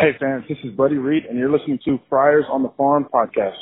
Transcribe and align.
Hey 0.00 0.12
fans, 0.20 0.44
this 0.48 0.58
is 0.62 0.70
Buddy 0.76 0.96
Reed, 0.96 1.24
and 1.24 1.36
you're 1.36 1.50
listening 1.50 1.80
to 1.84 1.98
Friars 2.08 2.44
on 2.48 2.62
the 2.62 2.68
Farm 2.76 3.08
podcast. 3.12 3.56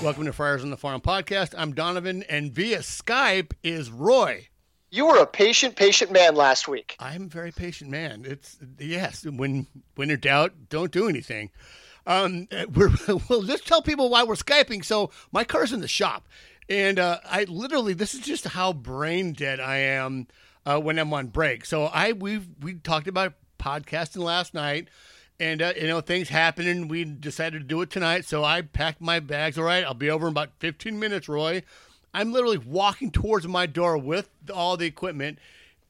Welcome 0.00 0.26
to 0.26 0.32
Friars 0.32 0.62
on 0.62 0.70
the 0.70 0.76
Farm 0.76 1.00
podcast. 1.00 1.56
I'm 1.58 1.72
Donovan, 1.72 2.22
and 2.28 2.52
via 2.52 2.78
Skype 2.78 3.50
is 3.64 3.90
Roy. 3.90 4.49
You 4.92 5.06
were 5.06 5.18
a 5.18 5.26
patient, 5.26 5.76
patient 5.76 6.10
man 6.10 6.34
last 6.34 6.66
week. 6.66 6.96
I'm 6.98 7.24
a 7.24 7.28
very 7.28 7.52
patient 7.52 7.90
man. 7.90 8.24
It's 8.26 8.58
yes. 8.78 9.24
When 9.24 9.66
when 9.94 10.10
in 10.10 10.18
doubt, 10.18 10.52
don't 10.68 10.90
do 10.90 11.08
anything. 11.08 11.50
Um, 12.06 12.48
we're, 12.74 12.90
well, 13.28 13.40
let's 13.40 13.62
tell 13.62 13.82
people 13.82 14.10
why 14.10 14.24
we're 14.24 14.34
skyping. 14.34 14.84
So 14.84 15.10
my 15.30 15.44
car's 15.44 15.72
in 15.72 15.80
the 15.80 15.88
shop, 15.88 16.26
and 16.68 16.98
uh, 16.98 17.20
I 17.24 17.44
literally 17.44 17.94
this 17.94 18.14
is 18.14 18.20
just 18.20 18.48
how 18.48 18.72
brain 18.72 19.32
dead 19.32 19.60
I 19.60 19.76
am 19.76 20.26
uh, 20.66 20.80
when 20.80 20.98
I'm 20.98 21.12
on 21.14 21.28
break. 21.28 21.66
So 21.66 21.84
I 21.84 22.10
we 22.12 22.40
we 22.60 22.74
talked 22.74 23.06
about 23.06 23.34
podcasting 23.58 24.22
last 24.24 24.54
night. 24.54 24.88
And 25.38 25.62
uh, 25.62 25.72
you 25.74 25.86
know 25.86 26.02
things 26.02 26.28
happened, 26.28 26.68
and 26.68 26.90
we 26.90 27.02
decided 27.02 27.60
to 27.60 27.64
do 27.66 27.80
it 27.80 27.88
tonight. 27.88 28.26
So 28.26 28.44
I 28.44 28.60
packed 28.60 29.00
my 29.00 29.20
bags. 29.20 29.56
All 29.56 29.64
right, 29.64 29.82
I'll 29.84 29.94
be 29.94 30.10
over 30.10 30.26
in 30.26 30.32
about 30.32 30.50
15 30.58 30.98
minutes, 30.98 31.30
Roy. 31.30 31.62
I'm 32.12 32.32
literally 32.32 32.58
walking 32.58 33.10
towards 33.10 33.46
my 33.46 33.66
door 33.66 33.96
with 33.96 34.28
all 34.52 34.76
the 34.76 34.86
equipment 34.86 35.38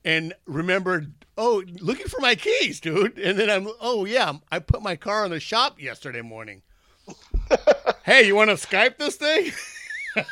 and 0.04 0.34
remembered, 0.46 1.12
oh, 1.36 1.62
looking 1.80 2.06
for 2.06 2.20
my 2.20 2.34
keys, 2.34 2.80
dude. 2.80 3.18
And 3.18 3.38
then 3.38 3.50
I'm, 3.50 3.68
oh, 3.80 4.04
yeah, 4.04 4.34
I 4.50 4.58
put 4.58 4.82
my 4.82 4.96
car 4.96 5.24
in 5.24 5.30
the 5.30 5.40
shop 5.40 5.80
yesterday 5.80 6.22
morning. 6.22 6.62
hey, 8.04 8.26
you 8.26 8.34
want 8.34 8.50
to 8.50 8.56
Skype 8.56 8.98
this 8.98 9.16
thing? 9.16 9.52
hey, 10.14 10.24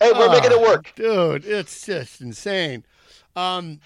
we're 0.00 0.26
oh, 0.26 0.30
making 0.30 0.52
it 0.52 0.60
work. 0.60 0.92
Dude, 0.94 1.44
it's 1.44 1.86
just 1.86 2.20
insane. 2.20 2.84
Um, 3.36 3.80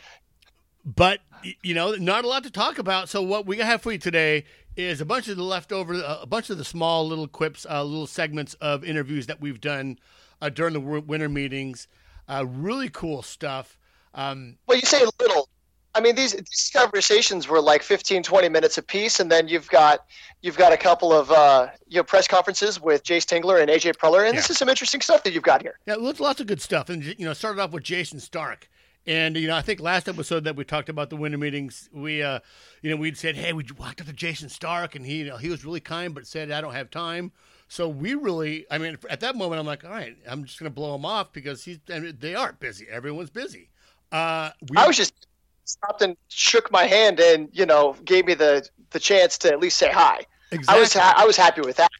but, 0.85 1.21
you 1.63 1.75
know, 1.75 1.93
not 1.93 2.25
a 2.25 2.29
lot 2.29 2.45
to 2.45 2.51
talk 2.51 2.79
about. 2.79 3.09
So, 3.09 3.23
what 3.23 3.47
we 3.47 3.59
have 3.59 3.83
for 3.83 3.93
you 3.93 3.99
today 3.99 4.45
is 4.77 5.01
a 5.01 5.05
bunch 5.05 5.29
of 5.29 5.37
the 5.37 5.43
leftover, 5.43 6.01
a 6.05 6.27
bunch 6.27 6.51
of 6.51 6.59
the 6.59 6.65
small 6.65 7.07
little 7.07 7.27
quips, 7.27 7.67
uh, 7.69 7.83
little 7.83 8.07
segments 8.07 8.55
of 8.55 8.85
interviews 8.85 9.27
that 9.27 9.41
we've 9.41 9.61
done 9.61 9.99
uh, 10.41 10.49
during 10.49 10.75
the 10.75 10.81
winter 10.81 11.29
meetings. 11.29 11.89
Uh, 12.29 12.45
really 12.47 12.89
cool 12.89 13.23
stuff. 13.23 13.79
Um, 14.15 14.59
well, 14.67 14.77
you 14.77 14.87
say 14.87 15.05
little. 15.21 15.49
I 15.95 16.01
mean, 16.01 16.15
these, 16.15 16.33
these 16.33 16.71
conversations 16.73 17.49
were 17.49 17.61
like 17.61 17.83
15, 17.83 18.23
20 18.23 18.49
minutes 18.51 18.79
a 18.79 18.83
piece, 18.83 19.19
and 19.19 19.33
then 19.33 19.49
you've 19.49 19.69
got 19.69 20.07
you've 20.43 20.57
got 20.57 20.73
a 20.73 20.77
couple 20.77 21.13
of 21.13 21.31
uh, 21.31 21.69
you 21.89 21.97
know 21.97 22.05
press 22.05 22.29
conferences 22.29 22.81
with 22.81 23.03
Jayce 23.05 23.25
Tingler 23.25 23.61
and 23.61 23.71
AJ 23.71 23.97
Preller, 23.97 24.25
and 24.25 24.35
yeah. 24.35 24.41
this 24.41 24.51
is 24.51 24.59
some 24.59 24.69
interesting 24.69 25.01
stuff 25.01 25.25
that 25.25 25.33
you've 25.33 25.43
got 25.43 25.63
here. 25.63 25.79
Yeah, 25.87 25.97
lots 25.97 26.41
of 26.41 26.47
good 26.47 26.61
stuff, 26.61 26.89
and 26.89 27.03
you 27.05 27.25
know, 27.25 27.33
started 27.33 27.61
off 27.61 27.73
with 27.73 27.85
Jayson 27.85 28.21
Stark. 28.21 28.69
And 29.07 29.37
you 29.37 29.49
know, 29.49 29.57
I 29.57 29.63
think 29.63 29.81
last 29.81 30.07
episode 30.09 30.45
that 30.45 30.55
we 30.55 30.65
talked 30.65 30.91
about 30.91 31.09
the 31.09 31.17
winter 31.17 31.39
meetings, 31.39 31.89
we, 31.95 32.23
uh, 32.23 32.41
you 32.83 32.91
know, 32.91 32.97
we'd 32.97 33.17
said, 33.17 33.37
"Hey, 33.37 33.55
we 33.55 33.65
walked 33.79 34.03
up 34.03 34.07
to 34.07 34.13
Jayson 34.13 34.51
Stark, 34.51 34.95
and 34.95 35.07
he, 35.07 35.21
you 35.21 35.25
know, 35.25 35.39
he 35.39 35.49
was 35.49 35.65
really 35.65 35.81
kind, 35.81 36.15
but 36.15 36.27
said 36.27 36.51
I 36.51 36.61
don't 36.61 36.75
have 36.75 36.91
time." 36.91 37.33
So 37.69 37.89
we 37.89 38.15
really, 38.15 38.67
I 38.71 38.79
mean, 38.79 38.97
at 39.11 39.21
that 39.21 39.37
moment, 39.37 39.61
I'm 39.61 39.67
like, 39.67 39.85
all 39.85 39.91
right, 39.91 40.17
I'm 40.27 40.45
just 40.45 40.59
going 40.59 40.71
to 40.71 40.75
blow 40.75 40.95
him 40.95 41.05
off 41.05 41.33
because 41.33 41.63
he's, 41.65 41.79
I 41.93 41.99
mean, 41.99 42.17
they 42.19 42.35
are 42.35 42.53
busy. 42.55 42.87
Everyone's 42.91 43.31
busy. 43.31 43.69
Uh, 44.11 44.51
we, 44.71 44.77
I 44.77 44.87
was 44.87 44.97
just 44.97 45.27
stopped 45.65 46.01
and 46.01 46.17
shook 46.29 46.73
my 46.73 46.85
hand 46.85 47.21
and, 47.21 47.51
you 47.53 47.67
know, 47.67 47.95
gave 48.07 48.25
me 48.25 48.33
the, 48.33 48.67
the 48.91 48.99
chance 48.99 49.37
to 49.39 49.53
at 49.53 49.61
least 49.61 49.77
say 49.77 49.91
hi. 49.93 50.23
Exactly. 50.51 50.77
I 50.77 50.81
was, 50.81 50.95
ha- 50.95 51.15
I 51.17 51.27
was 51.27 51.37
happy 51.37 51.61
with 51.61 51.77
that. 51.77 51.91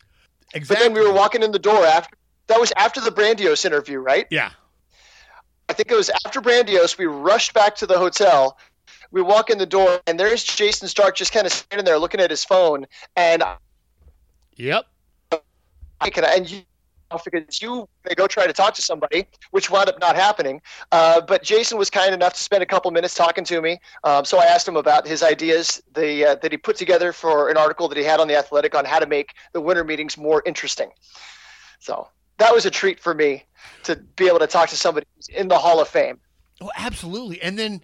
Exactly. 0.55 0.75
But 0.75 0.83
then 0.83 0.95
we 0.95 1.07
were 1.07 1.13
walking 1.13 1.43
in 1.43 1.53
the 1.53 1.59
door 1.59 1.85
after, 1.85 2.17
that 2.47 2.59
was 2.59 2.73
after 2.79 3.03
the 3.03 3.11
Brandios 3.11 3.67
interview, 3.67 3.99
right? 3.99 4.27
Yeah. 4.31 4.51
I 5.69 5.75
think 5.75 5.91
it 5.91 5.97
was 5.97 6.11
after 6.25 6.41
Brandios. 6.41 6.97
We 6.97 7.05
rushed 7.05 7.53
back 7.53 7.77
to 7.77 7.87
the 7.87 7.99
hotel. 7.99 8.57
We 9.11 9.21
walk 9.21 9.51
in 9.51 9.59
the 9.59 9.67
door, 9.67 10.01
and 10.07 10.19
there's 10.19 10.43
Jayson 10.45 10.89
Stark 10.89 11.15
just 11.15 11.33
kind 11.33 11.47
of 11.47 11.53
standing 11.53 11.85
there 11.85 11.99
looking 11.99 12.21
at 12.21 12.31
his 12.31 12.43
phone. 12.43 12.87
And 13.17 13.43
yep, 14.57 14.87
and 16.01 16.51
you 16.51 16.63
because 17.25 17.63
you 17.63 17.89
go 18.17 18.27
try 18.27 18.47
to 18.47 18.53
talk 18.53 18.75
to 18.75 18.83
somebody, 18.83 19.27
which 19.51 19.71
wound 19.71 19.89
up 19.89 19.99
not 20.01 20.17
happening. 20.17 20.61
Uh, 20.93 21.21
but 21.21 21.43
Jayson 21.43 21.79
was 21.79 21.91
kind 21.91 22.15
enough 22.15 22.35
to 22.35 22.41
spend 22.41 22.63
a 22.63 22.67
couple 22.67 22.91
minutes 22.91 23.15
talking 23.15 23.45
to 23.45 23.61
me. 23.63 23.81
Um, 24.05 24.25
so 24.25 24.39
I 24.39 24.45
asked 24.45 24.69
him 24.69 24.77
about 24.77 25.07
his 25.07 25.23
ideas 25.23 25.83
the, 25.95 26.25
uh, 26.25 26.35
that 26.37 26.53
he 26.53 26.59
put 26.59 26.77
together 26.77 27.13
for 27.13 27.49
an 27.49 27.57
article 27.57 27.89
that 27.89 27.97
he 27.97 28.05
had 28.05 28.21
on 28.21 28.29
the 28.29 28.37
Athletic 28.37 28.75
on 28.75 28.85
how 28.85 28.99
to 28.99 29.07
make 29.07 29.35
the 29.53 29.61
winter 29.61 29.85
meetings 29.85 30.19
more 30.19 30.43
interesting. 30.45 30.91
So 31.81 32.09
that 32.39 32.53
was 32.53 32.67
a 32.67 32.71
treat 32.71 33.01
for 33.01 33.15
me 33.15 33.45
to 33.85 33.97
be 34.17 34.27
able 34.27 34.41
to 34.41 34.47
talk 34.47 34.69
to 34.71 34.77
somebody 34.77 35.07
who's 35.17 35.29
in 35.29 35.49
the 35.49 35.59
Hall 35.59 35.81
of 35.81 35.89
Fame. 35.89 36.19
Oh, 36.61 36.71
absolutely. 36.77 37.41
And 37.41 37.59
then, 37.59 37.83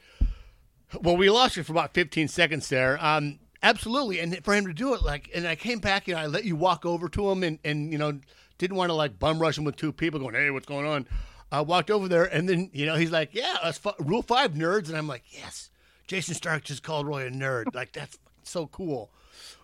well, 1.01 1.17
we 1.17 1.31
lost 1.31 1.57
you 1.57 1.63
for 1.63 1.73
about 1.73 1.95
15 1.95 2.29
seconds 2.29 2.69
there. 2.69 3.03
Um, 3.05 3.39
Absolutely, 3.65 4.21
and 4.21 4.45
for 4.45 4.55
him 4.55 4.67
to 4.67 4.75
do 4.75 4.93
it, 4.93 5.03
like, 5.03 5.31
and 5.35 5.49
I 5.49 5.57
came 5.57 5.79
back 5.79 6.07
and 6.07 6.19
I 6.19 6.27
let 6.27 6.45
you 6.45 6.55
walk 6.55 6.85
over 6.85 7.09
to 7.09 7.31
him, 7.31 7.43
and 7.43 7.59
and 7.65 7.91
you 7.91 7.97
know 7.97 8.21
didn't 8.59 8.77
want 8.77 8.91
to 8.91 8.95
like 8.95 9.19
bum 9.19 9.39
rush 9.39 9.57
him 9.57 9.65
with 9.65 9.77
two 9.77 9.91
people 9.91 10.21
going, 10.21 10.35
hey, 10.35 10.51
what's 10.51 10.67
going 10.67 10.87
on? 10.87 11.09
I 11.51 11.63
walked 11.63 11.91
over 11.91 12.07
there, 12.07 12.27
and 12.27 12.47
then 12.47 12.69
you 12.75 12.85
know 12.85 12.95
he's 12.97 13.11
like, 13.11 13.31
yeah, 13.33 13.57
that's 13.63 13.81
Rule 14.01 14.21
Five 14.21 14.53
nerds, 14.53 14.89
and 14.89 14.99
I'm 14.99 15.09
like, 15.09 15.23
yes, 15.31 15.71
Jayson 16.07 16.35
Stark 16.35 16.65
just 16.65 16.83
called 16.83 17.07
Roy 17.07 17.27
a 17.27 17.31
nerd, 17.31 17.75
like 17.75 17.93
that's 17.93 18.19
so 18.43 18.67
cool. 18.67 19.11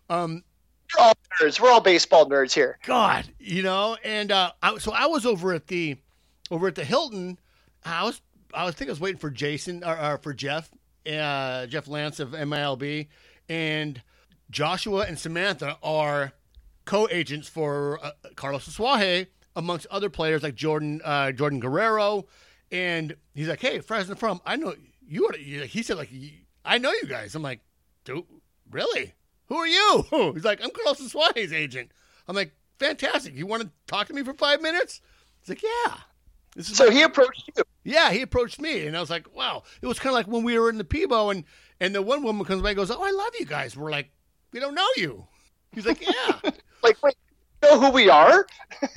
Um, 0.09 0.45
we're 0.97 1.05
all 1.05 1.15
nerds. 1.39 1.61
We're 1.61 1.71
all 1.71 1.83
baseball 1.83 2.27
nerds 2.27 2.55
here. 2.55 2.79
God, 2.87 3.29
you 3.39 3.63
know, 3.63 3.99
and 4.03 4.33
uh, 4.33 4.53
I, 4.63 4.79
so 4.79 4.93
I 4.93 5.09
was 5.09 5.27
over 5.27 5.53
at 5.53 5.67
the 5.67 5.99
over 6.51 6.69
at 6.69 6.75
the 6.75 6.85
Hilton. 6.85 7.39
I 7.85 8.05
was 8.05 8.23
I 8.55 8.65
was 8.65 8.75
think 8.75 8.89
I 8.89 8.93
was 8.93 9.01
waiting 9.01 9.21
for 9.21 9.29
Jason 9.29 9.85
or, 9.85 9.99
or 10.01 10.17
for 10.17 10.33
Jeff, 10.33 10.71
uh, 11.07 11.67
Jeff 11.67 11.85
Lantz 11.85 12.19
of 12.19 12.31
MILB 12.31 13.09
and 13.51 14.01
Joshua 14.49 15.05
and 15.07 15.19
Samantha 15.19 15.77
are 15.83 16.33
co-agents 16.85 17.49
for 17.49 17.99
uh, 18.03 18.13
Carlos 18.37 18.67
Asuaje, 18.69 19.27
amongst 19.57 19.87
other 19.91 20.09
players 20.09 20.43
like 20.43 20.55
Jordan 20.55 21.03
uh, 21.05 21.33
Jordan 21.33 21.61
Guerrero. 21.61 22.27
And 22.73 23.17
he's 23.35 23.49
like, 23.49 23.61
"Hey, 23.61 23.81
Fresno 23.81 24.15
from 24.15 24.41
I 24.47 24.57
know 24.57 24.75
you." 25.07 25.27
Are, 25.27 25.33
he 25.37 25.83
said, 25.83 25.99
"Like 25.99 26.11
I 26.65 26.79
know 26.79 26.93
you 26.93 27.07
guys." 27.07 27.35
I'm 27.35 27.43
like, 27.43 27.61
"Dude, 28.05 28.25
really? 28.71 29.15
Who 29.47 29.57
are 29.57 29.67
you?" 29.67 30.05
He's 30.35 30.45
like, 30.45 30.63
"I'm 30.63 30.71
Carlos 30.71 31.01
Asuaje's 31.01 31.53
agent." 31.53 31.91
I'm 32.29 32.37
like, 32.37 32.53
"Fantastic! 32.79 33.35
You 33.35 33.47
want 33.47 33.65
to 33.65 33.71
talk 33.89 34.07
to 34.07 34.15
me 34.15 34.23
for 34.23 34.33
five 34.35 34.63
minutes?" 34.63 35.01
He's 35.41 35.49
like, 35.49 35.63
"Yeah." 35.63 35.97
so 36.63 36.91
he 36.91 37.03
approached 37.03 37.51
you. 37.57 37.63
Yeah, 37.85 38.11
he 38.11 38.23
approached 38.23 38.61
me, 38.61 38.87
and 38.87 38.97
I 38.97 39.01
was 39.01 39.11
like, 39.11 39.35
"Wow!" 39.35 39.65
It 39.83 39.87
was 39.87 39.99
kind 39.99 40.11
of 40.11 40.15
like 40.15 40.29
when 40.29 40.45
we 40.45 40.57
were 40.59 40.71
in 40.71 40.79
the 40.79 40.85
Peebo, 40.85 41.33
and 41.33 41.45
and 41.81 41.95
the 41.95 42.03
one 42.03 42.23
woman 42.23 42.45
comes 42.45 42.63
by 42.63 42.71
and 42.71 42.77
goes, 42.77 42.91
"Oh, 42.91 43.03
I 43.03 43.11
love 43.11 43.33
you 43.39 43.47
guys." 43.47 43.77
We're 43.77 43.91
like, 43.91 44.11
"We 44.53 44.61
don't 44.61 44.75
know 44.75 44.89
you." 44.97 45.27
He's 45.73 45.87
like, 45.87 46.01
"Yeah." 46.01 46.51
like, 46.83 47.03
wait, 47.03 47.17
know 47.63 47.81
who 47.81 47.91
we 47.91 48.09
are? 48.09 48.47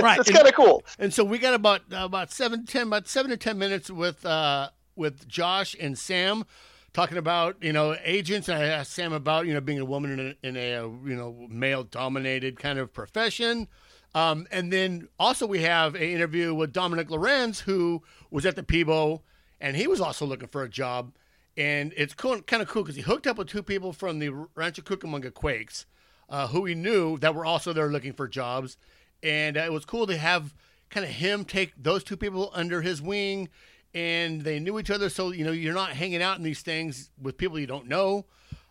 right. 0.00 0.20
It's 0.20 0.30
kind 0.30 0.46
of 0.46 0.54
cool. 0.54 0.84
And 0.98 1.12
so 1.12 1.24
we 1.24 1.38
got 1.38 1.54
about 1.54 1.82
uh, 1.92 2.04
about 2.04 2.30
seven, 2.30 2.66
ten, 2.66 2.86
about 2.88 3.08
seven 3.08 3.30
to 3.30 3.36
ten 3.36 3.58
minutes 3.58 3.90
with 3.90 4.24
uh, 4.24 4.70
with 4.96 5.28
Josh 5.28 5.76
and 5.80 5.98
Sam 5.98 6.44
talking 6.92 7.18
about 7.18 7.56
you 7.62 7.72
know 7.72 7.96
agents. 8.04 8.48
And 8.48 8.62
I 8.62 8.66
asked 8.66 8.92
Sam 8.92 9.12
about 9.12 9.46
you 9.46 9.54
know 9.54 9.60
being 9.60 9.80
a 9.80 9.84
woman 9.84 10.18
in 10.18 10.20
a, 10.20 10.48
in 10.48 10.56
a 10.56 10.88
you 11.08 11.16
know 11.16 11.46
male 11.48 11.84
dominated 11.84 12.58
kind 12.58 12.78
of 12.78 12.92
profession. 12.92 13.68
Um, 14.14 14.46
and 14.50 14.70
then 14.70 15.08
also 15.18 15.46
we 15.46 15.62
have 15.62 15.94
an 15.94 16.02
interview 16.02 16.52
with 16.52 16.72
Dominic 16.72 17.10
Lorenz, 17.10 17.60
who 17.60 18.02
was 18.30 18.44
at 18.44 18.56
the 18.56 18.62
Peebo, 18.62 19.22
and 19.58 19.74
he 19.74 19.86
was 19.86 20.02
also 20.02 20.26
looking 20.26 20.48
for 20.48 20.62
a 20.62 20.68
job 20.68 21.12
and 21.56 21.92
it's 21.96 22.14
cool, 22.14 22.40
kind 22.42 22.62
of 22.62 22.68
cool 22.68 22.82
because 22.82 22.96
he 22.96 23.02
hooked 23.02 23.26
up 23.26 23.38
with 23.38 23.48
two 23.48 23.62
people 23.62 23.92
from 23.92 24.18
the 24.18 24.30
Rancho 24.54 24.82
Cucamonga 24.82 25.32
Quakes, 25.32 25.86
uh, 26.28 26.46
who 26.48 26.64
he 26.64 26.74
knew 26.74 27.18
that 27.18 27.34
were 27.34 27.44
also 27.44 27.72
there 27.72 27.90
looking 27.90 28.12
for 28.12 28.26
jobs, 28.26 28.76
and 29.22 29.56
uh, 29.56 29.60
it 29.60 29.72
was 29.72 29.84
cool 29.84 30.06
to 30.06 30.16
have 30.16 30.54
kind 30.90 31.04
of 31.04 31.12
him 31.12 31.44
take 31.44 31.72
those 31.76 32.04
two 32.04 32.16
people 32.16 32.50
under 32.54 32.82
his 32.82 33.02
wing, 33.02 33.48
and 33.94 34.42
they 34.42 34.58
knew 34.58 34.78
each 34.78 34.90
other, 34.90 35.08
so 35.08 35.32
you 35.32 35.44
know 35.44 35.52
you're 35.52 35.74
not 35.74 35.90
hanging 35.90 36.22
out 36.22 36.38
in 36.38 36.42
these 36.42 36.62
things 36.62 37.10
with 37.20 37.36
people 37.36 37.58
you 37.58 37.66
don't 37.66 37.88
know. 37.88 38.24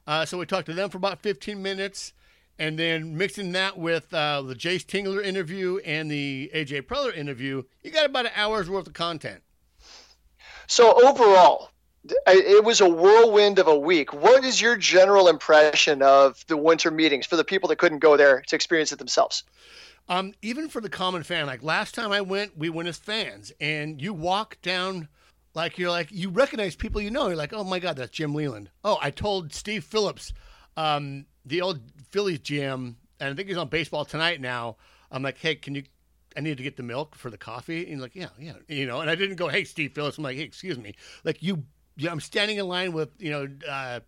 Uh, 0.08 0.26
so 0.26 0.38
we 0.38 0.46
talked 0.46 0.66
to 0.66 0.74
them 0.74 0.90
for 0.90 0.98
about 0.98 1.22
15 1.22 1.62
minutes, 1.62 2.14
and 2.58 2.78
then 2.78 3.16
mixing 3.18 3.52
that 3.52 3.78
with 3.78 4.12
uh, 4.14 4.42
the 4.42 4.56
Jayce 4.56 4.86
Tingler 4.86 5.24
interview 5.24 5.78
and 5.86 6.10
the 6.10 6.52
AJ 6.54 6.84
Preller 6.84 7.16
interview, 7.16 7.64
you 7.84 7.92
got 7.92 8.06
about 8.06 8.26
an 8.26 8.32
hour's 8.36 8.70
worth 8.70 8.88
of 8.88 8.94
content. 8.94 9.42
So 10.68 10.94
overall, 11.04 11.71
it 12.06 12.64
was 12.64 12.82
a 12.82 12.90
whirlwind 12.90 13.60
of 13.60 13.68
a 13.68 13.78
week. 13.78 14.14
What 14.14 14.44
is 14.44 14.60
your 14.60 14.76
general 14.76 15.28
impression 15.28 16.02
of 16.02 16.44
the 16.48 16.58
winter 16.58 16.92
meetings 16.92 17.26
for 17.26 17.36
the 17.36 17.44
people 17.44 17.70
that 17.70 17.78
couldn't 17.78 18.00
go 18.00 18.18
there 18.18 18.42
to 18.48 18.56
experience 18.56 18.92
it 18.92 19.00
themselves? 19.00 19.44
Um, 20.10 20.34
even 20.42 20.68
for 20.68 20.82
the 20.82 20.90
common 20.90 21.24
fan, 21.24 21.46
like 21.46 21.62
last 21.64 21.94
time 21.94 22.12
I 22.12 22.22
went, 22.22 22.58
we 22.58 22.70
went 22.70 22.90
as 22.90 22.98
fans, 22.98 23.52
and 23.62 24.02
you 24.02 24.14
walk 24.14 24.58
down 24.62 25.08
Like 25.54 25.78
you're 25.78 25.90
like 25.90 26.12
you 26.12 26.30
recognize 26.30 26.76
people 26.76 27.02
you 27.02 27.12
know. 27.12 27.28
You're 27.28 27.36
like, 27.36 27.54
oh 27.54 27.64
my 27.64 27.80
god, 27.80 27.98
that's 27.98 28.12
Jim 28.12 28.34
Leyland. 28.34 28.70
Oh, 28.84 28.98
I 29.02 29.12
told 29.12 29.54
Steve 29.54 29.84
Phillips, 29.84 30.34
um, 30.78 31.26
the 31.46 31.62
old 31.62 31.82
Phillies 32.10 32.40
GM, 32.40 32.96
and 33.20 33.30
I 33.30 33.34
think 33.34 33.50
he's 33.50 33.58
on 33.58 33.68
baseball 33.68 34.06
tonight 34.06 34.40
now. 34.40 34.78
I'm 35.12 35.24
like, 35.24 35.38
hey, 35.38 35.56
can 35.56 35.76
you? 35.76 35.84
I 36.38 36.40
need 36.40 36.56
to 36.58 36.64
get 36.64 36.78
the 36.78 36.84
milk 36.84 37.16
for 37.16 37.30
the 37.30 37.38
coffee. 37.38 37.80
And 37.82 37.90
he's 37.90 38.02
like, 38.02 38.16
yeah, 38.16 38.30
yeah, 38.40 38.54
you 38.70 38.86
know. 38.86 39.02
And 39.02 39.10
I 39.10 39.16
didn't 39.16 39.36
go, 39.36 39.50
hey, 39.50 39.66
Steve 39.66 39.94
Phillips. 39.94 40.18
I'm 40.18 40.24
like, 40.24 40.38
hey, 40.38 40.44
excuse 40.44 40.78
me. 40.78 40.96
Like 41.26 41.44
you, 41.44 41.64
yeah, 41.98 42.12
I'm 42.12 42.20
standing 42.20 42.58
in 42.58 42.68
line 42.68 42.94
with 42.94 43.10
you 43.20 43.32
know. 43.32 43.48
Uh, 43.68 44.00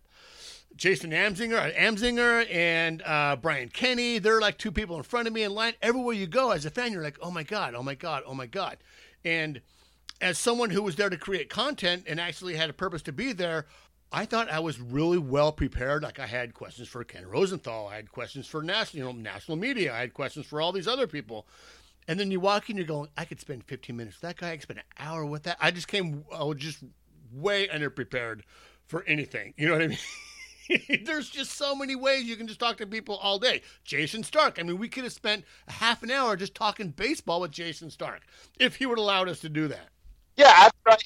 Jason 0.76 1.12
Amzinger, 1.12 1.72
Amzinger, 1.76 2.52
and 2.52 3.00
uh, 3.02 3.36
Brian 3.40 3.68
Kenny. 3.68 4.18
They're 4.18 4.40
like 4.40 4.58
two 4.58 4.72
people 4.72 4.96
in 4.96 5.04
front 5.04 5.28
of 5.28 5.32
me 5.32 5.44
in 5.44 5.54
line. 5.54 5.74
Everywhere 5.80 6.14
you 6.14 6.26
go 6.26 6.50
as 6.50 6.66
a 6.66 6.70
fan, 6.70 6.92
you're 6.92 7.02
like, 7.02 7.16
oh 7.22 7.30
my 7.30 7.44
god, 7.44 7.74
oh 7.76 7.82
my 7.84 7.94
god, 7.94 8.24
oh 8.26 8.34
my 8.34 8.46
god. 8.46 8.78
And 9.24 9.60
as 10.20 10.38
someone 10.38 10.70
who 10.70 10.82
was 10.82 10.96
there 10.96 11.10
to 11.10 11.16
create 11.16 11.48
content 11.48 12.04
and 12.08 12.20
actually 12.20 12.56
had 12.56 12.70
a 12.70 12.72
purpose 12.72 13.02
to 13.02 13.12
be 13.12 13.32
there, 13.32 13.66
I 14.10 14.26
thought 14.26 14.48
I 14.50 14.60
was 14.60 14.80
really 14.80 15.18
well 15.18 15.52
prepared. 15.52 16.02
Like 16.02 16.18
I 16.18 16.26
had 16.26 16.54
questions 16.54 16.88
for 16.88 17.04
Ken 17.04 17.26
Rosenthal, 17.26 17.88
I 17.88 17.96
had 17.96 18.10
questions 18.10 18.46
for 18.46 18.62
national, 18.62 18.98
you 18.98 19.12
know, 19.12 19.18
national 19.20 19.56
media, 19.56 19.94
I 19.94 19.98
had 19.98 20.14
questions 20.14 20.46
for 20.46 20.60
all 20.60 20.72
these 20.72 20.88
other 20.88 21.06
people. 21.06 21.46
And 22.06 22.20
then 22.20 22.30
you 22.30 22.38
walk 22.38 22.68
in, 22.68 22.76
you're 22.76 22.86
going, 22.86 23.08
I 23.16 23.24
could 23.24 23.40
spend 23.40 23.64
15 23.64 23.96
minutes 23.96 24.16
with 24.16 24.28
that 24.28 24.36
guy. 24.36 24.50
I 24.50 24.56
could 24.56 24.62
spend 24.62 24.78
an 24.80 24.84
hour 24.98 25.24
with 25.24 25.44
that. 25.44 25.56
I 25.58 25.70
just 25.70 25.88
came, 25.88 26.24
I 26.34 26.44
was 26.44 26.58
just 26.58 26.84
way 27.34 27.68
underprepared 27.68 28.40
for 28.86 29.04
anything. 29.06 29.54
You 29.56 29.66
know 29.68 29.72
what 29.74 29.82
I 29.82 29.86
mean? 29.88 29.98
There's 31.04 31.28
just 31.28 31.52
so 31.52 31.74
many 31.74 31.94
ways 31.94 32.24
you 32.24 32.36
can 32.36 32.46
just 32.46 32.60
talk 32.60 32.78
to 32.78 32.86
people 32.86 33.16
all 33.16 33.38
day. 33.38 33.62
Jayson 33.84 34.24
Stark. 34.24 34.58
I 34.58 34.62
mean, 34.62 34.78
we 34.78 34.88
could 34.88 35.04
have 35.04 35.12
spent 35.12 35.44
half 35.68 36.02
an 36.02 36.10
hour 36.10 36.36
just 36.36 36.54
talking 36.54 36.88
baseball 36.88 37.40
with 37.40 37.50
Jayson 37.50 37.90
Stark 37.90 38.22
if 38.58 38.76
he 38.76 38.86
would 38.86 38.98
allowed 38.98 39.28
us 39.28 39.40
to 39.40 39.48
do 39.48 39.68
that. 39.68 39.88
Yeah, 40.36 40.52
after 40.56 40.90
I, 40.90 40.96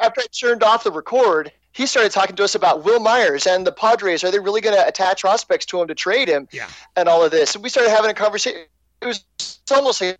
after 0.00 0.20
I 0.20 0.26
turned 0.26 0.62
off 0.62 0.84
the 0.84 0.90
record, 0.90 1.52
he 1.72 1.86
started 1.86 2.12
talking 2.12 2.36
to 2.36 2.44
us 2.44 2.54
about 2.54 2.84
Wil 2.84 3.00
Myers 3.00 3.46
and 3.46 3.66
the 3.66 3.72
Padres. 3.72 4.22
Are 4.24 4.30
they 4.30 4.38
really 4.40 4.60
going 4.60 4.76
to 4.76 4.86
attach 4.86 5.22
prospects 5.22 5.64
to 5.66 5.80
him 5.80 5.88
to 5.88 5.94
trade 5.94 6.28
him? 6.28 6.48
Yeah. 6.52 6.68
And 6.96 7.08
all 7.08 7.24
of 7.24 7.30
this. 7.30 7.54
And 7.54 7.62
we 7.64 7.70
started 7.70 7.90
having 7.90 8.10
a 8.10 8.14
conversation. 8.14 8.62
It 9.00 9.06
was 9.06 9.24
almost 9.70 10.00
like 10.00 10.18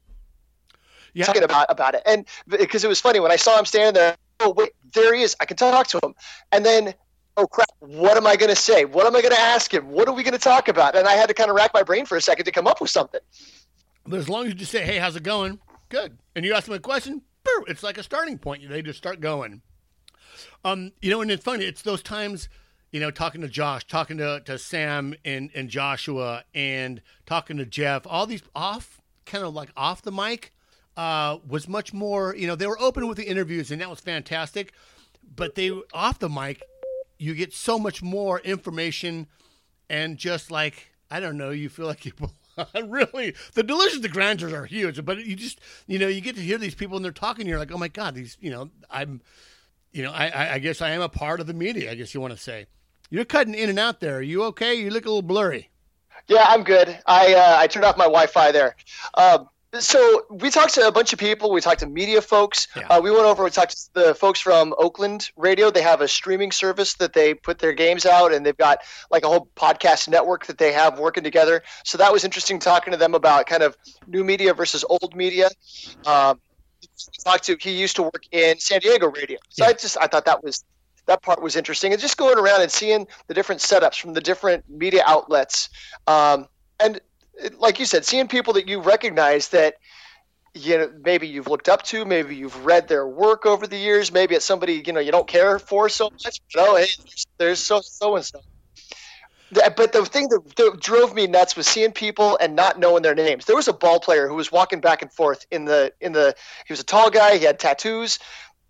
Yeah. 1.13 1.27
talking 1.27 1.43
about 1.43 1.67
about 1.69 1.95
it. 1.95 2.03
And 2.07 2.27
because 2.49 2.85
it 2.85 2.89
was 2.89 3.01
funny 3.01 3.21
when 3.21 3.31
I 3.31 3.37
saw 3.37 3.59
him 3.59 3.67
standing 3.67 3.95
there. 3.95 4.17
Oh 4.43 4.51
wait, 4.51 4.73
there 4.93 5.15
he 5.15 5.23
is. 5.23 5.37
I 5.41 5.45
can 5.45 5.57
talk 5.57 5.87
to 5.89 6.01
him. 6.03 6.15
And 6.51 6.67
then, 6.67 6.95
oh 7.37 7.47
crap, 7.47 7.69
what 7.79 8.17
am 8.17 8.27
I 8.27 8.37
going 8.37 8.51
to 8.51 8.57
say? 8.57 8.85
What 8.85 9.07
am 9.07 9.15
I 9.15 9.23
going 9.23 9.35
to 9.35 9.41
ask 9.41 9.73
him? 9.73 9.89
What 9.89 10.09
are 10.09 10.15
we 10.15 10.23
going 10.23 10.33
to 10.33 10.39
talk 10.39 10.69
about? 10.69 10.97
And 10.97 11.07
I 11.07 11.13
had 11.13 11.29
to 11.29 11.35
kind 11.35 11.49
of 11.49 11.57
rack 11.57 11.73
my 11.73 11.83
brain 11.83 12.07
for 12.07 12.17
a 12.17 12.21
second 12.21 12.45
to 12.47 12.53
come 12.53 12.67
up 12.67 12.81
with 12.81 12.91
something. 12.91 13.21
But 14.07 14.19
as 14.19 14.29
long 14.29 14.45
as 14.45 14.49
you 14.49 14.55
just 14.55 14.73
say, 14.73 14.83
"Hey, 14.85 14.99
how's 14.99 15.17
it 15.17 15.23
going?" 15.23 15.61
Good, 15.89 16.19
and 16.35 16.45
you 16.45 16.55
ask 16.55 16.67
them 16.67 16.75
a 16.75 16.81
question, 16.81 17.23
boo, 17.45 17.65
it's 17.69 17.83
like 17.83 17.99
a 17.99 18.03
starting 18.03 18.39
point. 18.39 18.69
They 18.69 18.83
just 18.83 18.99
start 18.99 19.21
going. 19.21 19.63
Um, 20.65 20.93
you 21.01 21.11
know, 21.11 21.21
and 21.21 21.31
it's 21.31 21.45
funny. 21.45 21.65
It's 21.65 21.83
those 21.83 22.03
times, 22.03 22.49
you 22.91 23.01
know, 23.01 23.11
talking 23.11 23.43
to 23.43 23.49
Josh, 23.49 23.87
talking 23.87 24.19
to, 24.19 24.41
to 24.47 24.59
Sam 24.59 25.15
and 25.25 25.51
and 25.55 25.69
Joshua, 25.69 26.45
and 26.55 27.03
talking 27.27 27.59
to 27.59 27.67
Jeff. 27.67 28.07
All 28.07 28.27
these 28.27 28.43
off, 28.55 29.01
kind 29.27 29.45
of 29.45 29.55
like 29.55 29.71
off 29.77 30.03
the 30.03 30.13
mic, 30.13 30.53
uh, 30.97 31.39
was 31.47 31.69
much 31.69 31.93
more. 31.93 32.35
You 32.37 32.47
know, 32.47 32.55
they 32.55 32.67
were 32.67 32.81
open 32.81 33.07
with 33.07 33.17
the 33.17 33.25
interviews, 33.25 33.71
and 33.71 33.81
that 33.81 33.91
was 33.91 34.01
fantastic. 34.01 34.73
But 35.35 35.55
they 35.55 35.71
off 35.93 36.19
the 36.19 36.29
mic, 36.29 36.63
you 37.19 37.35
get 37.35 37.53
so 37.53 37.79
much 37.79 38.03
more 38.03 38.41
information, 38.41 39.27
and 39.89 40.17
just 40.19 40.51
like 40.51 40.91
I 41.11 41.21
don't 41.21 41.37
know, 41.37 41.51
you 41.51 41.69
feel 41.69 41.87
like 41.87 42.05
you 42.05 42.13
really 42.87 43.35
the 43.55 43.63
delicious 43.63 44.01
the 44.01 44.09
grandeurs 44.09 44.53
are 44.53 44.67
huge 44.67 45.03
but 45.07 45.25
you 45.25 45.35
just 45.35 45.59
you 45.87 45.99
know 45.99 46.07
you 46.07 46.21
get 46.21 46.37
to 46.37 46.43
hear 46.43 46.59
these 46.59 46.75
people 46.75 46.97
and 46.97 47.05
they're 47.05 47.11
talking 47.11 47.47
you're 47.47 47.59
like 47.59 47.73
oh 47.73 47.79
my 47.79 47.89
god 47.89 48.15
these 48.15 48.37
you 48.43 48.51
know 48.51 48.69
i'm 48.91 49.23
you 49.93 50.03
know 50.03 50.13
I, 50.13 50.57
I 50.57 50.59
guess 50.59 50.83
i 50.83 50.91
am 50.91 51.01
a 51.01 51.09
part 51.09 51.41
of 51.41 51.47
the 51.47 51.55
media 51.55 51.91
i 51.91 51.95
guess 51.95 52.13
you 52.13 52.21
want 52.21 52.35
to 52.35 52.39
say 52.39 52.67
you're 53.09 53.25
cutting 53.25 53.55
in 53.55 53.71
and 53.71 53.79
out 53.79 54.01
there 54.01 54.19
are 54.19 54.23
you 54.23 54.43
okay 54.45 54.75
you 54.75 54.91
look 54.91 55.07
a 55.07 55.09
little 55.09 55.23
blurry 55.23 55.71
Yeah, 56.29 56.45
I'm 56.49 56.63
good. 56.63 56.97
I 57.07 57.35
uh, 57.35 57.57
I 57.59 57.67
turned 57.67 57.85
off 57.85 57.97
my 57.97 58.05
Wi-Fi 58.05 58.53
there. 58.53 58.77
Um, 59.15 59.49
so 59.79 60.27
we 60.31 60.51
talked 60.51 60.75
to 60.75 60.87
a 60.87 60.93
bunch 60.93 61.13
of 61.13 61.19
people. 61.19 61.51
We 61.51 61.61
talked 61.61 61.81
to 61.81 61.87
media 61.87 62.21
folks. 62.21 62.69
Yeah. 62.77 62.87
Uh, 62.89 63.01
we 63.01 63.11
went 63.11 63.25
over. 63.25 63.45
We 63.45 63.51
talked 63.51 63.73
to 63.73 63.95
the 63.95 64.15
folks 64.15 64.41
from 64.41 64.75
Oakland 64.79 65.31
Radio. 65.37 65.71
They 65.71 65.83
have 65.83 66.01
a 66.01 66.09
streaming 66.09 66.53
service 66.53 66.95
that 66.95 67.15
they 67.15 67.35
put 67.35 67.59
their 67.59 67.73
games 67.73 68.05
out, 68.05 68.33
and 68.33 68.45
they've 68.45 68.57
got 68.57 68.79
like 69.11 69.25
a 69.25 69.29
whole 69.29 69.49
podcast 69.57 70.09
network 70.09 70.47
that 70.47 70.59
they 70.59 70.73
have 70.73 70.99
working 70.99 71.25
together. 71.25 71.63
So 71.85 71.99
that 71.99 72.13
was 72.13 72.25
interesting 72.25 72.59
talking 72.59 72.93
to 72.93 72.97
them 72.99 73.15
about 73.15 73.47
kind 73.47 73.63
of 73.63 73.77
new 74.07 74.25
media 74.25 74.53
versus 74.53 74.85
old 74.89 75.17
media. 75.17 75.49
Um, 76.07 76.41
talked 77.25 77.45
to. 77.45 77.57
He 77.61 77.73
used 77.73 77.97
to 77.97 78.03
work 78.03 78.25
in 78.31 78.59
San 78.59 78.81
Diego 78.81 79.11
radio. 79.11 79.39
So 79.49 79.65
Yeah. 79.65 79.71
I 79.71 79.73
just 79.73 79.97
I 79.99 80.07
thought 80.07 80.27
that 80.27 80.45
was 80.45 80.65
that 81.07 81.23
part 81.23 81.43
was 81.43 81.57
interesting, 81.57 81.93
and 81.93 82.01
just 82.01 82.17
going 82.17 82.39
around 82.39 82.63
and 82.63 82.71
seeing 82.71 83.07
the 83.27 83.35
different 83.35 83.61
setups 83.61 84.01
from 84.01 84.13
the 84.13 84.21
different 84.21 84.65
media 84.69 85.03
outlets, 85.07 85.69
um, 86.07 86.47
and 86.79 87.01
like 87.59 87.79
you 87.79 87.87
said, 87.87 88.05
seeing 88.05 88.29
people 88.29 88.53
that 88.55 88.69
you 88.69 88.81
recognize 88.81 89.49
that 89.49 89.75
you 90.55 90.79
know 90.79 90.93
maybe 91.05 91.27
you've 91.27 91.49
looked 91.49 91.69
up 91.69 91.83
to, 91.85 92.05
maybe 92.05 92.37
you've 92.37 92.65
read 92.65 92.89
their 92.89 93.07
work 93.07 93.47
over 93.47 93.67
the 93.67 93.77
years, 93.77 94.13
maybe 94.13 94.35
it's 94.35 94.45
somebody 94.45 94.83
you 94.87 94.93
know 94.93 95.01
you 95.01 95.13
don't 95.13 95.27
care 95.27 95.59
for 95.59 95.89
so 95.89 96.11
much. 96.11 96.41
But, 96.55 96.69
oh, 96.69 96.77
hey, 96.77 96.87
there's, 96.99 97.27
there's 97.39 97.59
so 97.61 97.81
so 97.81 98.17
and 98.17 98.25
so. 98.25 98.41
But 99.77 99.93
the 99.93 100.07
thing 100.07 100.29
that, 100.29 100.57
that 100.57 100.81
drove 100.81 101.15
me 101.15 101.27
nuts 101.27 101.57
was 101.57 101.67
seeing 101.67 101.93
people 101.93 102.39
and 102.41 102.57
not 102.57 102.79
knowing 102.79 103.03
their 103.03 103.15
names. 103.15 103.45
There 103.45 103.57
was 103.57 103.69
a 103.69 103.75
ball 103.75 104.01
player 104.01 104.27
who 104.27 104.35
was 104.35 104.51
walking 104.51 104.81
back 104.81 105.03
and 105.03 105.13
forth 105.13 105.45
in 105.51 105.67
the 105.67 105.93
in 106.01 106.13
the. 106.13 106.35
He 106.67 106.73
was 106.73 106.81
a 106.81 106.85
tall 106.85 107.11
guy. 107.11 107.37
He 107.37 107.45
had 107.45 107.59
tattoos, 107.59 108.19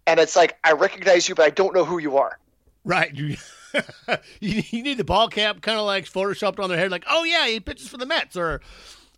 and 0.06 0.18
it's 0.18 0.34
like 0.34 0.58
I 0.64 0.72
recognize 0.72 1.28
you, 1.28 1.34
but 1.34 1.46
I 1.46 1.50
don't 1.50 1.74
know 1.74 1.84
who 1.84 1.98
you 1.98 2.18
are. 2.18 2.38
right 2.84 3.12
you 4.40 4.62
you, 4.70 4.82
need 4.82 4.98
the 4.98 5.04
ball 5.04 5.28
cap 5.28 5.60
kind 5.60 5.78
of 5.78 5.84
like 5.86 6.04
photoshopped 6.04 6.62
on 6.62 6.68
their 6.68 6.78
head 6.78 6.90
like 6.90 7.04
oh 7.08 7.24
yeah 7.24 7.46
he 7.46 7.60
pitches 7.60 7.88
for 7.88 7.96
the 7.96 8.06
mets 8.06 8.36
or 8.36 8.60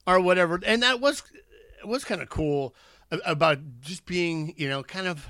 or 0.06 0.21
whatever 0.21 0.61
and 0.65 0.83
that 0.83 1.01
was 1.01 1.23
was 1.85 2.05
kind 2.05 2.23
of 2.23 2.29
cool 2.29 2.75
about 3.25 3.59
just 3.81 4.06
being 4.06 4.55
you 4.56 4.69
know 4.69 4.83
kind 4.83 5.06
of 5.06 5.29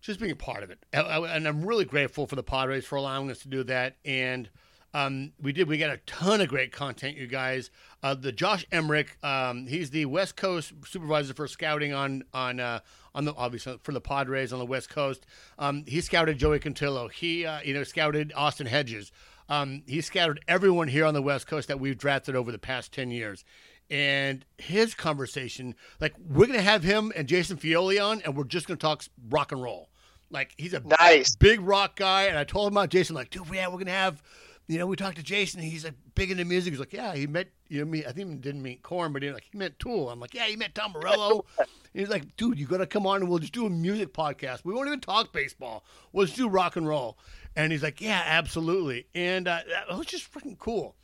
just 0.00 0.20
being 0.20 0.32
a 0.32 0.36
part 0.36 0.62
of 0.62 0.70
it 0.70 0.78
and 0.92 1.48
i'm 1.48 1.64
really 1.64 1.84
grateful 1.84 2.26
for 2.26 2.36
the 2.36 2.42
padres 2.42 2.84
for 2.84 2.96
allowing 2.96 3.30
us 3.30 3.40
to 3.40 3.48
do 3.48 3.64
that 3.64 3.96
and 4.04 4.48
um, 4.96 5.32
we 5.42 5.52
did. 5.52 5.68
We 5.68 5.76
got 5.76 5.90
a 5.90 5.98
ton 6.06 6.40
of 6.40 6.48
great 6.48 6.72
content, 6.72 7.18
you 7.18 7.26
guys. 7.26 7.70
Uh, 8.06 8.14
the 8.14 8.30
Josh 8.30 8.64
Emmerich, 8.70 9.18
um, 9.24 9.66
he's 9.66 9.90
the 9.90 10.04
West 10.06 10.36
Coast 10.36 10.72
supervisor 10.86 11.34
for 11.34 11.48
scouting 11.48 11.92
on 11.92 12.22
on 12.32 12.60
uh, 12.60 12.78
on 13.16 13.24
the 13.24 13.34
obviously 13.34 13.78
for 13.82 13.90
the 13.90 14.00
Padres 14.00 14.52
on 14.52 14.60
the 14.60 14.64
West 14.66 14.90
Coast. 14.90 15.26
Um, 15.58 15.82
he 15.88 16.00
scouted 16.00 16.38
Joey 16.38 16.60
Cantillo. 16.60 17.10
He 17.10 17.44
uh, 17.44 17.60
you 17.64 17.74
know 17.74 17.82
scouted 17.82 18.32
Austin 18.36 18.68
Hedges. 18.68 19.10
Um, 19.48 19.82
he 19.88 20.00
scouted 20.02 20.38
everyone 20.46 20.86
here 20.86 21.04
on 21.04 21.14
the 21.14 21.22
West 21.22 21.48
Coast 21.48 21.66
that 21.66 21.80
we've 21.80 21.98
drafted 21.98 22.36
over 22.36 22.52
the 22.52 22.58
past 22.58 22.92
ten 22.92 23.10
years. 23.10 23.44
And 23.90 24.44
his 24.58 24.94
conversation, 24.94 25.74
like 26.00 26.14
we're 26.28 26.46
gonna 26.46 26.60
have 26.62 26.84
him 26.84 27.12
and 27.16 27.26
Jason 27.26 27.56
Fioli 27.56 28.00
on, 28.00 28.22
and 28.22 28.36
we're 28.36 28.44
just 28.44 28.68
gonna 28.68 28.78
talk 28.78 29.02
rock 29.30 29.50
and 29.50 29.60
roll. 29.60 29.88
Like 30.30 30.54
he's 30.58 30.74
a 30.74 30.82
Nice. 31.00 31.34
big 31.34 31.60
rock 31.60 31.96
guy, 31.96 32.24
and 32.26 32.38
I 32.38 32.44
told 32.44 32.68
him 32.70 32.76
about 32.76 32.90
Jason. 32.90 33.16
Like, 33.16 33.30
dude, 33.30 33.46
yeah, 33.52 33.66
we're 33.66 33.78
gonna 33.78 33.90
have, 33.90 34.22
you 34.68 34.78
know, 34.78 34.86
we 34.86 34.96
talked 34.96 35.16
to 35.16 35.22
Jason. 35.22 35.60
He's 35.60 35.84
like 35.84 35.94
big 36.14 36.30
into 36.30 36.44
music. 36.44 36.72
He's 36.72 36.80
like, 36.80 36.92
yeah, 36.92 37.14
he 37.14 37.26
met, 37.26 37.48
you 37.68 37.80
know, 37.80 37.84
me. 37.84 38.04
I 38.04 38.12
think 38.12 38.30
he 38.30 38.36
didn't 38.36 38.62
meet 38.62 38.82
Korn, 38.82 39.12
but 39.12 39.22
he 39.22 39.30
like 39.30 39.46
he 39.50 39.56
met 39.56 39.78
Tool. 39.78 40.10
I'm 40.10 40.18
like, 40.18 40.34
yeah, 40.34 40.44
he 40.44 40.56
met 40.56 40.74
Tom 40.74 40.92
Morello. 40.92 41.44
He's 41.94 42.10
like, 42.10 42.36
dude, 42.36 42.58
you 42.58 42.66
gotta 42.66 42.86
come 42.86 43.06
on 43.06 43.22
and 43.22 43.30
we'll 43.30 43.38
just 43.38 43.54
do 43.54 43.64
a 43.64 43.70
music 43.70 44.12
podcast. 44.12 44.64
We 44.64 44.74
won't 44.74 44.88
even 44.88 45.00
talk 45.00 45.32
baseball. 45.32 45.82
We'll 46.12 46.26
just 46.26 46.36
do 46.36 46.46
rock 46.46 46.76
and 46.76 46.86
roll. 46.86 47.16
And 47.54 47.72
he's 47.72 47.82
like, 47.82 48.02
yeah, 48.02 48.22
absolutely. 48.26 49.06
And 49.14 49.48
uh, 49.48 49.60
that 49.66 49.96
was 49.96 50.06
just 50.06 50.30
freaking 50.30 50.58
cool. 50.58 50.94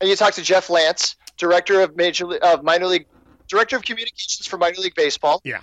And 0.00 0.10
you 0.10 0.16
talked 0.16 0.34
to 0.34 0.42
Jeff 0.42 0.66
Lantz, 0.66 1.14
director 1.36 1.80
of 1.80 1.94
major 1.94 2.26
of 2.38 2.64
minor 2.64 2.86
league, 2.86 3.06
director 3.46 3.76
of 3.76 3.82
communications 3.82 4.48
for 4.48 4.58
minor 4.58 4.78
league 4.78 4.96
baseball. 4.96 5.40
Yeah. 5.44 5.60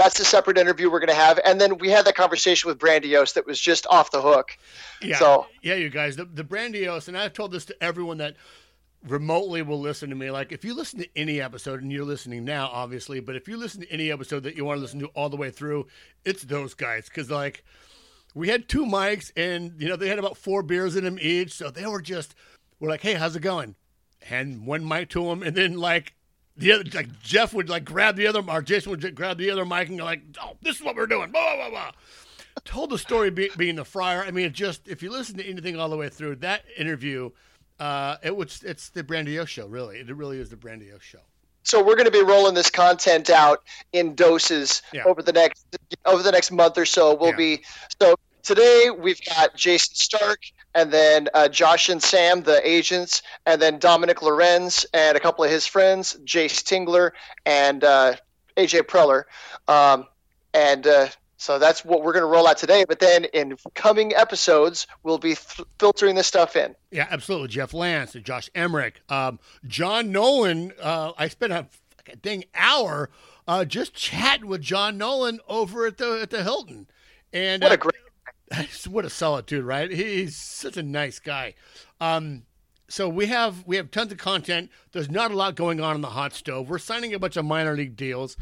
That's 0.00 0.18
a 0.18 0.24
separate 0.24 0.56
interview 0.56 0.90
we're 0.90 0.98
going 1.00 1.08
to 1.10 1.14
have, 1.14 1.38
and 1.44 1.60
then 1.60 1.76
we 1.76 1.90
had 1.90 2.06
that 2.06 2.14
conversation 2.14 2.68
with 2.68 2.78
Brandios 2.78 3.34
that 3.34 3.44
was 3.44 3.60
just 3.60 3.86
off 3.88 4.10
the 4.10 4.22
hook. 4.22 4.56
Yeah, 5.02 5.18
So- 5.18 5.46
yeah, 5.60 5.74
you 5.74 5.90
guys, 5.90 6.16
the, 6.16 6.24
the 6.24 6.42
Brandios, 6.42 7.06
and 7.06 7.18
I've 7.18 7.34
told 7.34 7.52
this 7.52 7.66
to 7.66 7.82
everyone 7.82 8.16
that 8.16 8.36
remotely 9.06 9.60
will 9.60 9.78
listen 9.78 10.08
to 10.08 10.16
me. 10.16 10.30
Like, 10.30 10.52
if 10.52 10.64
you 10.64 10.74
listen 10.74 11.00
to 11.00 11.08
any 11.16 11.38
episode, 11.42 11.82
and 11.82 11.92
you're 11.92 12.06
listening 12.06 12.46
now, 12.46 12.70
obviously, 12.72 13.20
but 13.20 13.36
if 13.36 13.46
you 13.46 13.58
listen 13.58 13.82
to 13.82 13.90
any 13.92 14.10
episode 14.10 14.42
that 14.44 14.56
you 14.56 14.64
want 14.64 14.78
to 14.78 14.80
listen 14.80 15.00
to 15.00 15.08
all 15.08 15.28
the 15.28 15.36
way 15.36 15.50
through, 15.50 15.86
it's 16.24 16.44
those 16.44 16.72
guys. 16.72 17.04
Because, 17.04 17.30
like, 17.30 17.62
we 18.34 18.48
had 18.48 18.70
two 18.70 18.86
mics, 18.86 19.30
and, 19.36 19.74
you 19.78 19.86
know, 19.86 19.96
they 19.96 20.08
had 20.08 20.18
about 20.18 20.38
four 20.38 20.62
beers 20.62 20.96
in 20.96 21.04
them 21.04 21.18
each. 21.20 21.52
So 21.52 21.70
they 21.70 21.84
were 21.84 22.00
just, 22.00 22.34
we're 22.78 22.88
like, 22.88 23.02
hey, 23.02 23.14
how's 23.14 23.36
it 23.36 23.40
going? 23.42 23.74
Hand 24.22 24.64
one 24.64 24.88
mic 24.88 25.10
to 25.10 25.24
them, 25.24 25.42
and 25.42 25.54
then, 25.54 25.76
like, 25.78 26.14
the 26.56 26.72
other, 26.72 26.84
like 26.94 27.20
Jeff 27.22 27.54
would 27.54 27.68
like 27.68 27.84
grab 27.84 28.16
the 28.16 28.26
other, 28.26 28.42
or 28.46 28.62
Jason 28.62 28.90
would 28.90 29.14
grab 29.14 29.38
the 29.38 29.50
other 29.50 29.64
mic 29.64 29.88
and 29.88 29.98
go 29.98 30.04
like, 30.04 30.22
"Oh, 30.42 30.56
this 30.62 30.76
is 30.76 30.82
what 30.82 30.96
we're 30.96 31.06
doing." 31.06 31.30
Blah 31.30 31.56
blah 31.56 31.70
blah. 31.70 31.90
told 32.64 32.90
the 32.90 32.98
story 32.98 33.30
be, 33.30 33.50
being 33.56 33.76
the 33.76 33.84
friar. 33.84 34.22
I 34.24 34.30
mean, 34.30 34.46
it 34.46 34.52
just 34.52 34.86
if 34.88 35.02
you 35.02 35.10
listen 35.10 35.36
to 35.38 35.44
anything 35.48 35.78
all 35.78 35.88
the 35.88 35.96
way 35.96 36.08
through 36.08 36.36
that 36.36 36.64
interview, 36.76 37.30
uh, 37.78 38.16
it 38.22 38.34
was 38.36 38.62
it's 38.62 38.90
the 38.90 39.02
Brandio 39.02 39.46
show. 39.46 39.66
Really, 39.66 39.98
it 40.00 40.14
really 40.14 40.38
is 40.38 40.50
the 40.50 40.56
Brandio 40.56 41.00
show. 41.00 41.20
so 41.62 41.82
we're 41.84 41.94
going 41.94 42.06
to 42.06 42.10
be 42.10 42.22
rolling 42.22 42.54
this 42.54 42.70
content 42.70 43.28
out 43.30 43.62
in 43.92 44.14
doses 44.14 44.82
Yeah. 44.92 45.04
over 45.04 45.22
the 45.22 45.32
next 45.32 45.64
over 46.04 46.22
the 46.22 46.32
next 46.32 46.50
month 46.50 46.76
or 46.78 46.86
so. 46.86 47.14
We'll 47.14 47.30
Yeah. 47.30 47.36
be 47.36 47.62
so 48.00 48.14
today 48.42 48.90
we've 48.90 49.20
got 49.26 49.54
Jayson 49.56 49.94
Stark 49.94 50.40
and 50.74 50.92
then 50.92 51.28
uh, 51.34 51.48
Josh 51.48 51.88
and 51.88 52.02
Sam, 52.02 52.42
the 52.42 52.66
agents, 52.68 53.22
and 53.46 53.60
then 53.60 53.78
Dominic 53.78 54.22
Lorenz 54.22 54.86
and 54.94 55.16
a 55.16 55.20
couple 55.20 55.44
of 55.44 55.50
his 55.50 55.66
friends, 55.66 56.16
Jayce 56.24 56.62
Tingler 56.62 57.12
and 57.46 57.84
uh, 57.84 58.14
AJ 58.56 58.82
Preller, 58.82 59.24
um, 59.68 60.06
and. 60.54 60.86
Uh, 60.86 61.08
so 61.40 61.58
that's 61.58 61.86
what 61.86 62.02
we're 62.02 62.12
going 62.12 62.22
to 62.22 62.26
roll 62.26 62.46
out 62.46 62.58
today. 62.58 62.84
But 62.86 62.98
then 62.98 63.24
in 63.24 63.56
coming 63.74 64.14
episodes, 64.14 64.86
we'll 65.04 65.16
be 65.16 65.36
th- 65.36 65.66
filtering 65.78 66.14
this 66.14 66.26
stuff 66.26 66.54
in. 66.54 66.76
Yeah, 66.90 67.06
absolutely. 67.10 67.48
Jeff 67.48 67.72
Lantz, 67.72 68.14
and 68.14 68.22
Josh 68.22 68.50
Emmerich, 68.54 69.00
um, 69.08 69.38
John 69.66 70.12
Nolan. 70.12 70.74
Uh, 70.78 71.12
I 71.16 71.28
spent 71.28 71.54
a, 71.54 71.66
dang 72.20 72.44
hour 72.54 73.08
uh, 73.48 73.64
just 73.64 73.94
chatting 73.94 74.48
with 74.48 74.60
John 74.60 74.98
Nolan 74.98 75.40
over 75.48 75.86
at 75.86 75.96
the 75.96 76.20
at 76.20 76.28
the 76.28 76.42
Hilton, 76.42 76.86
and 77.32 77.62
What 77.62 77.72
uh, 77.72 77.74
a 77.74 77.78
great 77.78 77.94
what 78.88 79.04
a 79.04 79.10
solid 79.10 79.46
dude, 79.46 79.64
right? 79.64 79.90
He's 79.90 80.36
such 80.36 80.76
a 80.76 80.82
nice 80.82 81.18
guy. 81.18 81.54
Um, 82.00 82.44
so 82.88 83.08
we 83.08 83.26
have 83.26 83.64
we 83.66 83.76
have 83.76 83.90
tons 83.90 84.10
of 84.10 84.18
content. 84.18 84.70
There's 84.92 85.10
not 85.10 85.30
a 85.30 85.36
lot 85.36 85.54
going 85.54 85.80
on 85.80 85.94
in 85.94 86.00
the 86.00 86.10
hot 86.10 86.32
stove. 86.32 86.68
We're 86.68 86.78
signing 86.78 87.14
a 87.14 87.18
bunch 87.18 87.36
of 87.36 87.44
minor 87.44 87.76
league 87.76 87.96
deals 87.96 88.36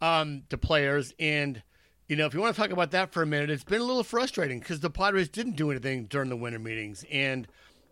um, 0.00 0.42
to 0.50 0.58
players, 0.58 1.14
and 1.20 1.62
you 2.08 2.16
know 2.16 2.26
if 2.26 2.34
you 2.34 2.40
want 2.40 2.54
to 2.54 2.60
talk 2.60 2.72
about 2.72 2.90
that 2.90 3.12
for 3.12 3.22
a 3.22 3.26
minute, 3.26 3.50
it's 3.50 3.62
been 3.62 3.80
a 3.80 3.84
little 3.84 4.02
frustrating 4.02 4.58
because 4.58 4.80
the 4.80 4.90
Padres 4.90 5.28
didn't 5.28 5.54
do 5.54 5.70
anything 5.70 6.06
during 6.06 6.28
the 6.28 6.36
winter 6.36 6.58
meetings, 6.58 7.04
and 7.12 7.46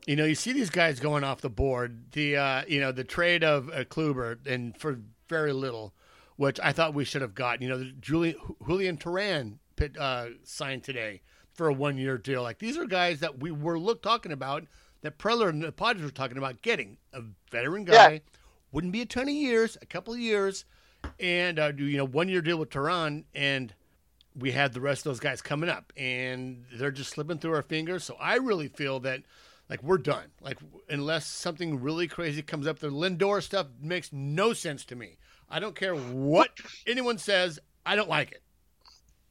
you 0.07 0.17
know 0.17 0.25
you 0.25 0.35
see 0.35 0.53
these 0.53 0.71
guys 0.71 0.99
going 0.99 1.23
off 1.23 1.41
the 1.41 1.51
board. 1.51 2.11
The 2.13 2.37
uh, 2.37 2.63
you 2.67 2.81
know 2.81 2.91
the 2.91 3.05
trade 3.05 3.45
of 3.45 3.69
uh, 3.69 3.85
Kluber 3.85 4.45
and 4.45 4.77
for 4.77 4.99
very 5.29 5.53
little, 5.53 5.95
which 6.35 6.59
I 6.61 6.73
thought 6.73 6.93
we 6.93 7.05
should 7.05 7.23
have 7.23 7.37
gotten. 7.37 7.63
You 7.63 7.69
know, 7.69 7.91
Julian 8.01 8.35
Julian 8.67 8.97
Teheran 8.97 9.59
uh, 9.97 10.27
signed 10.43 10.83
today 10.83 11.23
for 11.61 11.69
a 11.69 11.75
one 11.75 11.99
year 11.99 12.17
deal. 12.17 12.43
Like 12.43 12.59
these 12.59 12.79
are 12.79 12.87
guys 12.87 13.21
that 13.21 13.39
we 13.39 13.51
were 13.51 13.79
look 13.79 14.01
talking 14.01 14.33
about 14.33 14.65
that 15.03 15.19
Preller 15.19 15.51
and 15.51 15.63
the 15.63 15.71
Padres 15.71 16.03
were 16.03 16.11
talking 16.11 16.39
about 16.39 16.63
getting 16.63 16.97
a 17.13 17.21
veteran 17.51 17.85
guy. 17.85 18.13
Yeah. 18.13 18.19
Wouldn't 18.73 18.95
be 18.95 19.03
a 19.03 19.07
ton 19.07 19.25
of 19.25 19.35
years, 19.35 19.77
a 19.83 19.85
couple 19.85 20.15
of 20.15 20.21
years, 20.21 20.65
and 21.19 21.59
uh, 21.59 21.71
do 21.73 21.85
you 21.85 21.99
know 21.99 22.07
one 22.07 22.31
year 22.31 22.41
deal 22.41 22.57
with 22.57 22.71
Teheran, 22.71 23.25
and 23.35 23.75
we 24.35 24.53
had 24.53 24.73
the 24.73 24.81
rest 24.81 25.01
of 25.01 25.11
those 25.11 25.21
guys 25.21 25.43
coming 25.43 25.69
up, 25.69 25.93
and 25.99 26.65
they're 26.73 26.91
just 26.91 27.11
slipping 27.11 27.37
through 27.37 27.53
our 27.53 27.63
fingers. 27.63 28.05
So 28.05 28.17
I 28.19 28.37
really 28.37 28.69
feel 28.69 29.01
that. 29.01 29.23
Like 29.69 29.85
we're 29.85 29.99
done. 29.99 30.33
Like 30.41 30.59
unless 30.89 31.29
something 31.29 31.81
really 31.81 32.09
crazy 32.09 32.43
comes 32.43 32.67
up, 32.67 32.81
the 32.81 32.89
Lindor 32.89 33.41
stuff 33.41 33.69
makes 33.81 34.13
no 34.13 34.53
sense 34.53 34.85
to 34.87 34.97
me. 34.97 35.17
I 35.49 35.61
don't 35.61 35.77
care 35.77 35.95
what 35.95 36.51
anyone 36.89 37.19
says. 37.19 37.61
I 37.87 37.95
don't 37.95 38.09
like 38.09 38.33
it. 38.33 38.43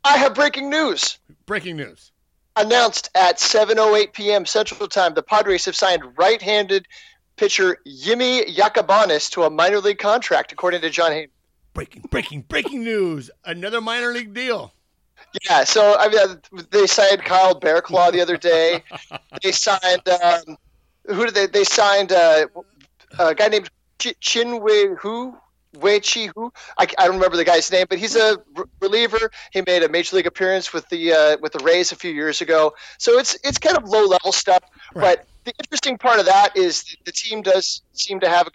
I 0.06 0.18
have 0.20 0.34
breaking 0.36 0.70
news. 0.70 1.20
Breaking 1.46 1.76
news. 1.76 2.14
Announced 2.56 3.10
at 3.16 3.38
7:08 3.38 4.14
p.m. 4.14 4.46
Central 4.46 4.88
Time, 4.88 5.14
the 5.14 5.24
Padres 5.24 5.66
have 5.66 5.76
signed 5.76 6.04
right-handed 6.18 6.88
pitcher 7.38 7.78
Jimmy 7.86 8.44
Yacabonis 8.46 9.32
to 9.32 9.44
a 9.44 9.50
minor 9.50 9.80
league 9.80 10.00
contract, 10.00 10.52
according 10.52 10.82
to 10.82 10.90
John 10.90 11.12
Hayden. 11.12 11.32
Breaking, 11.74 12.02
breaking, 12.10 12.42
breaking 12.42 12.84
news. 12.84 13.32
Another 13.46 13.80
minor 13.80 14.12
league 14.12 14.34
deal. 14.34 14.74
Yeah, 15.46 15.64
so 15.64 15.96
I 15.98 16.10
mean, 16.10 16.20
uh, 16.20 16.64
they 16.72 16.88
signed 16.88 17.24
Kyle 17.24 17.58
Barraclough 17.58 18.12
the 18.12 18.22
other 18.22 18.38
day. 18.38 18.84
they 19.44 19.52
signed 19.52 20.08
um, 20.10 20.58
who 21.06 21.26
did 21.26 21.36
they? 21.36 21.48
They 21.48 21.64
signed 21.64 22.12
uh, 22.12 22.48
a 23.20 23.36
guy 23.36 23.48
named 23.48 23.70
Ch- 24.00 24.20
Chih-Wei 24.20 24.96
Hu. 25.00 25.38
Wei 25.78 26.00
Chi 26.00 26.30
Hu. 26.36 26.52
I, 26.78 26.88
I 26.98 27.06
don't 27.06 27.16
remember 27.16 27.38
the 27.38 27.46
guy's 27.46 27.72
name, 27.72 27.86
but 27.90 28.00
he's 28.00 28.16
a 28.16 28.38
re- 28.56 28.66
reliever. 28.82 29.32
He 29.52 29.62
made 29.68 29.84
a 29.84 29.90
major 29.90 30.16
league 30.16 30.28
appearance 30.28 30.74
with 30.74 30.88
the 30.90 31.14
uh, 31.14 31.38
with 31.42 31.54
the 31.54 31.60
Rays 31.60 31.92
a 31.92 31.96
few 31.96 32.12
years 32.12 32.42
ago. 32.42 32.74
So 32.98 33.20
it's 33.20 33.38
it's 33.44 33.58
kind 33.58 33.78
of 33.78 33.84
low 33.88 34.06
level 34.06 34.32
stuff. 34.32 34.64
Right. 34.96 35.18
But 35.18 35.28
the 35.46 35.54
interesting 35.64 35.98
part 35.98 36.20
of 36.20 36.26
that 36.26 36.56
is 36.58 36.84
the 37.06 37.12
team 37.12 37.42
does 37.42 37.82
seem 37.94 38.20
to 38.22 38.30
have 38.30 38.48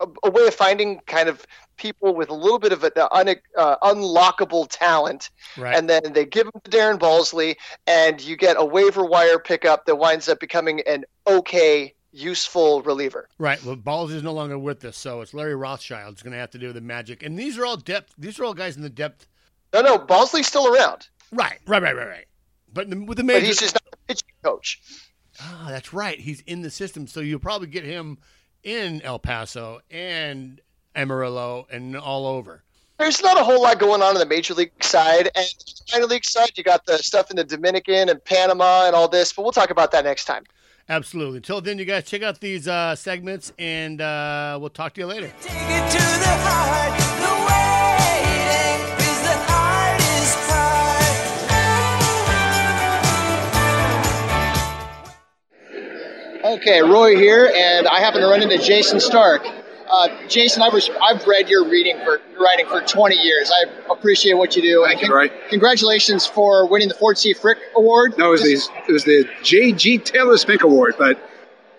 a, 0.00 0.04
a, 0.04 0.08
a 0.24 0.30
way 0.30 0.46
of 0.46 0.54
finding 0.54 1.00
kind 1.06 1.28
of 1.28 1.46
people 1.76 2.12
with 2.12 2.28
a 2.28 2.34
little 2.34 2.58
bit 2.58 2.72
of 2.72 2.82
an 2.82 2.90
un, 3.12 3.36
uh, 3.56 3.76
unlockable 3.82 4.66
talent 4.68 5.30
Right. 5.56 5.76
and 5.76 5.88
then 5.88 6.12
they 6.12 6.26
give 6.26 6.50
them 6.50 6.60
to 6.64 6.70
Darren 6.70 6.98
Balsley, 6.98 7.54
and 7.86 8.20
you 8.20 8.36
get 8.36 8.56
a 8.58 8.64
waiver 8.64 9.04
wire 9.04 9.38
pickup 9.38 9.86
that 9.86 9.94
winds 9.94 10.28
up 10.28 10.40
becoming 10.40 10.80
an 10.88 11.04
okay, 11.26 11.94
useful 12.12 12.82
reliever. 12.82 13.28
right. 13.38 13.62
Well, 13.64 13.76
Balls 13.76 14.12
is 14.12 14.22
no 14.22 14.32
longer 14.32 14.58
with 14.58 14.84
us, 14.84 14.96
so 14.96 15.20
it's 15.20 15.34
Larry 15.34 15.54
Rothschild's 15.54 16.22
going 16.22 16.32
to 16.32 16.38
have 16.38 16.50
to 16.52 16.58
do 16.58 16.72
the 16.72 16.80
magic. 16.80 17.22
And 17.22 17.38
these 17.38 17.58
are 17.58 17.66
all 17.66 17.76
depth. 17.76 18.14
These 18.18 18.38
are 18.40 18.44
all 18.44 18.54
guys 18.54 18.76
in 18.76 18.82
the 18.82 18.88
depth. 18.90 19.28
No, 19.74 19.82
no, 19.82 19.98
Balsley's 19.98 20.46
still 20.46 20.74
around, 20.74 21.08
Right. 21.30 21.58
Right. 21.66 21.82
Right. 21.82 21.94
Right. 21.94 22.08
Right. 22.08 22.24
But 22.72 22.88
the, 22.90 22.96
with 23.04 23.18
the 23.18 23.24
but 23.24 23.34
major. 23.34 23.46
he's 23.46 23.58
just 23.60 23.74
not 23.74 23.82
the 23.90 23.96
pitching 24.08 24.28
coach. 24.42 24.80
Ah, 25.40 25.66
that's 25.68 25.92
right. 25.92 26.18
He's 26.18 26.40
in 26.42 26.62
the 26.62 26.70
system, 26.70 27.06
so 27.06 27.20
you'll 27.20 27.38
probably 27.38 27.68
get 27.68 27.84
him 27.84 28.18
in 28.62 29.00
El 29.02 29.18
Paso 29.18 29.80
and 29.90 30.60
Amarillo 30.96 31.66
and 31.70 31.96
all 31.96 32.26
over. 32.26 32.64
There's 32.98 33.22
not 33.22 33.38
a 33.40 33.44
whole 33.44 33.62
lot 33.62 33.78
going 33.78 34.02
on 34.02 34.14
in 34.16 34.18
the 34.18 34.26
major 34.26 34.54
league 34.54 34.72
side, 34.82 35.30
and 35.36 35.46
minor 35.92 36.06
league 36.06 36.24
side, 36.24 36.50
you 36.56 36.64
got 36.64 36.84
the 36.84 36.98
stuff 36.98 37.30
in 37.30 37.36
the 37.36 37.44
Dominican 37.44 38.08
and 38.08 38.24
Panama 38.24 38.86
and 38.86 38.96
all 38.96 39.06
this. 39.06 39.32
But 39.32 39.42
we'll 39.42 39.52
talk 39.52 39.70
about 39.70 39.92
that 39.92 40.04
next 40.04 40.24
time. 40.24 40.44
Absolutely. 40.90 41.36
Until 41.36 41.60
then, 41.60 41.78
you 41.78 41.84
guys 41.84 42.04
check 42.04 42.22
out 42.22 42.40
these 42.40 42.66
uh, 42.66 42.94
segments, 42.96 43.52
and 43.58 44.00
uh, 44.00 44.56
we'll 44.58 44.70
talk 44.70 44.94
to 44.94 45.00
you 45.02 45.06
later. 45.06 45.30
Take 45.42 45.52
it 45.52 45.90
to 45.90 45.98
the 45.98 46.34
heart. 46.48 46.98
The 47.20 47.28
waiting 47.48 48.80
is 48.96 49.20
the 49.22 49.36
hardest 49.52 50.38
part. 56.42 56.58
Okay, 56.58 56.80
Roy 56.80 57.16
here, 57.16 57.52
and 57.54 57.86
I 57.86 58.00
happen 58.00 58.22
to 58.22 58.26
run 58.26 58.40
into 58.42 58.56
Jayson 58.56 59.00
Stark. 59.00 59.46
Uh, 59.90 60.08
Jayson, 60.26 60.60
I've, 60.60 60.74
I've 61.02 61.26
read 61.26 61.48
your 61.48 61.68
reading 61.68 61.96
for 62.04 62.20
your 62.32 62.42
writing 62.42 62.66
for 62.66 62.80
20 62.80 63.16
years. 63.16 63.50
I 63.50 63.92
appreciate 63.92 64.34
what 64.34 64.54
you 64.54 64.62
do. 64.62 64.84
Thank 64.86 65.02
and 65.02 65.12
you. 65.12 65.30
Congratulations 65.48 66.26
for 66.26 66.68
winning 66.68 66.88
the 66.88 66.94
Ford 66.94 67.18
C. 67.18 67.32
Frick 67.32 67.58
Award. 67.76 68.16
No, 68.18 68.28
it 68.28 68.30
was, 68.30 68.42
Just- 68.42 68.70
the, 68.70 68.78
it 68.88 68.92
was 68.92 69.04
the 69.04 69.28
J.G. 69.42 69.98
Taylor 69.98 70.36
Spink 70.36 70.62
Award, 70.62 70.94
but 70.98 71.18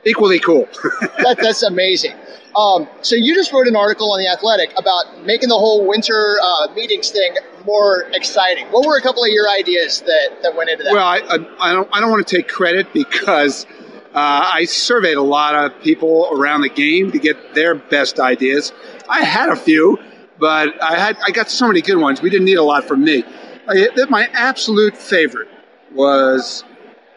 equally 0.06 0.40
cool. 0.40 0.68
that, 1.02 1.38
that's 1.42 1.64
amazing. 1.64 2.14
Um, 2.56 2.90
so 3.02 3.16
you 3.16 3.36
just 3.36 3.54
wrote 3.54 3.68
an 3.68 3.76
article 3.76 4.12
on 4.12 4.20
the 4.20 4.28
Athletic 4.28 4.72
about 4.78 5.24
making 5.24 5.50
the 5.50 5.58
whole 5.58 5.88
winter 5.88 6.38
uh, 6.42 6.68
meetings 6.74 7.12
thing 7.12 7.36
more 7.66 8.10
exciting. 8.14 8.66
What 8.68 8.88
were 8.88 8.98
a 8.98 9.02
couple 9.02 9.24
of 9.24 9.30
your 9.30 9.48
ideas 9.50 10.02
that, 10.02 10.40
that 10.42 10.56
went 10.56 10.70
into 10.70 10.84
that? 10.84 10.94
well, 10.94 11.06
I, 11.06 11.20
I, 11.20 11.70
I 11.70 11.74
don't 11.74 11.90
I 11.94 12.02
don't 12.02 12.10
want 12.10 12.28
to 12.28 12.38
take 12.38 12.48
credit 12.48 12.92
because 12.92 13.68
uh, 14.14 14.50
I 14.54 14.66
surveyed 14.66 15.18
a 15.18 15.22
lot 15.22 15.56
of 15.56 15.82
people 15.82 16.30
around 16.32 16.62
the 16.62 16.70
game 16.70 17.12
to 17.12 17.20
get 17.20 17.54
their 17.54 17.76
best 17.76 18.20
ideas. 18.20 18.74
I 19.08 19.22
had 19.24 19.50
a 19.50 19.56
few, 19.56 20.00
but 20.40 20.82
I 20.82 20.98
had 20.98 21.18
I 21.26 21.32
got 21.32 21.50
so 21.50 21.68
many 21.68 21.82
good 21.82 21.98
ones. 21.98 22.22
We 22.22 22.30
didn't 22.30 22.46
need 22.46 22.58
a 22.58 22.64
lot 22.64 22.86
from 22.86 23.04
me. 23.04 23.24
I, 23.68 23.88
my 24.10 24.28
absolute 24.34 24.98
favorite 24.98 25.48
was, 25.94 26.64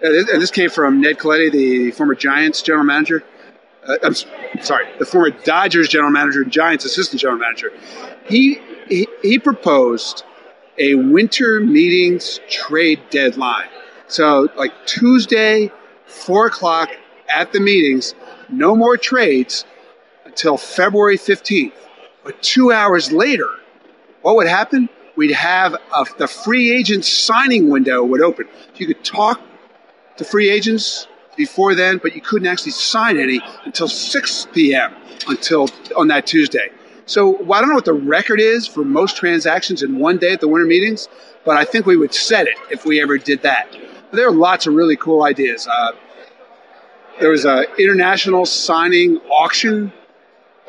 and 0.03 0.29
this- 0.29 0.51
came 0.51 0.69
from 0.69 1.01
Ned 1.01 1.19
Colletti, 1.19 1.51
the 1.51 1.91
former 1.93 2.15
Giants 2.15 2.61
general 2.61 2.85
manager. 2.85 3.23
Uh, 3.87 3.97
I'm 4.03 4.15
sorry, 4.63 4.87
the 4.99 5.07
former 5.07 5.31
Dodgers 5.31 5.89
general 5.89 6.11
manager 6.11 6.43
and 6.43 6.53
Giants 6.53 6.85
assistant 6.85 7.21
general 7.21 7.39
manager. 7.39 7.73
He, 8.27 8.61
he 8.89 9.09
he 9.23 9.39
proposed 9.39 10.25
a 10.79 10.95
winter 10.95 11.61
meetings 11.61 12.41
trade 12.49 13.01
deadline. 13.11 13.69
So 14.09 14.49
like 14.57 14.73
Tuesday, 14.87 15.73
four 16.13 16.47
o'clock 16.47 16.91
at 17.29 17.53
the 17.53 17.61
meetings, 17.61 18.15
no 18.49 18.77
more 18.77 18.97
trades 18.97 19.65
until 20.25 20.57
February 20.57 21.17
fifteenth. 21.17 21.75
But 22.25 22.41
two 22.43 22.73
hours 22.73 23.11
later, 23.11 23.49
what 24.23 24.37
would 24.37 24.47
happen? 24.47 24.89
We'd 25.17 25.33
have 25.33 25.75
a, 25.75 26.07
the 26.19 26.29
free 26.29 26.73
agent 26.73 27.05
signing 27.05 27.69
window 27.69 28.05
would 28.05 28.23
open. 28.23 28.47
You 28.77 28.87
could 28.87 29.05
talk 29.05 29.41
to 30.17 30.25
free 30.25 30.49
agents 30.49 31.07
before 31.37 31.75
then, 31.75 31.99
but 31.99 32.15
you 32.15 32.21
couldn't 32.21 32.49
actually 32.49 32.73
sign 32.73 33.19
any 33.19 33.41
until 33.65 33.89
6 33.89 34.47
p.m. 34.53 34.95
until 35.27 35.69
on 35.97 36.09
that 36.09 36.27
Tuesday. 36.27 36.71
So 37.07 37.43
well, 37.43 37.59
I 37.59 37.61
don't 37.61 37.71
know 37.71 37.75
what 37.75 37.85
the 37.85 37.93
record 37.93 38.41
is 38.41 38.67
for 38.67 38.85
most 38.85 39.17
transactions 39.17 39.83
in 39.83 39.99
one 39.99 40.19
day 40.19 40.33
at 40.33 40.41
the 40.41 40.49
winter 40.49 40.67
meetings, 40.67 41.09
but 41.45 41.57
I 41.57 41.65
think 41.65 41.85
we 41.85 41.97
would 41.97 42.15
set 42.15 42.47
it 42.47 42.55
if 42.71 42.85
we 42.85 43.03
ever 43.03 43.19
did 43.19 43.43
that. 43.43 43.69
But 44.11 44.17
there 44.17 44.29
are 44.29 44.33
lots 44.33 44.67
of 44.67 44.75
really 44.75 44.97
cool 44.97 45.25
ideas. 45.25 45.67
Uh, 45.67 45.93
there 47.23 47.31
was 47.31 47.45
an 47.45 47.65
international 47.79 48.45
signing 48.45 49.19
auction. 49.31 49.93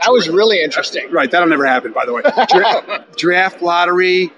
that 0.02 0.12
was 0.12 0.30
really 0.30 0.62
interesting. 0.64 1.12
Right, 1.12 1.30
that'll 1.30 1.50
never 1.50 1.66
happen, 1.66 1.92
by 1.92 2.06
the 2.06 2.14
way. 2.14 2.22
Dra- 2.22 3.06
draft 3.18 3.62
lottery, 3.62 4.32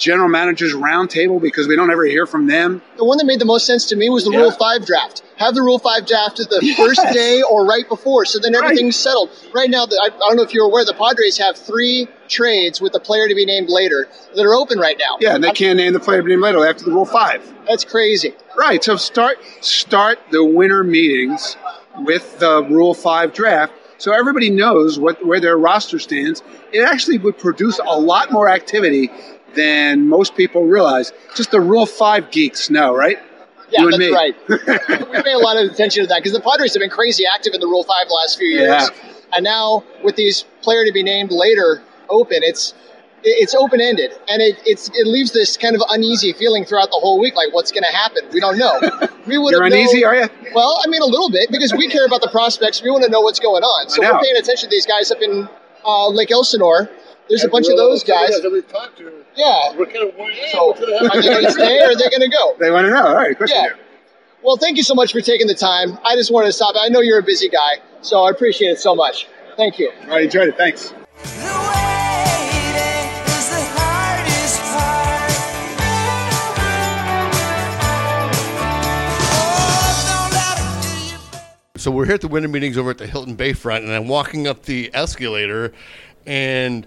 general 0.00 0.28
managers 0.28 0.72
roundtable 0.74 1.40
because 1.40 1.68
we 1.68 1.76
don't 1.76 1.90
ever 1.90 2.04
hear 2.04 2.26
from 2.26 2.46
them. 2.46 2.80
The 2.96 3.04
one 3.04 3.18
that 3.18 3.26
made 3.26 3.38
the 3.38 3.44
most 3.44 3.66
sense 3.66 3.84
to 3.86 3.96
me 3.96 4.08
was 4.08 4.24
the 4.24 4.30
Yeah. 4.32 4.38
Rule 4.40 4.50
5 4.50 4.84
draft. 4.86 5.22
Have 5.36 5.54
the 5.54 5.62
Rule 5.62 5.78
5 5.78 6.06
draft 6.06 6.40
at 6.40 6.48
the 6.50 6.58
Yes. 6.62 6.76
first 6.78 7.02
day 7.12 7.42
or 7.42 7.66
right 7.66 7.86
before, 7.88 8.24
so 8.24 8.38
then 8.38 8.54
Right. 8.54 8.64
everything's 8.64 8.96
settled. 8.96 9.28
Right 9.54 9.68
now, 9.70 9.84
the, 9.86 9.96
I, 10.02 10.06
I 10.06 10.28
don't 10.28 10.36
know 10.36 10.42
if 10.42 10.54
you're 10.54 10.64
aware, 10.66 10.84
the 10.84 10.94
Padres 10.94 11.36
have 11.38 11.56
three 11.56 12.08
trades 12.28 12.80
with 12.80 12.92
the 12.92 13.00
player 13.00 13.28
to 13.28 13.34
be 13.34 13.44
named 13.44 13.68
later 13.68 14.08
that 14.34 14.44
are 14.44 14.54
open 14.54 14.78
right 14.78 14.96
now. 14.98 15.18
Yeah, 15.20 15.34
and 15.34 15.44
they 15.44 15.52
can't 15.52 15.76
name 15.76 15.92
the 15.92 16.00
player 16.00 16.18
to 16.18 16.24
be 16.24 16.30
named 16.30 16.42
later 16.42 16.66
after 16.66 16.84
the 16.84 16.90
Rule 16.92 17.04
Five. 17.06 17.42
That's 17.68 17.84
crazy. 17.84 18.34
Right. 18.56 18.82
So 18.82 18.96
start 18.96 19.38
start 19.60 20.18
the 20.30 20.44
winter 20.44 20.82
meetings 20.82 21.56
with 21.98 22.38
the 22.38 22.62
Rule 22.64 22.94
Five 22.94 23.32
draft, 23.34 23.72
so 23.98 24.12
everybody 24.12 24.48
knows 24.50 24.98
what 24.98 25.24
where 25.26 25.40
their 25.40 25.58
roster 25.58 25.98
stands. 25.98 26.42
It 26.72 26.80
actually 26.82 27.18
would 27.18 27.36
produce 27.38 27.78
a 27.84 27.98
lot 27.98 28.30
more 28.32 28.48
activity 28.48 29.10
than 29.54 30.08
most 30.08 30.34
people 30.36 30.64
realize. 30.66 31.12
Just 31.36 31.50
the 31.50 31.60
Rule 31.60 31.86
Five 31.86 32.30
geeks 32.30 32.70
know, 32.70 32.94
right? 32.94 33.18
Yeah, 33.70 33.82
You 33.82 33.90
that's 33.90 33.98
me. 33.98 34.10
right. 34.12 34.34
we 34.48 35.22
pay 35.22 35.32
a 35.32 35.38
lot 35.38 35.56
of 35.56 35.70
attention 35.70 36.02
to 36.02 36.08
that 36.08 36.18
because 36.18 36.32
the 36.32 36.40
Padres 36.40 36.74
have 36.74 36.80
been 36.80 36.90
crazy 36.90 37.24
active 37.32 37.54
in 37.54 37.60
the 37.60 37.68
Rule 37.68 37.84
5 37.84 38.08
the 38.08 38.14
last 38.14 38.36
few 38.36 38.48
years. 38.48 38.66
Yeah. 38.68 38.88
And 39.32 39.44
now 39.44 39.84
with 40.02 40.16
these 40.16 40.44
player 40.60 40.84
to 40.84 40.92
be 40.92 41.04
named 41.04 41.30
later 41.30 41.80
open, 42.08 42.38
it's 42.42 42.74
it's 43.22 43.54
open 43.54 43.82
ended 43.82 44.12
and 44.30 44.40
it 44.40 44.56
it's 44.64 44.88
it 44.94 45.06
leaves 45.06 45.30
this 45.32 45.58
kind 45.58 45.76
of 45.76 45.82
uneasy 45.90 46.32
feeling 46.32 46.64
throughout 46.64 46.86
the 46.90 46.96
whole 46.96 47.20
week 47.20 47.34
like 47.36 47.52
what's 47.52 47.70
going 47.70 47.82
to 47.82 47.94
happen 47.94 48.22
we 48.32 48.40
don't 48.40 48.56
know 48.56 48.80
we 49.26 49.36
would 49.36 49.52
You're 49.52 49.64
uneasy, 49.64 50.00
known- 50.00 50.14
are 50.14 50.16
you? 50.22 50.28
well 50.54 50.80
i 50.82 50.88
mean 50.88 51.02
a 51.02 51.04
little 51.04 51.28
bit 51.30 51.50
because 51.52 51.70
we 51.74 51.86
care 51.86 52.06
about 52.06 52.22
the 52.22 52.30
prospects 52.30 52.82
we 52.82 52.90
want 52.90 53.04
to 53.04 53.10
know 53.10 53.20
what's 53.20 53.38
going 53.38 53.62
on 53.62 53.90
so 53.90 54.00
we're 54.00 54.18
paying 54.22 54.36
attention 54.38 54.70
to 54.70 54.74
these 54.74 54.86
guys 54.86 55.10
up 55.12 55.20
in 55.20 55.46
uh, 55.84 56.08
lake 56.08 56.30
elsinore 56.30 56.88
there's 57.30 57.44
a 57.44 57.48
bunch 57.48 57.68
of 57.68 57.76
those 57.76 58.02
guys 58.04 58.30
we've 58.52 58.66
talked 58.68 58.98
to, 58.98 59.24
yeah 59.36 59.74
we're 59.76 59.86
kind 59.86 60.08
of 60.08 60.14
worried. 60.16 60.36
so 60.52 60.72
are 60.72 60.76
they 61.22 61.28
going 61.28 61.44
to 61.44 61.52
stay 61.52 61.78
or 61.80 61.90
are 61.90 61.94
they 61.96 62.08
going 62.10 62.20
to 62.20 62.28
go 62.28 62.54
They 62.58 62.70
want 62.70 62.84
to 62.86 62.90
know. 62.90 63.06
All 63.06 63.14
right, 63.14 63.30
of 63.30 63.38
course 63.38 63.52
yeah. 63.54 63.68
Well, 64.42 64.56
thank 64.56 64.76
you 64.78 64.82
so 64.82 64.94
much 64.94 65.12
for 65.12 65.20
taking 65.20 65.46
the 65.46 65.54
time. 65.54 65.98
I 66.02 66.16
just 66.16 66.30
wanted 66.32 66.46
to 66.46 66.52
stop. 66.54 66.74
I 66.78 66.88
know 66.88 67.00
you're 67.00 67.18
a 67.18 67.22
busy 67.22 67.50
guy, 67.50 67.76
so 68.00 68.24
I 68.24 68.30
appreciate 68.30 68.70
it 68.70 68.80
so 68.80 68.94
much. 68.94 69.28
Thank 69.56 69.78
you. 69.78 69.92
I 70.08 70.20
enjoyed 70.20 70.48
it. 70.48 70.56
Thanks. 70.56 70.88
The 70.88 70.94
waiting 70.96 71.04
is 73.26 73.50
the 73.50 73.60
hardest 73.76 74.62
part. 74.72 75.28
Don't 80.08 80.32
let 80.32 80.56
it 80.58 80.82
do 80.82 80.88
you 81.12 81.18
So 81.76 81.90
we're 81.90 82.06
here 82.06 82.14
at 82.14 82.22
the 82.22 82.28
winter 82.28 82.48
meetings 82.48 82.78
over 82.78 82.88
at 82.88 82.96
the 82.96 83.06
Hilton 83.06 83.36
Bayfront, 83.36 83.80
and 83.84 83.92
I'm 83.92 84.08
walking 84.08 84.46
up 84.46 84.62
the 84.62 84.90
escalator, 84.94 85.74
and 86.24 86.86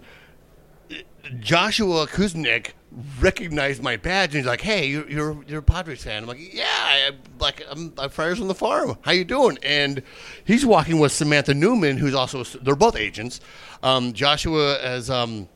Joshua 1.40 2.08
Kusnick 2.08 2.72
recognized 3.20 3.82
my 3.82 3.98
badge, 3.98 4.30
and 4.32 4.38
he's 4.38 4.46
like, 4.46 4.62
"Hey, 4.62 4.88
you're 4.88 5.10
you're, 5.10 5.44
you're 5.48 5.60
a 5.60 5.64
Padres 5.64 6.04
fan." 6.04 6.24
I'm 6.24 6.28
like, 6.28 6.54
"Yeah, 6.54 6.66
I, 6.68 7.12
like 7.40 7.66
I'm, 7.70 7.94
I'm 7.98 8.10
Friars 8.10 8.42
on 8.42 8.48
the 8.48 8.56
Farm. 8.56 8.98
How 9.02 9.12
you 9.12 9.24
doing?" 9.24 9.58
And 9.64 10.04
he's 10.44 10.66
walking 10.66 11.00
with 11.00 11.12
Samantha 11.12 11.54
Newman, 11.54 11.98
who's 11.98 12.14
also 12.14 12.44
they're 12.44 12.76
both 12.76 12.96
agents. 12.96 13.40
Um, 13.82 14.14
Joshua 14.14 14.80
as 14.82 15.10
um, 15.10 15.48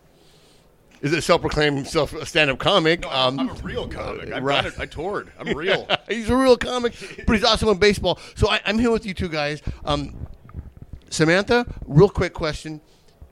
is 1.01 1.13
a 1.13 1.21
self-proclaimed 1.21 1.75
himself 1.77 2.13
a 2.13 2.25
stand-up 2.25 2.59
comic. 2.59 3.05
um, 3.05 3.39
I'm 3.39 3.49
a 3.49 3.53
real 3.53 3.87
comic. 3.87 4.31
I've 4.31 4.43
right. 4.43 4.79
I 4.79 4.85
toured. 4.85 5.31
I'm 5.39 5.47
real. 5.57 5.87
he's 6.09 6.29
a 6.29 6.35
real 6.35 6.57
comic, 6.57 6.93
but 7.25 7.33
he's 7.35 7.43
also 7.45 7.69
in 7.71 7.77
baseball. 7.77 8.19
So 8.35 8.49
I, 8.49 8.61
I'm 8.65 8.79
here 8.79 8.91
with 8.91 9.05
you 9.05 9.13
two 9.13 9.29
guys. 9.29 9.61
Um, 9.85 10.15
Samantha, 11.09 11.65
real 11.85 12.09
quick 12.09 12.33
question. 12.33 12.81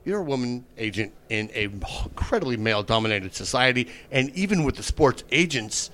You're 0.05 0.19
a 0.19 0.23
woman 0.23 0.65
agent 0.77 1.13
in 1.29 1.49
a 1.53 1.63
incredibly 1.63 2.57
male-dominated 2.57 3.33
society, 3.33 3.87
and 4.11 4.29
even 4.35 4.63
with 4.63 4.75
the 4.75 4.83
sports 4.83 5.23
agents, 5.31 5.89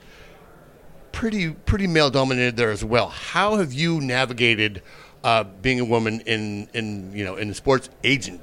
pretty 1.13 1.51
pretty 1.51 1.87
male-dominated 1.87 2.57
there 2.57 2.71
as 2.71 2.83
well. 2.83 3.07
How 3.07 3.55
have 3.55 3.71
you 3.71 4.01
navigated 4.01 4.83
uh, 5.23 5.45
being 5.45 5.79
a 5.79 5.85
woman 5.85 6.19
in 6.21 6.67
in 6.73 7.13
you 7.15 7.23
know 7.23 7.37
in 7.37 7.47
the 7.47 7.55
sports 7.55 7.89
agent 8.03 8.41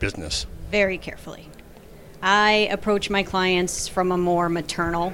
business? 0.00 0.46
very 0.70 0.98
carefully. 0.98 1.48
I 2.22 2.68
approach 2.70 3.10
my 3.10 3.22
clients 3.22 3.88
from 3.88 4.10
a 4.12 4.18
more 4.18 4.48
maternal 4.48 5.12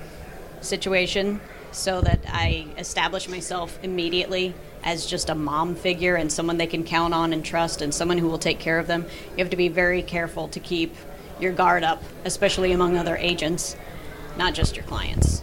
situation 0.61 1.41
so 1.73 2.01
that 2.01 2.21
I 2.29 2.67
establish 2.79 3.29
myself 3.29 3.79
immediately 3.83 4.55
as 4.85 5.07
just 5.07 5.31
a 5.31 5.35
mom 5.35 5.75
figure 5.75 6.17
and 6.17 6.31
someone 6.31 6.59
they 6.59 6.67
can 6.67 6.85
count 6.85 7.15
on 7.15 7.33
and 7.33 7.45
trust 7.45 7.83
and 7.83 7.95
someone 7.95 8.19
who 8.19 8.29
will 8.29 8.39
take 8.39 8.59
care 8.59 8.79
of 8.79 8.87
them. 8.87 9.07
You 9.31 9.39
have 9.39 9.51
to 9.51 9.57
be 9.57 9.69
very 9.69 10.03
careful 10.03 10.49
to 10.49 10.61
keep 10.61 10.95
your 11.41 11.53
guard 11.53 11.85
up, 11.85 12.03
especially 12.25 12.73
among 12.73 12.97
other 12.97 13.17
agents, 13.17 13.77
not 14.37 14.55
just 14.55 14.77
your 14.77 14.85
clients. 14.85 15.43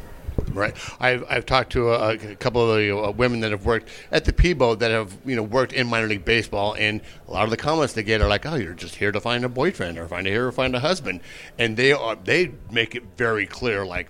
Right. 0.53 0.73
I've, 0.99 1.23
I've 1.29 1.45
talked 1.45 1.71
to 1.73 1.89
a, 1.93 2.13
a 2.13 2.35
couple 2.35 2.69
of 2.69 2.77
the 2.77 2.97
uh, 2.97 3.11
women 3.11 3.41
that 3.41 3.51
have 3.51 3.65
worked 3.65 3.89
at 4.11 4.25
the 4.25 4.33
Peebo 4.33 4.77
that 4.79 4.89
have 4.89 5.15
you 5.25 5.35
know 5.35 5.43
worked 5.43 5.73
in 5.73 5.87
minor 5.87 6.07
league 6.07 6.25
baseball, 6.25 6.75
and 6.75 7.01
a 7.27 7.31
lot 7.31 7.43
of 7.43 7.49
the 7.49 7.57
comments 7.57 7.93
they 7.93 8.03
get 8.03 8.21
are 8.21 8.27
like, 8.27 8.45
"Oh, 8.45 8.55
you're 8.55 8.73
just 8.73 8.95
here 8.95 9.11
to 9.11 9.19
find 9.19 9.45
a 9.45 9.49
boyfriend, 9.49 9.97
or 9.97 10.07
find 10.07 10.25
a 10.27 10.29
here 10.29 10.47
or 10.47 10.51
find 10.51 10.75
a 10.75 10.79
husband," 10.79 11.21
and 11.57 11.77
they 11.77 11.91
are 11.91 12.15
they 12.15 12.51
make 12.71 12.95
it 12.95 13.03
very 13.15 13.45
clear, 13.45 13.85
like, 13.85 14.07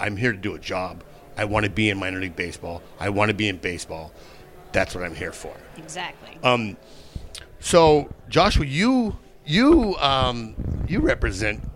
"I'm 0.00 0.16
here 0.16 0.32
to 0.32 0.38
do 0.38 0.54
a 0.54 0.58
job. 0.58 1.04
I 1.36 1.44
want 1.44 1.64
to 1.64 1.70
be 1.70 1.90
in 1.90 1.98
minor 1.98 2.20
league 2.20 2.36
baseball. 2.36 2.82
I 2.98 3.10
want 3.10 3.28
to 3.28 3.34
be 3.34 3.48
in 3.48 3.58
baseball. 3.58 4.12
That's 4.76 4.94
what 4.94 5.02
I'm 5.02 5.14
here 5.14 5.32
for." 5.32 5.56
Exactly. 5.78 6.38
Um, 6.42 6.76
so 7.60 8.12
Joshua, 8.28 8.66
you 8.66 9.16
you 9.46 9.96
um, 9.96 10.54
you 10.86 11.00
represent 11.00 11.66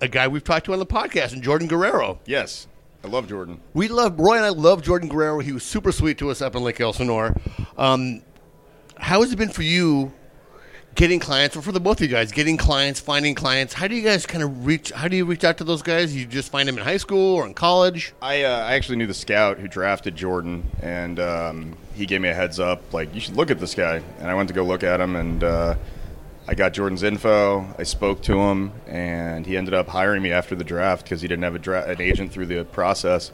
a 0.00 0.08
guy 0.08 0.26
we've 0.26 0.42
talked 0.42 0.64
to 0.66 0.72
on 0.72 0.78
the 0.78 0.86
podcast, 0.86 1.34
and 1.34 1.42
Jordan 1.42 1.68
Guerrero. 1.68 2.18
yes, 2.24 2.66
I 3.04 3.08
love 3.08 3.28
Jordan. 3.28 3.60
We 3.74 3.88
love 3.88 4.18
Roy 4.18 4.36
and 4.36 4.44
I 4.46 4.48
love 4.48 4.82
Jordan 4.82 5.10
Guerrero. 5.10 5.40
He 5.40 5.52
was 5.52 5.64
super 5.64 5.92
sweet 5.92 6.16
to 6.18 6.30
us 6.30 6.40
up 6.40 6.56
in 6.56 6.62
Lake 6.62 6.80
Elsinore. 6.80 7.36
Um, 7.76 8.22
how 8.96 9.20
has 9.20 9.32
it 9.32 9.36
been 9.36 9.50
for 9.50 9.62
you 9.62 10.12
getting 10.94 11.20
clients, 11.20 11.54
or 11.56 11.60
for 11.60 11.72
the 11.72 11.80
both 11.80 11.98
of 11.98 12.02
you 12.02 12.08
guys, 12.08 12.32
getting 12.32 12.56
clients, 12.56 13.00
finding 13.00 13.34
clients? 13.34 13.74
How 13.74 13.86
do 13.86 13.94
you 13.94 14.02
guys 14.02 14.24
kind 14.24 14.42
of 14.42 14.64
reach? 14.64 14.90
How 14.92 15.08
do 15.08 15.16
you 15.18 15.26
reach 15.26 15.44
out 15.44 15.58
to 15.58 15.64
those 15.64 15.82
guys? 15.82 16.16
You 16.16 16.24
just 16.24 16.50
find 16.50 16.66
them 16.66 16.78
in 16.78 16.84
high 16.84 16.96
school 16.96 17.34
or 17.34 17.46
in 17.46 17.52
college? 17.52 18.14
I, 18.22 18.44
uh, 18.44 18.64
I 18.64 18.74
actually 18.74 18.96
knew 18.96 19.06
the 19.06 19.12
scout 19.14 19.58
who 19.58 19.68
drafted 19.68 20.16
Jordan, 20.16 20.64
and 20.80 21.20
um, 21.20 21.76
he 21.96 22.06
gave 22.06 22.20
me 22.20 22.28
a 22.28 22.34
heads 22.34 22.60
up, 22.60 22.92
like 22.92 23.14
you 23.14 23.20
should 23.20 23.36
look 23.36 23.50
at 23.50 23.58
this 23.58 23.74
guy. 23.74 24.02
And 24.18 24.30
I 24.30 24.34
went 24.34 24.48
to 24.48 24.54
go 24.54 24.62
look 24.62 24.84
at 24.84 25.00
him, 25.00 25.16
and 25.16 25.42
uh, 25.42 25.74
I 26.46 26.54
got 26.54 26.74
Jordan's 26.74 27.02
info. 27.02 27.66
I 27.78 27.82
spoke 27.84 28.22
to 28.22 28.38
him, 28.38 28.72
and 28.86 29.46
he 29.46 29.56
ended 29.56 29.74
up 29.74 29.88
hiring 29.88 30.22
me 30.22 30.30
after 30.30 30.54
the 30.54 30.64
draft 30.64 31.04
because 31.04 31.22
he 31.22 31.28
didn't 31.28 31.44
have 31.44 31.60
dra- 31.62 31.88
an 31.88 32.00
agent 32.00 32.32
through 32.32 32.46
the 32.46 32.64
process. 32.64 33.32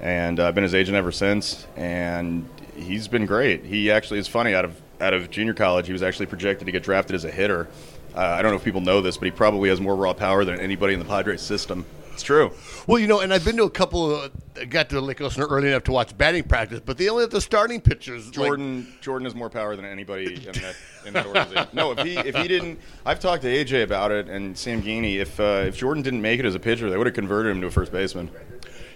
And 0.00 0.38
uh, 0.38 0.48
I've 0.48 0.54
been 0.54 0.64
his 0.64 0.74
agent 0.74 0.96
ever 0.96 1.12
since, 1.12 1.66
and 1.76 2.48
he's 2.76 3.08
been 3.08 3.26
great. 3.26 3.64
He 3.64 3.90
actually 3.90 4.20
is 4.20 4.28
funny. 4.28 4.54
Out 4.54 4.64
of 4.64 4.80
out 5.00 5.12
of 5.12 5.30
junior 5.30 5.54
college, 5.54 5.86
he 5.86 5.92
was 5.92 6.02
actually 6.02 6.26
projected 6.26 6.66
to 6.66 6.72
get 6.72 6.84
drafted 6.84 7.16
as 7.16 7.24
a 7.24 7.30
hitter. 7.30 7.68
Uh, 8.14 8.20
I 8.20 8.42
don't 8.42 8.52
know 8.52 8.56
if 8.56 8.64
people 8.64 8.80
know 8.80 9.00
this, 9.00 9.16
but 9.16 9.24
he 9.24 9.32
probably 9.32 9.68
has 9.70 9.80
more 9.80 9.96
raw 9.96 10.12
power 10.12 10.44
than 10.44 10.60
anybody 10.60 10.94
in 10.94 11.00
the 11.00 11.04
Padres 11.04 11.42
system. 11.42 11.84
It's 12.12 12.22
true. 12.22 12.52
Well, 12.86 12.98
you 12.98 13.06
know, 13.06 13.20
and 13.20 13.32
I've 13.32 13.44
been 13.44 13.56
to 13.56 13.64
a 13.64 13.70
couple. 13.70 14.14
Of, 14.14 14.32
I 14.60 14.66
got 14.66 14.90
to 14.90 15.00
Lake 15.00 15.20
Elsinore 15.20 15.48
early 15.48 15.68
enough 15.68 15.84
to 15.84 15.92
watch 15.92 16.16
batting 16.18 16.44
practice, 16.44 16.80
but 16.84 16.98
they 16.98 17.08
only 17.08 17.22
have 17.22 17.30
the 17.30 17.40
starting 17.40 17.80
pitchers. 17.80 18.26
like- 18.26 18.34
Jordan 18.34 18.86
Jordan 19.00 19.24
has 19.24 19.34
more 19.34 19.48
power 19.50 19.74
than 19.74 19.84
anybody 19.84 20.34
in 20.46 20.52
that 20.52 20.76
in 21.06 21.12
that 21.14 21.26
organization. 21.26 21.68
No, 21.72 21.92
if 21.92 22.00
he 22.00 22.16
if 22.18 22.34
he 22.36 22.46
didn't, 22.48 22.78
I've 23.06 23.20
talked 23.20 23.42
to 23.42 23.48
AJ 23.48 23.84
about 23.84 24.10
it 24.12 24.28
and 24.28 24.56
Sam 24.56 24.82
Geaney. 24.82 25.16
If 25.16 25.40
uh, 25.40 25.64
if 25.66 25.76
Jordan 25.78 26.02
didn't 26.02 26.20
make 26.22 26.40
it 26.40 26.46
as 26.46 26.54
a 26.54 26.60
pitcher, 26.60 26.90
they 26.90 26.96
would 26.98 27.06
have 27.06 27.14
converted 27.14 27.52
him 27.52 27.60
to 27.62 27.68
a 27.68 27.70
first 27.70 27.90
baseman. 27.90 28.30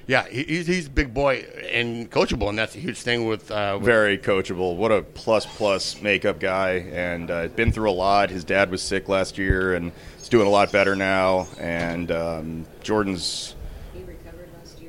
yeah, 0.06 0.26
he's 0.28 0.66
he's 0.66 0.86
a 0.86 0.90
big 0.90 1.14
boy 1.14 1.46
and 1.72 2.10
coachable, 2.10 2.48
and 2.50 2.58
that's 2.58 2.76
a 2.76 2.78
huge 2.78 2.98
thing 3.00 3.26
with. 3.26 3.50
Uh, 3.50 3.76
with 3.78 3.86
Very 3.86 4.18
coachable. 4.18 4.76
What 4.76 4.92
a 4.92 5.00
plus 5.02 5.46
plus 5.46 6.00
makeup 6.02 6.38
guy, 6.40 6.86
and 6.92 7.30
uh, 7.30 7.48
been 7.48 7.72
through 7.72 7.90
a 7.90 7.92
lot. 7.92 8.28
His 8.30 8.44
dad 8.44 8.70
was 8.70 8.82
sick 8.82 9.08
last 9.08 9.38
year, 9.38 9.74
and 9.74 9.92
he's 10.18 10.28
doing 10.28 10.46
a 10.46 10.50
lot 10.50 10.70
better 10.72 10.94
now. 10.94 11.48
And 11.58 12.10
um, 12.12 12.66
Jordan's 12.82 13.54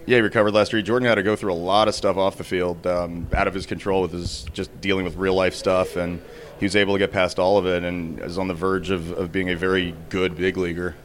Yeah, 0.09 0.15
he 0.15 0.21
recovered 0.21 0.55
last 0.55 0.73
year. 0.73 0.81
Jordan 0.81 1.07
had 1.07 1.15
to 1.15 1.21
go 1.21 1.35
through 1.35 1.53
a 1.53 1.61
lot 1.61 1.87
of 1.87 1.93
stuff 1.93 2.17
off 2.17 2.35
the 2.35 2.43
field, 2.43 2.87
um, 2.87 3.27
out 3.31 3.47
of 3.47 3.53
his 3.53 3.67
control 3.67 4.01
with 4.01 4.11
his 4.11 4.43
just 4.53 4.81
dealing 4.81 5.05
with 5.05 5.15
real 5.17 5.35
life 5.35 5.53
stuff, 5.53 5.97
and 5.97 6.19
he 6.59 6.65
was 6.65 6.75
able 6.75 6.93
to 6.93 6.97
get 6.97 7.11
past 7.11 7.37
all 7.37 7.59
of 7.59 7.67
it, 7.67 7.83
and 7.83 8.19
is 8.19 8.39
on 8.39 8.47
the 8.47 8.55
verge 8.55 8.89
of, 8.89 9.11
of 9.11 9.31
being 9.31 9.51
a 9.51 9.55
very 9.55 9.93
good 10.09 10.35
big 10.35 10.57
leaguer. 10.57 10.95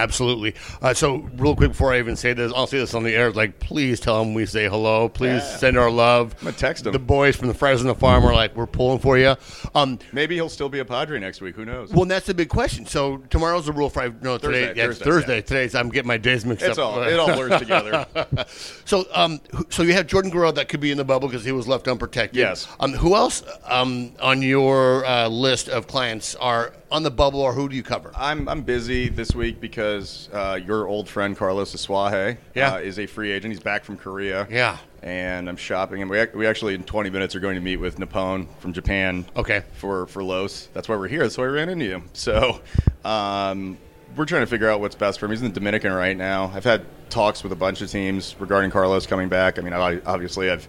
Absolutely. 0.00 0.54
Uh, 0.80 0.94
so, 0.94 1.16
real 1.36 1.54
quick 1.54 1.70
before 1.72 1.92
I 1.92 1.98
even 1.98 2.16
say 2.16 2.32
this, 2.32 2.52
I'll 2.56 2.66
say 2.66 2.78
this 2.78 2.94
on 2.94 3.02
the 3.02 3.14
air. 3.14 3.30
Like, 3.32 3.58
please 3.60 4.00
tell 4.00 4.18
them 4.18 4.32
we 4.34 4.46
say 4.46 4.68
hello. 4.68 5.08
Please 5.08 5.42
Yeah. 5.42 5.56
send 5.58 5.78
our 5.78 5.90
love. 5.90 6.34
I'm 6.40 6.46
gonna 6.46 6.56
text 6.56 6.86
him. 6.86 6.92
The 6.92 6.98
boys 6.98 7.36
from 7.36 7.48
the 7.48 7.54
Friars 7.54 7.80
on 7.82 7.86
the 7.86 7.94
Farm 7.94 8.24
are 8.24 8.32
like, 8.34 8.56
we're 8.56 8.66
pulling 8.66 8.98
for 8.98 9.18
you. 9.18 9.36
Um, 9.74 9.98
Maybe 10.12 10.34
he'll 10.36 10.48
still 10.48 10.68
be 10.68 10.78
a 10.78 10.84
Padre 10.84 11.18
next 11.20 11.40
week. 11.40 11.54
Who 11.56 11.64
knows? 11.64 11.90
well, 11.92 12.06
that's 12.06 12.26
the 12.26 12.34
big 12.34 12.48
question. 12.48 12.86
So 12.86 13.18
tomorrow's 13.30 13.66
the 13.66 13.72
rule 13.72 13.90
five. 13.90 14.22
No, 14.22 14.38
today. 14.38 14.66
Thursday, 14.66 14.78
yeah, 14.80 14.88
it's 14.88 14.98
Thursday, 14.98 15.10
Thursday. 15.10 15.34
yeah. 15.36 15.40
Today's. 15.42 15.74
I'm 15.74 15.88
getting 15.90 16.08
my 16.08 16.16
days 16.18 16.44
mixed 16.46 16.64
it's 16.64 16.78
up. 16.78 16.86
all 16.86 17.02
it 17.02 17.18
all 17.18 17.34
blurs 17.34 17.58
together. 17.60 18.06
So, 18.84 19.06
um, 19.14 19.40
so 19.68 19.82
you 19.82 19.92
have 19.92 20.06
Jordan 20.06 20.30
Guerrero 20.30 20.50
that 20.52 20.68
could 20.68 20.80
be 20.80 20.90
in 20.90 20.96
the 20.98 21.04
bubble 21.04 21.28
because 21.28 21.44
he 21.44 21.52
was 21.52 21.68
left 21.68 21.86
unprotected. 21.86 22.36
Yes. 22.36 22.66
Um, 22.80 22.92
who 22.92 23.14
else 23.14 23.42
um, 23.64 24.12
on 24.20 24.42
your 24.42 25.04
uh, 25.04 25.28
list 25.28 25.68
of 25.68 25.86
clients 25.86 26.34
are 26.36 26.72
on 26.92 27.02
the 27.02 27.10
bubble, 27.10 27.40
or 27.40 27.52
who 27.52 27.68
do 27.68 27.76
you 27.76 27.82
cover? 27.82 28.10
I'm 28.16 28.48
I'm 28.48 28.62
busy 28.62 29.08
this 29.08 29.34
week 29.34 29.60
because 29.60 30.28
uh, 30.32 30.58
your 30.64 30.86
old 30.88 31.08
friend 31.08 31.36
Carlos 31.36 31.74
Asuaje 31.74 32.36
Yeah. 32.54 32.74
uh, 32.74 32.78
is 32.78 32.98
a 32.98 33.06
free 33.06 33.30
agent. 33.30 33.52
He's 33.52 33.62
back 33.62 33.84
from 33.84 33.96
Korea. 33.96 34.46
Yeah. 34.50 34.78
And 35.02 35.48
I'm 35.48 35.56
shopping, 35.56 36.02
and 36.02 36.10
we, 36.10 36.18
ac- 36.18 36.32
we 36.34 36.46
actually 36.46 36.74
in 36.74 36.82
20 36.84 37.08
minutes 37.08 37.34
are 37.34 37.40
going 37.40 37.54
to 37.54 37.60
meet 37.62 37.78
with 37.78 37.98
Nippon 37.98 38.46
from 38.58 38.72
Japan. 38.74 39.24
Okay. 39.36 39.62
For 39.74 40.06
for 40.08 40.22
Los, 40.22 40.66
that's 40.74 40.88
why 40.88 40.96
we're 40.96 41.08
here. 41.08 41.20
That's 41.22 41.38
why 41.38 41.44
we 41.44 41.50
ran 41.52 41.68
into 41.70 41.86
you. 41.86 42.02
So, 42.12 42.60
um, 43.04 43.78
we're 44.16 44.26
trying 44.26 44.42
to 44.42 44.46
figure 44.46 44.68
out 44.68 44.80
what's 44.80 44.96
best 44.96 45.18
for 45.20 45.26
him. 45.26 45.30
He's 45.30 45.40
in 45.42 45.48
the 45.48 45.54
Dominican 45.54 45.92
right 45.92 46.16
now. 46.16 46.50
I've 46.54 46.64
had 46.64 46.84
talks 47.10 47.42
with 47.42 47.52
a 47.52 47.56
bunch 47.56 47.80
of 47.80 47.90
teams 47.90 48.34
regarding 48.38 48.70
Carlos 48.70 49.06
coming 49.06 49.28
back. 49.28 49.58
I 49.58 49.62
mean, 49.62 49.72
I, 49.72 50.00
obviously 50.04 50.50
I've 50.50 50.68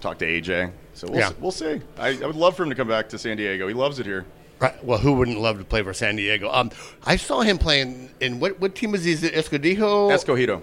talked 0.00 0.20
to 0.20 0.26
AJ, 0.26 0.70
so 0.94 1.08
we'll, 1.08 1.18
Yeah. 1.18 1.26
s- 1.28 1.34
we'll 1.40 1.50
see. 1.50 1.80
I, 1.98 2.08
I 2.22 2.26
would 2.26 2.36
love 2.36 2.56
for 2.56 2.62
him 2.62 2.68
to 2.70 2.74
come 2.76 2.88
back 2.88 3.08
to 3.10 3.18
San 3.18 3.36
Diego. 3.36 3.66
He 3.66 3.74
loves 3.74 3.98
it 3.98 4.06
here. 4.06 4.24
Right. 4.60 4.84
Well, 4.84 4.98
who 4.98 5.12
wouldn't 5.14 5.38
love 5.40 5.58
to 5.58 5.64
play 5.64 5.82
for 5.82 5.94
San 5.94 6.16
Diego? 6.16 6.50
Um, 6.52 6.70
I 7.06 7.16
saw 7.16 7.40
him 7.40 7.56
playing 7.56 8.10
in 8.20 8.40
what 8.40 8.60
what 8.60 8.74
team 8.74 8.94
is 8.94 9.04
he? 9.04 9.12
Is 9.12 9.22
it 9.24 9.32
Escogido? 9.32 10.10
Escogido. 10.12 10.60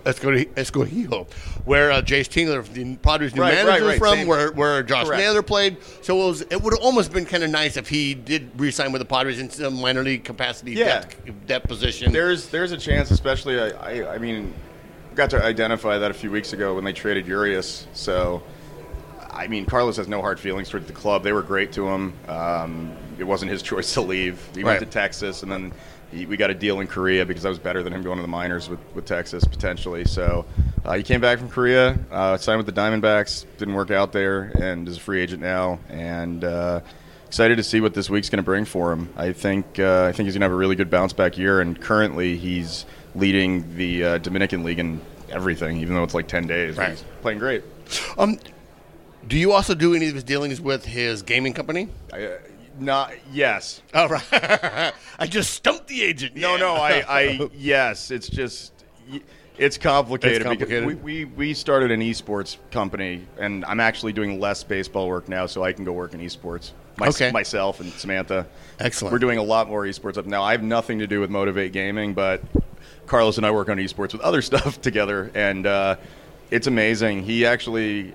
Escogido, 0.54 1.28
where 1.66 1.92
uh, 1.92 2.02
Jayce 2.04 2.28
Tingler, 2.30 2.64
the 2.72 2.96
Padres' 2.98 3.34
new 3.34 3.42
Right, 3.42 3.56
manager, 3.56 3.72
right, 3.72 3.82
is 3.82 3.88
right. 3.88 3.98
from, 3.98 4.16
Same- 4.20 4.28
where 4.28 4.52
where 4.52 4.84
Josh 4.84 5.08
Correct. 5.08 5.20
Naylor 5.20 5.42
played. 5.42 5.78
So 6.04 6.22
it 6.22 6.26
was 6.28 6.42
it 6.42 6.62
would 6.62 6.74
have 6.74 6.84
almost 6.84 7.12
been 7.12 7.26
kind 7.26 7.44
of 7.44 7.50
nice 7.50 7.76
if 7.76 7.90
he 7.90 8.14
did 8.14 8.52
re-sign 8.58 8.92
with 8.92 9.00
the 9.02 9.06
Padres 9.08 9.40
in 9.40 9.50
some 9.50 9.82
minor 9.82 10.04
league 10.04 10.24
capacity, 10.24 10.74
Yeah. 10.74 11.00
depth, 11.02 11.48
depth 11.48 11.68
position. 11.68 12.12
There's 12.14 12.50
there's 12.50 12.72
a 12.74 12.78
chance, 12.78 13.10
especially 13.10 13.60
I, 13.60 13.70
I 14.04 14.14
I 14.14 14.18
mean, 14.20 14.54
got 15.16 15.32
to 15.32 15.44
identify 15.44 15.98
that 15.98 16.12
a 16.12 16.14
few 16.14 16.30
weeks 16.30 16.54
ago 16.54 16.76
when 16.76 16.84
they 16.84 16.94
traded 16.94 17.26
Urias. 17.26 17.88
So, 17.94 18.44
I 19.32 19.48
mean, 19.48 19.66
Carlos 19.66 19.98
has 19.98 20.08
no 20.08 20.22
hard 20.22 20.40
feelings 20.40 20.70
towards 20.70 20.86
the 20.86 20.94
club. 20.94 21.24
They 21.24 21.34
were 21.34 21.42
great 21.42 21.72
to 21.74 21.88
him. 21.88 22.14
Um, 22.28 22.96
it 23.20 23.24
wasn't 23.26 23.52
his 23.52 23.62
choice 23.72 23.94
to 23.94 24.02
leave. 24.02 24.40
He 24.54 24.64
Right. 24.64 24.72
went 24.72 24.80
to 24.80 24.86
Texas, 24.86 25.44
and 25.44 25.52
then 25.52 25.72
he, 26.12 26.26
we 26.26 26.38
got 26.38 26.50
a 26.50 26.54
deal 26.54 26.80
in 26.80 26.88
Korea 26.88 27.26
because 27.26 27.46
I 27.46 27.50
was 27.50 27.60
better 27.60 27.84
than 27.84 27.92
him 27.94 28.02
going 28.04 28.18
to 28.18 28.22
the 28.22 28.28
minors 28.28 28.70
with, 28.70 28.80
with 28.96 29.06
Texas 29.06 29.44
potentially. 29.44 30.06
So, 30.06 30.46
uh, 30.86 30.94
he 30.94 31.04
came 31.04 31.20
back 31.20 31.38
from 31.40 31.50
Korea, 31.50 31.98
uh, 32.12 32.38
signed 32.38 32.58
with 32.64 32.66
the 32.74 32.80
Diamondbacks, 32.82 33.46
didn't 33.58 33.74
work 33.74 33.92
out 33.92 34.12
there, 34.14 34.52
and 34.62 34.88
is 34.88 34.98
a 34.98 35.00
free 35.02 35.22
agent 35.22 35.42
now. 35.42 35.80
And 35.90 36.44
uh, 36.46 36.80
excited 37.26 37.58
to 37.58 37.64
see 37.64 37.82
what 37.82 37.94
this 37.94 38.10
week's 38.10 38.30
going 38.30 38.38
to 38.38 38.44
bring 38.44 38.64
for 38.64 38.94
him. 38.94 39.10
I 39.18 39.34
think 39.34 39.80
uh, 39.80 40.06
I 40.06 40.14
think 40.14 40.28
he's 40.28 40.34
going 40.34 40.42
to 40.42 40.46
have 40.46 40.52
a 40.54 40.56
really 40.56 40.76
good 40.78 40.90
bounce 40.90 41.12
back 41.12 41.38
year, 41.38 41.60
and 41.60 41.80
currently 41.82 42.38
he's 42.38 42.86
leading 43.16 43.76
the 43.76 44.04
uh, 44.04 44.18
Dominican 44.20 44.64
League 44.64 44.80
in 44.80 45.02
everything, 45.30 45.78
even 45.78 45.94
though 45.94 46.04
it's 46.04 46.14
like 46.14 46.30
ten 46.30 46.48
days. 46.48 46.78
Right. 46.78 46.92
He's 46.92 47.04
playing 47.22 47.40
great. 47.40 47.64
um, 48.18 48.40
do 49.28 49.38
you 49.38 49.52
also 49.52 49.76
do 49.76 49.94
any 49.94 50.08
of 50.08 50.14
his 50.16 50.24
dealings 50.24 50.62
with 50.62 50.86
his 50.86 51.22
gaming 51.22 51.52
company? 51.54 51.90
I, 52.14 52.24
uh, 52.28 52.38
not 52.80 53.14
yes. 53.32 53.82
All 53.94 54.08
right. 54.08 54.24
I 55.20 55.28
just 55.28 55.52
stumped 55.54 55.88
the 55.88 56.04
agent. 56.04 56.36
No, 56.36 56.54
Yeah. 56.56 56.58
no. 56.60 56.74
I, 56.76 57.04
I 57.08 57.50
yes. 57.56 58.12
It's 58.12 58.28
just 58.30 58.74
it's 59.58 59.78
complicated. 59.78 60.38
It's 60.38 60.46
complicated. 60.46 60.84
Because 60.88 61.04
we, 61.04 61.26
we 61.26 61.32
we 61.34 61.54
started 61.54 61.92
an 61.92 62.02
esports 62.02 62.58
company, 62.72 63.26
and 63.40 63.66
I'm 63.66 63.80
actually 63.80 64.14
doing 64.14 64.40
less 64.40 64.64
baseball 64.64 65.08
work 65.08 65.28
now, 65.30 65.46
so 65.46 65.64
I 65.64 65.74
can 65.74 65.84
go 65.86 65.92
work 65.94 66.14
in 66.14 66.20
esports. 66.20 66.72
My, 66.98 67.08
Okay. 67.08 67.32
Myself 67.32 67.80
and 67.80 67.92
Samantha. 67.94 68.48
Excellent. 68.80 69.12
We're 69.14 69.20
doing 69.20 69.38
a 69.38 69.44
lot 69.44 69.68
more 69.70 69.84
esports 69.84 70.18
up 70.18 70.26
now. 70.26 70.42
I 70.44 70.52
have 70.54 70.64
nothing 70.64 70.98
to 71.00 71.08
do 71.08 71.20
with 71.20 71.30
Motivate 71.30 71.72
Gaming, 71.72 72.14
but 72.16 72.42
Carlos 73.06 73.38
and 73.38 73.46
I 73.46 73.52
work 73.52 73.70
on 73.70 73.78
esports 73.78 74.14
with 74.14 74.22
other 74.22 74.42
stuff 74.44 74.82
together, 74.82 75.32
and 75.36 75.66
uh, 75.68 75.96
it's 76.50 76.66
amazing. 76.68 77.22
He 77.24 77.46
actually, 77.46 78.14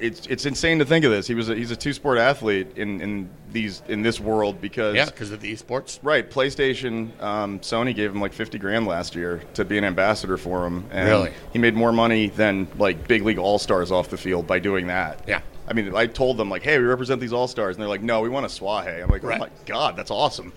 it's 0.00 0.26
it's 0.26 0.46
insane 0.46 0.78
to 0.78 0.84
think 0.84 1.04
of 1.04 1.10
this. 1.10 1.26
He 1.26 1.34
was 1.34 1.48
a, 1.48 1.54
he's 1.54 1.70
a 1.70 1.76
two 1.76 1.92
sport 1.92 2.18
athlete 2.18 2.76
in, 2.76 3.00
in 3.00 3.30
these 3.50 3.82
in 3.88 4.02
this 4.02 4.20
world 4.20 4.60
because 4.60 4.94
Yeah, 4.94 5.06
because 5.06 5.30
of 5.32 5.40
the 5.40 5.52
esports. 5.52 5.98
Right, 6.02 6.28
PlayStation, 6.28 7.20
um, 7.22 7.58
Sony 7.60 7.94
gave 7.94 8.10
him 8.12 8.20
like 8.20 8.32
fifty 8.32 8.58
grand 8.58 8.86
last 8.86 9.14
year 9.14 9.42
to 9.54 9.64
be 9.64 9.78
an 9.78 9.84
ambassador 9.84 10.36
for 10.36 10.66
him. 10.66 10.84
And 10.90 11.08
Really? 11.08 11.32
He 11.52 11.58
made 11.58 11.74
more 11.74 11.92
money 11.92 12.28
than 12.28 12.68
like 12.78 13.06
big 13.08 13.22
league 13.22 13.38
all 13.38 13.58
stars 13.58 13.90
off 13.90 14.08
the 14.10 14.16
field 14.18 14.46
by 14.46 14.58
doing 14.58 14.86
that. 14.88 15.24
Yeah. 15.26 15.40
I 15.68 15.74
mean, 15.74 15.94
I 15.94 16.06
told 16.06 16.36
them 16.38 16.50
like, 16.50 16.62
"Hey, 16.62 16.78
we 16.78 16.84
represent 16.84 17.20
these 17.20 17.32
all 17.32 17.46
stars," 17.48 17.76
and 17.76 17.82
they're 17.82 17.88
like, 17.88 18.02
"No, 18.02 18.20
we 18.20 18.28
want 18.28 18.44
Asuaje." 18.46 19.02
I'm 19.02 19.08
like, 19.08 19.22
Right. 19.22 19.36
"Oh 19.40 19.44
my 19.44 19.50
god, 19.64 19.96
that's 19.96 20.10
awesome." 20.10 20.52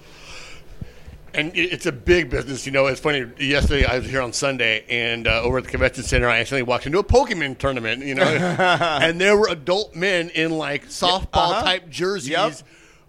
And 1.36 1.52
it's 1.56 1.86
a 1.86 1.92
big 1.92 2.30
business. 2.30 2.66
You 2.66 2.72
know, 2.72 2.88
it's 2.88 3.02
funny. 3.02 3.26
Yesterday, 3.40 3.86
I 3.86 4.00
was 4.00 4.08
here 4.08 4.22
on 4.22 4.32
Sunday, 4.32 4.86
and 4.90 5.28
uh, 5.28 5.42
over 5.42 5.58
at 5.58 5.66
the 5.66 5.70
convention 5.70 6.04
center, 6.04 6.30
I 6.30 6.40
accidentally 6.40 6.64
walked 6.64 6.86
into 6.86 7.00
a 7.00 7.04
Pokemon 7.04 7.58
tournament. 7.58 8.06
You 8.06 8.16
know, 8.16 8.24
and 8.24 9.20
there 9.20 9.36
were 9.38 9.50
adult 9.50 9.96
men 9.96 10.30
in 10.30 10.52
like 10.52 10.88
softball 10.88 11.28
uh-huh. 11.34 11.64
type 11.64 11.90
jerseys, 11.90 12.30
Yep. 12.30 12.54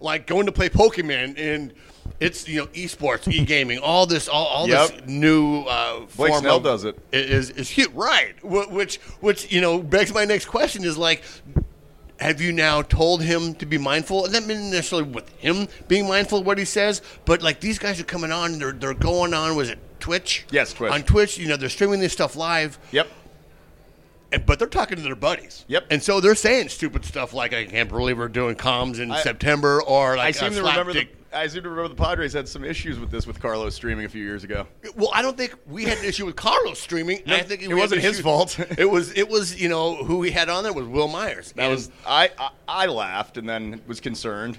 like 0.00 0.26
going 0.26 0.46
to 0.46 0.52
play 0.52 0.68
Pokemon. 0.68 1.38
And 1.38 1.72
it's 2.18 2.48
you 2.48 2.60
know 2.60 2.66
esports, 2.68 3.32
e 3.32 3.44
gaming, 3.44 3.78
all 3.78 4.06
this, 4.06 4.28
all, 4.28 4.46
all 4.46 4.68
Yep. 4.68 4.88
this 4.88 5.06
new 5.06 5.62
uh, 5.62 6.00
Blake 6.00 6.30
form 6.30 6.40
Snell 6.40 6.56
of- 6.56 6.64
does 6.64 6.84
it. 6.84 6.98
Is 7.12 7.50
is 7.50 7.68
huge, 7.68 7.92
right? 7.92 8.34
Which 8.44 8.96
which 9.20 9.52
you 9.52 9.60
know 9.60 9.80
begs 9.80 10.12
my 10.12 10.24
next 10.24 10.46
question 10.46 10.84
is 10.84 10.98
like. 10.98 11.22
Have 12.20 12.40
you 12.40 12.50
now 12.50 12.80
told 12.82 13.22
him 13.22 13.54
to 13.56 13.66
be 13.66 13.76
mindful? 13.76 14.24
And 14.24 14.34
that 14.34 14.46
mean 14.46 14.70
necessarily 14.70 15.08
with 15.08 15.28
him 15.38 15.68
being 15.86 16.08
mindful 16.08 16.38
of 16.40 16.46
what 16.46 16.56
he 16.56 16.64
says, 16.64 17.02
but 17.26 17.42
like 17.42 17.60
these 17.60 17.78
guys 17.78 18.00
are 18.00 18.04
coming 18.04 18.32
on, 18.32 18.58
they're 18.58 18.72
they're 18.72 18.94
going 18.94 19.34
on. 19.34 19.54
Was 19.54 19.68
it 19.68 19.78
Twitch? 20.00 20.46
Yes, 20.50 20.72
Twitch. 20.72 20.90
On 20.92 21.02
Twitch, 21.02 21.36
you 21.36 21.46
know, 21.46 21.56
they're 21.56 21.68
streaming 21.68 22.00
this 22.00 22.14
stuff 22.14 22.34
live, 22.34 22.78
Yep. 22.92 23.08
and, 24.32 24.46
but 24.46 24.58
they're 24.58 24.68
talking 24.68 24.96
to 24.96 25.02
their 25.02 25.14
buddies. 25.14 25.64
Yep. 25.68 25.86
And 25.90 26.02
so 26.02 26.20
they're 26.20 26.34
saying 26.34 26.70
stupid 26.70 27.04
stuff 27.04 27.34
like, 27.34 27.52
"I 27.52 27.66
can't 27.66 27.88
believe 27.88 28.16
we're 28.18 28.28
doing 28.28 28.56
comms 28.56 28.98
in 28.98 29.10
I- 29.10 29.20
September," 29.22 29.82
or 29.82 30.16
like 30.16 30.28
I 30.28 30.30
seem 30.30 30.52
to 30.52 30.60
remember 30.62 30.92
the. 30.94 31.08
I 31.36 31.46
seem 31.48 31.62
to 31.62 31.68
remember 31.68 31.88
the 31.88 32.02
Padres 32.02 32.32
had 32.32 32.48
some 32.48 32.64
issues 32.64 32.98
with 32.98 33.10
this 33.10 33.26
with 33.26 33.40
Carlos 33.40 33.74
streaming 33.74 34.06
a 34.06 34.08
few 34.08 34.24
years 34.24 34.42
ago. 34.42 34.66
Well, 34.96 35.10
I 35.12 35.22
don't 35.22 35.36
think 35.36 35.54
we 35.66 35.84
had 35.84 35.98
an 35.98 36.04
issue 36.04 36.26
with 36.26 36.36
Carlos 36.36 36.80
streaming. 36.80 37.22
I 37.26 37.42
think 37.42 37.62
it 37.62 37.74
wasn't 37.74 38.00
his 38.00 38.20
fault. 38.20 38.58
it 38.78 38.88
was 38.88 39.12
it 39.12 39.28
was 39.28 39.60
you 39.60 39.68
know 39.68 39.96
who 39.96 40.22
he 40.22 40.30
had 40.30 40.48
on 40.48 40.64
there 40.64 40.72
was 40.72 40.86
Wil 40.86 41.08
Myers. 41.08 41.52
That 41.52 41.68
was 41.68 41.90
I, 42.06 42.30
I. 42.38 42.50
I 42.68 42.86
laughed 42.86 43.38
and 43.38 43.48
then 43.48 43.80
was 43.86 44.00
concerned 44.00 44.58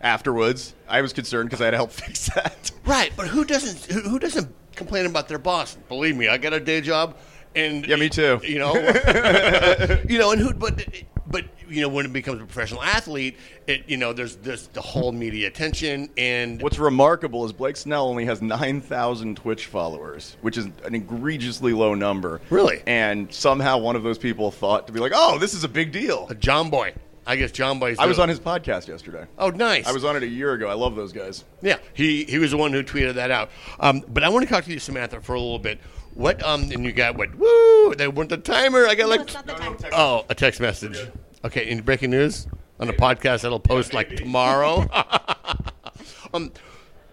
afterwards. 0.00 0.74
I 0.88 1.00
was 1.00 1.12
concerned 1.12 1.48
because 1.48 1.60
I 1.60 1.66
had 1.66 1.70
to 1.72 1.76
help 1.76 1.90
fix 1.92 2.28
that. 2.34 2.70
Right, 2.84 3.12
but 3.16 3.28
who 3.28 3.44
doesn't 3.44 3.92
who, 3.92 4.08
who 4.08 4.18
doesn't 4.18 4.52
complain 4.74 5.06
about 5.06 5.28
their 5.28 5.38
boss? 5.38 5.76
Believe 5.88 6.16
me, 6.16 6.28
I 6.28 6.38
got 6.38 6.52
a 6.52 6.60
day 6.60 6.80
job, 6.80 7.16
and 7.54 7.86
Yeah, 7.86 7.96
me 7.96 8.08
too. 8.08 8.40
You 8.42 8.58
know, 8.58 8.74
you 10.08 10.18
know, 10.18 10.32
and 10.32 10.40
who? 10.40 10.54
But 10.54 10.86
but 11.32 11.44
you 11.68 11.80
know, 11.80 11.88
when 11.88 12.04
it 12.06 12.12
becomes 12.12 12.40
a 12.40 12.44
professional 12.44 12.82
athlete, 12.82 13.36
it 13.66 13.84
you 13.88 13.96
know, 13.96 14.12
there's 14.12 14.36
there's 14.36 14.68
the 14.68 14.80
whole 14.80 15.10
media 15.10 15.48
attention, 15.48 16.10
and 16.16 16.62
What's 16.62 16.78
remarkable 16.78 17.44
is 17.44 17.52
Blake 17.52 17.76
Snell 17.76 18.06
only 18.06 18.26
has 18.26 18.40
9,000 18.42 19.36
Twitch 19.36 19.66
followers, 19.66 20.36
which 20.42 20.56
is 20.56 20.66
an 20.84 20.94
egregiously 20.94 21.72
low 21.72 21.94
number. 21.94 22.40
Really? 22.50 22.82
And 22.86 23.32
somehow 23.32 23.78
one 23.78 23.96
of 23.96 24.02
those 24.02 24.18
people 24.18 24.50
thought 24.50 24.86
to 24.86 24.92
be 24.92 25.00
like, 25.00 25.12
oh, 25.14 25.38
this 25.38 25.54
is 25.54 25.64
a 25.64 25.68
big 25.68 25.90
deal. 25.90 26.28
a 26.30 26.34
Jomboy. 26.34 26.94
I 27.26 27.36
guess 27.36 27.52
Jomboy's. 27.52 27.98
I 28.00 28.06
was 28.06 28.18
on 28.18 28.28
his 28.28 28.40
podcast 28.40 28.88
yesterday. 28.88 29.26
Oh, 29.38 29.50
nice. 29.50 29.86
I 29.86 29.92
was 29.92 30.04
on 30.04 30.16
it 30.16 30.24
a 30.24 30.28
year 30.28 30.54
ago. 30.54 30.68
I 30.68 30.74
love 30.74 30.96
those 30.96 31.12
guys. 31.12 31.44
Yeah, 31.62 31.78
he 31.94 32.24
he 32.24 32.38
was 32.38 32.50
the 32.50 32.56
one 32.56 32.72
who 32.72 32.82
tweeted 32.82 33.14
that 33.14 33.30
out. 33.30 33.50
Um, 33.78 34.04
but 34.08 34.24
I 34.24 34.28
want 34.28 34.46
to 34.46 34.52
talk 34.52 34.64
to 34.64 34.72
you, 34.72 34.80
Samantha, 34.80 35.20
for 35.20 35.34
a 35.34 35.40
little 35.40 35.58
bit. 35.60 35.78
What 36.14 36.42
um, 36.42 36.62
and 36.70 36.84
you 36.84 36.92
got 36.92 37.16
what? 37.16 37.34
Woo! 37.36 37.94
They 37.94 38.06
weren't 38.08 38.30
the 38.30 38.36
timer. 38.36 38.86
I 38.86 38.94
got 38.94 39.04
No, 39.04 39.08
like 39.10 39.20
it's 39.22 39.34
not 39.34 39.46
the 39.46 39.54
time. 39.54 39.76
oh, 39.92 40.24
a 40.28 40.34
text 40.34 40.60
message. 40.60 40.98
Okay, 41.44 41.68
in 41.68 41.80
breaking 41.82 42.10
news 42.10 42.46
on 42.78 42.86
the 42.86 42.92
podcast 42.92 43.42
that'll 43.42 43.58
post 43.60 43.94
like 43.94 44.14
tomorrow. 44.16 44.86
um, 46.34 46.52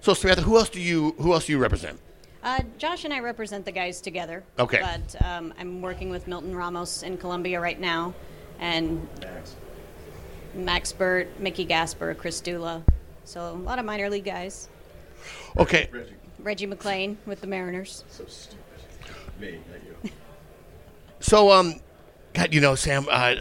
so 0.02 0.14
Samantha, 0.14 0.42
who 0.44 0.58
else 0.58 0.70
do 0.70 0.82
you 0.82 1.12
who 1.20 1.34
else 1.34 1.46
do 1.46 1.54
you 1.54 1.60
represent? 1.60 2.00
Uh, 2.44 2.60
Josh 2.78 3.04
and 3.06 3.14
I 3.14 3.20
represent 3.20 3.66
the 3.66 3.72
guys 3.72 4.00
together. 4.02 4.44
Okay. 4.58 4.80
But 4.82 5.26
um, 5.26 5.54
I'm 5.60 5.82
working 5.82 6.10
with 6.10 6.28
Milton 6.28 6.56
Ramos 6.56 7.04
in 7.04 7.18
Colombia 7.18 7.60
right 7.60 7.80
now, 7.80 8.14
and 8.60 9.08
Max 9.22 9.56
Max 10.54 10.92
Burt, 10.92 11.28
Mickey 11.40 11.66
Gasper, 11.66 12.14
Chris 12.16 12.40
Dula. 12.42 12.84
So 13.24 13.52
a 13.52 13.54
lot 13.54 13.78
of 13.80 13.86
minor 13.86 14.10
league 14.10 14.26
guys. 14.26 14.70
Okay, 15.58 15.90
Reggie 16.40 16.66
McLean 16.66 17.18
with 17.26 17.42
the 17.42 17.48
Mariners. 17.48 18.04
so 18.10 18.26
um, 21.52 21.80
God, 22.34 22.54
you 22.54 22.62
know, 22.62 22.76
Sam, 22.76 23.08
uh, 23.10 23.36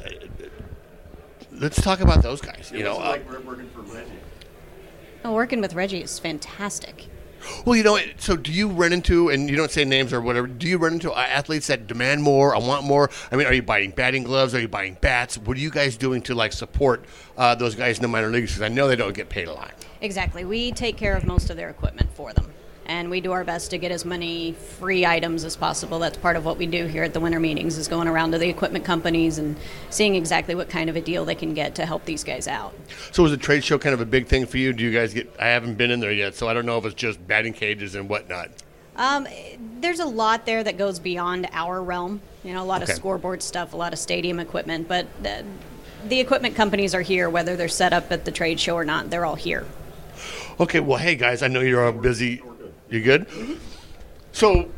let's 1.52 1.80
talk 1.80 2.00
about 2.00 2.22
those 2.22 2.40
guys. 2.40 2.70
You 2.74 2.84
know, 2.84 2.96
uh, 2.96 3.18
working 3.44 3.68
for 3.70 3.80
Reggie. 3.82 4.11
Oh, 5.24 5.34
working 5.34 5.61
with 5.61 5.74
Reggie 5.74 6.02
is 6.02 6.18
fantastic. 6.18 7.08
Well, 7.64 7.76
you 7.76 7.84
know, 7.84 7.98
so 8.18 8.37
do 8.37 8.52
you 8.52 8.68
run 8.68 8.92
into, 8.92 9.28
and 9.28 9.48
you 9.48 9.56
don't 9.56 9.70
say 9.70 9.84
names 9.84 10.12
or 10.12 10.20
whatever, 10.20 10.46
do 10.46 10.66
you 10.66 10.76
run 10.76 10.94
into 10.94 11.12
uh, 11.12 11.20
athletes 11.20 11.68
that 11.68 11.87
demand 11.87 12.22
more, 12.22 12.54
I 12.54 12.58
want 12.58 12.84
more? 12.84 13.11
I 13.30 13.37
mean, 13.37 13.46
are 13.46 13.52
you 13.52 13.62
buying 13.62 13.92
batting 13.92 14.24
gloves? 14.24 14.54
Are 14.54 14.61
you 14.61 14.68
buying 14.68 14.96
bats? 15.00 15.38
What 15.38 15.56
are 15.56 15.61
you 15.61 15.70
guys 15.70 15.96
doing 15.96 16.20
to, 16.22 16.34
like, 16.34 16.52
support 16.52 17.04
uh, 17.37 17.54
those 17.54 17.74
guys 17.74 17.98
in 17.98 18.02
the 18.02 18.08
minor 18.08 18.28
leagues? 18.28 18.52
Because 18.52 18.62
I 18.62 18.68
know 18.68 18.88
they 18.88 18.96
don't 18.96 19.14
get 19.14 19.28
paid 19.28 19.48
a 19.48 19.52
lot. 19.52 19.72
Exactly. 20.00 20.44
We 20.44 20.72
take 20.72 20.96
care 20.96 21.14
of 21.14 21.24
most 21.24 21.48
of 21.48 21.56
their 21.56 21.70
equipment 21.70 22.11
for 22.12 22.32
them. 22.32 22.52
And 22.88 23.11
we 23.11 23.20
do 23.20 23.33
our 23.33 23.44
best 23.44 23.70
to 23.70 23.79
get 23.79 23.92
as 23.92 24.05
many 24.05 24.53
free 24.53 25.05
items 25.05 25.44
as 25.44 25.55
possible. 25.57 25.98
That's 25.98 26.16
part 26.16 26.37
of 26.37 26.44
what 26.44 26.57
we 26.57 26.66
do 26.66 26.87
here 26.87 27.05
at 27.05 27.12
the 27.12 27.20
winter 27.20 27.38
meetings 27.38 27.77
is 27.77 27.87
going 27.87 28.09
around 28.09 28.33
to 28.33 28.38
the 28.38 28.48
equipment 28.48 28.85
companies 28.85 29.37
and 29.38 29.57
seeing 29.90 30.14
exactly 30.14 30.55
what 30.55 30.70
kind 30.70 30.88
of 30.88 30.96
a 30.96 31.01
deal 31.01 31.24
they 31.27 31.35
can 31.35 31.53
get 31.53 31.74
to 31.77 31.85
help 31.87 32.07
these 32.07 32.24
guys 32.24 32.48
out. 32.48 32.74
So 33.12 33.22
was 33.22 33.31
the 33.33 33.37
trade 33.38 33.62
show 33.62 33.79
kind 33.79 33.92
of 33.94 34.01
a 34.01 34.07
big 34.07 34.27
thing 34.27 34.46
for 34.46 34.57
you? 34.57 34.72
Do 34.72 34.83
you 34.83 34.90
guys 34.92 35.12
get? 35.12 35.31
I 35.38 35.48
haven't 35.48 35.74
been 35.74 35.90
in 35.90 36.01
there 36.01 36.12
yet, 36.12 36.35
so 36.35 36.48
I 36.48 36.55
don't 36.55 36.64
know 36.66 36.79
if 36.79 36.87
it's 36.87 36.94
just 36.94 37.24
batting 37.27 37.53
cages 37.53 37.94
and 37.94 38.09
whatnot. 38.09 38.48
Um, 38.96 39.29
there's 39.81 40.01
a 40.01 40.07
lot 40.07 40.46
there 40.46 40.64
that 40.64 40.77
goes 40.79 40.98
beyond 40.98 41.46
our 41.53 41.83
realm. 41.83 42.20
You 42.42 42.55
know, 42.55 42.62
a 42.62 42.64
lot 42.64 42.83
Okay. 42.83 42.92
of 42.92 42.96
scoreboard 42.96 43.42
stuff, 43.42 43.74
a 43.74 43.77
lot 43.77 43.92
of 43.92 43.98
stadium 43.98 44.40
equipment, 44.40 44.88
but 44.88 45.07
the, 45.22 45.44
the 46.09 46.18
equipment 46.20 46.57
companies 46.57 46.94
are 46.94 47.03
here, 47.03 47.29
whether 47.29 47.55
they're 47.55 47.68
set 47.68 47.92
up 47.92 48.11
at 48.11 48.24
the 48.24 48.33
trade 48.33 48.59
show 48.59 48.74
or 48.74 48.85
not. 48.85 49.11
They're 49.11 49.27
all 49.27 49.35
here. 49.37 49.66
Okay, 50.59 50.81
well, 50.81 50.98
hey 50.98 51.14
guys, 51.14 51.42
I 51.42 51.48
know 51.48 51.61
you're 51.61 51.85
all 51.85 51.92
busy. 51.92 52.42
You 52.90 53.03
good? 53.03 53.29
Mm-hmm. 53.29 53.55
So, 54.33 54.70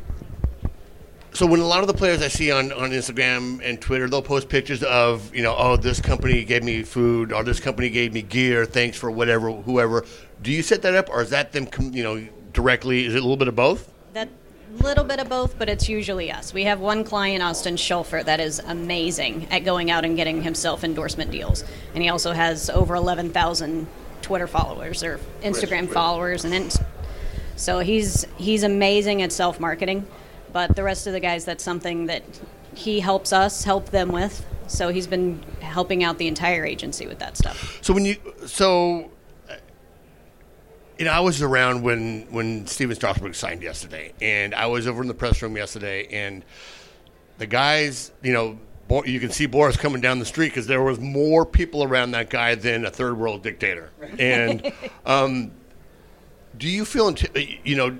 so 1.32 1.46
when 1.46 1.60
a 1.60 1.66
lot 1.66 1.80
of 1.80 1.86
the 1.86 1.94
players 1.94 2.22
I 2.22 2.28
see 2.28 2.50
on, 2.50 2.72
on 2.72 2.90
Instagram 2.90 3.60
and 3.62 3.80
Twitter, 3.80 4.08
they'll 4.08 4.22
post 4.22 4.48
pictures 4.48 4.82
of 4.82 5.34
you 5.34 5.42
know, 5.42 5.54
oh, 5.56 5.76
this 5.76 6.00
company 6.00 6.44
gave 6.44 6.64
me 6.64 6.82
food, 6.82 7.32
or 7.32 7.44
this 7.44 7.60
company 7.60 7.90
gave 7.90 8.12
me 8.12 8.22
gear. 8.22 8.64
Thanks 8.64 8.96
for 8.96 9.10
whatever, 9.10 9.52
whoever. 9.52 10.04
Do 10.42 10.50
you 10.50 10.62
set 10.62 10.82
that 10.82 10.94
up, 10.94 11.08
or 11.10 11.22
is 11.22 11.30
that 11.30 11.52
them, 11.52 11.66
com- 11.66 11.92
you 11.92 12.02
know, 12.02 12.26
directly? 12.52 13.04
Is 13.04 13.14
it 13.14 13.18
a 13.18 13.22
little 13.22 13.36
bit 13.36 13.48
of 13.48 13.56
both? 13.56 13.92
That 14.12 14.28
little 14.78 15.04
bit 15.04 15.18
of 15.18 15.28
both, 15.28 15.58
but 15.58 15.68
it's 15.68 15.88
usually 15.88 16.30
us. 16.30 16.54
We 16.54 16.64
have 16.64 16.80
one 16.80 17.04
client, 17.04 17.42
Austin 17.42 17.76
Schulfer, 17.76 18.24
that 18.24 18.40
is 18.40 18.60
amazing 18.60 19.48
at 19.50 19.64
going 19.64 19.90
out 19.90 20.04
and 20.04 20.16
getting 20.16 20.42
himself 20.42 20.84
endorsement 20.84 21.30
deals, 21.30 21.64
and 21.94 22.02
he 22.02 22.08
also 22.08 22.32
has 22.32 22.70
over 22.70 22.94
11,000 22.94 23.86
Twitter 24.22 24.46
followers 24.46 25.02
or 25.02 25.18
Instagram 25.42 25.88
followers, 25.92 26.44
and 26.44 26.54
ins- 26.54 26.78
so 27.60 27.80
he's 27.80 28.26
he's 28.36 28.62
amazing 28.62 29.22
at 29.22 29.32
self 29.32 29.60
marketing. 29.60 30.06
But 30.52 30.74
the 30.74 30.82
rest 30.82 31.06
of 31.06 31.12
the 31.12 31.20
guys, 31.20 31.44
that's 31.44 31.62
something 31.62 32.06
that 32.06 32.22
he 32.74 33.00
helps 33.00 33.32
us 33.32 33.62
help 33.64 33.90
them 33.90 34.10
with. 34.10 34.44
So 34.66 34.88
he's 34.88 35.06
been 35.06 35.42
helping 35.60 36.02
out 36.02 36.18
the 36.18 36.26
entire 36.26 36.64
agency 36.64 37.06
with 37.06 37.18
that 37.20 37.36
stuff. 37.36 37.78
So 37.82 37.92
when 37.92 38.04
you 38.04 38.16
so 38.46 39.10
you 40.98 41.06
know, 41.06 41.12
I 41.12 41.20
was 41.20 41.40
around 41.40 41.82
when 41.82 42.26
when 42.30 42.66
Stephen 42.66 42.94
Strasburg 42.94 43.34
signed 43.34 43.62
yesterday, 43.62 44.12
and 44.20 44.54
I 44.54 44.66
was 44.66 44.86
over 44.86 45.00
in 45.02 45.08
the 45.08 45.14
press 45.14 45.40
room 45.40 45.56
yesterday, 45.56 46.06
and 46.10 46.44
the 47.38 47.46
guys, 47.46 48.12
you 48.22 48.34
know, 48.34 48.58
you 49.06 49.18
can 49.18 49.30
see 49.30 49.48
Boras 49.48 49.78
coming 49.78 50.02
down 50.02 50.18
the 50.18 50.26
street 50.26 50.48
because 50.48 50.66
there 50.66 50.82
was 50.82 51.00
more 51.00 51.46
people 51.46 51.84
around 51.84 52.10
that 52.10 52.28
guy 52.28 52.54
than 52.54 52.84
a 52.84 52.90
third 52.90 53.16
world 53.16 53.42
dictator. 53.42 53.90
And 54.18 54.72
um, 55.06 55.52
do 56.60 56.68
you 56.68 56.84
feel, 56.84 57.12
you 57.64 57.74
know, 57.74 57.98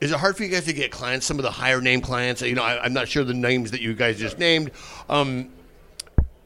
is 0.00 0.12
it 0.12 0.18
hard 0.18 0.36
for 0.36 0.44
you 0.44 0.50
guys 0.50 0.66
to 0.66 0.72
get 0.72 0.92
clients, 0.92 1.26
some 1.26 1.38
of 1.38 1.42
the 1.42 1.50
higher 1.50 1.80
name 1.80 2.00
clients? 2.00 2.42
You 2.42 2.54
know, 2.54 2.62
I, 2.62 2.84
I'm 2.84 2.92
not 2.92 3.08
sure 3.08 3.24
the 3.24 3.34
names 3.34 3.70
that 3.72 3.80
you 3.80 3.94
guys 3.94 4.18
just 4.18 4.38
named. 4.38 4.70
Um, 5.08 5.50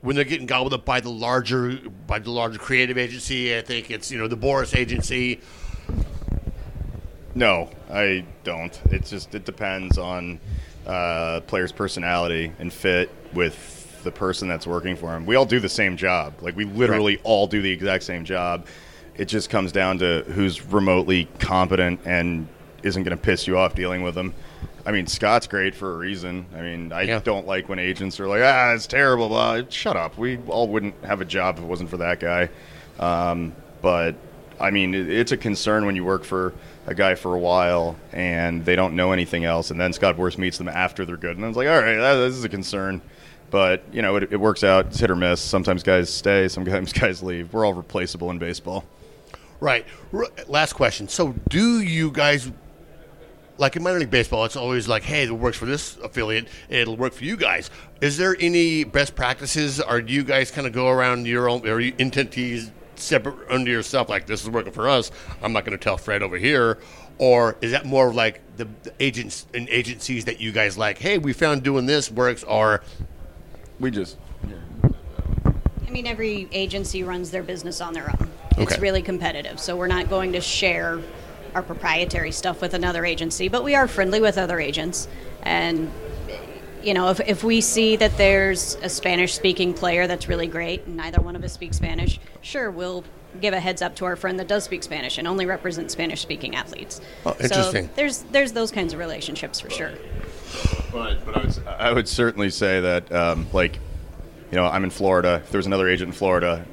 when 0.03 0.15
they're 0.15 0.25
getting 0.25 0.47
gobbled 0.47 0.73
up 0.73 0.85
by 0.85 1.01
the 1.01 1.11
larger 1.11 1.79
by 2.07 2.21
the 2.21 2.31
larger 2.31 2.59
creative 2.59 2.97
agency, 2.97 3.57
I 3.57 3.63
think 3.63 3.91
it's 3.91 4.11
you 4.11 4.19
know 4.19 4.29
the 4.29 4.37
Boras 4.37 4.77
agency. 4.77 5.41
No, 7.35 7.71
I 7.91 8.25
don't. 8.45 8.81
It 8.93 9.05
just 9.05 9.35
it 9.35 9.45
depends 9.45 9.99
on 9.99 10.39
uh, 10.87 11.41
player's 11.41 11.73
personality 11.73 12.53
and 12.61 12.73
fit 12.73 13.11
with 13.33 14.01
the 14.05 14.13
person 14.13 14.47
that's 14.47 14.67
working 14.67 14.95
for 14.95 15.17
him. 15.17 15.27
We 15.27 15.35
all 15.35 15.47
do 15.47 15.59
the 15.59 15.69
same 15.69 15.97
job. 15.97 16.35
Like 16.41 16.55
we 16.55 16.67
literally 16.67 17.19
all 17.25 17.49
do 17.49 17.61
the 17.61 17.71
exact 17.71 18.05
same 18.05 18.25
job. 18.25 18.67
It 19.19 19.27
just 19.27 19.51
comes 19.51 19.73
down 19.73 19.99
to 19.99 20.25
who's 20.29 20.65
remotely 20.67 21.27
competent 21.39 22.01
and 22.05 22.49
isn't 22.83 23.03
going 23.03 23.17
to 23.17 23.23
piss 23.23 23.47
you 23.47 23.57
off 23.59 23.75
dealing 23.75 24.03
with 24.03 24.15
them. 24.15 24.35
I 24.85 24.93
mean, 24.93 25.07
Scott's 25.07 25.47
great 25.47 25.75
for 25.75 25.95
a 25.95 25.97
reason. 25.97 26.47
I 26.57 26.61
mean, 26.61 26.93
I 26.93 27.03
Yeah. 27.03 27.21
don't 27.25 27.47
like 27.47 27.69
when 27.69 27.79
agents 27.81 28.21
are 28.21 28.29
like, 28.29 28.43
"Ah, 28.45 28.73
it's 28.73 28.87
terrible." 28.87 29.29
Blah. 29.29 29.63
Shut 29.69 29.97
up. 29.97 30.17
We 30.17 30.39
all 30.47 30.69
wouldn't 30.69 30.95
have 31.05 31.21
a 31.21 31.25
job 31.25 31.57
if 31.59 31.65
it 31.65 31.67
wasn't 31.67 31.91
for 31.91 31.97
that 31.97 32.21
guy. 32.21 32.49
Um, 33.01 33.53
but 33.83 34.15
I 34.61 34.71
mean, 34.71 34.95
it, 34.95 35.09
it's 35.09 35.33
a 35.33 35.37
concern 35.37 35.87
when 35.87 35.97
you 35.97 36.05
work 36.05 36.23
for 36.25 36.53
a 36.87 36.95
guy 36.95 37.15
for 37.17 37.35
a 37.35 37.39
while 37.39 37.97
and 38.13 38.65
they 38.65 38.77
don't 38.77 38.95
know 38.95 39.11
anything 39.13 39.45
else, 39.45 39.71
and 39.73 39.81
then 39.81 39.93
Scott 39.93 40.17
Boras 40.17 40.39
meets 40.39 40.57
them 40.57 40.69
after 40.69 41.05
they're 41.05 41.17
good, 41.17 41.33
and 41.35 41.43
then 41.43 41.49
it's 41.51 41.57
like, 41.57 41.67
all 41.69 41.81
right, 41.81 41.97
that, 41.97 42.15
this 42.15 42.35
is 42.35 42.45
a 42.45 42.49
concern. 42.49 43.01
But 43.51 43.83
you 43.93 44.03
know, 44.03 44.17
it, 44.17 44.33
it 44.33 44.37
works 44.41 44.63
out. 44.63 44.87
It's 44.87 45.01
hit 45.01 45.11
or 45.11 45.17
miss. 45.17 45.41
Sometimes 45.41 45.83
guys 45.83 46.13
stay, 46.13 46.47
sometimes 46.49 46.93
guys 47.01 47.23
leave. 47.25 47.53
We're 47.53 47.65
all 47.65 47.75
replaceable 47.75 48.31
in 48.31 48.39
baseball. 48.39 48.85
Right. 49.61 49.87
R- 50.13 50.27
last 50.49 50.75
question. 50.75 51.09
So, 51.09 51.35
do 51.49 51.81
you 51.81 52.11
guys 52.11 52.51
like 53.59 53.77
in 53.77 53.83
minor 53.83 53.99
league 53.99 54.11
baseball? 54.11 54.45
It's 54.45 54.57
always 54.57 54.87
like, 54.87 55.03
hey, 55.03 55.25
it 55.25 55.31
works 55.31 55.57
for 55.57 55.67
this 55.67 55.97
affiliate, 55.99 56.49
it'll 56.69 56.97
work 56.97 57.13
for 57.13 57.25
you 57.25 57.37
guys. 57.37 57.71
Is 58.01 58.17
there 58.19 58.37
any 58.39 58.85
best 58.85 59.15
practices, 59.15 59.81
or 59.81 60.03
do 60.03 60.13
you 60.13 60.25
guys 60.25 60.51
kind 60.51 60.67
of 60.67 60.73
go 60.73 60.89
around 60.89 61.27
your 61.27 61.49
own 61.49 61.67
or 61.67 61.81
you 61.81 61.95
entities 61.99 62.71
separate 62.97 63.37
under 63.51 63.71
yourself? 63.71 64.09
Like 64.09 64.27
this 64.27 64.43
is 64.43 64.51
working 64.51 64.73
for 64.73 64.89
us. 64.89 65.11
I'm 65.43 65.53
not 65.53 65.65
going 65.65 65.77
to 65.77 65.83
tell 65.83 65.97
Fred 65.97 66.23
over 66.23 66.37
here. 66.37 66.79
Or 67.19 67.57
is 67.63 67.71
that 67.73 67.87
more 67.87 68.09
of 68.09 68.15
like 68.15 68.43
the, 68.59 68.69
the 68.83 68.93
agents 69.01 69.47
and 69.55 69.69
agencies 69.71 70.27
that 70.27 70.39
you 70.39 70.53
guys 70.53 70.77
like? 70.77 70.99
Hey, 70.99 71.17
we 71.17 71.33
found 71.33 71.63
doing 71.63 71.87
this 71.87 72.11
works. 72.11 72.45
Or 72.45 72.83
We 73.81 73.91
just 73.91 74.19
Yeah. 74.47 74.91
I 75.87 75.91
mean, 75.91 76.07
every 76.07 76.47
agency 76.53 77.03
runs 77.03 77.31
their 77.31 77.43
business 77.43 77.81
on 77.81 77.95
their 77.95 78.11
own. 78.11 78.31
It's 78.57 78.73
Okay. 78.73 78.81
really 78.81 79.03
competitive, 79.03 79.61
so 79.61 79.77
we're 79.77 79.87
not 79.87 80.09
going 80.09 80.33
to 80.33 80.41
share 80.41 81.01
our 81.55 81.63
proprietary 81.63 82.33
stuff 82.33 82.61
with 82.61 82.75
another 82.75 83.05
agency, 83.05 83.49
but 83.49 83.65
we 83.65 83.75
are 83.75 83.87
friendly 83.89 84.21
with 84.21 84.39
other 84.39 84.61
agents. 84.61 85.09
And, 85.43 85.91
you 86.83 86.95
know, 86.95 87.11
if, 87.11 87.21
if 87.21 87.45
we 87.45 87.61
see 87.61 87.97
that 87.97 88.17
there's 88.17 88.77
a 88.83 88.89
Spanish 88.89 89.35
speaking 89.35 89.73
player 89.75 90.07
that's 90.07 90.29
really 90.29 90.47
great 90.47 90.87
and 90.87 90.97
neither 90.97 91.21
one 91.21 91.37
of 91.37 91.45
us 91.45 91.53
speak 91.53 91.75
Spanish, 91.75 92.19
sure, 92.43 92.71
we'll 92.71 93.05
give 93.41 93.53
a 93.53 93.61
heads 93.61 93.83
up 93.83 93.95
to 93.97 94.05
our 94.07 94.17
friend 94.17 94.39
that 94.39 94.49
does 94.49 94.65
speak 94.65 94.83
Spanish 94.83 95.19
and 95.19 95.29
only 95.29 95.45
represent 95.47 95.91
Spanish 95.91 96.21
speaking 96.23 96.55
athletes. 96.57 97.01
Oh, 97.27 97.37
interesting. 97.41 97.89
So 97.89 97.93
there's, 97.97 98.19
there's 98.33 98.53
those 98.53 98.71
kinds 98.71 98.93
of 98.95 98.99
relationships 98.99 99.61
for 99.61 99.69
sure. 99.69 99.93
But, 100.93 101.25
but 101.27 101.37
I, 101.37 101.41
would, 101.43 101.67
I 101.67 101.93
would 101.93 102.09
certainly 102.09 102.49
say 102.51 102.81
that, 102.81 103.13
um, 103.13 103.47
like, 103.53 103.75
you 104.51 104.57
know, 104.57 104.65
I'm 104.65 104.85
in 104.85 104.91
Florida. 104.91 105.43
If 105.45 105.51
there 105.51 105.59
was 105.59 105.67
another 105.67 105.89
agent 105.89 106.09
in 106.09 106.13
Florida, 106.13 106.65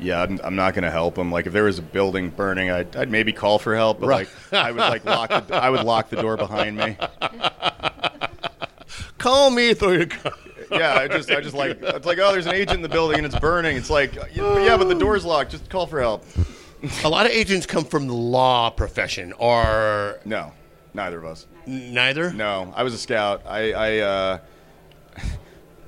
yeah, 0.00 0.22
I'm, 0.22 0.40
I'm 0.44 0.56
not 0.56 0.74
going 0.74 0.84
to 0.84 0.90
help 0.90 1.16
him. 1.18 1.30
Like, 1.32 1.46
if 1.46 1.52
there 1.52 1.64
was 1.64 1.78
a 1.78 1.82
building 1.82 2.30
burning, 2.30 2.70
I'd, 2.70 2.94
I'd 2.96 3.10
maybe 3.10 3.32
call 3.32 3.58
for 3.58 3.74
help, 3.74 4.00
but 4.00 4.06
Right. 4.08 4.28
like, 4.52 4.62
I 4.64 4.70
would 4.72 4.78
like 4.80 5.04
lock 5.04 5.46
the, 5.48 5.54
I 5.54 5.70
would 5.70 5.84
lock 5.84 6.10
the 6.10 6.16
door 6.20 6.36
behind 6.36 6.76
me. 6.76 6.96
call 9.18 9.50
me, 9.50 9.74
through 9.74 9.96
your. 9.98 10.06
car- 10.06 10.32
Yeah, 10.70 10.94
I 10.94 11.08
just, 11.08 11.30
I 11.30 11.40
just 11.40 11.54
like, 11.56 11.78
it's 11.82 12.06
like, 12.06 12.18
oh, 12.18 12.32
there's 12.32 12.46
an 12.46 12.54
agent 12.54 12.76
in 12.76 12.82
the 12.82 12.88
building 12.88 13.18
and 13.18 13.26
it's 13.26 13.38
burning. 13.38 13.76
It's 13.76 13.90
like, 13.90 14.14
yeah, 14.34 14.76
but 14.76 14.84
the 14.88 14.94
door's 14.94 15.24
locked. 15.24 15.50
Just 15.50 15.68
call 15.70 15.86
for 15.86 16.00
help. 16.00 16.24
A 17.04 17.08
lot 17.08 17.26
of 17.26 17.32
agents 17.32 17.66
come 17.66 17.84
from 17.84 18.06
the 18.06 18.14
law 18.14 18.70
profession, 18.70 19.32
or 19.38 20.20
No, 20.24 20.52
neither 20.94 21.18
of 21.18 21.24
us. 21.24 21.46
neither. 21.66 22.32
No, 22.32 22.72
I 22.76 22.82
was 22.84 22.94
a 22.94 22.98
scout. 22.98 23.42
I, 23.46 23.72
I 23.72 23.98
uh, 23.98 24.38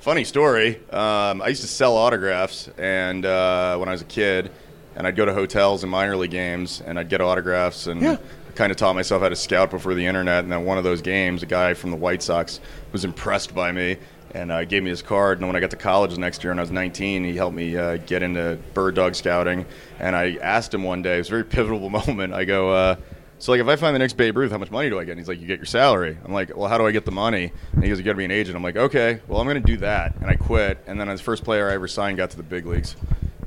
funny 0.01 0.25
story. 0.25 0.77
Um, 0.91 1.43
I 1.43 1.49
used 1.49 1.63
to 1.63 1.69
sell 1.69 1.97
autographs, 1.97 2.69
and 2.79 3.25
uh, 3.25 3.77
when 3.79 3.89
I 3.89 3.93
was 3.93 4.03
a 4.03 4.07
kid, 4.07 4.51
and 4.97 5.07
I'd 5.07 5.17
go 5.17 5.25
to 5.25 5.33
hotels 5.35 5.83
and 5.83 5.91
minor 5.91 6.17
league 6.17 6.31
games, 6.31 6.83
and 6.85 6.99
I'd 6.99 7.09
get 7.09 7.21
autographs, 7.21 7.87
and 7.87 8.01
Yeah. 8.03 8.17
I 8.49 8.53
kind 8.53 8.73
of 8.73 8.77
taught 8.77 8.95
myself 8.95 9.23
how 9.23 9.29
to 9.29 9.37
scout 9.37 9.71
before 9.71 9.95
the 9.95 10.05
internet. 10.05 10.43
And 10.43 10.53
then 10.53 10.65
one 10.65 10.77
of 10.77 10.83
those 10.85 11.01
games, 11.01 11.43
a 11.43 11.47
guy 11.47 11.73
from 11.75 11.91
the 11.93 11.97
White 11.97 12.21
Sox 12.23 12.61
was 12.93 13.05
impressed 13.05 13.55
by 13.55 13.71
me. 13.73 13.97
And 14.33 14.53
uh, 14.53 14.65
gave 14.65 14.85
me 14.85 14.91
his 14.91 15.03
card. 15.03 15.39
And 15.39 15.49
when 15.49 15.57
I 15.57 15.61
got 15.61 15.71
to 15.71 15.77
college 15.77 16.13
the 16.13 16.21
next 16.21 16.45
year, 16.45 16.53
and 16.53 16.61
I 16.61 16.63
was 16.63 16.71
19, 16.71 17.25
he 17.25 17.35
helped 17.35 17.57
me 17.57 17.77
uh, 17.77 17.97
get 17.97 18.23
into 18.23 18.59
bird 18.75 18.95
dog 18.95 19.17
scouting. 19.17 19.67
And 19.99 20.15
I 20.15 20.37
asked 20.41 20.73
him 20.73 20.85
one 20.85 21.03
day, 21.03 21.17
it 21.17 21.19
was 21.19 21.27
a 21.27 21.31
very 21.31 21.45
pivotal 21.45 21.91
moment. 21.91 22.33
I 22.33 22.45
go, 22.45 22.71
uh, 22.71 22.97
so 23.41 23.51
like 23.53 23.61
if 23.61 23.67
I 23.67 23.75
find 23.75 23.95
the 23.95 23.99
next 23.99 24.13
Babe 24.17 24.37
Ruth, 24.37 24.53
how 24.53 24.59
much 24.59 24.71
money 24.71 24.89
do 24.89 25.01
I 25.01 25.05
get? 25.05 25.13
And 25.13 25.19
he's 25.21 25.27
like, 25.29 25.41
you 25.41 25.47
get 25.49 25.59
your 25.59 25.67
salary. 25.67 26.17
I'm 26.25 26.33
like, 26.33 26.57
well, 26.57 26.69
how 26.69 26.79
do 26.79 26.87
I 26.87 26.93
get 26.93 27.05
the 27.05 27.11
money? 27.11 27.53
And 27.73 27.83
he 27.83 27.89
goes, 27.89 27.99
you 27.99 28.05
got 28.05 28.13
to 28.13 28.17
be 28.19 28.25
an 28.25 28.31
agent. 28.31 28.57
I'm 28.57 28.63
like, 28.63 28.77
okay, 28.77 29.21
well, 29.27 29.41
I'm 29.41 29.47
going 29.49 29.61
to 29.61 29.67
do 29.67 29.79
that. 29.79 30.15
And 30.17 30.27
I 30.27 30.35
quit. 30.37 30.79
And 30.87 31.01
then 31.01 31.09
as 31.09 31.21
first 31.21 31.43
player 31.43 31.69
I 31.69 31.75
ever 31.75 31.89
signed, 31.89 32.19
got 32.19 32.31
to 32.31 32.37
the 32.37 32.43
big 32.45 32.67
leagues. 32.67 32.95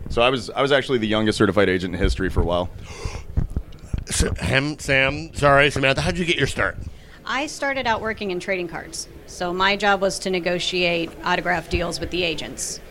So 0.09 0.21
I 0.21 0.29
was 0.29 0.49
I 0.49 0.61
was 0.61 0.71
actually 0.71 0.97
the 0.97 1.07
youngest 1.07 1.37
certified 1.37 1.69
agent 1.69 1.93
in 1.95 1.99
history 1.99 2.29
for 2.29 2.41
a 2.41 2.45
while. 2.45 2.69
S- 4.09 4.25
Hem, 4.39 4.77
Sam, 4.79 5.33
sorry, 5.33 5.69
Samantha. 5.71 6.01
How'd 6.01 6.17
you 6.17 6.25
get 6.25 6.35
your 6.37 6.47
start? 6.47 6.77
I 7.25 7.47
started 7.47 7.87
out 7.87 8.01
working 8.01 8.31
in 8.31 8.39
trading 8.39 8.67
cards. 8.67 9.07
So 9.27 9.53
my 9.53 9.75
job 9.77 10.01
was 10.01 10.19
to 10.19 10.29
negotiate 10.29 11.09
autograph 11.23 11.69
deals 11.69 11.99
with 11.99 12.09
the 12.11 12.23
agents. 12.23 12.81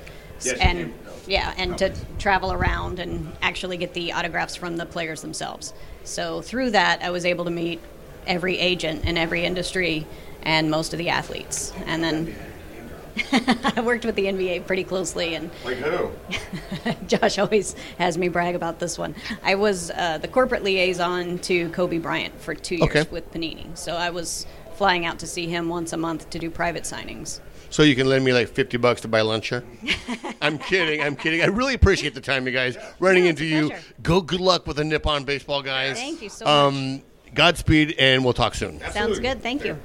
Yes, 0.40 0.46
you 0.56 0.60
and 0.62 0.78
came- 0.78 0.94
yeah, 1.26 1.54
and 1.56 1.76
to 1.78 1.92
travel 2.18 2.52
around 2.52 2.98
and 2.98 3.32
actually 3.42 3.76
get 3.76 3.94
the 3.94 4.12
autographs 4.12 4.56
from 4.56 4.76
the 4.76 4.86
players 4.86 5.22
themselves. 5.22 5.72
So 6.04 6.42
through 6.42 6.70
that 6.72 7.02
I 7.02 7.10
was 7.10 7.24
able 7.24 7.44
to 7.44 7.50
meet 7.50 7.80
every 8.26 8.58
agent 8.58 9.04
in 9.04 9.16
every 9.16 9.44
industry 9.44 10.06
and 10.42 10.70
most 10.70 10.92
of 10.92 10.98
the 10.98 11.08
athletes. 11.08 11.72
And 11.86 12.02
then 12.02 12.34
I 13.76 13.80
worked 13.82 14.04
with 14.04 14.14
the 14.14 14.24
NBA 14.24 14.66
pretty 14.66 14.84
closely, 14.84 15.34
and 15.34 15.50
Like 15.64 15.76
who? 15.76 16.10
Josh 17.06 17.38
always 17.38 17.76
has 17.98 18.16
me 18.16 18.28
brag 18.28 18.54
about 18.54 18.78
this 18.78 18.98
one. 18.98 19.14
I 19.42 19.54
was 19.54 19.90
uh, 19.90 20.18
the 20.18 20.28
corporate 20.28 20.62
liaison 20.62 21.38
to 21.40 21.68
Kobe 21.70 21.98
Bryant 21.98 22.40
for 22.40 22.54
two 22.54 22.76
years 22.76 22.88
Okay. 22.88 23.04
with 23.10 23.30
Panini, 23.32 23.76
so 23.76 23.94
I 23.96 24.10
was 24.10 24.46
flying 24.76 25.04
out 25.04 25.18
to 25.18 25.26
see 25.26 25.46
him 25.46 25.68
once 25.68 25.92
a 25.92 25.96
month 25.98 26.30
to 26.30 26.38
do 26.38 26.48
private 26.50 26.84
signings. 26.84 27.40
So 27.72 27.82
you 27.82 27.96
can 27.96 28.06
lend 28.06 28.22
me 28.22 28.34
like 28.34 28.48
fifty 28.48 28.76
bucks 28.76 29.00
to 29.00 29.08
buy 29.08 29.22
lunch 29.22 29.48
here. 29.48 29.64
I'm 30.42 30.58
kidding. 30.58 31.00
I'm 31.02 31.16
kidding. 31.16 31.40
I 31.40 31.46
really 31.46 31.72
appreciate 31.72 32.12
the 32.14 32.20
time, 32.20 32.46
you 32.46 32.52
guys. 32.52 32.76
Running 33.00 33.24
Yeah, 33.24 33.30
into 33.30 33.46
you. 33.46 33.70
Go. 34.02 34.20
Good 34.20 34.40
luck 34.40 34.66
with 34.66 34.76
the 34.76 34.84
Nippon 34.84 35.24
baseball 35.24 35.62
guys. 35.62 35.96
Thank 35.96 36.20
you 36.20 36.28
so 36.28 36.46
um, 36.46 37.00
Godspeed, 37.34 37.94
and 37.98 38.24
we'll 38.24 38.34
talk 38.34 38.54
soon. 38.54 38.78
Sounds 38.90 39.18
good. 39.18 39.42
Thank 39.42 39.64
you. 39.64 39.78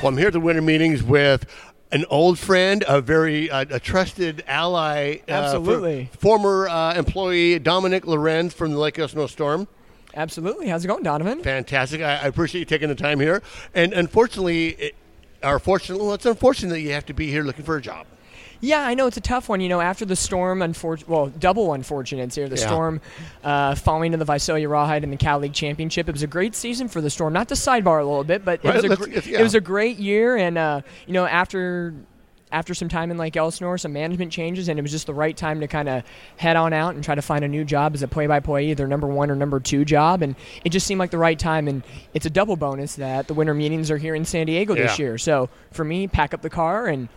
Well, 0.00 0.10
I'm 0.10 0.16
here 0.16 0.28
at 0.28 0.32
the 0.32 0.38
winter 0.38 0.62
meetings 0.62 1.02
with 1.02 1.44
an 1.90 2.04
old 2.10 2.38
friend, 2.38 2.84
a 2.86 3.00
very 3.00 3.50
uh, 3.50 3.64
a 3.70 3.80
trusted 3.80 4.44
ally, 4.46 5.18
uh, 5.28 5.32
Absolutely. 5.32 6.10
former 6.18 6.68
uh, 6.68 6.94
employee 6.94 7.58
Dominic 7.58 8.06
Lorenz 8.06 8.54
from 8.54 8.72
the 8.72 8.78
Lake 8.78 8.98
Elsinore 8.98 9.28
Storm. 9.28 9.68
Absolutely. 10.14 10.68
How's 10.68 10.84
it 10.84 10.88
going, 10.88 11.02
Donovan? 11.02 11.42
Fantastic. 11.42 12.00
I, 12.00 12.16
I 12.16 12.26
appreciate 12.26 12.60
you 12.60 12.64
taking 12.64 12.88
the 12.88 12.94
time 12.94 13.20
here. 13.20 13.42
And 13.74 13.92
unfortunately, 13.92 14.68
it, 14.68 14.94
or 15.42 15.58
fortunately, 15.58 16.04
well, 16.04 16.14
it's 16.14 16.26
unfortunate 16.26 16.70
that 16.70 16.80
you 16.80 16.92
have 16.92 17.06
to 17.06 17.14
be 17.14 17.30
here 17.30 17.42
looking 17.42 17.64
for 17.64 17.76
a 17.76 17.82
job. 17.82 18.06
Yeah, 18.60 18.80
I 18.80 18.94
know 18.94 19.06
it's 19.06 19.16
a 19.16 19.20
tough 19.20 19.48
one. 19.48 19.60
You 19.60 19.68
know, 19.68 19.80
after 19.80 20.04
the 20.04 20.16
storm, 20.16 20.58
unfor- 20.60 21.06
well, 21.06 21.28
double 21.28 21.72
unfortunates 21.72 22.34
here. 22.34 22.48
The 22.48 22.56
Yeah. 22.56 22.66
storm 22.66 23.00
uh, 23.44 23.74
falling 23.76 24.12
to 24.12 24.18
the 24.18 24.24
Visalia 24.24 24.68
Rawhide 24.68 25.04
in 25.04 25.10
the 25.10 25.16
Cal 25.16 25.38
League 25.38 25.52
Championship. 25.52 26.08
It 26.08 26.12
was 26.12 26.22
a 26.24 26.26
great 26.26 26.54
season 26.56 26.88
for 26.88 27.00
the 27.00 27.10
storm. 27.10 27.32
Not 27.32 27.48
to 27.48 27.54
sidebar 27.54 28.00
a 28.00 28.04
little 28.04 28.24
bit, 28.24 28.44
but 28.44 28.60
it, 28.64 28.68
Right, 28.68 28.74
was, 28.82 28.84
a 28.84 28.96
gr- 28.96 29.08
yeah. 29.10 29.38
it 29.38 29.42
was 29.42 29.54
a 29.54 29.60
great 29.60 29.98
year. 29.98 30.36
And 30.36 30.58
uh, 30.58 30.80
you 31.06 31.12
know, 31.12 31.24
after 31.26 31.94
after 32.50 32.72
some 32.72 32.88
time 32.88 33.10
in 33.10 33.18
Lake 33.18 33.36
Elsinore, 33.36 33.76
some 33.76 33.92
management 33.92 34.32
changes, 34.32 34.68
and 34.70 34.78
it 34.78 34.82
was 34.82 34.90
just 34.90 35.06
the 35.06 35.12
right 35.12 35.36
time 35.36 35.60
to 35.60 35.68
kind 35.68 35.86
of 35.86 36.02
head 36.38 36.56
on 36.56 36.72
out 36.72 36.94
and 36.94 37.04
try 37.04 37.14
to 37.14 37.20
find 37.20 37.44
a 37.44 37.48
new 37.48 37.62
job 37.62 37.92
as 37.94 38.02
a 38.02 38.08
play-by-play, 38.08 38.70
either 38.70 38.86
number 38.88 39.06
one 39.06 39.30
or 39.30 39.34
number 39.36 39.60
two 39.60 39.84
job. 39.84 40.22
And 40.22 40.34
it 40.64 40.70
just 40.70 40.86
seemed 40.86 40.98
like 40.98 41.10
the 41.10 41.18
right 41.18 41.38
time. 41.38 41.68
And 41.68 41.82
it's 42.14 42.24
a 42.24 42.30
double 42.30 42.56
bonus 42.56 42.94
that 42.94 43.28
the 43.28 43.34
winter 43.34 43.52
meetings 43.52 43.90
are 43.90 43.98
here 43.98 44.14
in 44.14 44.24
San 44.24 44.46
Diego 44.46 44.74
this 44.74 44.98
year. 44.98 45.18
So 45.18 45.50
for 45.72 45.84
me, 45.84 46.08
pack 46.08 46.32
up 46.32 46.40
the 46.40 46.48
car 46.48 46.86
and 46.86 47.10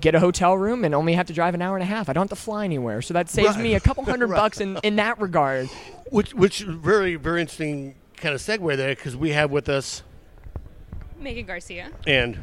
get 0.00 0.14
a 0.14 0.20
hotel 0.20 0.56
room 0.56 0.84
and 0.84 0.94
only 0.94 1.14
have 1.14 1.26
to 1.26 1.32
drive 1.32 1.54
an 1.54 1.62
hour 1.62 1.76
and 1.76 1.82
a 1.82 1.86
half. 1.86 2.08
I 2.08 2.12
don't 2.12 2.22
have 2.30 2.38
to 2.38 2.42
fly 2.42 2.64
anywhere. 2.64 3.02
So 3.02 3.14
that 3.14 3.28
saves 3.28 3.50
Right. 3.56 3.62
me 3.62 3.74
a 3.74 3.80
couple 3.80 4.04
hundred 4.06 4.28
Right. 4.30 4.38
bucks 4.38 4.60
in, 4.60 4.78
in 4.82 4.96
that 4.96 5.20
regard. 5.20 5.68
Which, 6.10 6.34
which 6.34 6.60
very, 6.62 7.16
very 7.16 7.40
interesting 7.40 7.94
kind 8.16 8.34
of 8.34 8.40
segue 8.40 8.76
there 8.76 8.94
because 8.94 9.16
we 9.16 9.30
have 9.30 9.50
with 9.50 9.68
us 9.68 10.02
Megan 11.18 11.46
Garcia. 11.46 11.90
and 12.06 12.38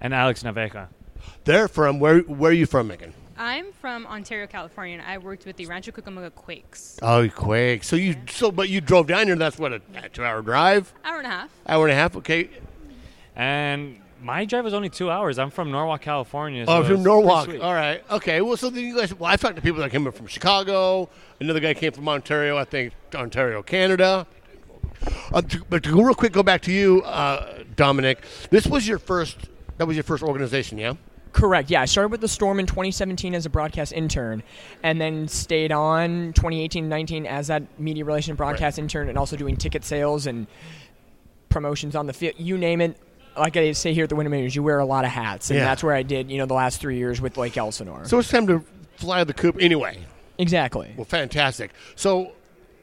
And 0.00 0.14
Alex 0.14 0.42
Naveja. 0.42 0.88
they're 1.44 1.68
from 1.68 2.00
where? 2.00 2.20
Where 2.20 2.50
are 2.50 2.54
you 2.54 2.66
from, 2.66 2.88
Megan? 2.88 3.12
I'm 3.36 3.72
from 3.72 4.06
Ontario, 4.06 4.46
California, 4.46 4.96
and 4.98 5.04
I 5.06 5.18
worked 5.18 5.44
with 5.44 5.56
the 5.56 5.66
Rancho 5.66 5.90
Cucamonga 5.90 6.32
Quakes. 6.34 6.98
Oh, 7.02 7.28
Quakes! 7.28 7.86
So 7.88 7.96
you 7.96 8.14
so 8.30 8.50
but 8.52 8.68
you 8.68 8.80
drove 8.80 9.06
down 9.08 9.26
here. 9.26 9.34
That's 9.36 9.58
what 9.58 9.72
a, 9.72 9.80
a 9.96 10.08
two-hour 10.08 10.42
drive, 10.42 10.92
Hour 11.04 11.18
and 11.18 11.26
a 11.26 11.30
half. 11.30 11.50
hour 11.66 11.84
and 11.86 11.92
a 11.92 11.96
half. 11.96 12.16
Okay. 12.16 12.48
And 13.36 14.00
my 14.24 14.46
drive 14.46 14.64
was 14.64 14.72
only 14.72 14.88
two 14.88 15.10
hours. 15.10 15.38
I'm 15.38 15.50
from 15.50 15.70
Norwalk, 15.70 16.00
California. 16.00 16.64
Oh, 16.66 16.82
from 16.82 17.02
Norwalk. 17.02 17.44
sweet. 17.44 17.60
All 17.60 17.74
right. 17.74 18.02
Okay. 18.10 18.40
Well, 18.40 18.56
so 18.56 18.70
then 18.70 18.84
you 18.84 18.96
guys. 18.96 19.12
Well, 19.14 19.30
I've 19.30 19.40
talked 19.40 19.56
to 19.56 19.62
people 19.62 19.80
that 19.82 19.90
came 19.90 20.06
up 20.06 20.14
from 20.14 20.26
Chicago. 20.26 21.10
Another 21.40 21.60
guy 21.60 21.74
came 21.74 21.92
from 21.92 22.08
Ontario. 22.08 22.56
I 22.56 22.64
think 22.64 22.94
Ontario, 23.14 23.62
Canada. 23.62 24.26
Uh, 25.32 25.42
to, 25.42 25.62
but 25.68 25.82
to 25.82 25.92
go 25.92 26.02
real 26.02 26.14
quick, 26.14 26.32
go 26.32 26.42
back 26.42 26.62
to 26.62 26.72
you, 26.72 27.02
uh, 27.02 27.64
Dominic. 27.76 28.24
This 28.48 28.66
was 28.66 28.88
your 28.88 28.98
first. 28.98 29.36
That 29.76 29.86
was 29.86 29.96
your 29.96 30.04
first 30.04 30.22
organization, 30.22 30.78
yeah. 30.78 30.94
Correct. 31.32 31.68
Yeah, 31.68 31.82
I 31.82 31.84
started 31.84 32.10
with 32.10 32.20
the 32.20 32.28
Storm 32.28 32.60
in 32.60 32.66
2017 32.66 33.34
as 33.34 33.44
a 33.44 33.50
broadcast 33.50 33.92
intern, 33.92 34.42
and 34.82 35.00
then 35.00 35.28
stayed 35.28 35.72
on 35.72 36.32
2018-19 36.32 37.26
as 37.26 37.48
that 37.48 37.78
media 37.78 38.04
relations 38.04 38.38
broadcast 38.38 38.78
intern, 38.78 39.08
and 39.08 39.18
also 39.18 39.36
doing 39.36 39.56
ticket 39.56 39.84
sales 39.84 40.26
and 40.26 40.46
promotions 41.50 41.94
on 41.94 42.06
the 42.06 42.12
field. 42.12 42.34
You 42.38 42.56
name 42.56 42.80
it. 42.80 42.96
Like 43.36 43.56
I 43.56 43.72
say 43.72 43.92
here 43.94 44.04
at 44.04 44.10
the 44.10 44.16
Winter 44.16 44.30
Meetings, 44.30 44.54
you 44.54 44.62
wear 44.62 44.78
a 44.78 44.84
lot 44.86 45.04
of 45.04 45.10
hats, 45.10 45.50
and 45.50 45.58
Yeah. 45.58 45.64
that's 45.64 45.82
where 45.82 45.94
I 45.94 46.02
did. 46.02 46.30
You 46.30 46.38
know, 46.38 46.46
the 46.46 46.54
last 46.54 46.80
three 46.80 46.96
years 46.98 47.20
with 47.20 47.36
Lake 47.36 47.56
Elsinore. 47.56 48.04
So 48.04 48.18
it's 48.18 48.28
time 48.30 48.46
to 48.46 48.62
fly 48.96 49.24
the 49.24 49.34
coop 49.34 49.56
anyway. 49.60 49.98
exactly. 50.38 50.92
Well, 50.96 51.04
fantastic. 51.04 51.70
So, 51.96 52.32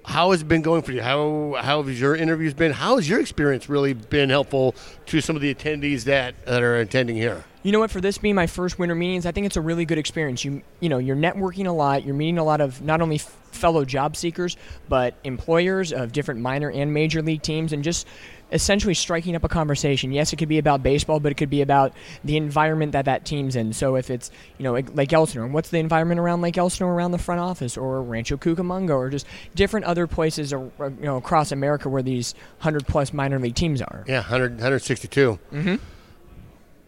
how 0.04 0.32
has 0.32 0.42
it 0.42 0.48
been 0.48 0.62
going 0.64 0.82
for 0.82 0.92
you? 0.94 1.02
How 1.02 1.56
how 1.60 1.82
have 1.84 1.92
your 1.98 2.16
interviews 2.16 2.54
been? 2.56 2.72
How 2.72 2.96
has 2.96 3.08
your 3.08 3.20
experience 3.20 3.70
really 3.70 3.94
been 3.94 4.30
helpful 4.30 4.74
to 5.08 5.22
some 5.22 5.36
of 5.36 5.42
the 5.44 5.54
attendees 5.54 6.06
that, 6.06 6.34
that 6.46 6.64
are 6.64 6.78
attending 6.78 7.16
here? 7.18 7.44
You 7.64 7.72
know 7.72 7.80
what? 7.80 7.92
For 7.92 8.02
this 8.02 8.18
being 8.18 8.34
my 8.34 8.48
first 8.48 8.80
winter 8.80 8.96
meetings, 8.96 9.28
I 9.28 9.32
think 9.32 9.46
it's 9.46 9.58
a 9.58 9.62
really 9.62 9.86
good 9.86 10.00
experience. 10.00 10.44
You 10.44 10.64
you 10.80 10.90
know 10.90 10.98
you're 10.98 11.16
networking 11.16 11.68
a 11.68 11.72
lot. 11.72 12.04
You're 12.04 12.16
meeting 12.16 12.40
a 12.40 12.44
lot 12.44 12.62
of 12.62 12.82
not 12.82 13.00
only 13.02 13.18
f- 13.18 13.38
fellow 13.52 13.86
job 13.86 14.16
seekers 14.16 14.58
but 14.90 15.14
employers 15.24 15.94
of 15.94 16.12
different 16.12 16.40
minor 16.40 16.72
and 16.72 16.92
major 16.94 17.22
league 17.22 17.44
teams, 17.44 17.72
and 17.72 17.84
just 17.84 18.08
essentially 18.52 18.94
striking 18.94 19.36
up 19.36 19.44
a 19.44 19.50
conversation. 19.50 20.12
Yes, 20.12 20.34
it 20.34 20.36
could 20.36 20.50
be 20.50 20.58
about 20.58 20.84
baseball, 20.84 21.20
but 21.20 21.32
it 21.32 21.36
could 21.36 21.50
be 21.50 21.62
about 21.62 21.94
the 22.24 22.38
environment 22.38 22.92
that 22.92 23.06
that 23.06 23.26
team's 23.26 23.56
in. 23.56 23.74
So 23.74 23.96
if 23.96 24.10
it's 24.10 24.32
you 24.58 24.64
know 24.64 24.74
like 24.74 24.94
Lake 24.96 25.14
Elsinore, 25.14 25.48
what's 25.48 25.70
the 25.70 25.80
environment 25.80 26.20
around 26.20 26.42
Lake 26.42 26.58
Elsinore 26.58 26.94
around 26.94 27.12
the 27.12 27.18
front 27.18 27.42
office, 27.42 27.78
or 27.78 28.02
Rancho 28.02 28.38
Cucamonga, 28.38 28.92
or 28.92 29.10
just 29.10 29.26
different 29.56 29.86
other 29.86 30.08
places 30.08 30.52
you 30.52 30.72
know 31.02 31.18
across 31.18 31.52
America 31.52 31.90
where 31.90 32.04
these 32.04 32.36
hundred 32.60 32.86
plus 32.88 33.14
minor 33.14 33.40
league 33.40 33.56
teams 33.56 33.82
are. 33.82 34.04
Yeah, 34.08 34.20
100, 34.20 34.54
162. 34.54 35.40
Mm-hmm. 35.52 35.76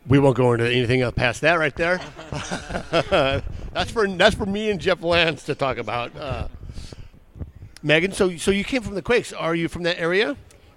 We 0.06 0.20
won't 0.20 0.36
go 0.36 0.52
into 0.52 0.70
anything 0.70 1.10
past 1.14 1.42
that 1.42 1.56
right 1.56 1.76
there. 1.76 2.02
that's 3.72 3.92
for 3.92 4.08
that's 4.08 4.36
for 4.36 4.46
me 4.46 4.70
and 4.70 4.82
Jeff 4.82 5.00
Lantz 5.00 5.46
to 5.46 5.56
talk 5.56 5.78
about. 5.78 6.16
Uh, 6.16 6.48
Megan, 7.82 8.12
so 8.12 8.36
so 8.38 8.52
you 8.52 8.66
came 8.66 8.82
from 8.82 8.96
the 8.96 9.02
Quakes. 9.02 9.32
Are 9.32 9.56
you 9.56 9.70
from 9.70 9.84
that 9.84 10.00
area? 10.00 10.36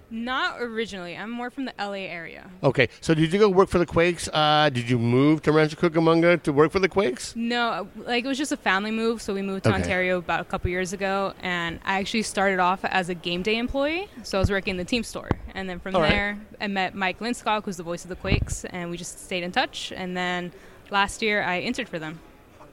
Not 0.09 0.61
originally. 0.61 1.17
I'm 1.17 1.29
more 1.29 1.49
from 1.49 1.65
the 1.65 1.73
LA 1.77 2.05
area. 2.07 2.49
Okay, 2.63 2.87
so 3.01 3.13
did 3.13 3.33
you 3.33 3.39
go 3.39 3.49
work 3.49 3.67
for 3.67 3.77
the 3.77 3.85
Quakes? 3.85 4.29
Uh, 4.31 4.69
did 4.71 4.89
you 4.89 4.97
move 4.97 5.41
to 5.41 5.51
Rancho 5.51 5.75
Cucamonga 5.75 6.41
to 6.43 6.53
work 6.53 6.71
for 6.71 6.79
the 6.79 6.87
Quakes? 6.87 7.35
No, 7.35 7.89
like 8.05 8.23
it 8.23 8.27
was 8.27 8.37
just 8.37 8.53
a 8.53 8.57
family 8.57 8.91
move, 8.91 9.21
so 9.21 9.33
we 9.33 9.41
moved 9.41 9.63
to 9.65 9.69
Okay. 9.69 9.77
Ontario 9.81 10.17
about 10.19 10.39
a 10.39 10.45
couple 10.45 10.69
years 10.71 10.93
ago, 10.93 11.33
and 11.41 11.79
I 11.83 11.99
actually 11.99 12.21
started 12.21 12.59
off 12.59 12.85
as 12.85 13.09
a 13.09 13.15
game 13.15 13.41
day 13.43 13.57
employee. 13.57 14.07
So 14.23 14.37
I 14.37 14.39
was 14.39 14.49
working 14.49 14.71
in 14.71 14.77
the 14.77 14.85
team 14.85 15.03
store, 15.03 15.29
and 15.53 15.69
then 15.69 15.79
from 15.79 15.93
All 15.95 16.01
right. 16.01 16.09
there 16.09 16.39
I 16.61 16.67
met 16.67 16.95
Mike 16.95 17.19
Lindskog, 17.19 17.65
who's 17.65 17.75
the 17.77 17.83
voice 17.83 18.03
of 18.05 18.09
the 18.09 18.15
Quakes, 18.15 18.63
and 18.65 18.89
we 18.89 18.95
just 18.95 19.25
stayed 19.25 19.43
in 19.43 19.51
touch. 19.51 19.91
And 19.93 20.15
then 20.15 20.53
last 20.89 21.21
year 21.21 21.43
I 21.43 21.59
entered 21.59 21.89
for 21.89 21.99
them. 21.99 22.19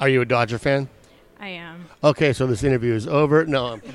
Are 0.00 0.08
you 0.08 0.20
a 0.20 0.24
Dodger 0.24 0.58
fan? 0.58 0.88
I 1.40 1.48
am. 1.48 1.86
Okay, 2.02 2.32
so 2.32 2.46
this 2.46 2.62
interview 2.62 2.94
is 2.94 3.08
over. 3.08 3.44
No. 3.44 3.80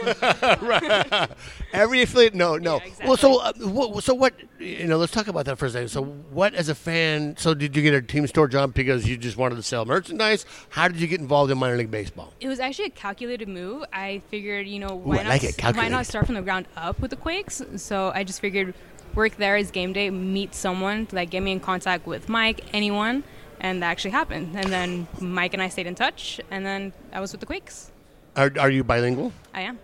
Right. 0.60 1.30
Every 1.72 2.02
affiliate, 2.02 2.34
no, 2.34 2.56
no. 2.56 2.80
Yeah, 2.84 3.06
Well, 3.06 3.16
so 3.16 3.40
uh, 3.40 3.52
what, 3.54 4.02
so 4.02 4.14
what? 4.14 4.34
You 4.58 4.86
know, 4.86 4.98
let's 4.98 5.12
talk 5.12 5.28
about 5.28 5.46
that 5.46 5.56
for 5.56 5.66
a 5.66 5.70
second. 5.70 5.88
So, 5.88 6.02
what 6.04 6.54
as 6.54 6.68
a 6.68 6.74
fan? 6.74 7.36
So, 7.38 7.54
did 7.54 7.76
you 7.76 7.82
get 7.82 7.94
a 7.94 8.02
team 8.02 8.26
store 8.26 8.48
job 8.48 8.74
because 8.74 9.08
you 9.08 9.16
just 9.16 9.36
wanted 9.36 9.56
to 9.56 9.62
sell 9.62 9.84
merchandise? 9.84 10.44
How 10.70 10.88
did 10.88 11.00
you 11.00 11.06
get 11.06 11.20
involved 11.20 11.50
in 11.50 11.58
minor 11.58 11.76
league 11.76 11.90
baseball? 11.90 12.32
It 12.40 12.48
was 12.48 12.60
actually 12.60 12.86
a 12.86 12.90
calculated 12.90 13.48
move. 13.48 13.84
I 13.92 14.22
figured, 14.30 14.66
you 14.66 14.80
know, 14.80 14.96
why 14.96 15.18
I 15.18 15.22
not 15.22 15.42
like 15.42 15.76
why 15.76 15.88
not 15.88 16.06
start 16.06 16.26
from 16.26 16.34
the 16.34 16.42
ground 16.42 16.66
up 16.76 17.00
with 17.00 17.10
the 17.10 17.16
Quakes? 17.16 17.62
So 17.76 18.12
I 18.14 18.24
just 18.24 18.40
figured 18.40 18.74
work 19.14 19.36
there 19.36 19.56
as 19.56 19.70
game 19.70 19.92
day, 19.92 20.10
meet 20.10 20.54
someone, 20.54 21.08
like 21.12 21.30
get 21.30 21.42
me 21.42 21.52
in 21.52 21.60
contact 21.60 22.06
with 22.06 22.28
Mike, 22.28 22.64
anyone, 22.72 23.24
and 23.60 23.82
that 23.82 23.90
actually 23.90 24.12
happened. 24.12 24.56
And 24.56 24.72
then 24.72 25.06
Mike 25.20 25.54
and 25.54 25.62
I 25.62 25.68
stayed 25.68 25.86
in 25.86 25.94
touch, 25.94 26.40
and 26.50 26.64
then 26.64 26.92
I 27.12 27.20
was 27.20 27.32
with 27.32 27.40
the 27.40 27.46
Quakes. 27.46 27.90
Are, 28.36 28.52
are 28.58 28.70
you 28.70 28.84
bilingual? 28.84 29.32
I 29.52 29.62
am. 29.62 29.78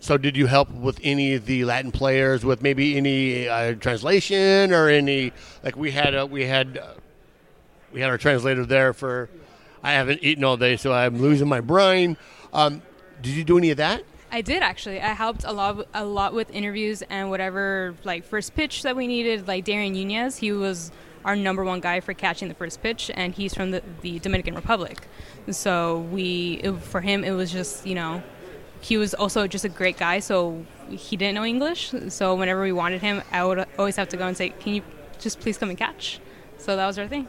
So, 0.00 0.16
did 0.16 0.36
you 0.36 0.46
help 0.46 0.70
with 0.70 1.00
any 1.02 1.34
of 1.34 1.46
the 1.46 1.64
Latin 1.64 1.90
players 1.90 2.44
with 2.44 2.62
maybe 2.62 2.96
any 2.96 3.48
uh, 3.48 3.74
translation 3.74 4.72
or 4.72 4.88
any 4.88 5.32
like 5.64 5.76
we 5.76 5.90
had 5.90 6.14
a, 6.14 6.24
we 6.24 6.44
had 6.46 6.78
uh, 6.78 6.94
we 7.92 8.00
had 8.00 8.10
our 8.10 8.18
translator 8.18 8.64
there 8.64 8.92
for. 8.92 9.28
I 9.80 9.92
haven't 9.92 10.24
eaten 10.24 10.42
all 10.42 10.56
day, 10.56 10.76
so 10.76 10.92
I'm 10.92 11.20
losing 11.20 11.48
my 11.48 11.60
brain. 11.60 12.16
Um, 12.52 12.82
did 13.22 13.30
you 13.30 13.44
do 13.44 13.58
any 13.58 13.70
of 13.70 13.76
that? 13.76 14.02
I 14.30 14.42
did 14.42 14.62
actually. 14.62 15.00
I 15.00 15.12
helped 15.12 15.44
a 15.44 15.52
lot, 15.52 15.86
a 15.94 16.04
lot 16.04 16.34
with 16.34 16.50
interviews 16.50 17.02
and 17.08 17.30
whatever, 17.30 17.94
like 18.04 18.24
first 18.24 18.54
pitch 18.54 18.82
that 18.82 18.96
we 18.96 19.06
needed. 19.06 19.48
Like 19.48 19.64
Darian 19.64 19.94
Nunez, 19.94 20.36
he 20.36 20.52
was 20.52 20.90
our 21.24 21.34
number 21.34 21.64
one 21.64 21.80
guy 21.80 22.00
for 22.00 22.14
catching 22.14 22.48
the 22.48 22.54
first 22.54 22.82
pitch, 22.82 23.10
and 23.14 23.34
he's 23.34 23.54
from 23.54 23.70
the, 23.70 23.82
the 24.02 24.18
Dominican 24.18 24.54
Republic. 24.54 25.08
So 25.50 26.00
we, 26.12 26.60
it, 26.62 26.72
for 26.82 27.00
him, 27.00 27.24
it 27.24 27.32
was 27.32 27.50
just 27.50 27.86
you 27.86 27.94
know, 27.94 28.22
he 28.80 28.96
was 28.96 29.14
also 29.14 29.46
just 29.46 29.64
a 29.64 29.68
great 29.68 29.96
guy. 29.98 30.20
So 30.20 30.64
he 30.88 31.16
didn't 31.16 31.34
know 31.34 31.44
English. 31.44 31.92
So 32.08 32.34
whenever 32.34 32.62
we 32.62 32.72
wanted 32.72 33.00
him, 33.00 33.22
I 33.32 33.44
would 33.44 33.66
always 33.78 33.96
have 33.96 34.08
to 34.10 34.16
go 34.16 34.26
and 34.26 34.36
say, 34.36 34.50
"Can 34.50 34.74
you 34.74 34.82
just 35.18 35.40
please 35.40 35.58
come 35.58 35.68
and 35.68 35.78
catch?" 35.78 36.20
So 36.58 36.76
that 36.76 36.86
was 36.86 36.98
our 36.98 37.08
thing. 37.08 37.28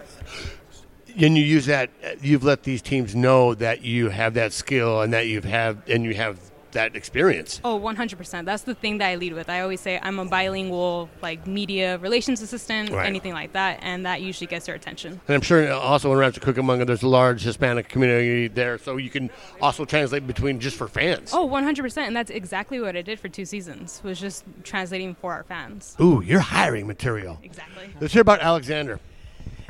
and 1.17 1.37
you 1.37 1.43
use 1.43 1.65
that. 1.65 1.89
You've 2.21 2.43
let 2.43 2.63
these 2.63 2.81
teams 2.81 3.15
know 3.15 3.53
that 3.55 3.81
you 3.81 4.09
have 4.09 4.35
that 4.35 4.53
skill 4.53 5.01
and 5.01 5.11
that 5.13 5.27
you've 5.27 5.43
have 5.45 5.77
and 5.89 6.03
you 6.03 6.13
have 6.13 6.48
that 6.71 6.95
experience. 6.95 7.59
Oh, 7.63 7.79
100%. 7.79 8.45
That's 8.45 8.63
the 8.63 8.75
thing 8.75 8.99
that 8.99 9.07
I 9.07 9.15
lead 9.15 9.33
with. 9.33 9.49
I 9.49 9.61
always 9.61 9.79
say 9.81 9.99
I'm 10.01 10.19
a 10.19 10.25
bilingual, 10.25 11.09
like 11.21 11.47
media 11.47 11.97
relations 11.99 12.41
assistant, 12.41 12.91
Right. 12.91 13.05
anything 13.05 13.33
like 13.33 13.53
that, 13.53 13.79
and 13.81 14.05
that 14.05 14.21
usually 14.21 14.47
gets 14.47 14.65
their 14.65 14.75
attention. 14.75 15.19
And 15.27 15.35
I'm 15.35 15.41
sure 15.41 15.71
also 15.73 16.11
in 16.11 16.17
Rancho 16.17 16.41
Cucamonga, 16.41 16.85
there's 16.85 17.03
a 17.03 17.07
large 17.07 17.41
Hispanic 17.43 17.89
community 17.89 18.47
there, 18.47 18.77
so 18.77 18.97
you 18.97 19.09
can 19.09 19.29
also 19.61 19.85
translate 19.85 20.27
between 20.27 20.59
just 20.59 20.77
for 20.77 20.87
fans. 20.87 21.31
Oh, 21.33 21.47
100%. 21.47 22.07
And 22.07 22.15
that's 22.15 22.31
exactly 22.31 22.79
what 22.79 22.95
I 22.95 23.01
did 23.01 23.19
for 23.19 23.29
two 23.29 23.45
seasons, 23.45 24.01
was 24.03 24.19
just 24.19 24.43
translating 24.63 25.15
for 25.15 25.33
our 25.33 25.43
fans. 25.43 25.95
Ooh, 25.99 26.21
you're 26.21 26.39
hiring 26.39 26.87
material. 26.87 27.39
Exactly. 27.43 27.89
Let's 27.99 28.13
hear 28.13 28.21
about 28.21 28.41
Alexander. 28.41 28.99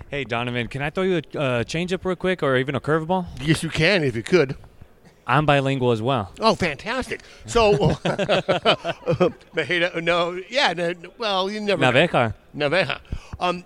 Hey, 0.10 0.24
Donovan, 0.24 0.68
can 0.68 0.82
I 0.82 0.90
throw 0.90 1.04
you 1.04 1.18
a 1.36 1.38
uh, 1.40 1.64
changeup 1.64 2.04
real 2.04 2.16
quick 2.16 2.42
or 2.42 2.58
even 2.58 2.74
a 2.74 2.82
curveball? 2.82 3.28
Yes, 3.42 3.62
you 3.62 3.70
can 3.70 4.04
if 4.04 4.16
you 4.16 4.24
could. 4.24 4.56
I'm 5.30 5.46
bilingual 5.46 5.92
as 5.92 6.02
well. 6.02 6.34
Oh, 6.40 6.56
fantastic! 6.56 7.22
So, 7.46 7.74
Mejida, 9.56 10.02
no, 10.04 10.42
yeah, 10.50 10.74
no, 10.74 10.94
well, 11.20 11.52
you 11.52 11.60
never. 11.60 11.84
Naveja. 11.84 12.34
Naveja. 12.56 13.00
Um, 13.40 13.64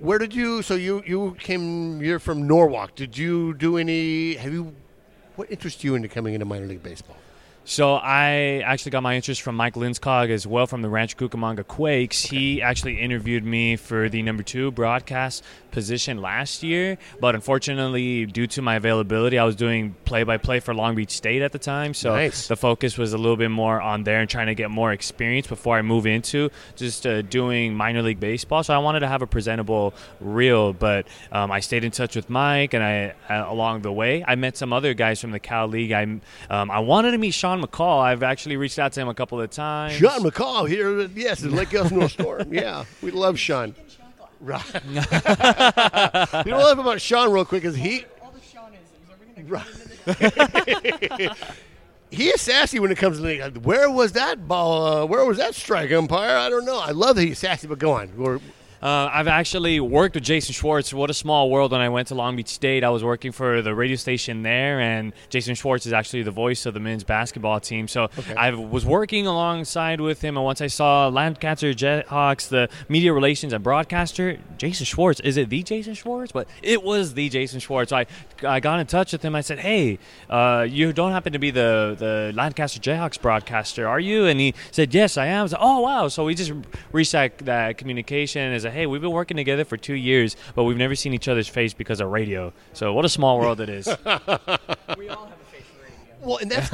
where 0.00 0.18
did 0.18 0.34
you? 0.34 0.62
So 0.62 0.74
you 0.74 1.02
you 1.06 1.36
came. 1.38 2.02
You're 2.02 2.18
from 2.18 2.46
Norwalk. 2.46 2.94
Did 2.94 3.18
you 3.18 3.52
do 3.52 3.76
any? 3.76 4.34
Have 4.36 4.52
you? 4.52 4.74
What 5.36 5.50
interests 5.50 5.84
you 5.84 5.94
into 5.94 6.08
coming 6.08 6.32
into 6.32 6.46
minor 6.46 6.66
league 6.66 6.82
baseball? 6.82 7.18
So 7.68 7.94
I 7.96 8.62
actually 8.64 8.92
got 8.92 9.02
my 9.02 9.16
interest 9.16 9.42
from 9.42 9.56
Mike 9.56 9.74
Lindskog 9.74 10.30
as 10.30 10.46
well 10.46 10.68
from 10.68 10.82
the 10.82 10.88
Rancho 10.88 11.28
Cucamonga 11.28 11.66
Quakes. 11.66 12.22
He 12.22 12.62
actually 12.62 13.00
interviewed 13.00 13.44
me 13.44 13.74
for 13.74 14.08
the 14.08 14.22
number 14.22 14.44
two 14.44 14.70
broadcast 14.70 15.42
position 15.72 16.22
last 16.22 16.62
year, 16.62 16.96
but 17.20 17.34
unfortunately, 17.34 18.24
due 18.24 18.46
to 18.46 18.62
my 18.62 18.76
availability, 18.76 19.36
I 19.36 19.44
was 19.44 19.56
doing 19.56 19.96
play-by-play 20.04 20.60
for 20.60 20.74
Long 20.74 20.94
Beach 20.94 21.10
State 21.10 21.42
at 21.42 21.50
the 21.50 21.58
time. 21.58 21.92
So 21.92 22.14
Nice. 22.14 22.46
the 22.46 22.56
focus 22.56 22.96
was 22.96 23.12
a 23.12 23.18
little 23.18 23.36
bit 23.36 23.50
more 23.50 23.80
on 23.80 24.04
there 24.04 24.20
and 24.20 24.30
trying 24.30 24.46
to 24.46 24.54
get 24.54 24.70
more 24.70 24.92
experience 24.92 25.48
before 25.48 25.76
I 25.76 25.82
move 25.82 26.06
into 26.06 26.50
just 26.76 27.04
uh, 27.04 27.20
doing 27.22 27.74
minor 27.74 28.00
league 28.00 28.20
baseball. 28.20 28.62
So 28.62 28.74
I 28.74 28.78
wanted 28.78 29.00
to 29.00 29.08
have 29.08 29.22
a 29.22 29.26
presentable 29.26 29.92
reel, 30.20 30.72
but 30.72 31.08
um, 31.32 31.50
I 31.50 31.58
stayed 31.58 31.82
in 31.82 31.90
touch 31.90 32.14
with 32.14 32.30
Mike, 32.30 32.74
and 32.74 32.84
I 32.84 33.14
uh, 33.28 33.52
along 33.52 33.82
the 33.82 33.92
way 33.92 34.24
I 34.26 34.36
met 34.36 34.56
some 34.56 34.72
other 34.72 34.94
guys 34.94 35.20
from 35.20 35.32
the 35.32 35.40
Cal 35.40 35.66
League. 35.66 35.90
I 35.90 36.02
um, 36.48 36.70
I 36.70 36.78
wanted 36.78 37.10
to 37.10 37.18
meet 37.18 37.32
Sean 37.32 37.55
McCall. 37.62 38.00
I've 38.00 38.22
actually 38.22 38.56
reached 38.56 38.78
out 38.78 38.92
to 38.94 39.00
him 39.00 39.08
a 39.08 39.14
couple 39.14 39.40
of 39.40 39.50
times. 39.50 39.94
Sean 39.94 40.20
McCall 40.20 40.68
here. 40.68 41.00
at- 41.00 41.10
Yes, 41.16 41.44
at 41.44 41.50
Lake 41.52 41.72
Elsinore 41.74 42.08
Storm. 42.10 42.52
Yeah, 42.52 42.84
we 43.02 43.10
love 43.10 43.38
Sean. 43.38 43.74
Right. 44.40 44.62
you 44.88 44.94
know 44.94 45.02
what 45.04 46.46
I 46.46 46.52
love 46.52 46.78
about 46.78 47.00
Sean, 47.00 47.32
real 47.32 47.44
quick, 47.44 47.64
is 47.64 47.74
he. 47.76 48.04
Right. 49.46 49.64
he 52.10 52.28
is 52.28 52.40
sassy 52.40 52.78
when 52.78 52.90
it 52.90 52.98
comes 52.98 53.16
to 53.16 53.22
the 53.22 53.28
league. 53.28 53.56
Where 53.58 53.90
was 53.90 54.12
that 54.12 54.46
ball? 54.48 54.84
Uh, 54.86 55.06
where 55.06 55.24
was 55.24 55.38
that 55.38 55.54
strike 55.54 55.90
umpire? 55.92 56.36
I 56.36 56.48
don't 56.48 56.64
know. 56.64 56.78
I 56.80 56.90
love 56.90 57.16
that 57.16 57.22
he's 57.22 57.38
sassy, 57.38 57.66
but 57.66 57.78
go 57.78 57.92
on. 57.92 58.10
We're, 58.16 58.40
Uh, 58.82 59.08
I've 59.12 59.28
actually 59.28 59.80
worked 59.80 60.14
with 60.14 60.24
Jason 60.24 60.52
Schwartz. 60.52 60.92
What 60.92 61.08
a 61.08 61.14
small 61.14 61.50
world 61.50 61.72
when 61.72 61.80
I 61.80 61.88
went 61.88 62.08
to 62.08 62.14
Long 62.14 62.36
Beach 62.36 62.48
State. 62.48 62.84
I 62.84 62.90
was 62.90 63.02
working 63.02 63.32
for 63.32 63.62
the 63.62 63.74
radio 63.74 63.96
station 63.96 64.42
there, 64.42 64.80
and 64.80 65.12
Jason 65.30 65.54
Schwartz 65.54 65.86
is 65.86 65.92
actually 65.92 66.22
the 66.22 66.30
voice 66.30 66.66
of 66.66 66.74
the 66.74 66.80
men's 66.80 67.02
basketball 67.02 67.58
team. 67.58 67.88
So 67.88 68.08
I 68.36 68.50
was 68.50 68.84
working 68.84 69.26
alongside 69.26 70.00
with 70.00 70.20
him, 70.20 70.36
and 70.36 70.44
once 70.44 70.60
I 70.60 70.66
saw 70.66 71.08
Lancaster 71.08 71.72
Jethawks, 71.72 72.48
the 72.48 72.68
media 72.88 73.12
relations 73.12 73.52
and 73.52 73.64
broadcaster, 73.64 74.38
Jason 74.58 74.84
Schwartz. 74.84 75.20
Is 75.20 75.36
it 75.36 75.48
the 75.48 75.62
Jason 75.62 75.94
Schwartz? 75.94 76.32
But 76.32 76.46
it 76.62 76.82
was 76.82 77.14
the 77.14 77.28
Jason 77.28 77.60
Schwartz. 77.60 77.90
So 77.90 77.96
I, 77.96 78.06
I 78.46 78.60
got 78.60 78.78
in 78.78 78.86
touch 78.86 79.12
with 79.12 79.22
him. 79.22 79.34
I 79.34 79.40
said, 79.40 79.58
hey, 79.58 79.98
uh, 80.28 80.66
you 80.68 80.92
don't 80.92 81.12
happen 81.12 81.32
to 81.32 81.38
be 81.38 81.50
the, 81.50 81.96
the 81.98 82.32
Lancaster 82.34 82.78
JetHawks 82.78 83.20
broadcaster, 83.20 83.88
are 83.88 84.00
you? 84.00 84.26
And 84.26 84.38
he 84.38 84.54
said, 84.70 84.92
yes, 84.92 85.16
I 85.16 85.26
am. 85.26 85.46
I 85.46 85.48
like, 85.48 85.60
oh, 85.60 85.80
wow. 85.80 86.08
So 86.08 86.24
we 86.24 86.34
just 86.34 86.52
reset 86.92 87.38
that, 87.38 87.78
communication 87.78 88.52
and 88.52 88.65
said, 88.66 88.74
hey, 88.74 88.86
we've 88.86 89.00
been 89.00 89.12
working 89.12 89.36
together 89.36 89.64
for 89.64 89.76
two 89.76 89.94
years, 89.94 90.36
but 90.54 90.64
we've 90.64 90.76
never 90.76 90.94
seen 90.94 91.14
each 91.14 91.28
other's 91.28 91.48
face 91.48 91.72
because 91.72 92.00
of 92.00 92.10
radio. 92.10 92.52
So 92.72 92.92
what 92.92 93.04
a 93.04 93.08
small 93.08 93.38
world 93.38 93.60
it 93.60 93.68
is. 93.68 93.86
We 94.96 95.08
all 95.08 95.26
have 95.26 95.34
a 95.34 95.44
face. 95.50 95.64
Well, 96.20 96.38
and 96.38 96.50
that's 96.50 96.70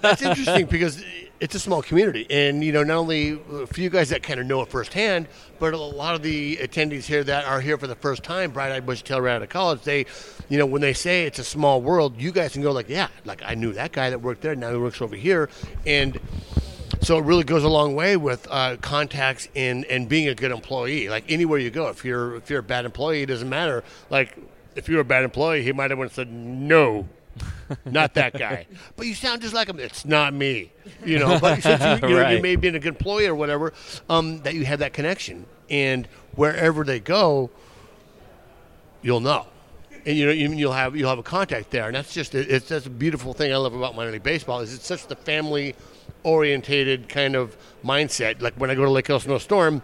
that's 0.00 0.22
interesting 0.22 0.66
because 0.66 1.02
it's 1.40 1.54
a 1.54 1.58
small 1.58 1.82
community, 1.82 2.26
and 2.30 2.62
you 2.62 2.72
know, 2.72 2.84
not 2.84 2.98
only 2.98 3.36
for 3.66 3.80
you 3.80 3.90
guys 3.90 4.10
that 4.10 4.22
kind 4.22 4.38
of 4.38 4.46
know 4.46 4.62
it 4.62 4.68
firsthand, 4.68 5.28
but 5.58 5.74
a 5.74 5.78
lot 5.78 6.14
of 6.14 6.22
the 6.22 6.56
attendees 6.58 7.04
here 7.04 7.24
that 7.24 7.44
are 7.46 7.60
here 7.60 7.76
for 7.76 7.86
the 7.86 7.96
first 7.96 8.22
time, 8.22 8.52
bright-eyed, 8.52 8.86
bushy-tailed, 8.86 9.26
out 9.26 9.42
of 9.42 9.48
college, 9.48 9.82
they, 9.82 10.06
you 10.48 10.58
know, 10.58 10.66
when 10.66 10.80
they 10.80 10.92
say 10.92 11.24
it's 11.24 11.38
a 11.38 11.44
small 11.44 11.82
world, 11.82 12.20
you 12.20 12.30
guys 12.30 12.52
can 12.52 12.62
go 12.62 12.70
like, 12.70 12.88
yeah, 12.88 13.08
like 13.24 13.42
I 13.44 13.54
knew 13.54 13.72
that 13.72 13.92
guy 13.92 14.10
that 14.10 14.20
worked 14.20 14.42
there, 14.42 14.54
now 14.54 14.70
he 14.70 14.78
works 14.78 15.02
over 15.02 15.16
here, 15.16 15.48
and 15.84 16.20
so 17.04 17.18
it 17.18 17.24
really 17.24 17.44
goes 17.44 17.64
a 17.64 17.68
long 17.68 17.94
way 17.94 18.16
with 18.16 18.46
uh, 18.50 18.76
contacts 18.80 19.48
and 19.54 19.84
and 19.86 20.08
being 20.08 20.28
a 20.28 20.34
good 20.34 20.50
employee. 20.50 21.08
Like 21.08 21.24
anywhere 21.30 21.58
you 21.58 21.70
go, 21.70 21.88
if 21.88 22.04
you're 22.04 22.36
if 22.36 22.50
you're 22.50 22.60
a 22.60 22.62
bad 22.62 22.84
employee, 22.84 23.22
it 23.22 23.26
doesn't 23.26 23.48
matter. 23.48 23.84
Like 24.10 24.36
if 24.74 24.88
you're 24.88 25.00
a 25.00 25.04
bad 25.04 25.24
employee, 25.24 25.62
he 25.62 25.72
might 25.72 25.90
have 25.90 25.98
went 25.98 26.10
and 26.10 26.16
said 26.16 26.32
no. 26.32 27.08
not 27.84 28.14
that 28.14 28.32
guy. 28.38 28.66
But 28.96 29.06
you 29.06 29.14
sound 29.14 29.42
just 29.42 29.54
like 29.54 29.68
him. 29.68 29.80
It's 29.80 30.04
not 30.04 30.32
me. 30.32 30.70
You 31.04 31.18
know, 31.18 31.38
but 31.40 31.62
since 31.62 31.82
you, 32.02 32.08
you, 32.08 32.14
know, 32.16 32.28
you 32.30 32.40
may 32.42 32.54
be 32.56 32.68
in 32.68 32.76
a 32.76 32.78
good 32.78 32.94
employee 32.94 33.26
or 33.26 33.34
whatever, 33.34 33.72
um, 34.08 34.40
that 34.42 34.54
you 34.54 34.64
have 34.64 34.78
that 34.78 34.92
connection. 34.92 35.46
And 35.68 36.06
wherever 36.36 36.84
they 36.84 37.00
go, 37.00 37.50
you'll 39.02 39.20
know. 39.20 39.46
And 40.06 40.16
you 40.16 40.26
know 40.26 40.32
you- 40.32 40.52
you'll 40.52 40.72
have 40.72 40.94
you'll 40.94 41.08
have 41.08 41.18
a 41.18 41.22
contact 41.22 41.70
there, 41.70 41.86
and 41.86 41.94
that's 41.96 42.12
just 42.12 42.34
it's 42.34 42.68
that's 42.68 42.86
a 42.86 42.90
beautiful 42.90 43.32
thing 43.32 43.52
I 43.52 43.56
love 43.56 43.74
about 43.74 43.96
minor 43.96 44.12
league 44.12 44.22
baseball 44.22 44.60
is 44.60 44.74
it's 44.74 44.86
such 44.86 45.06
the 45.06 45.16
family 45.16 45.74
orientated 46.24 47.08
kind 47.08 47.36
of 47.36 47.56
mindset. 47.84 48.42
Like 48.42 48.54
when 48.54 48.70
I 48.70 48.74
go 48.74 48.84
to 48.84 48.90
Lake 48.90 49.08
Elsinore 49.08 49.40
Storm, 49.40 49.82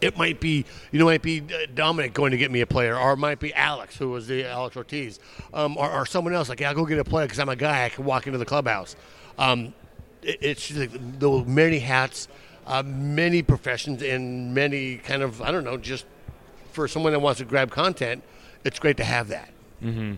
it 0.00 0.16
might 0.16 0.40
be 0.40 0.64
you 0.92 0.98
know 0.98 1.04
might 1.06 1.22
be 1.22 1.40
uh, 1.40 1.66
Dominic 1.74 2.12
going 2.14 2.32
to 2.32 2.36
get 2.36 2.50
me 2.50 2.60
a 2.60 2.66
player, 2.66 2.98
or 2.98 3.12
it 3.12 3.16
might 3.16 3.40
be 3.40 3.54
Alex 3.54 3.96
who 3.96 4.10
was 4.10 4.26
the 4.26 4.44
Alex 4.44 4.76
Ortiz, 4.76 5.18
um, 5.54 5.76
or, 5.76 5.90
or 5.90 6.06
someone 6.06 6.34
else 6.34 6.48
like 6.48 6.60
yeah, 6.60 6.68
I'll 6.68 6.74
go 6.74 6.84
get 6.84 6.98
a 6.98 7.04
player 7.04 7.26
because 7.26 7.38
I'm 7.38 7.48
a 7.48 7.56
guy 7.56 7.84
I 7.84 7.88
can 7.88 8.04
walk 8.04 8.26
into 8.26 8.38
the 8.38 8.44
clubhouse. 8.44 8.96
Um, 9.38 9.74
it, 10.22 10.38
it's 10.40 10.68
just 10.68 10.80
like 10.80 11.18
the 11.18 11.44
many 11.44 11.78
hats, 11.78 12.28
uh, 12.66 12.82
many 12.84 13.42
professions, 13.42 14.02
and 14.02 14.54
many 14.54 14.96
kind 14.98 15.22
of 15.22 15.40
I 15.42 15.50
don't 15.50 15.64
know 15.64 15.76
just 15.76 16.06
for 16.72 16.86
someone 16.88 17.12
that 17.12 17.20
wants 17.20 17.38
to 17.38 17.44
grab 17.44 17.70
content, 17.70 18.22
it's 18.64 18.78
great 18.78 18.96
to 18.98 19.04
have 19.04 19.28
that. 19.28 19.50
hmm 19.80 20.14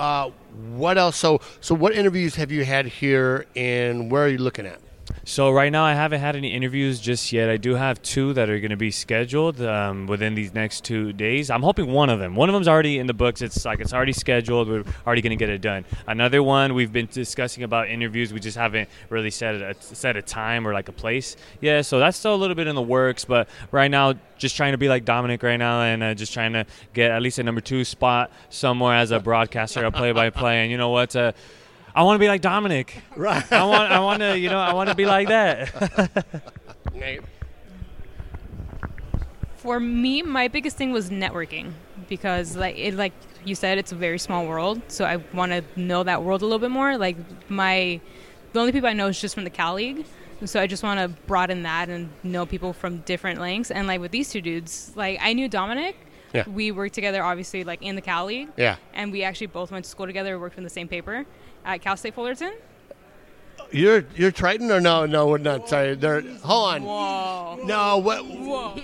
Uh, 0.00 0.30
what 0.72 0.96
else? 0.96 1.16
So, 1.16 1.42
so 1.60 1.74
what 1.74 1.94
interviews 1.94 2.34
have 2.36 2.50
you 2.50 2.64
had 2.64 2.86
here, 2.86 3.44
and 3.54 4.10
where 4.10 4.24
are 4.24 4.28
you 4.28 4.38
looking 4.38 4.64
at? 4.64 4.80
So 5.24 5.50
right 5.50 5.70
now 5.70 5.84
I 5.84 5.94
haven't 5.94 6.20
had 6.20 6.36
any 6.36 6.52
interviews 6.52 7.00
just 7.00 7.32
yet. 7.32 7.48
I 7.48 7.56
do 7.56 7.74
have 7.74 8.02
two 8.02 8.32
that 8.34 8.50
are 8.50 8.58
going 8.58 8.70
to 8.70 8.76
be 8.76 8.90
scheduled 8.90 9.60
um, 9.60 10.06
within 10.06 10.34
these 10.34 10.54
next 10.54 10.84
two 10.84 11.12
days. 11.12 11.50
I'm 11.50 11.62
hoping 11.62 11.92
one 11.92 12.10
of 12.10 12.18
them. 12.18 12.34
One 12.34 12.48
of 12.48 12.52
them's 12.52 12.68
already 12.68 12.98
in 12.98 13.06
the 13.06 13.14
books. 13.14 13.42
It's 13.42 13.64
like 13.64 13.80
it's 13.80 13.92
already 13.92 14.12
scheduled. 14.12 14.68
We're 14.68 14.84
already 15.06 15.22
going 15.22 15.30
to 15.30 15.36
get 15.36 15.48
it 15.48 15.60
done. 15.60 15.84
Another 16.06 16.42
one 16.42 16.74
we've 16.74 16.92
been 16.92 17.08
discussing 17.10 17.62
about 17.62 17.88
interviews. 17.88 18.32
We 18.32 18.40
just 18.40 18.56
haven't 18.56 18.88
really 19.08 19.30
set 19.30 19.54
a 19.54 19.74
set 19.80 20.16
a 20.16 20.22
time 20.22 20.66
or 20.66 20.72
like 20.72 20.88
a 20.88 20.92
place. 20.92 21.36
Yeah, 21.60 21.82
so 21.82 21.98
that's 21.98 22.16
still 22.16 22.34
a 22.34 22.36
little 22.36 22.56
bit 22.56 22.66
in 22.66 22.74
the 22.74 22.82
works. 22.82 23.24
But 23.24 23.48
right 23.70 23.90
now, 23.90 24.14
just 24.38 24.56
trying 24.56 24.72
to 24.72 24.78
be 24.78 24.88
like 24.88 25.04
Dominic 25.04 25.42
right 25.42 25.58
now, 25.58 25.82
and 25.82 26.02
uh, 26.02 26.14
just 26.14 26.32
trying 26.32 26.54
to 26.54 26.66
get 26.94 27.10
at 27.10 27.22
least 27.22 27.38
a 27.38 27.42
number 27.42 27.60
two 27.60 27.84
spot 27.84 28.30
somewhere 28.48 28.96
as 28.96 29.10
a 29.10 29.20
broadcaster, 29.20 29.84
a 29.84 29.92
play-by-play. 29.92 30.62
And 30.62 30.70
you 30.70 30.78
know 30.78 30.88
what? 30.88 31.14
Uh, 31.14 31.32
I 31.94 32.02
want 32.02 32.16
to 32.16 32.18
be 32.20 32.28
like 32.28 32.40
Dominic. 32.40 33.02
Right. 33.16 33.52
I 33.52 33.64
want. 33.64 33.92
I 33.92 34.00
want 34.00 34.20
to. 34.20 34.38
You 34.38 34.48
know. 34.48 34.58
I 34.58 34.72
want 34.72 34.88
to 34.88 34.94
be 34.94 35.06
like 35.06 35.28
that. 35.28 36.42
Nate. 36.94 37.22
For 39.56 39.78
me, 39.78 40.22
my 40.22 40.48
biggest 40.48 40.76
thing 40.76 40.92
was 40.92 41.10
networking 41.10 41.72
because, 42.08 42.56
like 42.56 42.78
it, 42.78 42.94
like 42.94 43.12
you 43.44 43.54
said, 43.54 43.78
it's 43.78 43.92
a 43.92 43.94
very 43.94 44.18
small 44.18 44.46
world. 44.46 44.80
So 44.88 45.04
I 45.04 45.16
want 45.34 45.52
to 45.52 45.64
know 45.76 46.02
that 46.02 46.22
world 46.22 46.42
a 46.42 46.44
little 46.44 46.58
bit 46.58 46.70
more. 46.70 46.96
Like 46.96 47.16
my, 47.50 48.00
the 48.52 48.60
only 48.60 48.72
people 48.72 48.88
I 48.88 48.92
know 48.92 49.08
is 49.08 49.20
just 49.20 49.34
from 49.34 49.44
the 49.44 49.50
Cal 49.50 49.74
League. 49.74 50.06
So 50.44 50.60
I 50.60 50.66
just 50.66 50.82
want 50.82 51.00
to 51.00 51.08
broaden 51.26 51.64
that 51.64 51.90
and 51.90 52.08
know 52.22 52.46
people 52.46 52.72
from 52.72 52.98
different 53.00 53.40
lengths. 53.40 53.70
And 53.70 53.86
like 53.86 54.00
with 54.00 54.10
these 54.10 54.30
two 54.30 54.40
dudes, 54.40 54.92
like 54.96 55.18
I 55.20 55.34
knew 55.34 55.48
Dominic. 55.48 55.96
Yeah. 56.32 56.48
We 56.48 56.70
worked 56.70 56.94
together, 56.94 57.22
obviously, 57.24 57.64
like 57.64 57.82
in 57.82 57.96
the 57.96 58.00
Cal 58.00 58.26
League. 58.26 58.48
Yeah. 58.56 58.76
And 58.94 59.10
we 59.12 59.24
actually 59.24 59.48
both 59.48 59.72
went 59.72 59.84
to 59.84 59.90
school 59.90 60.06
together. 60.06 60.38
Worked 60.38 60.58
in 60.58 60.64
the 60.64 60.70
same 60.70 60.88
paper 60.88 61.26
at 61.64 61.80
Cal 61.80 61.96
State 61.96 62.14
Fullerton. 62.14 62.54
You're 63.72 64.04
you're 64.16 64.32
Triton 64.32 64.70
or 64.70 64.80
no? 64.80 65.06
No, 65.06 65.28
we're 65.28 65.38
not. 65.38 65.68
Sorry, 65.68 65.94
they're 65.94 66.22
hold 66.42 66.74
on. 66.74 66.82
Whoa. 66.82 67.60
No, 67.64 67.98
what? 67.98 68.26
Whoa. 68.26 68.80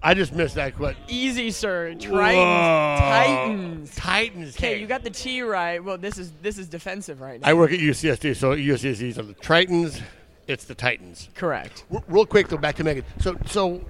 I 0.00 0.14
just 0.14 0.32
missed 0.32 0.54
that. 0.54 0.78
What? 0.78 0.94
Easy, 1.08 1.50
sir. 1.50 1.94
Tritons. 1.98 2.98
Titans. 2.98 3.96
Titans. 3.96 4.56
Okay, 4.56 4.80
you 4.80 4.86
got 4.86 5.02
the 5.02 5.10
T 5.10 5.42
right. 5.42 5.82
Well, 5.82 5.98
this 5.98 6.18
is 6.18 6.32
this 6.42 6.58
is 6.58 6.68
defensive 6.68 7.20
right 7.20 7.40
now. 7.40 7.48
I 7.48 7.54
work 7.54 7.72
at 7.72 7.80
UCSD, 7.80 8.36
so 8.36 8.54
UCSD's 8.54 9.18
are 9.18 9.22
the 9.22 9.34
Tritons. 9.34 10.00
It's 10.46 10.64
the 10.64 10.74
Titans. 10.76 11.28
Correct. 11.34 11.84
R- 11.92 12.02
real 12.06 12.24
quick 12.26 12.48
though, 12.48 12.56
back 12.56 12.76
to 12.76 12.84
Megan. 12.84 13.04
So 13.18 13.36
so, 13.46 13.84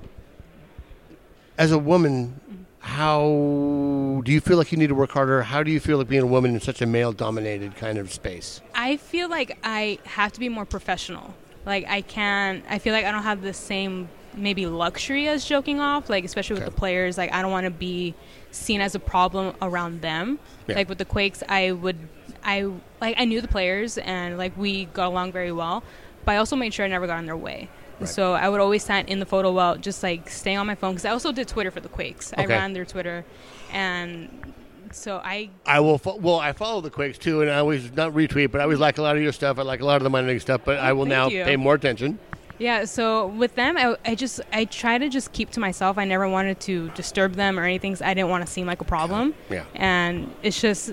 as 1.59 1.73
a 1.73 1.79
woman, 1.79 2.67
how 2.89 4.23
do 4.25 4.33
you 4.33 4.41
feel 4.41 4.57
like 4.57 4.73
you 4.73 4.79
need 4.79 4.87
to 4.89 4.95
work 4.95 5.11
harder? 5.13 5.43
How 5.43 5.63
do 5.63 5.71
you 5.71 5.79
feel 5.79 5.99
like 5.99 6.09
being 6.09 6.23
a 6.23 6.27
woman 6.27 6.55
in 6.55 6.61
such 6.61 6.81
a 6.81 6.87
male-dominated 6.87 7.77
kind 7.77 7.99
of 7.99 8.13
space? 8.13 8.61
I 8.75 8.97
feel 8.97 9.29
like 9.29 9.59
I 9.63 9.99
have 10.05 10.33
to 10.33 10.41
be 10.41 10.49
more 10.49 10.65
professional. 10.65 11.35
Like 11.67 11.85
I 11.89 12.01
can't 12.01 12.65
I 12.69 12.79
feel 12.79 12.93
like 12.95 13.05
I 13.05 13.13
don't 13.13 13.25
have 13.25 13.43
the 13.43 13.53
same 13.53 14.09
maybe 14.35 14.67
luxury 14.67 15.29
as 15.29 15.45
joking 15.45 15.81
off, 15.81 16.09
like 16.09 16.25
especially 16.25 16.55
with 16.55 16.63
Okay. 16.65 16.71
the 16.71 16.77
players. 16.77 17.19
Like 17.19 17.33
I 17.33 17.43
don't 17.43 17.51
want 17.53 17.65
to 17.67 17.71
be 17.71 18.15
seen 18.51 18.81
as 18.81 18.95
a 18.95 18.99
problem 18.99 19.55
around 19.61 20.01
them. 20.01 20.39
Yeah. 20.67 20.77
Like 20.77 20.89
with 20.89 20.99
the 20.99 21.05
Quakes, 21.05 21.43
I 21.49 21.73
would 21.73 21.97
I 22.43 22.71
like 23.01 23.17
I 23.19 23.27
knew 23.27 23.41
the 23.43 23.49
players 23.49 23.99
and 23.99 24.39
like 24.39 24.57
we 24.57 24.87
got 24.87 25.09
along 25.09 25.33
very 25.33 25.53
well, 25.53 25.83
but 26.25 26.33
I 26.33 26.37
also 26.39 26.57
made 26.57 26.73
sure 26.73 26.87
I 26.87 26.89
never 26.89 27.07
got 27.07 27.19
in 27.19 27.27
their 27.27 27.37
way. 27.37 27.69
Right. 28.01 28.09
So 28.09 28.33
I 28.35 28.49
would 28.49 28.61
always 28.61 28.85
stand 28.85 29.09
in 29.09 29.19
the 29.19 29.27
photo 29.27 29.51
well, 29.53 29.77
just 29.77 30.03
like 30.03 30.29
staying 30.31 30.59
on 30.59 30.67
my 30.67 30.75
phone 30.75 30.93
because 30.93 31.05
I 31.05 31.11
also 31.11 31.33
did 31.33 31.49
Twitter 31.49 31.71
for 31.71 31.81
the 31.81 31.89
Quakes. 31.89 32.33
I 32.37 32.47
ran 32.47 32.73
their 32.73 32.85
Twitter, 32.85 33.25
and 33.73 34.53
so 34.93 35.21
I 35.25 35.51
I 35.67 35.81
will. 35.81 35.99
Fo- 35.99 36.17
well, 36.17 36.39
I 36.39 36.53
follow 36.53 36.81
the 36.81 36.91
Quakes 36.91 37.19
too, 37.19 37.43
and 37.43 37.51
I 37.51 37.57
always 37.59 37.93
not 37.93 38.13
retweet, 38.13 38.51
but 38.53 38.61
I 38.61 38.65
always 38.65 38.79
like 38.79 38.99
a 38.99 39.03
lot 39.03 39.17
of 39.17 39.23
your 39.23 39.33
stuff. 39.33 39.59
I 39.59 39.63
like 39.63 39.81
a 39.81 39.85
lot 39.85 39.97
of 39.97 40.03
the 40.05 40.11
minor 40.11 40.29
league 40.29 40.41
stuff, 40.41 40.61
but 40.65 40.79
oh, 40.79 40.81
I 40.81 40.93
will 40.93 41.05
thank 41.05 41.11
now 41.11 41.29
you. 41.29 41.45
pay 41.45 41.57
more 41.57 41.75
attention. 41.75 42.19
Yeah, 42.61 42.87
so 42.87 43.27
with 43.29 43.55
them, 43.55 43.77
I, 43.79 43.97
I 44.05 44.15
just 44.17 44.41
I 44.53 44.65
try 44.65 44.99
to 44.99 45.09
just 45.09 45.33
keep 45.33 45.51
to 45.51 45.61
myself. 45.61 45.97
I 45.99 46.05
never 46.05 46.29
wanted 46.29 46.59
to 46.61 46.89
disturb 46.91 47.35
them 47.35 47.59
or 47.59 47.65
anything. 47.65 47.93
'cause 47.93 48.03
I 48.03 48.15
didn't 48.15 48.31
want 48.31 48.45
to 48.47 48.51
seem 48.53 48.67
like 48.67 48.81
a 48.81 48.85
problem. 48.85 49.35
Yeah. 49.51 49.65
And 49.75 50.35
it's 50.43 50.61
just 50.61 50.93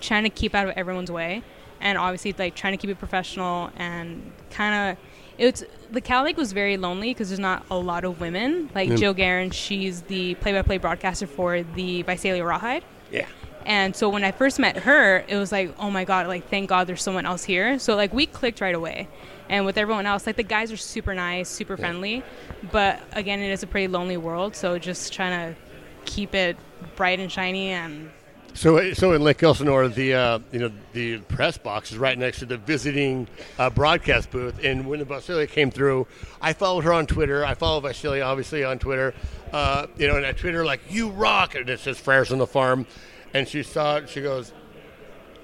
trying 0.00 0.22
to 0.24 0.30
keep 0.30 0.54
out 0.54 0.68
of 0.68 0.76
everyone's 0.76 1.10
way, 1.10 1.42
and 1.80 1.98
obviously 1.98 2.34
like 2.38 2.54
trying 2.54 2.74
to 2.74 2.76
keep 2.76 2.90
it 2.90 2.98
professional 2.98 3.70
and 3.76 4.32
kind 4.50 4.92
of. 4.92 5.04
It's 5.40 5.64
the 5.90 6.02
Cal 6.02 6.22
League 6.24 6.36
was 6.36 6.52
very 6.52 6.76
lonely 6.76 7.08
because 7.10 7.30
there's 7.30 7.40
not 7.40 7.64
a 7.70 7.76
lot 7.76 8.04
of 8.04 8.20
women. 8.20 8.68
Like 8.74 8.90
Mm. 8.90 8.98
Jill 8.98 9.14
Guerin, 9.14 9.50
she's 9.50 10.02
the 10.02 10.34
play-by-play 10.36 10.76
broadcaster 10.78 11.26
for 11.26 11.62
the 11.62 12.02
Visalia 12.02 12.44
Rawhide. 12.44 12.84
Yeah. 13.10 13.26
And 13.64 13.96
so 13.96 14.08
when 14.10 14.22
I 14.22 14.32
first 14.32 14.58
met 14.58 14.76
her, 14.78 15.24
it 15.28 15.36
was 15.36 15.50
like, 15.50 15.74
oh 15.78 15.90
my 15.90 16.04
god, 16.04 16.26
like 16.26 16.48
thank 16.50 16.68
God 16.68 16.86
there's 16.86 17.02
someone 17.02 17.24
else 17.24 17.42
here. 17.42 17.78
So 17.78 17.96
like 17.96 18.12
we 18.12 18.26
clicked 18.26 18.60
right 18.60 18.74
away. 18.74 19.08
And 19.48 19.64
with 19.66 19.78
everyone 19.78 20.06
else, 20.06 20.26
like 20.26 20.36
the 20.36 20.42
guys 20.42 20.70
are 20.70 20.76
super 20.76 21.14
nice, 21.14 21.48
super 21.48 21.76
friendly, 21.76 22.22
but 22.70 23.00
again, 23.12 23.40
it 23.40 23.50
is 23.50 23.62
a 23.62 23.66
pretty 23.66 23.88
lonely 23.88 24.16
world. 24.16 24.54
So 24.54 24.78
just 24.78 25.12
trying 25.12 25.54
to 25.54 25.60
keep 26.04 26.34
it 26.34 26.56
bright 26.96 27.18
and 27.18 27.32
shiny 27.32 27.70
and 27.70 28.10
So, 28.54 28.92
so 28.92 29.12
in 29.12 29.22
Lake 29.22 29.42
Elsinore, 29.42 29.88
the 29.88 30.14
uh, 30.14 30.38
you 30.52 30.58
know 30.58 30.70
the 30.92 31.18
press 31.18 31.56
box 31.56 31.92
is 31.92 31.98
right 31.98 32.18
next 32.18 32.40
to 32.40 32.46
the 32.46 32.58
visiting 32.58 33.26
uh, 33.58 33.70
broadcast 33.70 34.30
booth. 34.30 34.62
And 34.62 34.86
when 34.86 35.02
Visalia 35.04 35.46
came 35.46 35.70
through, 35.70 36.06
I 36.40 36.52
followed 36.52 36.84
her 36.84 36.92
on 36.92 37.06
Twitter. 37.06 37.44
I 37.44 37.54
follow 37.54 37.80
Visalia 37.80 38.22
obviously 38.24 38.64
on 38.64 38.78
Twitter. 38.78 39.14
Uh, 39.52 39.86
you 39.96 40.08
know, 40.08 40.16
and 40.16 40.26
I 40.26 40.32
tweet 40.32 40.54
her 40.54 40.64
like 40.64 40.80
"You 40.90 41.10
rock," 41.10 41.54
and 41.54 41.68
it 41.70 41.80
says 41.80 41.98
"Friars 41.98 42.32
on 42.32 42.38
the 42.38 42.46
Farm," 42.46 42.86
and 43.32 43.48
she 43.48 43.62
saw 43.62 43.96
it. 43.96 44.08
She 44.08 44.20
goes, 44.20 44.52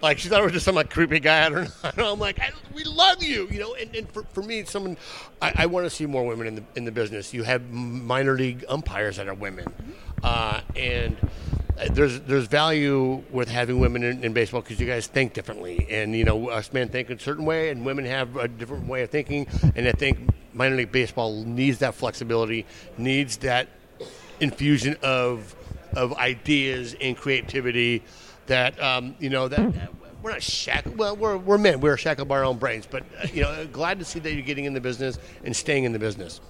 like 0.03 0.19
she 0.19 0.29
thought 0.29 0.41
it 0.41 0.45
was 0.45 0.53
just 0.53 0.65
some 0.65 0.75
like 0.75 0.91
creepy 0.91 1.21
guy. 1.21 1.47
I 1.47 1.51
don't 1.51 1.97
know. 1.97 2.13
I'm 2.13 2.19
like, 2.19 2.39
we 2.75 2.85
love 2.85 3.23
you, 3.23 3.49
you 3.51 3.59
know. 3.59 3.75
And, 3.75 3.95
and 3.95 4.11
for, 4.11 4.25
for 4.33 4.43
me, 4.43 4.65
someone, 4.65 4.97
I, 5.41 5.53
I 5.57 5.67
want 5.67 5.87
to 5.87 5.91
see 5.91 6.07
more 6.07 6.25
women 6.27 6.47
in 6.47 6.55
the 6.57 6.65
in 6.75 6.85
the 6.85 6.93
business. 6.93 7.33
You 7.33 7.43
have 7.45 7.71
minor 7.71 8.35
league 8.35 8.65
umpires 8.69 9.17
that 9.17 9.29
are 9.29 9.35
women, 9.35 9.67
uh, 10.23 10.61
and 10.75 11.17
there's 11.91 12.21
there's 12.21 12.47
value 12.47 13.23
with 13.31 13.49
having 13.49 13.79
women 13.79 14.03
in, 14.03 14.25
in 14.25 14.33
baseball 14.33 14.63
because 14.63 14.81
you 14.81 14.87
guys 14.87 15.07
think 15.07 15.33
differently, 15.33 15.87
and 15.91 16.15
you 16.15 16.25
know 16.25 16.49
us 16.49 16.73
men 16.73 16.89
think 16.89 17.11
a 17.11 17.19
certain 17.19 17.45
way, 17.45 17.71
and 17.71 17.85
women 17.85 18.05
have 18.05 18.37
a 18.37 18.49
different 18.49 18.87
way 18.87 19.03
of 19.03 19.11
thinking. 19.11 19.47
And 19.75 19.87
I 19.87 19.93
think 19.93 20.31
minor 20.55 20.77
league 20.77 20.93
baseball 20.93 21.45
needs 21.45 21.79
that 21.79 21.95
flexibility, 21.95 22.67
needs 22.97 23.39
that 23.39 23.69
infusion 24.41 24.97
of 25.03 25.55
of 25.95 26.15
ideas 26.15 26.95
and 27.01 27.17
creativity 27.17 28.03
that 28.47 28.81
um, 28.83 29.15
you 29.19 29.31
know 29.31 29.49
that, 29.49 29.91
we're 30.23 30.33
not 30.33 30.43
shackled. 30.43 30.99
Well, 30.99 31.17
we're, 31.17 31.37
we're 31.37 31.59
men. 31.59 31.81
We're 31.81 31.97
shackled 31.97 32.27
by 32.27 32.39
our 32.39 32.45
own 32.45 32.59
brains. 32.59 32.85
But 32.85 33.05
uh, 33.23 33.29
you 33.33 33.43
know, 33.43 33.67
glad 33.67 33.99
to 34.01 34.05
see 34.05 34.19
that 34.19 34.33
you're 34.33 34.43
getting 34.43 34.65
in 34.65 34.75
the 34.75 34.81
business 34.81 35.19
and 35.45 35.55
staying 35.55 35.85
in 35.85 35.93
the 35.93 35.99
business. 35.99 36.41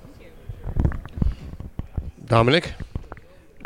Dominic, 2.25 2.73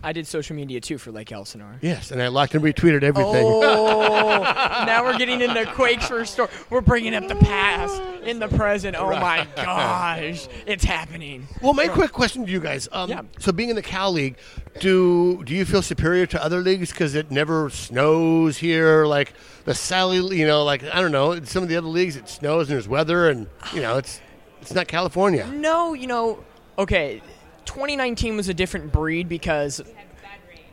I 0.02 0.12
did 0.12 0.26
social 0.26 0.56
media 0.56 0.80
too 0.80 0.98
for 0.98 1.10
Lake 1.12 1.30
Elsinore. 1.32 1.76
yes, 1.82 2.10
and 2.10 2.22
I 2.22 2.28
liked 2.28 2.54
and 2.54 2.64
retweeted 2.64 3.02
everything. 3.02 3.44
Oh, 3.44 4.40
now 4.86 5.04
we're 5.04 5.18
getting 5.18 5.40
into 5.42 5.66
Quakes 5.66 6.08
for 6.08 6.20
a 6.20 6.26
story. 6.26 6.48
We're 6.70 6.80
bringing 6.80 7.14
up 7.14 7.28
the 7.28 7.34
past 7.36 8.00
in 8.24 8.38
the 8.38 8.48
present. 8.48 8.96
Oh 8.96 9.10
my 9.10 9.46
gosh, 9.56 10.48
it's 10.66 10.84
happening. 10.84 11.46
Well, 11.60 11.74
my 11.74 11.88
quick 11.88 12.12
question 12.12 12.46
to 12.46 12.50
you 12.50 12.60
guys. 12.60 12.88
Um, 12.92 13.28
So, 13.38 13.52
being 13.52 13.68
in 13.70 13.76
the 13.76 13.82
Cal 13.82 14.10
League, 14.12 14.36
do 14.80 15.42
do 15.44 15.54
you 15.54 15.64
feel 15.64 15.82
superior 15.82 16.26
to 16.26 16.42
other 16.42 16.60
leagues 16.60 16.90
because 16.90 17.14
it 17.14 17.30
never 17.30 17.68
snows 17.70 18.56
here? 18.58 19.04
Like 19.06 19.34
the 19.64 19.74
Sally, 19.74 20.38
you 20.38 20.46
know, 20.46 20.64
like 20.64 20.82
I 20.84 21.00
don't 21.00 21.12
know, 21.12 21.32
in 21.32 21.44
some 21.44 21.62
of 21.62 21.68
the 21.68 21.76
other 21.76 21.88
leagues 21.88 22.16
it 22.16 22.28
snows 22.28 22.68
and 22.68 22.74
there's 22.76 22.88
weather, 22.88 23.28
and 23.28 23.46
you 23.74 23.82
know, 23.82 23.98
it's 23.98 24.20
it's 24.62 24.74
not 24.74 24.88
California. 24.88 25.46
No, 25.46 25.92
you 25.94 26.06
know, 26.06 26.42
okay, 26.78 27.22
2019 27.64 28.36
was 28.36 28.48
a 28.48 28.54
different 28.54 28.92
breed 28.92 29.28
because 29.28 29.80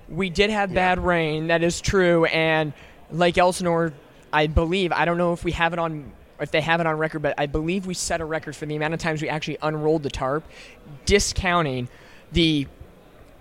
we 0.09 0.29
did 0.29 0.49
have 0.49 0.73
bad 0.73 0.99
rain. 0.99 1.47
That 1.47 1.63
is 1.63 1.81
true, 1.81 2.25
and 2.25 2.73
Lake 3.11 3.37
Elsinore, 3.37 3.93
I 4.31 4.47
believe, 4.47 4.91
I 4.91 5.05
don't 5.05 5.17
know 5.17 5.33
if 5.33 5.43
we 5.43 5.51
have 5.53 5.73
it 5.73 5.79
on. 5.79 6.11
If 6.39 6.51
they 6.51 6.61
have 6.61 6.79
it 6.79 6.85
on 6.85 6.95
record, 6.99 7.23
but 7.23 7.33
I 7.39 7.47
believe 7.47 7.87
we 7.87 7.95
set 7.95 8.21
a 8.21 8.25
record 8.25 8.55
for 8.55 8.67
the 8.67 8.75
amount 8.75 8.93
of 8.93 8.99
times 8.99 9.23
we 9.23 9.27
actually 9.29 9.57
unrolled 9.59 10.03
the 10.03 10.11
tarp, 10.11 10.43
discounting 11.05 11.89
the 12.31 12.67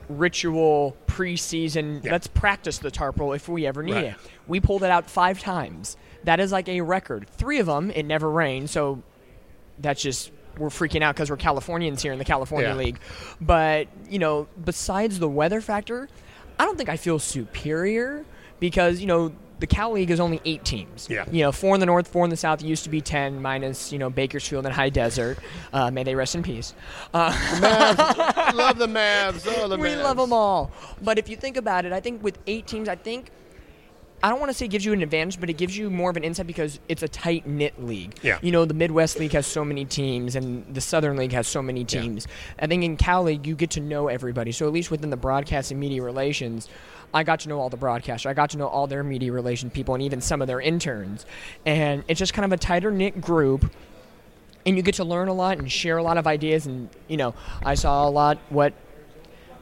ritual 0.08 0.96
preseason. 1.06 2.02
Let's 2.10 2.26
practice 2.26 2.78
the 2.78 2.90
tarp 2.90 3.18
roll 3.20 3.34
if 3.34 3.50
we 3.50 3.66
ever 3.66 3.82
need 3.82 3.92
Right. 3.92 4.04
it. 4.06 4.14
We 4.46 4.60
pulled 4.60 4.82
it 4.82 4.90
out 4.90 5.10
five 5.10 5.40
times. 5.40 5.98
That 6.24 6.40
is 6.40 6.52
like 6.52 6.68
a 6.70 6.80
record. 6.80 7.28
Three 7.28 7.58
of 7.58 7.66
them, 7.66 7.90
it 7.90 8.04
never 8.04 8.30
rained, 8.30 8.70
so 8.70 9.02
that's 9.78 10.00
just 10.00 10.30
we're 10.58 10.68
freaking 10.68 11.02
out 11.02 11.14
because 11.14 11.30
we're 11.30 11.36
Californians 11.36 12.02
here 12.02 12.12
in 12.12 12.18
the 12.18 12.24
California 12.24 12.68
Yeah. 12.68 12.74
League. 12.74 12.98
But 13.40 13.88
you 14.08 14.18
know, 14.18 14.48
besides 14.64 15.18
the 15.18 15.28
weather 15.28 15.60
factor, 15.60 16.08
I 16.58 16.64
don't 16.64 16.76
think 16.76 16.88
I 16.88 16.96
feel 16.96 17.18
superior 17.18 18.24
because 18.60 19.00
you 19.00 19.06
know 19.06 19.32
the 19.58 19.66
Cal 19.66 19.92
League 19.92 20.10
is 20.10 20.20
only 20.20 20.38
eight 20.44 20.64
teams. 20.66 21.08
Yeah. 21.10 21.24
You 21.30 21.42
know, 21.42 21.50
four 21.52 21.72
in 21.74 21.80
the 21.80 21.86
north, 21.86 22.08
four 22.08 22.24
in 22.24 22.30
the 22.30 22.36
south. 22.36 22.62
It 22.62 22.66
used 22.66 22.84
to 22.84 22.90
be 22.90 23.00
ten, 23.00 23.40
minus 23.40 23.90
you 23.92 23.98
know 23.98 24.10
Bakersfield 24.10 24.66
and 24.66 24.74
High 24.74 24.90
Desert. 24.90 25.38
Uh, 25.72 25.90
may 25.90 26.02
they 26.04 26.14
rest 26.14 26.34
in 26.34 26.42
peace. 26.42 26.74
Uh, 27.14 27.30
Mavs, 27.32 28.54
love 28.54 28.76
the 28.78 28.86
Mavs. 28.86 29.46
Oh, 29.58 29.68
the 29.68 29.76
we 29.78 29.88
Mavs. 29.88 30.02
love 30.02 30.16
them 30.18 30.32
all. 30.32 30.70
But 31.02 31.18
if 31.18 31.28
you 31.28 31.36
think 31.36 31.56
about 31.56 31.84
it, 31.86 31.92
I 31.92 32.00
think 32.00 32.22
with 32.22 32.38
eight 32.46 32.66
teams, 32.66 32.88
I 32.88 32.96
think 32.96 33.30
I 34.22 34.30
don't 34.30 34.40
want 34.40 34.50
to 34.50 34.54
say 34.54 34.64
it 34.64 34.68
gives 34.68 34.84
you 34.84 34.92
an 34.92 35.02
advantage, 35.02 35.38
but 35.38 35.50
it 35.50 35.54
gives 35.54 35.76
you 35.76 35.90
more 35.90 36.10
of 36.10 36.16
an 36.16 36.24
insight 36.24 36.46
because 36.46 36.80
it's 36.88 37.02
a 37.02 37.08
tight 37.08 37.46
knit 37.46 37.82
league. 37.84 38.16
Yeah. 38.22 38.38
You 38.42 38.50
know, 38.50 38.64
the 38.64 38.74
Midwest 38.74 39.18
League 39.18 39.32
has 39.32 39.46
so 39.46 39.64
many 39.64 39.84
teams, 39.84 40.36
and 40.36 40.74
the 40.74 40.80
Southern 40.80 41.16
League 41.16 41.32
has 41.32 41.46
so 41.46 41.62
many 41.62 41.84
teams. 41.84 42.26
I 42.58 42.66
think 42.66 42.82
in 42.82 42.96
Cal 42.96 43.24
League, 43.24 43.46
you 43.46 43.54
get 43.54 43.70
to 43.70 43.80
know 43.80 44.08
everybody. 44.08 44.52
So 44.52 44.66
at 44.66 44.72
least 44.72 44.90
within 44.90 45.10
the 45.10 45.16
broadcast 45.16 45.70
and 45.70 45.78
media 45.78 46.02
relations, 46.02 46.68
I 47.12 47.24
got 47.24 47.40
to 47.40 47.48
know 47.48 47.60
all 47.60 47.68
the 47.68 47.76
broadcasters. 47.76 48.26
I 48.26 48.34
got 48.34 48.50
to 48.50 48.58
know 48.58 48.66
all 48.66 48.86
their 48.86 49.04
media 49.04 49.32
relation 49.32 49.70
people, 49.70 49.94
and 49.94 50.02
even 50.02 50.20
some 50.20 50.40
of 50.40 50.48
their 50.48 50.60
interns. 50.60 51.26
And 51.64 52.02
it's 52.08 52.18
just 52.18 52.32
kind 52.32 52.44
of 52.44 52.52
a 52.52 52.56
tighter 52.56 52.90
knit 52.90 53.20
group 53.20 53.70
and 54.64 54.76
you 54.76 54.82
get 54.82 54.96
to 54.96 55.04
learn 55.04 55.28
a 55.28 55.32
lot 55.32 55.58
and 55.58 55.70
share 55.70 55.96
a 55.96 56.02
lot 56.02 56.18
of 56.18 56.26
ideas 56.26 56.66
and 56.66 56.88
you 57.06 57.16
know 57.16 57.34
i 57.64 57.76
saw 57.76 58.08
a 58.08 58.10
lot 58.10 58.36
what 58.48 58.74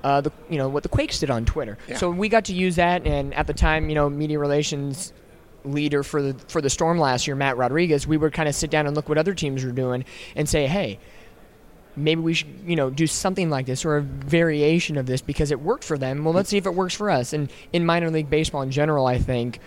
uh, 0.04 0.20
the 0.20 0.30
you 0.48 0.56
know 0.58 0.68
what 0.68 0.82
the 0.84 0.88
quakes 0.88 1.18
did 1.18 1.30
on 1.30 1.44
twitter 1.44 1.76
Yeah. 1.88 1.96
so 1.96 2.10
we 2.10 2.28
got 2.28 2.44
to 2.44 2.52
use 2.54 2.76
that 2.76 3.06
and 3.06 3.34
at 3.34 3.46
the 3.48 3.54
time 3.54 3.88
you 3.88 3.94
know 3.96 4.08
media 4.08 4.38
relations 4.38 5.12
leader 5.64 6.02
for 6.02 6.20
the 6.22 6.34
for 6.48 6.60
the 6.60 6.70
storm 6.70 6.98
last 6.98 7.26
year 7.26 7.34
matt 7.34 7.56
rodriguez 7.56 8.06
we 8.06 8.16
would 8.18 8.32
kind 8.34 8.48
of 8.48 8.54
sit 8.54 8.70
down 8.70 8.86
and 8.86 8.94
look 8.94 9.08
what 9.08 9.16
other 9.18 9.34
teams 9.34 9.64
were 9.64 9.72
doing 9.72 10.04
and 10.36 10.46
say 10.48 10.66
hey 10.66 10.98
maybe 11.96 12.20
we 12.20 12.34
should 12.34 12.48
you 12.66 12.76
know 12.76 12.90
do 12.90 13.06
something 13.06 13.48
like 13.48 13.66
this 13.66 13.84
or 13.84 13.96
a 13.96 14.02
variation 14.02 14.96
of 14.98 15.06
this 15.06 15.22
because 15.22 15.50
it 15.50 15.60
worked 15.60 15.84
for 15.84 15.96
them 15.96 16.22
well 16.24 16.34
let's 16.34 16.50
see 16.50 16.58
if 16.58 16.66
it 16.66 16.74
works 16.74 16.94
for 16.94 17.08
us 17.10 17.32
and 17.32 17.50
in 17.72 17.86
minor 17.86 18.10
league 18.10 18.28
baseball 18.28 18.62
in 18.62 18.70
general 18.70 19.06
i 19.06 19.16
think 19.16 19.58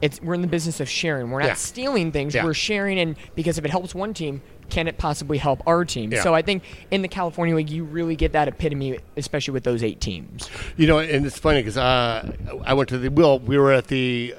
it's 0.00 0.20
we're 0.20 0.34
in 0.34 0.40
the 0.42 0.46
business 0.48 0.80
of 0.80 0.88
sharing 0.88 1.30
we're 1.30 1.38
not 1.40 1.46
Yeah. 1.48 1.54
stealing 1.54 2.10
things 2.12 2.34
Yeah. 2.34 2.44
we're 2.44 2.54
sharing 2.54 2.98
and 2.98 3.16
because 3.34 3.56
if 3.58 3.64
it 3.64 3.70
helps 3.70 3.94
one 3.94 4.14
team 4.14 4.42
can 4.70 4.88
it 4.88 4.98
possibly 4.98 5.38
help 5.38 5.62
our 5.66 5.84
team 5.84 6.12
Yeah. 6.12 6.22
so 6.22 6.34
i 6.34 6.42
think 6.42 6.62
in 6.90 7.02
the 7.02 7.08
california 7.08 7.54
league 7.54 7.70
you 7.70 7.84
really 7.84 8.16
get 8.16 8.32
that 8.32 8.48
epitome 8.48 8.98
especially 9.16 9.52
with 9.52 9.64
those 9.64 9.82
eight 9.82 10.00
teams 10.00 10.48
You 10.76 10.86
know, 10.86 10.98
and 10.98 11.24
it's 11.26 11.38
funny 11.38 11.60
because 11.60 11.76
uh, 11.76 12.32
I 12.64 12.74
went 12.74 12.88
to 12.90 12.98
the 12.98 13.08
well, 13.08 13.38
we 13.38 13.56
were 13.58 13.72
at 13.72 13.86
the 13.88 14.34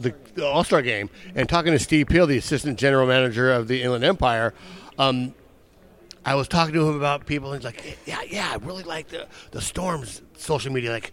the, 0.00 0.14
the 0.34 0.46
All 0.46 0.64
Star 0.64 0.80
game 0.82 1.10
and 1.34 1.46
talking 1.48 1.72
to 1.72 1.78
Steve 1.78 2.08
Peel, 2.08 2.26
the 2.26 2.38
assistant 2.38 2.78
general 2.78 3.06
manager 3.06 3.52
of 3.52 3.68
the 3.68 3.82
Inland 3.82 4.02
Empire. 4.04 4.54
Um, 4.98 5.34
I 6.24 6.34
was 6.36 6.48
talking 6.48 6.72
to 6.74 6.88
him 6.88 6.96
about 6.96 7.26
people, 7.26 7.52
and 7.52 7.60
he's 7.62 7.66
like, 7.66 7.98
"Yeah, 8.06 8.22
yeah, 8.26 8.50
I 8.52 8.56
really 8.64 8.82
like 8.82 9.08
the 9.08 9.26
the 9.50 9.60
Storm's 9.60 10.22
social 10.38 10.72
media. 10.72 10.90
Like, 10.90 11.12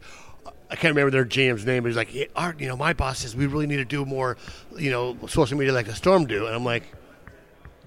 I 0.69 0.75
can't 0.77 0.95
remember 0.95 1.11
their 1.11 1.25
GM's 1.25 1.65
name, 1.65 1.83
but 1.83 1.89
he's 1.89 1.97
like, 1.97 2.13
yeah, 2.13 2.25
Art, 2.35 2.61
you 2.61 2.67
know, 2.69 2.77
my 2.77 2.93
boss 2.93 3.19
says 3.19 3.35
we 3.35 3.45
really 3.45 3.67
need 3.67 3.77
to 3.77 3.85
do 3.85 4.05
more, 4.05 4.37
you 4.77 4.89
know, 4.89 5.17
social 5.27 5.57
media 5.57 5.73
like 5.73 5.87
the 5.87 5.95
Storm 5.95 6.25
do." 6.25 6.45
And 6.45 6.55
I'm 6.55 6.63
like, 6.63 6.83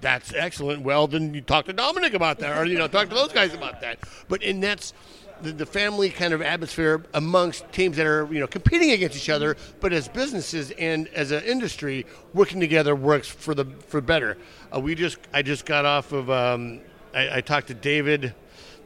That's 0.05 0.35
excellent. 0.35 0.83
Well, 0.83 1.07
then 1.07 1.33
you 1.33 1.41
talk 1.41 1.65
to 1.65 1.73
Dominic 1.73 2.13
about 2.13 2.37
that, 2.37 2.55
or 2.59 2.65
you 2.65 2.77
know, 2.77 2.87
talk 2.87 3.09
to 3.09 3.15
those 3.15 3.33
guys 3.33 3.55
about 3.55 3.81
that. 3.81 3.97
But 4.27 4.43
and 4.43 4.61
that's 4.61 4.93
the, 5.41 5.51
the 5.51 5.65
family 5.65 6.11
kind 6.11 6.31
of 6.31 6.43
atmosphere 6.43 7.03
amongst 7.15 7.71
teams 7.71 7.97
that 7.97 8.05
are 8.05 8.31
you 8.31 8.39
know 8.39 8.45
competing 8.45 8.91
against 8.91 9.17
each 9.17 9.31
other, 9.31 9.57
but 9.79 9.93
as 9.93 10.07
businesses 10.07 10.69
and 10.77 11.07
as 11.07 11.31
an 11.31 11.43
industry 11.45 12.05
working 12.35 12.59
together 12.59 12.95
works 12.95 13.27
for 13.27 13.55
the 13.55 13.65
for 13.87 13.99
better. 13.99 14.37
Uh, 14.71 14.79
we 14.79 14.93
just 14.93 15.17
I 15.33 15.41
just 15.41 15.65
got 15.65 15.85
off 15.85 16.11
of 16.11 16.29
um, 16.29 16.81
I, 17.15 17.37
I 17.37 17.41
talked 17.41 17.69
to 17.69 17.73
David. 17.73 18.35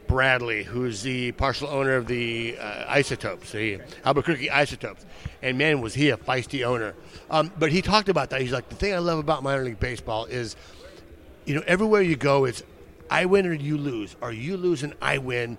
Bradley, 0.08 0.64
who's 0.64 1.02
the 1.02 1.30
partial 1.32 1.68
owner 1.68 1.94
of 1.94 2.08
the 2.08 2.56
uh, 2.58 2.84
Isotopes, 2.88 3.52
the 3.52 3.80
Albuquerque 4.04 4.50
Isotopes, 4.50 5.06
and 5.40 5.56
man, 5.56 5.80
was 5.80 5.94
he 5.94 6.10
a 6.10 6.16
feisty 6.16 6.64
owner. 6.64 6.94
Um, 7.30 7.52
but 7.60 7.70
he 7.70 7.80
talked 7.80 8.08
about 8.08 8.30
that. 8.30 8.40
He's 8.40 8.50
like, 8.50 8.68
the 8.68 8.74
thing 8.74 8.92
I 8.92 8.98
love 8.98 9.20
about 9.20 9.44
minor 9.44 9.62
league 9.62 9.78
baseball 9.78 10.24
is, 10.24 10.56
you 11.50 11.56
know, 11.56 11.64
everywhere 11.66 12.00
you 12.00 12.14
go, 12.14 12.44
it's 12.44 12.62
I 13.10 13.24
win 13.24 13.44
or 13.44 13.52
you 13.52 13.76
lose, 13.76 14.14
or 14.20 14.30
you 14.30 14.56
lose 14.56 14.84
and 14.84 14.94
I 15.02 15.18
win. 15.18 15.58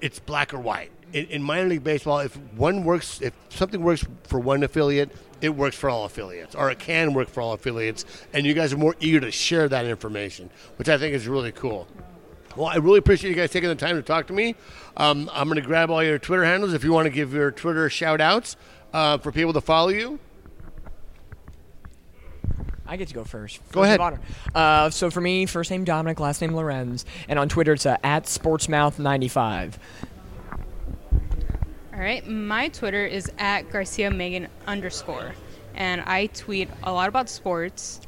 It's 0.00 0.18
black 0.18 0.52
or 0.52 0.58
white. 0.58 0.90
In, 1.12 1.26
in 1.26 1.40
minor 1.40 1.68
league 1.68 1.84
baseball, 1.84 2.18
if 2.18 2.34
one 2.56 2.82
works, 2.82 3.22
if 3.22 3.32
something 3.48 3.80
works 3.80 4.04
for 4.24 4.40
one 4.40 4.64
affiliate, 4.64 5.12
it 5.40 5.50
works 5.50 5.76
for 5.76 5.88
all 5.88 6.04
affiliates, 6.04 6.56
or 6.56 6.68
it 6.72 6.80
can 6.80 7.14
work 7.14 7.28
for 7.28 7.42
all 7.42 7.52
affiliates, 7.52 8.04
and 8.32 8.44
you 8.44 8.54
guys 8.54 8.72
are 8.72 8.76
more 8.76 8.96
eager 8.98 9.20
to 9.20 9.30
share 9.30 9.68
that 9.68 9.86
information, 9.86 10.50
which 10.78 10.88
I 10.88 10.98
think 10.98 11.14
is 11.14 11.28
really 11.28 11.52
cool. 11.52 11.86
Well, 12.56 12.66
I 12.66 12.78
really 12.78 12.98
appreciate 12.98 13.30
you 13.30 13.36
guys 13.36 13.52
taking 13.52 13.68
the 13.68 13.76
time 13.76 13.94
to 13.94 14.02
talk 14.02 14.26
to 14.26 14.32
me. 14.32 14.56
Um, 14.96 15.30
I'm 15.32 15.46
going 15.46 15.62
to 15.62 15.66
grab 15.66 15.92
all 15.92 16.02
your 16.02 16.18
Twitter 16.18 16.44
handles 16.44 16.74
if 16.74 16.82
you 16.82 16.92
want 16.92 17.06
to 17.06 17.10
give 17.10 17.32
your 17.32 17.52
Twitter 17.52 17.88
shout 17.88 18.20
outs 18.20 18.56
uh, 18.92 19.18
for 19.18 19.30
people 19.30 19.52
to 19.52 19.60
follow 19.60 19.90
you. 19.90 20.18
I 22.92 22.96
get 22.96 23.08
to 23.08 23.14
go 23.14 23.24
first. 23.24 23.58
Go 23.72 23.84
ahead. 23.84 24.00
of 24.00 24.06
honor. 24.06 24.20
Uh, 24.54 24.90
so 24.90 25.10
for 25.10 25.22
me, 25.22 25.46
first 25.46 25.70
name 25.70 25.82
Dominic, 25.82 26.20
last 26.20 26.42
name 26.42 26.54
Lorenz, 26.54 27.06
and 27.26 27.38
on 27.38 27.48
Twitter 27.48 27.72
it's 27.72 27.86
uh, 27.86 27.96
at 28.04 28.24
sportsmouth95. 28.24 29.72
All 31.94 31.98
right, 31.98 32.26
my 32.28 32.68
Twitter 32.68 33.06
is 33.06 33.32
at 33.38 33.70
Garcia 33.70 34.10
Megan 34.10 34.46
underscore, 34.66 35.32
and 35.74 36.02
I 36.02 36.26
tweet 36.26 36.68
a 36.82 36.92
lot 36.92 37.08
about 37.08 37.30
sports, 37.30 38.02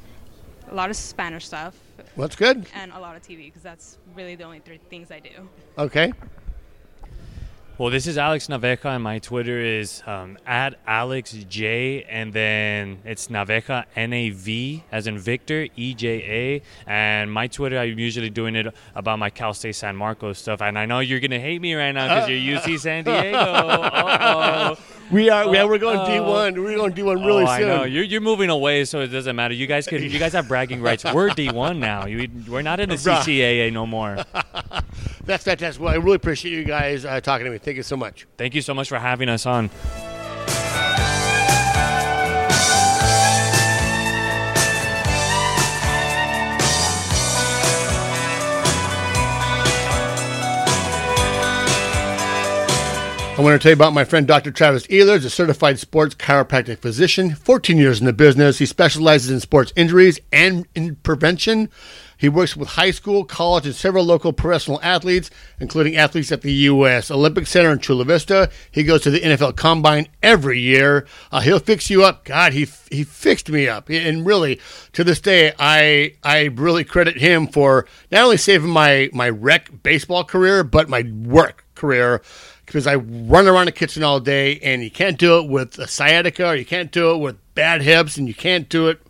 a 0.70 0.74
lot 0.74 0.91
of 0.91 0.97
Spanish 0.97 1.47
stuff. 1.47 1.74
Well, 2.14 2.28
that's 2.28 2.37
good. 2.37 2.66
And 2.74 2.93
a 2.93 2.99
lot 2.99 3.16
of 3.16 3.22
TV 3.22 3.47
because 3.47 3.62
that's 3.62 3.97
really 4.14 4.35
the 4.35 4.45
only 4.45 4.59
three 4.59 4.80
things 4.91 5.11
I 5.11 5.20
do. 5.20 5.49
Okay. 5.78 6.12
Well, 7.77 7.91
this 7.91 8.07
is 8.07 8.18
Alex 8.18 8.47
Naveja, 8.47 8.95
and 8.95 9.03
my 9.03 9.18
Twitter 9.18 9.59
is 9.59 10.01
um, 10.07 10.39
at 10.47 10.79
Alex 10.87 11.33
J, 11.33 12.05
and 12.05 12.33
then 12.33 12.99
it's 13.05 13.27
Naveja 13.27 13.85
N 13.97 14.12
A 14.12 14.31
V 14.31 14.85
as 14.93 15.09
in 15.09 15.18
Victor 15.18 15.66
E 15.75 15.93
J 15.93 16.09
A. 16.09 16.62
And 16.89 17.33
my 17.33 17.49
Twitter, 17.49 17.77
I'm 17.77 17.99
usually 17.99 18.31
doing 18.31 18.55
it 18.55 18.72
about 18.95 19.18
my 19.18 19.29
Cal 19.29 19.55
State 19.55 19.75
San 19.75 19.97
Marcos 19.97 20.39
stuff. 20.39 20.62
And 20.62 20.79
I 20.79 20.87
know 20.87 21.01
you're 21.01 21.18
gonna 21.18 21.41
hate 21.41 21.61
me 21.61 21.75
right 21.75 21.91
now 21.91 22.14
because 22.14 22.31
you're 22.31 22.61
UC 22.61 22.79
San 22.79 23.03
Diego. 23.03 24.79
We 25.11 25.30
are. 25.30 25.55
yeah, 25.55 25.64
we're 25.64 25.78
going 25.78 25.98
D1. 25.98 26.62
We're 26.62 26.76
going 26.76 26.92
D1 26.92 27.26
really 27.26 27.44
oh, 27.44 27.46
I 27.46 27.59
soon. 27.59 27.68
know 27.68 27.84
you're, 27.84 28.05
you're 28.05 28.20
moving 28.20 28.50
away, 28.50 28.84
so 28.84 29.00
it 29.00 29.09
doesn't 29.09 29.36
matter. 29.36 29.55
You 29.55 29.66
guys 29.66 29.86
could, 29.86 30.02
you 30.02 30.18
guys 30.18 30.32
have 30.32 30.48
bragging 30.48 30.80
rights. 30.80 31.05
We're 31.14 31.30
D1 31.30 31.78
now. 31.78 32.07
You, 32.07 32.28
we're 32.48 32.62
not 32.62 32.80
in 32.80 32.88
the 32.88 32.96
Bruh. 32.96 33.20
CCAA 33.20 33.72
no 33.72 33.86
more. 33.86 34.24
That's 35.24 35.44
fantastic. 35.44 35.82
Well, 35.82 35.92
I 35.92 35.96
really 35.96 36.16
appreciate 36.16 36.52
you 36.52 36.64
guys 36.64 37.05
uh, 37.05 37.20
talking 37.20 37.44
to 37.44 37.50
me. 37.50 37.59
Thank 37.59 37.76
you 37.76 37.82
so 37.82 37.96
much. 37.96 38.26
Thank 38.36 38.55
you 38.55 38.62
so 38.62 38.74
much 38.74 38.88
for 38.88 38.98
having 38.98 39.28
us 39.28 39.46
on. 39.46 39.70
I 53.37 53.41
want 53.41 53.61
to 53.61 53.62
tell 53.64 53.70
you 53.70 53.74
about 53.74 53.93
my 53.93 54.05
friend 54.05 54.28
Dr. 54.28 54.53
Travis 54.53 54.87
Ehlers, 54.87 55.24
a 55.24 55.28
certified 55.28 55.80
sports 55.80 56.14
chiropractic 56.14 56.78
physician, 56.78 57.35
14 57.35 57.76
years 57.76 57.99
in 57.99 58.07
the 58.07 58.12
business. 58.12 58.59
He 58.59 58.66
specializes 58.66 59.28
in 59.28 59.41
sports 59.41 59.72
injuries 59.74 60.20
and 60.32 60.68
in 60.76 60.95
prevention. 60.95 61.68
He 62.16 62.28
works 62.28 62.57
with 62.57 62.68
high 62.68 62.93
school, 62.93 63.24
college, 63.24 63.66
and 63.66 63.74
several 63.74 64.05
local 64.05 64.32
professional 64.32 64.80
athletes, 64.82 65.30
including 65.59 65.97
athletes 65.97 66.30
at 66.30 66.43
the 66.43 66.53
U.S. 66.53 67.11
Olympic 67.11 67.49
Center 67.49 67.72
in 67.72 67.80
Chula 67.80 68.05
Vista. 68.05 68.51
He 68.70 68.85
goes 68.85 69.03
to 69.03 69.11
the 69.11 69.20
NFL 69.20 69.57
Combine 69.57 70.07
every 70.22 70.61
year. 70.61 71.05
Uh, 71.32 71.41
he'll 71.41 71.59
fix 71.59 71.91
you 71.91 72.05
up. 72.05 72.24
God, 72.24 72.53
he 72.53 72.68
he 72.89 73.03
fixed 73.03 73.51
me 73.51 73.66
up, 73.66 73.91
and 73.91 74.24
really, 74.24 74.61
to 74.93 75.03
this 75.03 75.20
day, 75.20 75.53
I 75.59 76.14
I 76.22 76.45
really 76.55 76.85
credit 76.85 77.16
him 77.16 77.49
for 77.49 77.85
not 78.12 78.22
only 78.22 78.37
saving 78.37 78.70
my 78.70 79.11
my 79.12 79.28
rec 79.28 79.82
baseball 79.82 80.22
career, 80.22 80.62
but 80.62 80.89
my 80.89 81.03
work 81.03 81.64
career 81.74 82.22
because 82.66 82.86
I 82.86 82.96
run 82.96 83.46
around 83.46 83.66
the 83.66 83.72
kitchen 83.72 84.02
all 84.02 84.20
day, 84.20 84.58
and 84.60 84.82
you 84.82 84.90
can't 84.90 85.18
do 85.18 85.38
it 85.38 85.48
with 85.48 85.78
a 85.78 85.86
sciatica, 85.86 86.48
or 86.48 86.54
you 86.54 86.64
can't 86.64 86.90
do 86.90 87.10
it 87.12 87.18
with 87.18 87.36
bad 87.54 87.82
hips, 87.82 88.16
and 88.16 88.26
you 88.28 88.34
can't 88.34 88.68
do 88.68 88.88
it 88.88 89.00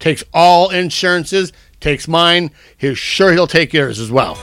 Takes 0.00 0.24
all 0.34 0.70
insurances, 0.70 1.52
takes 1.78 2.08
mine. 2.08 2.50
He's 2.76 2.98
sure 2.98 3.32
he'll 3.32 3.46
take 3.46 3.72
yours 3.72 4.00
as 4.00 4.10
well. 4.10 4.36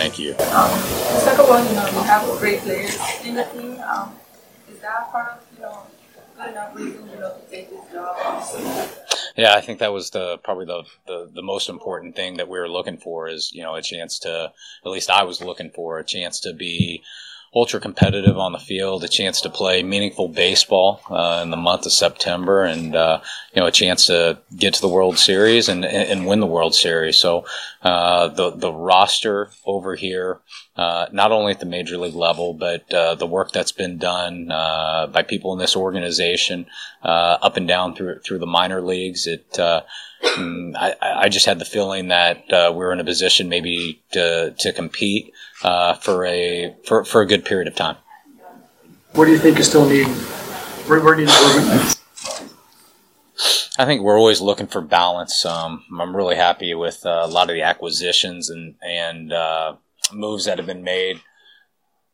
Thank 0.00 0.18
you. 0.18 0.32
Um, 0.32 0.70
let's 0.70 1.24
talk 1.24 1.38
about, 1.38 1.68
you 1.68 1.76
know, 1.76 1.86
you 1.86 2.02
have 2.02 2.38
great 2.38 2.60
players 2.60 2.98
in 3.24 3.34
the 3.36 3.44
team. 3.44 3.80
Um, 3.80 4.14
is 4.70 4.80
that 4.80 5.10
part 5.12 5.32
of, 5.32 5.46
you 5.56 5.62
know, 5.62 5.78
good 6.36 6.50
enough 6.50 6.74
reason, 6.74 7.08
you 7.10 7.18
know, 7.18 7.32
to 7.32 7.50
take 7.50 7.70
this 7.70 7.92
job? 7.92 8.90
Yeah, 9.36 9.54
I 9.54 9.60
think 9.60 9.78
that 9.80 9.92
was 9.92 10.10
the 10.10 10.38
probably 10.38 10.66
the, 10.66 10.84
the 11.06 11.30
the 11.34 11.42
most 11.42 11.68
important 11.68 12.14
thing 12.14 12.36
that 12.36 12.48
we 12.48 12.58
were 12.58 12.68
looking 12.68 12.98
for 12.98 13.28
is 13.28 13.52
you 13.52 13.62
know 13.62 13.74
a 13.74 13.82
chance 13.82 14.20
to 14.20 14.52
at 14.84 14.90
least 14.90 15.10
I 15.10 15.24
was 15.24 15.40
looking 15.42 15.70
for 15.70 15.98
a 15.98 16.04
chance 16.04 16.38
to 16.40 16.52
be 16.52 17.02
ultra 17.54 17.78
competitive 17.78 18.36
on 18.36 18.52
the 18.52 18.58
field, 18.58 19.04
a 19.04 19.08
chance 19.08 19.40
to 19.40 19.48
play 19.48 19.82
meaningful 19.82 20.28
baseball 20.28 21.00
uh, 21.08 21.40
in 21.42 21.50
the 21.50 21.56
month 21.56 21.86
of 21.86 21.92
September, 21.92 22.64
and 22.64 22.96
uh, 22.96 23.20
you 23.54 23.60
know 23.60 23.66
a 23.66 23.72
chance 23.72 24.06
to 24.06 24.38
get 24.56 24.74
to 24.74 24.80
the 24.80 24.88
World 24.88 25.18
Series 25.18 25.68
and 25.68 25.84
and 25.84 26.26
win 26.26 26.40
the 26.40 26.46
World 26.46 26.74
Series. 26.74 27.16
So 27.16 27.46
uh, 27.82 28.28
the 28.28 28.50
the 28.50 28.72
roster 28.72 29.50
over 29.64 29.94
here, 29.94 30.40
uh, 30.76 31.06
not 31.12 31.30
only 31.30 31.52
at 31.52 31.60
the 31.60 31.66
major 31.66 31.96
league 31.96 32.16
level, 32.16 32.54
but 32.54 32.92
uh, 32.92 33.14
the 33.14 33.26
work 33.26 33.52
that's 33.52 33.72
been 33.72 33.98
done 33.98 34.50
uh, 34.50 35.06
by 35.06 35.22
people 35.22 35.52
in 35.52 35.58
this 35.60 35.76
organization, 35.76 36.66
up 37.02 37.56
and 37.56 37.68
down 37.68 37.94
through 37.94 38.18
through 38.20 38.38
the 38.40 38.46
minor 38.46 38.80
leagues, 38.80 39.26
it. 39.26 39.58
Mm, 40.24 40.74
I, 40.74 40.94
I 41.02 41.28
just 41.28 41.44
had 41.44 41.58
the 41.58 41.66
feeling 41.66 42.08
that 42.08 42.44
we 42.48 42.78
were 42.78 42.94
in 42.94 43.00
a 43.00 43.04
position 43.04 43.50
maybe 43.50 44.00
to 44.12 44.54
to 44.58 44.72
compete 44.72 45.34
uh, 45.64 45.94
for 45.94 46.24
a 46.24 46.76
for, 46.84 47.04
for 47.04 47.22
a 47.22 47.26
good 47.26 47.44
period 47.44 47.66
of 47.66 47.74
time. 47.74 47.96
What 49.12 49.24
do 49.24 49.32
you 49.32 49.38
think 49.38 49.58
is 49.58 49.68
still 49.68 49.88
needed? 49.88 50.08
Where, 50.86 51.00
where 51.02 51.16
need 51.16 51.28
improvement? 51.28 52.00
I 53.76 53.84
think 53.84 54.02
we're 54.02 54.18
always 54.18 54.40
looking 54.40 54.68
for 54.68 54.80
balance. 54.80 55.44
Um, 55.44 55.84
I'm 55.98 56.14
really 56.14 56.36
happy 56.36 56.74
with 56.74 57.04
uh, 57.04 57.22
a 57.24 57.26
lot 57.26 57.50
of 57.50 57.54
the 57.54 57.62
acquisitions 57.62 58.50
and 58.50 58.76
and 58.82 59.32
uh, 59.32 59.76
moves 60.12 60.44
that 60.44 60.58
have 60.58 60.66
been 60.66 60.84
made. 60.84 61.20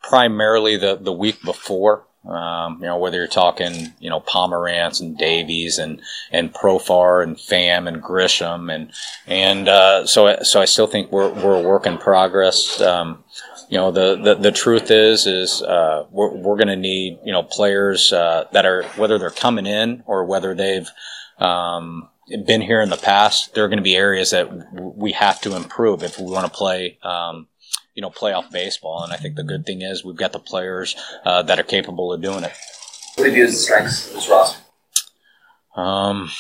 Primarily 0.03 0.76
the 0.76 0.96
the 0.96 1.12
week 1.12 1.42
before, 1.42 2.07
um, 2.26 2.78
you 2.80 2.86
know, 2.86 2.98
whether 2.98 3.16
you're 3.16 3.26
talking, 3.26 3.94
you 3.98 4.10
know, 4.10 4.20
Pomerantz 4.20 5.00
and 5.00 5.16
Davies 5.16 5.78
and 5.78 6.02
and 6.30 6.52
Profar 6.52 7.22
and 7.22 7.36
Pham 7.36 7.88
and 7.88 8.02
Grisham 8.02 8.72
and 8.72 8.92
and 9.26 9.68
uh, 9.68 10.06
so 10.06 10.36
so 10.42 10.60
I 10.60 10.66
still 10.66 10.86
think 10.86 11.10
we're 11.10 11.30
we're 11.30 11.58
a 11.58 11.62
work 11.62 11.86
in 11.86 11.96
progress. 11.96 12.80
Um, 12.80 13.24
you 13.70 13.78
know, 13.78 13.92
the, 13.92 14.16
the, 14.16 14.34
the 14.34 14.52
truth 14.52 14.90
is 14.90 15.26
is 15.26 15.62
uh, 15.62 16.04
we're 16.10 16.34
we're 16.34 16.56
going 16.56 16.68
to 16.68 16.76
need 16.76 17.18
you 17.24 17.32
know 17.32 17.42
players 17.42 18.12
uh, 18.12 18.44
that 18.52 18.66
are 18.66 18.82
whether 18.96 19.18
they're 19.18 19.30
coming 19.30 19.66
in 19.66 20.02
or 20.06 20.24
whether 20.24 20.54
they've 20.54 20.88
um, 21.38 22.08
been 22.44 22.60
here 22.60 22.82
in 22.82 22.90
the 22.90 22.96
past. 22.96 23.54
There 23.54 23.64
are 23.64 23.68
going 23.68 23.78
to 23.78 23.82
be 23.82 23.96
areas 23.96 24.30
that 24.30 24.50
we 24.74 25.12
have 25.12 25.40
to 25.42 25.56
improve 25.56 26.02
if 26.02 26.18
we 26.18 26.30
want 26.30 26.46
to 26.46 26.52
play. 26.52 26.98
Um, 27.02 27.46
you 28.01 28.07
know, 28.07 28.11
playoff 28.11 28.51
baseball, 28.51 29.03
and 29.05 29.12
I 29.12 29.18
think 29.18 29.36
the 29.36 29.42
good 29.42 29.66
thing 29.66 29.82
is 29.82 30.03
we've 30.03 30.16
got 30.16 30.32
the 30.32 30.38
players 30.38 30.96
uh, 31.26 31.42
that 31.42 31.61
are 31.61 31.62
capable 31.62 32.14
of 32.14 32.22
doing 32.22 32.44
it. 32.44 32.53
What 33.16 33.24
do 33.24 33.28
you 33.28 33.34
view 33.34 33.44
as 33.44 33.51
the 33.51 33.59
strengths 33.59 34.09
of 34.09 34.14
this 34.14 34.26
roster? 34.26 34.59
Um, 35.76 36.30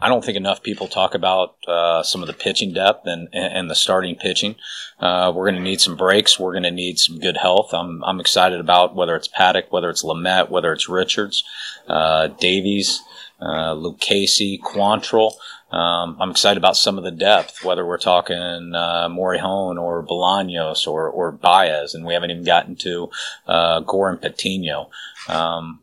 I 0.00 0.08
don't 0.08 0.24
think 0.24 0.38
enough 0.38 0.62
people 0.62 0.88
talk 0.88 1.14
about 1.14 1.56
uh, 1.68 2.02
some 2.02 2.22
of 2.22 2.28
the 2.28 2.32
pitching 2.32 2.72
depth 2.72 3.06
and, 3.06 3.28
and 3.34 3.68
the 3.68 3.74
starting 3.74 4.14
pitching. 4.14 4.56
Uh, 4.98 5.30
we're 5.36 5.50
going 5.50 5.62
to 5.62 5.68
need 5.70 5.82
some 5.82 5.96
breaks. 5.96 6.40
We're 6.40 6.52
going 6.52 6.62
to 6.62 6.70
need 6.70 6.98
some 6.98 7.18
good 7.18 7.36
health. 7.36 7.74
I'm, 7.74 8.02
I'm 8.02 8.18
excited 8.18 8.58
about 8.58 8.94
whether 8.94 9.14
it's 9.14 9.28
Paddock, 9.28 9.70
whether 9.70 9.90
it's 9.90 10.02
Lamet, 10.02 10.48
whether 10.48 10.72
it's 10.72 10.88
Richards, 10.88 11.44
uh, 11.88 12.28
Davies, 12.28 13.02
uh, 13.38 13.74
Lucchesi, 13.74 14.58
Quantrill. 14.58 15.34
Um, 15.72 16.18
I'm 16.20 16.30
excited 16.30 16.58
about 16.58 16.76
some 16.76 16.98
of 16.98 17.04
the 17.04 17.10
depth, 17.10 17.64
whether 17.64 17.84
we're 17.84 17.98
talking 17.98 18.72
uh, 18.74 19.08
Morejon 19.08 19.80
or 19.80 20.04
Bolaños 20.04 20.86
or, 20.86 21.08
or 21.08 21.32
Baez, 21.32 21.94
and 21.94 22.04
we 22.04 22.12
haven't 22.12 22.30
even 22.30 22.44
gotten 22.44 22.76
to 22.76 23.10
uh, 23.46 23.80
Gore 23.80 24.10
and 24.10 24.20
Patino. 24.20 24.90
Um, 25.28 25.80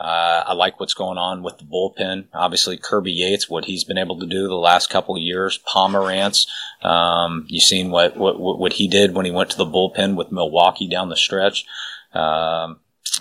uh, 0.00 0.42
I 0.48 0.54
like 0.54 0.80
what's 0.80 0.94
going 0.94 1.18
on 1.18 1.44
with 1.44 1.58
the 1.58 1.64
bullpen. 1.64 2.24
Obviously, 2.34 2.76
Kirby 2.76 3.12
Yates, 3.12 3.48
what 3.48 3.66
he's 3.66 3.84
been 3.84 3.98
able 3.98 4.18
to 4.18 4.26
do 4.26 4.48
the 4.48 4.56
last 4.56 4.90
couple 4.90 5.16
years. 5.16 5.60
Pomerantz, 5.72 6.48
um, 6.84 7.46
you've 7.46 7.62
seen 7.62 7.92
what, 7.92 8.16
what 8.16 8.40
what 8.40 8.72
he 8.72 8.88
did 8.88 9.14
when 9.14 9.26
he 9.26 9.30
went 9.30 9.50
to 9.50 9.56
the 9.56 9.64
bullpen 9.64 10.16
with 10.16 10.32
Milwaukee 10.32 10.88
down 10.88 11.08
the 11.08 11.16
stretch. 11.16 11.64
Um, 12.12 12.80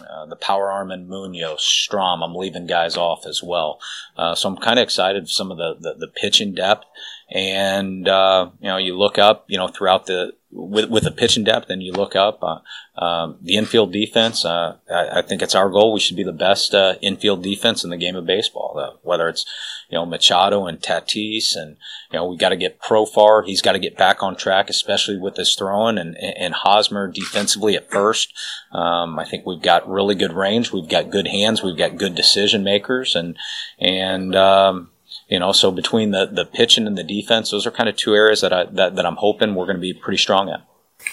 uh, 0.09 0.25
the 0.25 0.35
power 0.35 0.71
arm 0.71 0.91
and 0.91 1.07
Munoz, 1.07 1.63
Strom, 1.63 2.23
I'm 2.23 2.35
leaving 2.35 2.67
guys 2.67 2.97
off 2.97 3.25
as 3.25 3.41
well. 3.43 3.79
Uh, 4.17 4.35
so 4.35 4.49
I'm 4.49 4.57
kind 4.57 4.79
of 4.79 4.83
excited 4.83 5.23
for 5.23 5.31
some 5.31 5.51
of 5.51 5.57
the, 5.57 5.75
the, 5.79 5.93
the 5.93 6.07
pitching 6.07 6.53
depth. 6.53 6.85
And, 7.31 8.07
uh, 8.07 8.49
you 8.59 8.67
know, 8.67 8.77
you 8.77 8.97
look 8.97 9.17
up, 9.17 9.45
you 9.47 9.57
know, 9.57 9.69
throughout 9.69 10.05
the, 10.05 10.33
with, 10.51 10.89
with 10.89 11.03
the 11.03 11.11
pitching 11.11 11.45
depth 11.45 11.69
and 11.69 11.81
you 11.81 11.93
look 11.93 12.15
up, 12.15 12.43
uh, 12.43 12.59
um, 13.01 13.37
the 13.41 13.55
infield 13.55 13.93
defense, 13.93 14.43
uh, 14.43 14.75
I, 14.89 15.19
I, 15.19 15.21
think 15.21 15.41
it's 15.41 15.55
our 15.55 15.69
goal. 15.69 15.93
We 15.93 16.01
should 16.01 16.17
be 16.17 16.23
the 16.23 16.33
best 16.33 16.73
uh, 16.75 16.95
infield 17.01 17.41
defense 17.41 17.85
in 17.85 17.89
the 17.89 17.97
game 17.97 18.17
of 18.17 18.25
baseball. 18.25 18.99
Whether 19.01 19.29
it's 19.29 19.45
you 19.89 19.97
know 19.97 20.05
Machado 20.05 20.65
and 20.65 20.79
Tatis, 20.79 21.55
and 21.55 21.77
you 22.11 22.19
know 22.19 22.25
we 22.25 22.37
got 22.37 22.49
to 22.49 22.57
get 22.57 22.81
Profar. 22.81 23.45
He's 23.45 23.61
got 23.61 23.71
to 23.71 23.79
get 23.79 23.97
back 23.97 24.21
on 24.21 24.35
track, 24.35 24.69
especially 24.69 25.17
with 25.17 25.37
his 25.37 25.55
throwing, 25.55 25.97
and 25.97 26.17
and 26.17 26.53
Hosmer 26.53 27.07
defensively 27.07 27.75
at 27.75 27.89
first. 27.89 28.33
Um, 28.71 29.17
I 29.17 29.25
think 29.25 29.45
we've 29.45 29.61
got 29.61 29.89
really 29.89 30.15
good 30.15 30.33
range. 30.33 30.71
We've 30.71 30.89
got 30.89 31.09
good 31.09 31.27
hands. 31.27 31.63
We've 31.63 31.77
got 31.77 31.97
good 31.97 32.13
decision 32.13 32.63
makers, 32.63 33.15
and 33.15 33.37
and 33.79 34.35
um, 34.35 34.89
you 35.31 35.39
know, 35.39 35.53
so 35.53 35.71
between 35.71 36.11
the, 36.11 36.25
the 36.25 36.43
pitching 36.43 36.85
and 36.85 36.97
the 36.97 37.03
defense, 37.03 37.51
those 37.51 37.65
are 37.65 37.71
kind 37.71 37.87
of 37.87 37.95
two 37.95 38.13
areas 38.13 38.41
that 38.41 38.51
I 38.51 38.65
that, 38.65 38.97
that 38.97 39.05
I'm 39.05 39.15
hoping 39.15 39.55
we're 39.55 39.65
going 39.65 39.77
to 39.77 39.81
be 39.81 39.93
pretty 39.93 40.17
strong 40.17 40.49
at. 40.49 40.67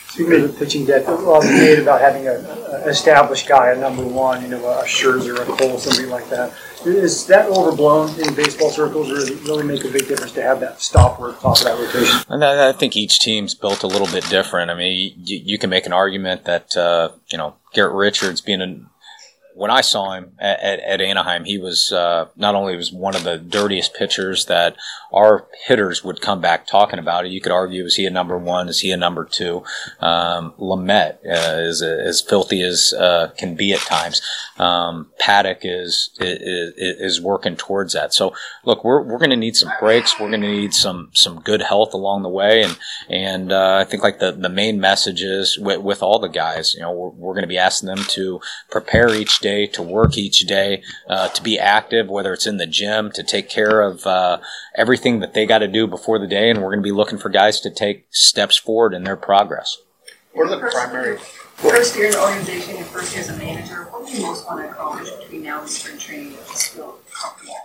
Speaking 0.08 0.34
of 0.34 0.52
the 0.52 0.58
pitching 0.58 0.84
depth, 0.84 1.06
well, 1.06 1.42
you 1.42 1.52
made 1.52 1.78
about 1.78 2.00
having 2.00 2.26
a, 2.26 2.32
a 2.32 2.88
established 2.88 3.48
guy, 3.48 3.70
a 3.70 3.76
number 3.76 4.04
one, 4.04 4.42
you 4.42 4.48
know, 4.48 4.68
a 4.68 4.84
Scherzer, 4.84 5.40
a 5.40 5.44
Cole, 5.56 5.78
somebody 5.78 6.08
like 6.08 6.28
that. 6.28 6.52
Is 6.84 7.26
that 7.28 7.46
overblown 7.46 8.10
in 8.20 8.34
baseball 8.34 8.70
circles, 8.70 9.10
or 9.10 9.14
does 9.14 9.30
it 9.30 9.42
really 9.44 9.64
make 9.64 9.84
a 9.84 9.88
big 9.88 10.08
difference 10.08 10.32
to 10.32 10.42
have 10.42 10.60
that 10.60 10.80
stopper 10.80 11.30
at 11.30 11.40
top 11.40 11.56
of 11.58 11.64
that 11.64 11.78
rotation? 11.78 12.20
And 12.28 12.44
I, 12.44 12.70
I 12.70 12.72
think 12.72 12.96
each 12.96 13.20
team's 13.20 13.54
built 13.54 13.82
a 13.84 13.86
little 13.86 14.08
bit 14.08 14.28
different. 14.28 14.70
I 14.70 14.74
mean, 14.74 15.14
you, 15.16 15.40
you 15.44 15.58
can 15.58 15.70
make 15.70 15.86
an 15.86 15.92
argument 15.92 16.44
that 16.44 16.76
uh, 16.76 17.10
you 17.28 17.38
know 17.38 17.54
Garrett 17.72 17.94
Richards 17.94 18.40
being 18.40 18.60
a 18.60 18.80
when 19.58 19.72
I 19.72 19.80
saw 19.80 20.12
him 20.12 20.32
at, 20.38 20.60
at, 20.60 20.80
at 20.80 21.00
Anaheim, 21.00 21.44
he 21.44 21.58
was 21.58 21.90
uh, 21.90 22.28
not 22.36 22.54
only 22.54 22.76
was 22.76 22.92
one 22.92 23.16
of 23.16 23.24
the 23.24 23.38
dirtiest 23.38 23.92
pitchers 23.92 24.46
that 24.46 24.76
our 25.12 25.48
hitters 25.66 26.04
would 26.04 26.20
come 26.20 26.40
back 26.40 26.66
talking 26.66 27.00
about 27.00 27.26
it. 27.26 27.32
You 27.32 27.40
could 27.40 27.50
argue, 27.50 27.84
is 27.84 27.96
he 27.96 28.06
a 28.06 28.10
number 28.10 28.38
one? 28.38 28.68
Is 28.68 28.80
he 28.80 28.92
a 28.92 28.96
number 28.96 29.24
two? 29.24 29.64
Um, 29.98 30.52
Lamet 30.60 31.18
uh, 31.26 31.60
is 31.60 31.82
as 31.82 32.20
filthy 32.20 32.62
as 32.62 32.92
uh, 32.92 33.32
can 33.36 33.56
be 33.56 33.72
at 33.72 33.80
times. 33.80 34.22
Um, 34.58 35.10
Paddock 35.18 35.60
is, 35.62 36.10
is 36.20 36.74
is 36.76 37.20
working 37.20 37.56
towards 37.56 37.94
that. 37.94 38.14
So 38.14 38.34
look, 38.64 38.84
we're 38.84 39.02
we're 39.02 39.18
going 39.18 39.30
to 39.30 39.36
need 39.36 39.56
some 39.56 39.72
breaks. 39.80 40.20
We're 40.20 40.28
going 40.28 40.42
to 40.42 40.48
need 40.52 40.72
some 40.72 41.10
some 41.14 41.40
good 41.40 41.62
health 41.62 41.94
along 41.94 42.22
the 42.22 42.28
way, 42.28 42.62
and 42.62 42.78
and 43.08 43.52
uh, 43.52 43.78
I 43.80 43.84
think 43.84 44.04
like 44.04 44.20
the 44.20 44.30
the 44.30 44.48
main 44.48 44.80
message 44.80 45.22
is 45.22 45.58
with, 45.58 45.80
with 45.80 46.02
all 46.02 46.18
the 46.20 46.28
guys, 46.28 46.74
you 46.74 46.80
know, 46.80 46.92
we're, 46.92 47.10
we're 47.10 47.34
going 47.34 47.42
to 47.42 47.48
be 47.48 47.58
asking 47.58 47.88
them 47.88 48.04
to 48.08 48.40
prepare 48.70 49.14
each 49.14 49.40
day, 49.40 49.47
to 49.68 49.82
work 49.82 50.16
each 50.16 50.40
day, 50.40 50.82
uh, 51.08 51.28
to 51.28 51.42
be 51.42 51.58
active, 51.58 52.08
whether 52.08 52.32
it's 52.32 52.46
in 52.46 52.56
the 52.56 52.66
gym, 52.66 53.10
to 53.12 53.22
take 53.22 53.48
care 53.48 53.80
of 53.80 54.06
uh, 54.06 54.38
everything 54.76 55.20
that 55.20 55.34
they 55.34 55.46
got 55.46 55.58
to 55.58 55.68
do 55.68 55.86
before 55.86 56.18
the 56.18 56.26
day, 56.26 56.50
and 56.50 56.60
we're 56.60 56.70
going 56.70 56.80
to 56.80 56.82
be 56.82 56.92
looking 56.92 57.18
for 57.18 57.28
guys 57.28 57.60
to 57.60 57.70
take 57.70 58.06
steps 58.10 58.56
forward 58.56 58.94
in 58.94 59.04
their 59.04 59.16
progress. 59.16 59.78
What 60.32 60.48
are 60.48 60.56
the 60.56 60.70
primary? 60.70 61.18
First 61.56 61.96
year 61.96 62.06
in 62.06 62.12
the 62.12 62.20
organization 62.20 62.76
and 62.76 62.86
first 62.86 63.12
year 63.12 63.22
as 63.22 63.30
a 63.30 63.36
manager, 63.36 63.84
what 63.90 64.06
do 64.06 64.12
you 64.14 64.22
most 64.22 64.46
want 64.46 64.64
to 64.64 64.70
accomplish 64.70 65.10
between 65.10 65.42
now 65.42 65.60
and 65.60 65.68
spring 65.68 65.98
training 65.98 66.30
that 66.30 66.48
you 66.48 66.54
feel 66.54 66.98
comfortable? 67.12 67.56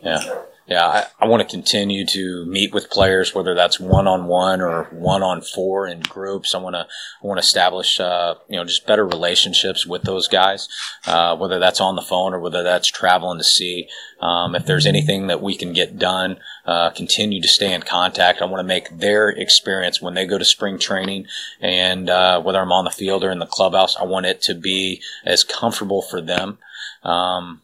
Yeah. 0.00 0.42
Yeah, 0.66 0.86
I, 0.86 1.06
I 1.18 1.26
want 1.26 1.42
to 1.42 1.52
continue 1.56 2.06
to 2.06 2.46
meet 2.46 2.72
with 2.72 2.88
players, 2.88 3.34
whether 3.34 3.52
that's 3.52 3.80
one 3.80 4.06
on 4.06 4.26
one 4.26 4.60
or 4.60 4.84
one 4.92 5.22
on 5.22 5.40
four 5.40 5.88
in 5.88 6.00
groups. 6.00 6.54
I 6.54 6.58
want 6.58 6.74
to 6.74 6.86
I 7.22 7.26
want 7.26 7.38
to 7.38 7.44
establish 7.44 7.98
uh, 7.98 8.36
you 8.48 8.56
know 8.56 8.64
just 8.64 8.86
better 8.86 9.04
relationships 9.04 9.84
with 9.84 10.02
those 10.02 10.28
guys, 10.28 10.68
uh, 11.04 11.36
whether 11.36 11.58
that's 11.58 11.80
on 11.80 11.96
the 11.96 12.02
phone 12.02 12.32
or 12.32 12.38
whether 12.38 12.62
that's 12.62 12.86
traveling 12.86 13.38
to 13.38 13.44
see. 13.44 13.88
Um, 14.20 14.54
if 14.54 14.64
there's 14.64 14.86
anything 14.86 15.26
that 15.26 15.42
we 15.42 15.56
can 15.56 15.72
get 15.72 15.98
done, 15.98 16.38
uh, 16.64 16.90
continue 16.90 17.42
to 17.42 17.48
stay 17.48 17.74
in 17.74 17.82
contact. 17.82 18.40
I 18.40 18.44
want 18.44 18.60
to 18.60 18.68
make 18.68 18.88
their 18.96 19.30
experience 19.30 20.00
when 20.00 20.14
they 20.14 20.26
go 20.26 20.38
to 20.38 20.44
spring 20.44 20.78
training 20.78 21.26
and 21.60 22.08
uh, 22.08 22.40
whether 22.40 22.60
I'm 22.60 22.70
on 22.70 22.84
the 22.84 22.92
field 22.92 23.24
or 23.24 23.32
in 23.32 23.40
the 23.40 23.46
clubhouse, 23.46 23.96
I 23.96 24.04
want 24.04 24.26
it 24.26 24.40
to 24.42 24.54
be 24.54 25.02
as 25.24 25.42
comfortable 25.42 26.02
for 26.02 26.20
them. 26.20 26.58
Um, 27.02 27.61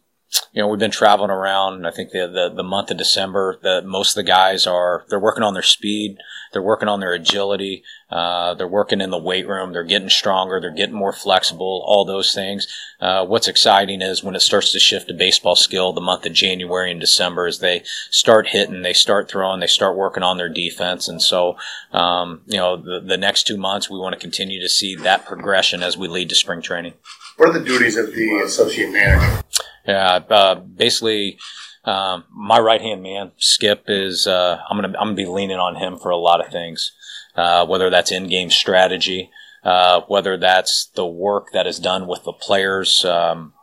you 0.53 0.61
know, 0.61 0.67
we've 0.67 0.79
been 0.79 0.91
traveling 0.91 1.29
around. 1.29 1.85
I 1.85 1.91
think 1.91 2.11
the, 2.11 2.27
the, 2.27 2.53
the 2.55 2.63
month 2.63 2.89
of 2.91 2.97
December, 2.97 3.59
the, 3.61 3.81
most 3.83 4.11
of 4.11 4.15
the 4.15 4.27
guys 4.29 4.65
are, 4.65 5.05
they're 5.09 5.19
working 5.19 5.43
on 5.43 5.53
their 5.53 5.63
speed. 5.63 6.17
They're 6.51 6.61
working 6.61 6.87
on 6.87 6.99
their 6.99 7.13
agility. 7.13 7.83
Uh, 8.09 8.55
they're 8.55 8.67
working 8.67 9.01
in 9.01 9.11
the 9.11 9.19
weight 9.19 9.47
room. 9.47 9.71
They're 9.71 9.83
getting 9.83 10.09
stronger. 10.09 10.59
They're 10.59 10.73
getting 10.73 10.95
more 10.95 11.13
flexible, 11.13 11.83
all 11.85 12.05
those 12.05 12.33
things. 12.33 12.67
Uh, 12.99 13.25
what's 13.25 13.47
exciting 13.47 14.01
is 14.01 14.23
when 14.23 14.35
it 14.35 14.39
starts 14.39 14.71
to 14.71 14.79
shift 14.79 15.07
to 15.07 15.13
baseball 15.13 15.55
skill 15.55 15.93
the 15.93 16.01
month 16.01 16.25
of 16.25 16.33
January 16.33 16.89
and 16.89 16.99
December 16.99 17.45
as 17.45 17.59
they 17.59 17.83
start 18.09 18.47
hitting, 18.47 18.81
they 18.81 18.93
start 18.93 19.29
throwing, 19.29 19.59
they 19.59 19.67
start 19.67 19.95
working 19.95 20.23
on 20.23 20.37
their 20.37 20.49
defense. 20.49 21.07
And 21.07 21.21
so, 21.21 21.55
um, 21.91 22.41
you 22.47 22.57
know, 22.57 22.75
the, 22.75 22.99
the 22.99 23.17
next 23.17 23.43
two 23.43 23.57
months, 23.57 23.89
we 23.89 23.99
want 23.99 24.13
to 24.13 24.19
continue 24.19 24.59
to 24.59 24.69
see 24.69 24.95
that 24.95 25.25
progression 25.25 25.83
as 25.83 25.95
we 25.95 26.07
lead 26.07 26.29
to 26.29 26.35
spring 26.35 26.63
training. 26.63 26.93
What 27.37 27.49
are 27.49 27.59
the 27.59 27.63
duties 27.63 27.95
of 27.95 28.13
the 28.13 28.41
associate 28.43 28.91
manager? 28.91 29.43
Yeah, 29.87 30.19
uh, 30.29 30.55
basically, 30.55 31.37
um, 31.85 32.25
my 32.31 32.59
right 32.59 32.81
hand 32.81 33.01
man, 33.01 33.31
Skip, 33.37 33.85
is 33.87 34.27
uh, 34.27 34.61
I'm 34.69 34.77
gonna 34.77 34.97
I'm 34.99 35.07
gonna 35.07 35.15
be 35.15 35.25
leaning 35.25 35.57
on 35.57 35.75
him 35.75 35.97
for 35.97 36.09
a 36.09 36.17
lot 36.17 36.45
of 36.45 36.51
things, 36.51 36.91
uh, 37.35 37.65
whether 37.65 37.89
that's 37.89 38.11
in 38.11 38.27
game 38.27 38.49
strategy, 38.49 39.31
uh, 39.63 40.01
whether 40.07 40.37
that's 40.37 40.89
the 40.95 41.05
work 41.05 41.47
that 41.53 41.67
is 41.67 41.79
done 41.79 42.07
with 42.07 42.23
the 42.23 42.33
players 42.33 43.05
um, 43.05 43.53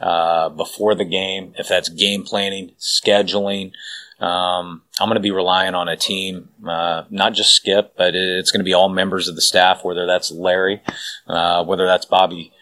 uh, 0.00 0.48
before 0.48 0.94
the 0.94 1.04
game, 1.04 1.54
if 1.58 1.68
that's 1.68 1.88
game 1.88 2.22
planning, 2.22 2.72
scheduling. 2.78 3.72
Um, 4.18 4.80
I'm 4.98 5.08
going 5.08 5.16
to 5.16 5.20
be 5.20 5.30
relying 5.30 5.74
on 5.74 5.88
a 5.88 5.96
team, 5.96 6.48
uh, 6.66 7.02
not 7.10 7.34
just 7.34 7.52
Skip, 7.52 7.92
but 7.98 8.14
it's 8.14 8.50
going 8.50 8.60
to 8.60 8.64
be 8.64 8.72
all 8.72 8.88
members 8.88 9.28
of 9.28 9.34
the 9.34 9.42
staff, 9.42 9.84
whether 9.84 10.06
that's 10.06 10.30
Larry, 10.30 10.80
whether 11.26 11.84
that's 11.84 12.06
Bobby 12.06 12.54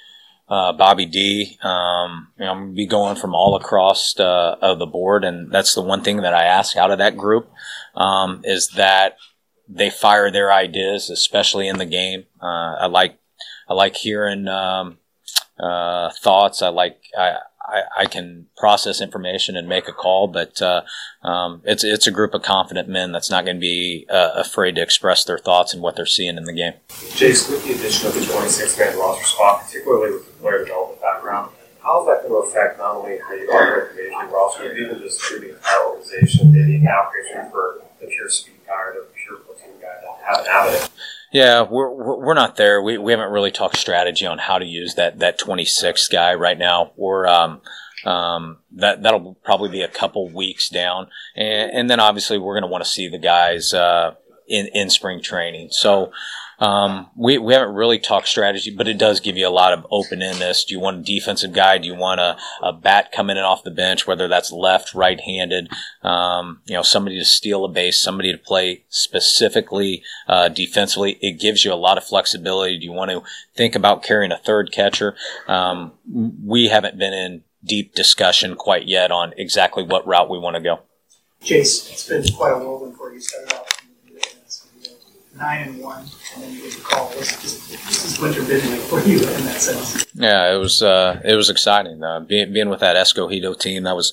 uh, 0.49 0.72
Bobby 0.72 1.07
D. 1.07 1.59
Um, 1.62 2.28
you 2.38 2.45
know, 2.45 2.53
I'm 2.53 2.59
gonna 2.59 2.72
be 2.72 2.86
going 2.86 3.16
from 3.16 3.34
all 3.34 3.57
across 3.57 4.18
uh, 4.18 4.57
of 4.61 4.78
the 4.78 4.86
board, 4.86 5.24
and 5.24 5.51
that's 5.51 5.74
the 5.74 5.82
one 5.82 6.03
thing 6.03 6.18
that 6.18 6.34
I 6.34 6.45
ask 6.45 6.76
out 6.76 6.90
of 6.90 6.99
that 6.99 7.16
group 7.16 7.51
um, 7.95 8.42
is 8.45 8.68
that 8.76 9.16
they 9.68 9.90
fire 9.90 10.30
their 10.30 10.53
ideas, 10.53 11.11
especially 11.11 11.68
in 11.68 11.78
the 11.78 11.86
game. 11.86 12.24
Uh, 12.42 12.76
I 12.80 12.86
like 12.86 13.18
I 13.68 13.74
like 13.74 13.97
hearing 13.97 14.47
um, 14.49 14.99
uh, 15.59 16.11
thoughts. 16.22 16.62
I 16.62 16.68
like 16.68 17.01
I, 17.16 17.38
I, 17.66 18.02
I, 18.02 18.06
can 18.06 18.46
process 18.56 19.00
information 19.00 19.56
and 19.56 19.68
make 19.68 19.88
a 19.88 19.92
call, 19.92 20.28
but 20.28 20.60
uh, 20.60 20.82
um, 21.22 21.62
it's 21.64 21.82
it's 21.82 22.06
a 22.06 22.10
group 22.10 22.34
of 22.34 22.42
confident 22.42 22.88
men 22.88 23.12
that's 23.12 23.30
not 23.30 23.44
going 23.44 23.56
to 23.56 23.60
be 23.60 24.06
uh, 24.10 24.32
afraid 24.34 24.74
to 24.76 24.82
express 24.82 25.24
their 25.24 25.38
thoughts 25.38 25.72
and 25.72 25.82
what 25.82 25.96
they're 25.96 26.06
seeing 26.06 26.36
in 26.36 26.44
the 26.44 26.52
game. 26.52 26.74
Jason, 27.14 27.54
with 27.54 27.64
the 27.64 27.72
addition 27.72 28.08
of 28.08 28.14
the 28.14 28.24
26 28.24 28.78
man 28.78 28.98
roster 28.98 29.24
spot, 29.24 29.64
particularly 29.64 30.12
with 30.12 30.26
the 30.26 30.42
player 30.42 30.64
development 30.64 31.00
background, 31.00 31.52
how 31.82 32.00
is 32.00 32.06
that 32.06 32.28
going 32.28 32.42
to 32.42 32.48
affect 32.48 32.78
not 32.78 32.96
only 32.96 33.18
how 33.18 33.34
you 33.34 33.48
operate 33.50 33.96
the 33.96 34.02
major 34.02 34.32
roster, 34.32 34.68
but 34.68 34.78
even 34.78 34.98
just 34.98 35.20
treating 35.20 35.54
the 35.54 35.60
organization, 35.86 36.52
maybe 36.52 36.84
application 36.86 37.50
for 37.50 37.80
the 38.00 38.06
pure 38.06 38.28
speed 38.28 38.54
guy 38.66 38.72
or 38.72 38.94
the 38.94 39.06
pure 39.14 39.38
platoon 39.38 39.80
guy 39.80 40.00
to 40.00 40.24
have 40.24 40.40
an 40.40 40.46
avenue? 40.48 40.88
Yeah, 41.35 41.66
we're 41.68 41.91
we're 41.91 42.35
not 42.35 42.55
there. 42.55 42.80
We 42.80 42.97
we 42.97 43.11
haven't 43.11 43.32
really 43.32 43.51
talked 43.51 43.76
strategy 43.76 44.24
on 44.24 44.39
how 44.39 44.59
to 44.59 44.64
use 44.64 44.95
that 44.95 45.18
that 45.18 45.37
26 45.37 46.07
guy 46.07 46.32
right 46.35 46.57
now. 46.57 46.93
We're 46.95 47.26
um 47.26 47.61
um 48.05 48.59
that 48.70 49.03
that'll 49.03 49.35
probably 49.43 49.68
be 49.68 49.82
a 49.82 49.89
couple 49.89 50.30
weeks 50.30 50.68
down, 50.68 51.09
and, 51.35 51.72
and 51.72 51.91
then 51.91 51.99
obviously 51.99 52.39
we're 52.39 52.55
going 52.55 52.62
to 52.62 52.68
want 52.68 52.85
to 52.85 52.91
see 52.91 53.09
the 53.09 53.18
guys 53.18 53.74
uh, 53.74 54.14
in 54.47 54.68
in 54.74 54.91
spring 54.91 55.20
training. 55.20 55.70
So 55.72 56.12
Um, 56.59 57.11
we, 57.16 57.38
we 57.38 57.52
haven't 57.55 57.74
really 57.74 57.98
talked 57.98 58.28
strategy, 58.28 58.74
but 58.74 58.88
it 58.88 58.98
does 58.98 59.20
give 59.20 59.36
you 59.36 59.46
a 59.46 59.50
lot 59.50 59.72
of 59.72 59.86
open 59.90 60.22
endness. 60.22 60.64
Do 60.64 60.74
you 60.74 60.80
want 60.80 60.98
a 60.98 61.02
defensive 61.02 61.52
guy? 61.52 61.78
Do 61.78 61.86
you 61.86 61.94
want 61.94 62.20
a, 62.20 62.36
a 62.62 62.72
bat 62.72 63.12
coming 63.12 63.36
in 63.36 63.42
off 63.42 63.64
the 63.64 63.70
bench, 63.70 64.07
whether 64.07 64.28
that's 64.28 64.52
left, 64.52 64.94
right 64.94 65.20
handed? 65.20 65.68
Um, 66.02 66.61
you 66.66 66.74
know, 66.74 66.82
somebody 66.82 67.18
to 67.18 67.24
steal 67.24 67.64
a 67.64 67.68
base, 67.68 68.00
somebody 68.00 68.32
to 68.32 68.38
play 68.38 68.84
specifically 68.88 70.02
uh, 70.28 70.48
defensively. 70.48 71.18
It 71.20 71.40
gives 71.40 71.64
you 71.64 71.72
a 71.72 71.74
lot 71.74 71.98
of 71.98 72.05
flexibility. 72.05 72.78
Do 72.78 72.84
you 72.84 72.92
want 72.92 73.11
to 73.11 73.22
think 73.55 73.74
about 73.74 74.02
carrying 74.02 74.32
a 74.32 74.38
third 74.38 74.72
catcher? 74.72 75.16
Um, 75.48 75.92
we 76.07 76.68
haven't 76.68 76.98
been 76.98 77.12
in 77.12 77.42
deep 77.64 77.94
discussion 77.94 78.55
quite 78.57 78.86
yet 78.86 79.11
on 79.11 79.32
exactly 79.36 79.82
what 79.82 80.07
route 80.07 80.28
we 80.28 80.38
want 80.38 80.57
to 80.57 80.62
go. 80.62 80.80
Jayce, 81.42 81.90
it's 81.90 82.09
been 82.09 82.24
quite 82.34 82.52
a 82.52 82.59
whirlwind 82.59 82.96
for 82.96 83.12
you. 83.12 83.20
Started 83.20 83.52
off 83.52 83.63
nine 85.37 85.68
and 85.68 85.80
one, 85.80 86.05
and 86.35 86.45
then 86.45 86.53
you 86.53 86.70
call. 86.82 87.11
This, 87.11 87.37
this, 87.41 88.05
is 88.05 88.20
winter 88.20 88.43
like 88.43 88.80
for 88.82 89.01
you 89.01 89.18
in 89.18 89.45
that 89.45 89.61
sense. 89.61 90.07
Yeah, 90.14 90.55
it 90.55 90.59
was 90.59 90.82
uh, 90.82 91.20
it 91.24 91.35
was 91.35 91.51
exciting 91.51 92.03
uh, 92.03 92.20
being 92.20 92.53
being 92.53 92.68
with 92.68 92.80
that 92.80 92.97
Escogido 92.97 93.59
team. 93.59 93.85
That 93.85 93.97
was 93.97 94.12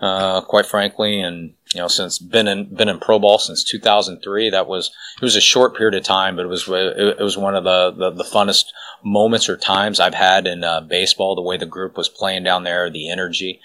uh, 0.00 0.40
quite 0.42 0.66
frankly, 0.66 1.20
and 1.20 1.54
you 1.74 1.80
know, 1.80 1.88
since 1.88 2.18
been 2.18 2.46
in 2.46 2.74
been 2.74 2.88
in 2.88 2.98
pro 2.98 3.18
ball 3.18 3.38
since 3.38 3.64
2003. 3.64 4.50
That 4.50 4.68
was 4.68 4.90
it 5.16 5.24
was 5.24 5.36
a 5.36 5.40
short 5.40 5.76
period 5.76 5.94
of 5.94 6.04
time, 6.04 6.36
but 6.36 6.44
it 6.44 6.48
was 6.48 6.68
it, 6.68 7.16
it 7.18 7.22
was 7.22 7.36
one 7.36 7.54
of 7.54 7.64
the, 7.64 7.92
the, 7.96 8.10
the 8.10 8.24
funnest 8.24 8.66
moments 9.02 9.48
or 9.48 9.56
times 9.56 10.00
I've 10.00 10.14
had 10.14 10.46
in 10.46 10.64
uh, 10.64 10.80
baseball. 10.82 11.34
The 11.34 11.42
way 11.42 11.56
the 11.56 11.66
group 11.66 11.96
was 11.96 12.08
playing 12.08 12.44
down 12.44 12.64
there, 12.64 12.90
the 12.90 13.10
energy. 13.10 13.60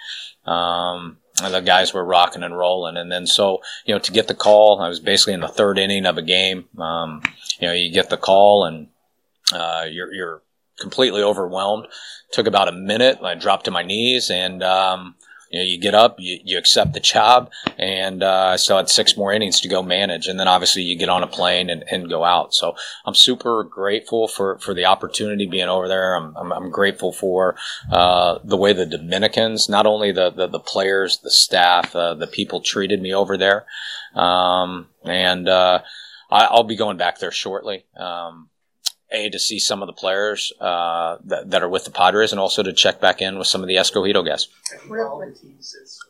Um, 0.45 1.17
the 1.37 1.61
guys 1.61 1.93
were 1.93 2.05
rocking 2.05 2.43
and 2.43 2.57
rolling. 2.57 2.97
And 2.97 3.11
then 3.11 3.25
so, 3.25 3.61
you 3.85 3.93
know, 3.93 3.99
to 3.99 4.11
get 4.11 4.27
the 4.27 4.35
call, 4.35 4.79
I 4.81 4.87
was 4.87 4.99
basically 4.99 5.33
in 5.33 5.41
the 5.41 5.47
third 5.47 5.77
inning 5.79 6.05
of 6.05 6.17
a 6.17 6.21
game. 6.21 6.65
Um, 6.77 7.21
you 7.59 7.67
know, 7.67 7.73
you 7.73 7.91
get 7.91 8.09
the 8.09 8.17
call 8.17 8.65
and, 8.65 8.87
uh, 9.51 9.85
you're, 9.89 10.13
you're 10.13 10.41
completely 10.79 11.21
overwhelmed. 11.21 11.87
Took 12.31 12.47
about 12.47 12.67
a 12.67 12.71
minute. 12.71 13.19
I 13.21 13.35
dropped 13.35 13.65
to 13.65 13.71
my 13.71 13.83
knees 13.83 14.29
and, 14.29 14.63
um, 14.63 15.15
you 15.53 15.59
know, 15.59 15.65
you 15.65 15.77
get 15.77 15.93
up, 15.93 16.15
you, 16.17 16.39
you 16.43 16.57
accept 16.57 16.93
the 16.93 16.99
job, 16.99 17.51
and 17.77 18.23
uh, 18.23 18.47
I 18.53 18.55
still 18.55 18.77
had 18.77 18.89
six 18.89 19.15
more 19.15 19.31
innings 19.31 19.61
to 19.61 19.69
go 19.69 19.83
manage, 19.83 20.25
and 20.25 20.39
then 20.39 20.47
obviously 20.47 20.81
you 20.81 20.97
get 20.97 21.09
on 21.09 21.21
a 21.21 21.27
plane 21.27 21.69
and, 21.69 21.83
and 21.91 22.09
go 22.09 22.23
out. 22.23 22.55
So 22.55 22.75
I'm 23.05 23.13
super 23.13 23.63
grateful 23.63 24.27
for, 24.27 24.57
for 24.57 24.73
the 24.73 24.85
opportunity 24.85 25.45
being 25.45 25.69
over 25.69 25.87
there. 25.87 26.15
I'm, 26.15 26.35
I'm, 26.35 26.51
I'm 26.51 26.71
grateful 26.71 27.13
for 27.13 27.55
uh, 27.91 28.39
the 28.43 28.57
way 28.57 28.73
the 28.73 28.87
Dominicans, 28.87 29.69
not 29.69 29.85
only 29.85 30.11
the, 30.11 30.31
the, 30.31 30.47
the 30.47 30.59
players, 30.59 31.19
the 31.19 31.29
staff, 31.29 31.95
uh, 31.95 32.15
the 32.15 32.25
people 32.25 32.59
treated 32.59 32.99
me 32.99 33.13
over 33.13 33.37
there, 33.37 33.67
um, 34.15 34.87
and 35.03 35.47
uh, 35.47 35.83
I, 36.31 36.45
I'll 36.45 36.63
be 36.63 36.75
going 36.75 36.97
back 36.97 37.19
there 37.19 37.31
shortly. 37.31 37.85
Um, 37.95 38.49
a 39.13 39.29
to 39.29 39.39
see 39.39 39.59
some 39.59 39.81
of 39.81 39.87
the 39.87 39.93
players 39.93 40.51
uh, 40.59 41.17
that, 41.23 41.51
that 41.51 41.63
are 41.63 41.69
with 41.69 41.85
the 41.85 41.91
Padres, 41.91 42.31
and 42.31 42.39
also 42.39 42.63
to 42.63 42.73
check 42.73 42.99
back 42.99 43.21
in 43.21 43.37
with 43.37 43.47
some 43.47 43.61
of 43.61 43.67
the 43.67 43.75
Escogido 43.75 44.25
guys. 44.25 44.47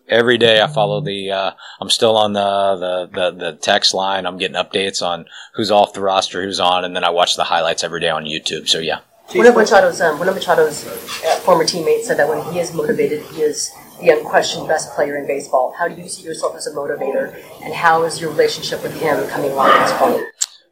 Every 0.08 0.38
day 0.38 0.62
I 0.62 0.68
follow 0.68 1.01
the. 1.01 1.32
Uh, 1.32 1.51
I'm 1.80 1.89
still 1.89 2.18
on 2.18 2.34
the, 2.34 2.76
the, 2.76 3.10
the 3.14 3.51
the 3.51 3.58
text 3.58 3.93
line. 3.93 4.26
I'm 4.26 4.38
getting 4.38 4.58
updates 4.58 5.06
on 5.06 5.26
who's 5.54 5.72
off 5.72 5.93
the 5.93 6.01
roster, 6.01 6.43
who's 6.43 6.60
on, 6.60 6.86
and 6.86 6.95
then 6.95 7.04
I 7.04 7.10
watch 7.10 7.36
the 7.36 7.43
highlights 7.43 7.84
every 7.84 7.99
day 7.99 8.10
on 8.10 8.26
YouTube. 8.26 8.68
So 8.68 8.80
yeah. 8.80 8.99
One 9.34 9.47
of 9.47 9.56
Machado's 9.56 10.01
um, 10.01 10.20
one 10.20 10.28
of 10.28 10.36
Machado's 10.36 10.86
uh, 10.86 11.39
former 11.39 11.66
teammates 11.66 12.08
said 12.08 12.18
that 12.18 12.28
when 12.28 12.43
he 12.54 12.60
is 12.60 12.74
motivated, 12.74 13.22
he 13.28 13.41
is 13.41 13.72
the 14.01 14.10
unquestioned 14.10 14.68
best 14.68 14.93
player 14.93 15.18
in 15.18 15.26
baseball. 15.26 15.74
How 15.78 15.88
do 15.88 15.99
you 15.99 16.10
see 16.10 16.24
yourself 16.24 16.56
as 16.56 16.68
a 16.68 16.72
motivator, 16.72 17.34
and 17.64 17.74
how 17.74 18.04
is 18.04 18.20
your 18.20 18.32
relationship 18.32 18.84
with 18.84 18.99
him 18.99 19.28
coming 19.30 19.51
along 19.51 19.70
at 19.72 19.88
this 19.88 19.97
point? 19.97 20.28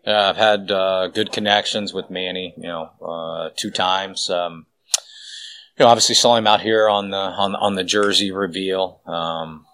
Yeah, 0.06 0.30
I've 0.30 0.38
had 0.38 0.72
uh, 0.72 1.08
good 1.08 1.32
connections 1.32 1.94
with 1.94 2.10
Manny. 2.10 2.54
You 2.58 2.68
know, 2.68 2.90
uh, 3.02 3.50
two 3.56 3.72
times. 3.72 4.30
Um, 4.30 4.66
you 5.78 5.86
know, 5.86 5.92
obviously 5.92 6.16
saw 6.16 6.36
him 6.36 6.48
out 6.48 6.62
here 6.62 6.90
on 6.90 7.12
the 7.12 7.18
on 7.18 7.56
on 7.56 7.76
the 7.76 7.84
jersey 7.84 8.32
reveal. 8.32 9.02
Um, 9.06 9.66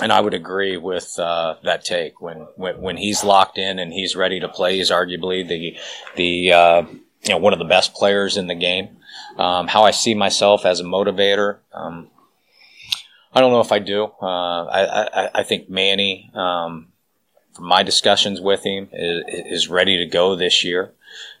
and 0.00 0.12
I 0.12 0.20
would 0.20 0.34
agree 0.34 0.76
with 0.76 1.18
uh, 1.18 1.56
that 1.64 1.84
take. 1.84 2.20
When, 2.20 2.46
when 2.56 2.80
when 2.80 2.96
he's 2.96 3.24
locked 3.24 3.58
in 3.58 3.78
and 3.78 3.92
he's 3.92 4.16
ready 4.16 4.40
to 4.40 4.48
play, 4.48 4.76
he's 4.78 4.90
arguably 4.90 5.46
the 5.46 5.76
the 6.16 6.52
uh, 6.52 6.82
you 7.22 7.28
know 7.30 7.38
one 7.38 7.52
of 7.52 7.58
the 7.58 7.64
best 7.64 7.94
players 7.94 8.36
in 8.36 8.46
the 8.46 8.54
game. 8.54 8.96
Um, 9.38 9.68
how 9.68 9.84
I 9.84 9.90
see 9.90 10.14
myself 10.14 10.64
as 10.64 10.80
a 10.80 10.84
motivator, 10.84 11.58
um, 11.72 12.10
I 13.34 13.40
don't 13.40 13.52
know 13.52 13.60
if 13.60 13.72
I 13.72 13.78
do. 13.78 14.04
Uh, 14.20 14.64
I, 14.64 15.24
I, 15.24 15.30
I 15.36 15.42
think 15.42 15.70
Manny, 15.70 16.30
um, 16.34 16.91
from 17.54 17.66
my 17.66 17.82
discussions 17.82 18.40
with 18.40 18.64
him, 18.64 18.88
is, 18.92 19.68
ready 19.68 19.98
to 19.98 20.06
go 20.06 20.34
this 20.36 20.64
year. 20.64 20.92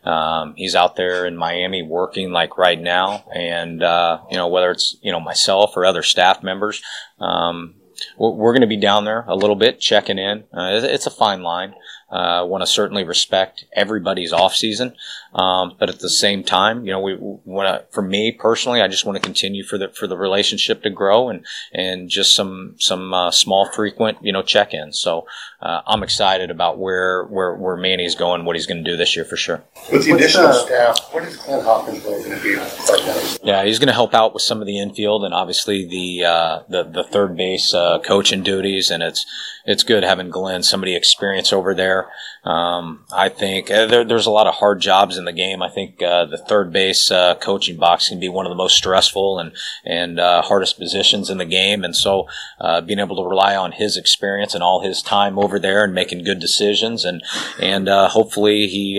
Um, 0.04 0.54
he's 0.56 0.74
out 0.74 0.96
there 0.96 1.26
in 1.26 1.36
Miami 1.36 1.82
working 1.82 2.30
like 2.30 2.58
right 2.58 2.80
now, 2.80 3.24
and 3.34 3.82
uh, 3.82 4.20
you 4.30 4.36
know 4.36 4.48
whether 4.48 4.70
it's 4.70 4.96
you 5.00 5.10
know 5.10 5.20
myself 5.20 5.76
or 5.76 5.86
other 5.86 6.02
staff 6.02 6.42
members, 6.42 6.82
um, 7.18 7.74
we're, 8.18 8.30
we're 8.30 8.52
going 8.52 8.62
to 8.62 8.66
be 8.66 8.76
down 8.76 9.04
there 9.04 9.24
a 9.26 9.36
little 9.36 9.56
bit 9.56 9.80
checking 9.80 10.18
in. 10.18 10.44
Uh, 10.52 10.70
it's, 10.72 10.84
it's 10.84 11.06
a 11.06 11.10
fine 11.10 11.42
line. 11.42 11.74
Uh, 12.10 12.44
want 12.46 12.60
to 12.60 12.66
certainly 12.66 13.04
respect 13.04 13.64
everybody's 13.72 14.34
off 14.34 14.54
season, 14.54 14.94
um, 15.34 15.74
but 15.78 15.88
at 15.88 16.00
the 16.00 16.10
same 16.10 16.44
time, 16.44 16.84
you 16.84 16.92
know, 16.92 17.00
we 17.00 17.16
want 17.18 17.66
to. 17.66 17.86
For 17.92 18.02
me 18.02 18.32
personally, 18.32 18.82
I 18.82 18.88
just 18.88 19.06
want 19.06 19.16
to 19.16 19.22
continue 19.22 19.64
for 19.64 19.78
the 19.78 19.88
for 19.88 20.06
the 20.06 20.16
relationship 20.16 20.82
to 20.82 20.90
grow 20.90 21.30
and 21.30 21.44
and 21.72 22.10
just 22.10 22.34
some 22.34 22.76
some 22.78 23.14
uh, 23.14 23.30
small 23.30 23.70
frequent 23.72 24.18
you 24.22 24.32
know 24.32 24.42
check 24.42 24.74
ins. 24.74 24.98
So 24.98 25.26
uh, 25.60 25.80
I'm 25.86 26.02
excited 26.02 26.50
about 26.50 26.78
where 26.78 27.24
where 27.24 27.54
where 27.54 27.76
Manny's 27.76 28.14
going, 28.14 28.44
what 28.44 28.56
he's 28.56 28.66
going 28.66 28.84
to 28.84 28.90
do 28.90 28.96
this 28.96 29.16
year 29.16 29.24
for 29.24 29.36
sure. 29.36 29.62
With 29.90 30.04
the 30.04 30.12
additional 30.12 30.52
staff, 30.52 30.98
what 31.12 31.24
is 31.24 31.36
Glenn 31.38 31.64
Hoffman 31.64 32.02
really 32.02 32.24
going 32.24 32.36
to 32.36 32.42
be 32.42 32.56
like? 32.56 33.38
Yeah, 33.42 33.64
he's 33.64 33.78
going 33.78 33.88
to 33.88 33.94
help 33.94 34.14
out 34.14 34.34
with 34.34 34.42
some 34.42 34.60
of 34.60 34.66
the 34.66 34.78
infield 34.78 35.24
and 35.24 35.32
obviously 35.32 35.86
the 35.86 36.26
uh, 36.26 36.62
the 36.68 36.84
the 36.84 37.04
third 37.04 37.36
base 37.36 37.72
uh, 37.72 38.00
coaching 38.00 38.42
duties, 38.42 38.90
and 38.90 39.02
it's 39.02 39.24
it's 39.64 39.82
good 39.82 40.02
having 40.02 40.28
Glenn, 40.28 40.62
somebody 40.62 40.94
experienced 40.94 41.52
over 41.52 41.74
there. 41.74 42.10
Um, 42.44 43.04
I 43.12 43.28
think 43.28 43.70
uh, 43.70 43.86
there, 43.86 44.04
there's 44.04 44.26
a 44.26 44.30
lot 44.30 44.48
of 44.48 44.54
hard 44.54 44.80
jobs 44.80 45.16
in 45.16 45.24
the 45.24 45.32
game. 45.32 45.62
I 45.62 45.68
think 45.68 46.02
uh, 46.02 46.24
the 46.24 46.38
third 46.38 46.72
base 46.72 47.08
uh, 47.08 47.36
coaching 47.36 47.76
box 47.76 48.08
can 48.08 48.18
be 48.18 48.28
one 48.28 48.46
of 48.46 48.50
the 48.50 48.56
most 48.56 48.76
stressful 48.76 49.38
and 49.38 49.52
and 49.84 50.18
uh, 50.18 50.42
hardest 50.42 50.76
positions 50.76 51.30
in 51.30 51.38
the 51.38 51.44
game, 51.44 51.84
and 51.84 51.94
so 51.94 52.26
uh, 52.60 52.80
being 52.80 52.98
able 52.98 53.16
to 53.16 53.28
rely 53.28 53.54
on 53.54 53.72
his 53.72 53.96
experience 53.96 54.54
and 54.54 54.62
all 54.64 54.82
his 54.82 55.02
time 55.02 55.38
over 55.38 55.60
there 55.60 55.84
and 55.84 55.94
making 55.94 56.24
good 56.24 56.40
decisions, 56.40 57.04
and 57.04 57.22
and 57.60 57.88
uh, 57.88 58.08
hopefully 58.08 58.66
he, 58.66 58.96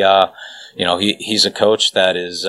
you 0.75 0.85
know, 0.85 0.97
he 0.97 1.15
he's 1.19 1.45
a 1.45 1.51
coach 1.51 1.91
that 1.91 2.15
is 2.15 2.45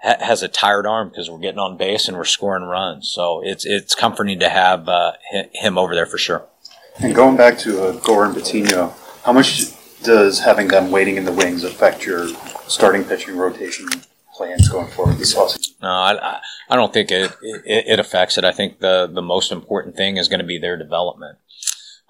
has 0.00 0.42
a 0.42 0.48
tired 0.48 0.86
arm 0.86 1.08
because 1.08 1.30
we're 1.30 1.38
getting 1.38 1.58
on 1.58 1.76
base 1.76 2.06
and 2.06 2.16
we're 2.16 2.24
scoring 2.24 2.64
runs. 2.64 3.08
So 3.08 3.40
it's 3.42 3.64
it's 3.64 3.94
comforting 3.94 4.38
to 4.40 4.48
have 4.48 4.88
uh, 4.88 5.12
him 5.52 5.78
over 5.78 5.94
there 5.94 6.06
for 6.06 6.18
sure. 6.18 6.44
And 7.00 7.14
going 7.14 7.36
back 7.36 7.58
to 7.58 7.82
uh, 7.82 7.92
Gore 8.00 8.26
and 8.26 8.34
how 9.24 9.32
much 9.32 9.72
does 10.02 10.40
having 10.40 10.68
them 10.68 10.90
waiting 10.90 11.16
in 11.16 11.24
the 11.24 11.32
wings 11.32 11.64
affect 11.64 12.04
your 12.06 12.28
starting 12.68 13.04
pitching 13.04 13.36
rotation 13.36 13.86
plans 14.34 14.68
going 14.68 14.88
forward 14.88 15.18
this 15.18 15.34
offseason? 15.34 15.80
No, 15.82 15.88
I, 15.88 16.40
I 16.68 16.76
don't 16.76 16.92
think 16.92 17.10
it, 17.10 17.32
it, 17.42 17.84
it 17.86 18.00
affects 18.00 18.38
it. 18.38 18.44
I 18.44 18.52
think 18.52 18.80
the, 18.80 19.10
the 19.12 19.22
most 19.22 19.52
important 19.52 19.96
thing 19.96 20.16
is 20.16 20.28
going 20.28 20.40
to 20.40 20.46
be 20.46 20.58
their 20.58 20.76
development. 20.76 21.38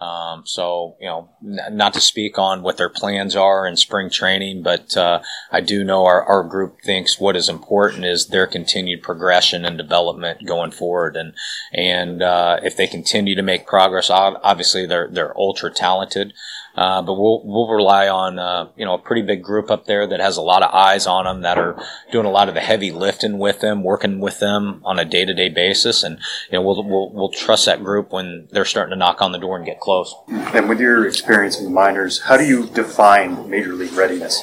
Um, 0.00 0.42
so, 0.46 0.96
you 1.00 1.08
know, 1.08 1.28
n- 1.42 1.76
not 1.76 1.92
to 1.94 2.00
speak 2.00 2.38
on 2.38 2.62
what 2.62 2.76
their 2.76 2.88
plans 2.88 3.34
are 3.34 3.66
in 3.66 3.76
spring 3.76 4.10
training, 4.10 4.62
but 4.62 4.96
uh, 4.96 5.22
I 5.50 5.60
do 5.60 5.82
know 5.82 6.04
our, 6.04 6.22
our 6.22 6.44
group 6.44 6.82
thinks 6.82 7.18
what 7.18 7.34
is 7.34 7.48
important 7.48 8.04
is 8.04 8.28
their 8.28 8.46
continued 8.46 9.02
progression 9.02 9.64
and 9.64 9.76
development 9.76 10.46
going 10.46 10.70
forward. 10.70 11.16
And 11.16 11.34
and 11.72 12.22
uh, 12.22 12.60
if 12.62 12.76
they 12.76 12.86
continue 12.86 13.34
to 13.34 13.42
make 13.42 13.66
progress, 13.66 14.08
obviously 14.08 14.86
they're 14.86 15.08
they're 15.08 15.36
ultra 15.36 15.72
talented. 15.72 16.32
Uh, 16.78 17.02
but 17.02 17.14
we'll 17.14 17.42
we'll 17.44 17.66
rely 17.66 18.06
on 18.06 18.38
uh, 18.38 18.68
you 18.76 18.84
know 18.84 18.94
a 18.94 18.98
pretty 18.98 19.22
big 19.22 19.42
group 19.42 19.68
up 19.68 19.86
there 19.86 20.06
that 20.06 20.20
has 20.20 20.36
a 20.36 20.40
lot 20.40 20.62
of 20.62 20.72
eyes 20.72 21.08
on 21.08 21.24
them 21.24 21.40
that 21.40 21.58
are 21.58 21.76
doing 22.12 22.24
a 22.24 22.30
lot 22.30 22.48
of 22.48 22.54
the 22.54 22.60
heavy 22.60 22.92
lifting 22.92 23.36
with 23.36 23.58
them, 23.58 23.82
working 23.82 24.20
with 24.20 24.38
them 24.38 24.80
on 24.84 24.96
a 24.96 25.04
day 25.04 25.24
to 25.24 25.34
day 25.34 25.48
basis, 25.48 26.04
and 26.04 26.20
you 26.48 26.52
know 26.52 26.62
we'll, 26.62 26.80
we'll 26.84 27.10
we'll 27.12 27.30
trust 27.30 27.66
that 27.66 27.82
group 27.82 28.12
when 28.12 28.46
they're 28.52 28.64
starting 28.64 28.90
to 28.90 28.96
knock 28.96 29.20
on 29.20 29.32
the 29.32 29.38
door 29.38 29.56
and 29.56 29.66
get 29.66 29.80
close. 29.80 30.14
And 30.28 30.68
with 30.68 30.78
your 30.78 31.04
experience 31.04 31.58
in 31.58 31.64
the 31.64 31.70
minors, 31.70 32.20
how 32.20 32.36
do 32.36 32.44
you 32.44 32.68
define 32.68 33.50
major 33.50 33.72
league 33.72 33.94
readiness? 33.94 34.40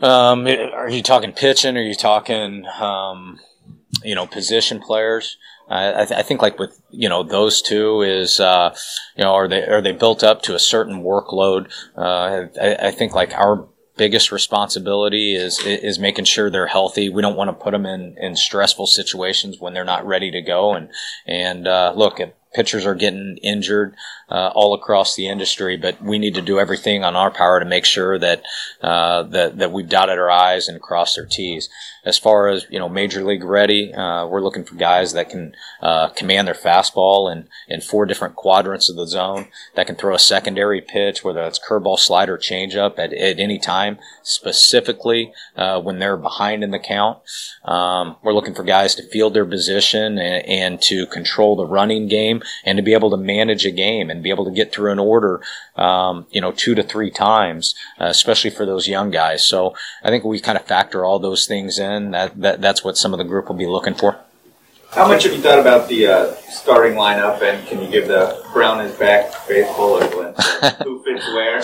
Um, 0.00 0.48
are 0.48 0.90
you 0.90 1.04
talking 1.04 1.30
pitching? 1.30 1.76
Are 1.76 1.82
you 1.82 1.94
talking 1.94 2.66
um, 2.80 3.38
you 4.04 4.14
know 4.14 4.26
position 4.26 4.80
players? 4.80 5.36
I, 5.68 6.04
th- 6.04 6.18
I, 6.18 6.22
think 6.22 6.42
like 6.42 6.58
with 6.58 6.78
you 6.90 7.08
know 7.08 7.22
those 7.22 7.62
two 7.62 8.02
is 8.02 8.40
uh, 8.40 8.74
you 9.16 9.24
know 9.24 9.32
are 9.32 9.48
they 9.48 9.62
are 9.62 9.80
they 9.80 9.92
built 9.92 10.22
up 10.22 10.42
to 10.42 10.54
a 10.54 10.58
certain 10.58 11.02
workload? 11.02 11.70
Uh, 11.96 12.48
I, 12.60 12.88
I, 12.88 12.90
think 12.90 13.14
like 13.14 13.32
our 13.32 13.66
biggest 13.96 14.32
responsibility 14.32 15.34
is 15.34 15.60
is 15.64 15.98
making 15.98 16.24
sure 16.24 16.50
they're 16.50 16.66
healthy. 16.66 17.08
We 17.08 17.22
don't 17.22 17.36
want 17.36 17.48
to 17.48 17.64
put 17.64 17.70
them 17.70 17.86
in, 17.86 18.16
in 18.18 18.36
stressful 18.36 18.86
situations 18.86 19.60
when 19.60 19.74
they're 19.74 19.84
not 19.84 20.06
ready 20.06 20.30
to 20.30 20.42
go. 20.42 20.74
And 20.74 20.90
and 21.26 21.66
uh, 21.66 21.92
look, 21.96 22.20
pitchers 22.54 22.86
are 22.86 22.94
getting 22.94 23.38
injured 23.42 23.94
uh, 24.30 24.50
all 24.54 24.74
across 24.74 25.16
the 25.16 25.28
industry, 25.28 25.76
but 25.76 26.02
we 26.02 26.18
need 26.18 26.34
to 26.34 26.42
do 26.42 26.58
everything 26.58 27.04
on 27.04 27.16
our 27.16 27.30
power 27.30 27.60
to 27.60 27.66
make 27.66 27.84
sure 27.84 28.18
that 28.18 28.42
uh, 28.82 29.22
that 29.24 29.58
that 29.58 29.72
we've 29.72 29.88
dotted 29.88 30.18
our 30.18 30.30
I's 30.30 30.68
and 30.68 30.80
crossed 30.80 31.18
our 31.18 31.26
T's. 31.26 31.68
As 32.04 32.18
far 32.18 32.48
as 32.48 32.66
you 32.68 32.78
know, 32.78 32.88
major 32.88 33.22
league 33.24 33.44
ready, 33.44 33.94
uh, 33.94 34.26
we're 34.26 34.42
looking 34.42 34.64
for 34.64 34.74
guys 34.74 35.12
that 35.12 35.30
can 35.30 35.54
uh, 35.80 36.08
command 36.08 36.48
their 36.48 36.54
fastball 36.54 37.30
in 37.30 37.48
in 37.68 37.80
four 37.80 38.06
different 38.06 38.34
quadrants 38.34 38.90
of 38.90 38.96
the 38.96 39.06
zone, 39.06 39.46
that 39.74 39.86
can 39.86 39.96
throw 39.96 40.14
a 40.14 40.18
secondary 40.18 40.80
pitch, 40.80 41.22
whether 41.22 41.42
that's 41.42 41.60
curveball, 41.60 41.98
slider, 41.98 42.36
changeup 42.36 42.98
at, 42.98 43.12
at 43.12 43.38
any 43.38 43.58
time, 43.58 43.98
specifically 44.22 45.32
uh, 45.56 45.80
when 45.80 45.98
they're 45.98 46.16
behind 46.16 46.64
in 46.64 46.70
the 46.72 46.78
count. 46.78 47.18
Um, 47.64 48.16
we're 48.22 48.34
looking 48.34 48.54
for 48.54 48.64
guys 48.64 48.94
to 48.96 49.08
field 49.08 49.34
their 49.34 49.46
position 49.46 50.18
and, 50.18 50.44
and 50.46 50.82
to 50.82 51.06
control 51.06 51.54
the 51.54 51.66
running 51.66 52.08
game 52.08 52.42
and 52.64 52.76
to 52.76 52.82
be 52.82 52.94
able 52.94 53.10
to 53.10 53.16
manage 53.16 53.64
a 53.64 53.70
game 53.70 54.10
and 54.10 54.22
be 54.22 54.30
able 54.30 54.44
to 54.44 54.50
get 54.50 54.72
through 54.72 54.90
an 54.90 54.98
order, 54.98 55.40
um, 55.76 56.26
you 56.30 56.40
know, 56.40 56.50
two 56.52 56.74
to 56.74 56.82
three 56.82 57.10
times, 57.10 57.74
uh, 58.00 58.06
especially 58.06 58.50
for 58.50 58.66
those 58.66 58.88
young 58.88 59.10
guys. 59.10 59.46
So 59.46 59.74
I 60.02 60.08
think 60.08 60.24
we 60.24 60.40
kind 60.40 60.58
of 60.58 60.66
factor 60.66 61.04
all 61.04 61.18
those 61.20 61.46
things 61.46 61.78
in. 61.78 61.91
That, 62.12 62.40
that 62.40 62.60
that's 62.60 62.84
what 62.84 62.96
some 62.96 63.12
of 63.12 63.18
the 63.18 63.24
group 63.24 63.48
will 63.48 63.56
be 63.56 63.66
looking 63.66 63.94
for. 63.94 64.18
How 64.90 65.08
much 65.08 65.22
have 65.24 65.32
you 65.32 65.40
thought 65.40 65.58
about 65.58 65.88
the 65.88 66.06
uh, 66.06 66.34
starting 66.50 66.98
lineup, 66.98 67.40
and 67.40 67.66
can 67.66 67.80
you 67.80 67.90
give 67.90 68.08
the 68.08 68.44
Brown 68.52 68.84
is 68.84 68.94
back 68.98 69.32
a 69.48 69.62
glimpse? 70.10 70.46
Who 70.84 71.02
fits 71.02 71.26
where? 71.28 71.62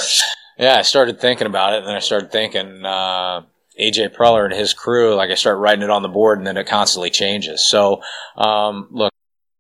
Yeah, 0.59 0.79
I 0.79 0.83
started 0.83 1.21
thinking 1.21 1.47
about 1.47 1.75
it, 1.75 1.79
and 1.79 1.87
then 1.87 1.95
I 1.95 2.01
started 2.01 2.33
thinking 2.33 2.87
uh, 2.87 3.43
AJ 3.79 4.17
Preller 4.17 4.47
and 4.47 4.55
his 4.55 4.73
crew. 4.73 5.15
Like 5.15 5.31
I 5.31 5.35
start 5.35 5.59
writing 5.59 5.85
it 5.85 5.91
on 5.91 6.03
the 6.03 6.09
board, 6.09 6.39
and 6.39 6.47
then 6.47 6.57
it 6.57 6.67
constantly 6.67 7.11
changes. 7.11 7.69
So, 7.69 8.03
um, 8.37 8.89
look, 8.91 9.13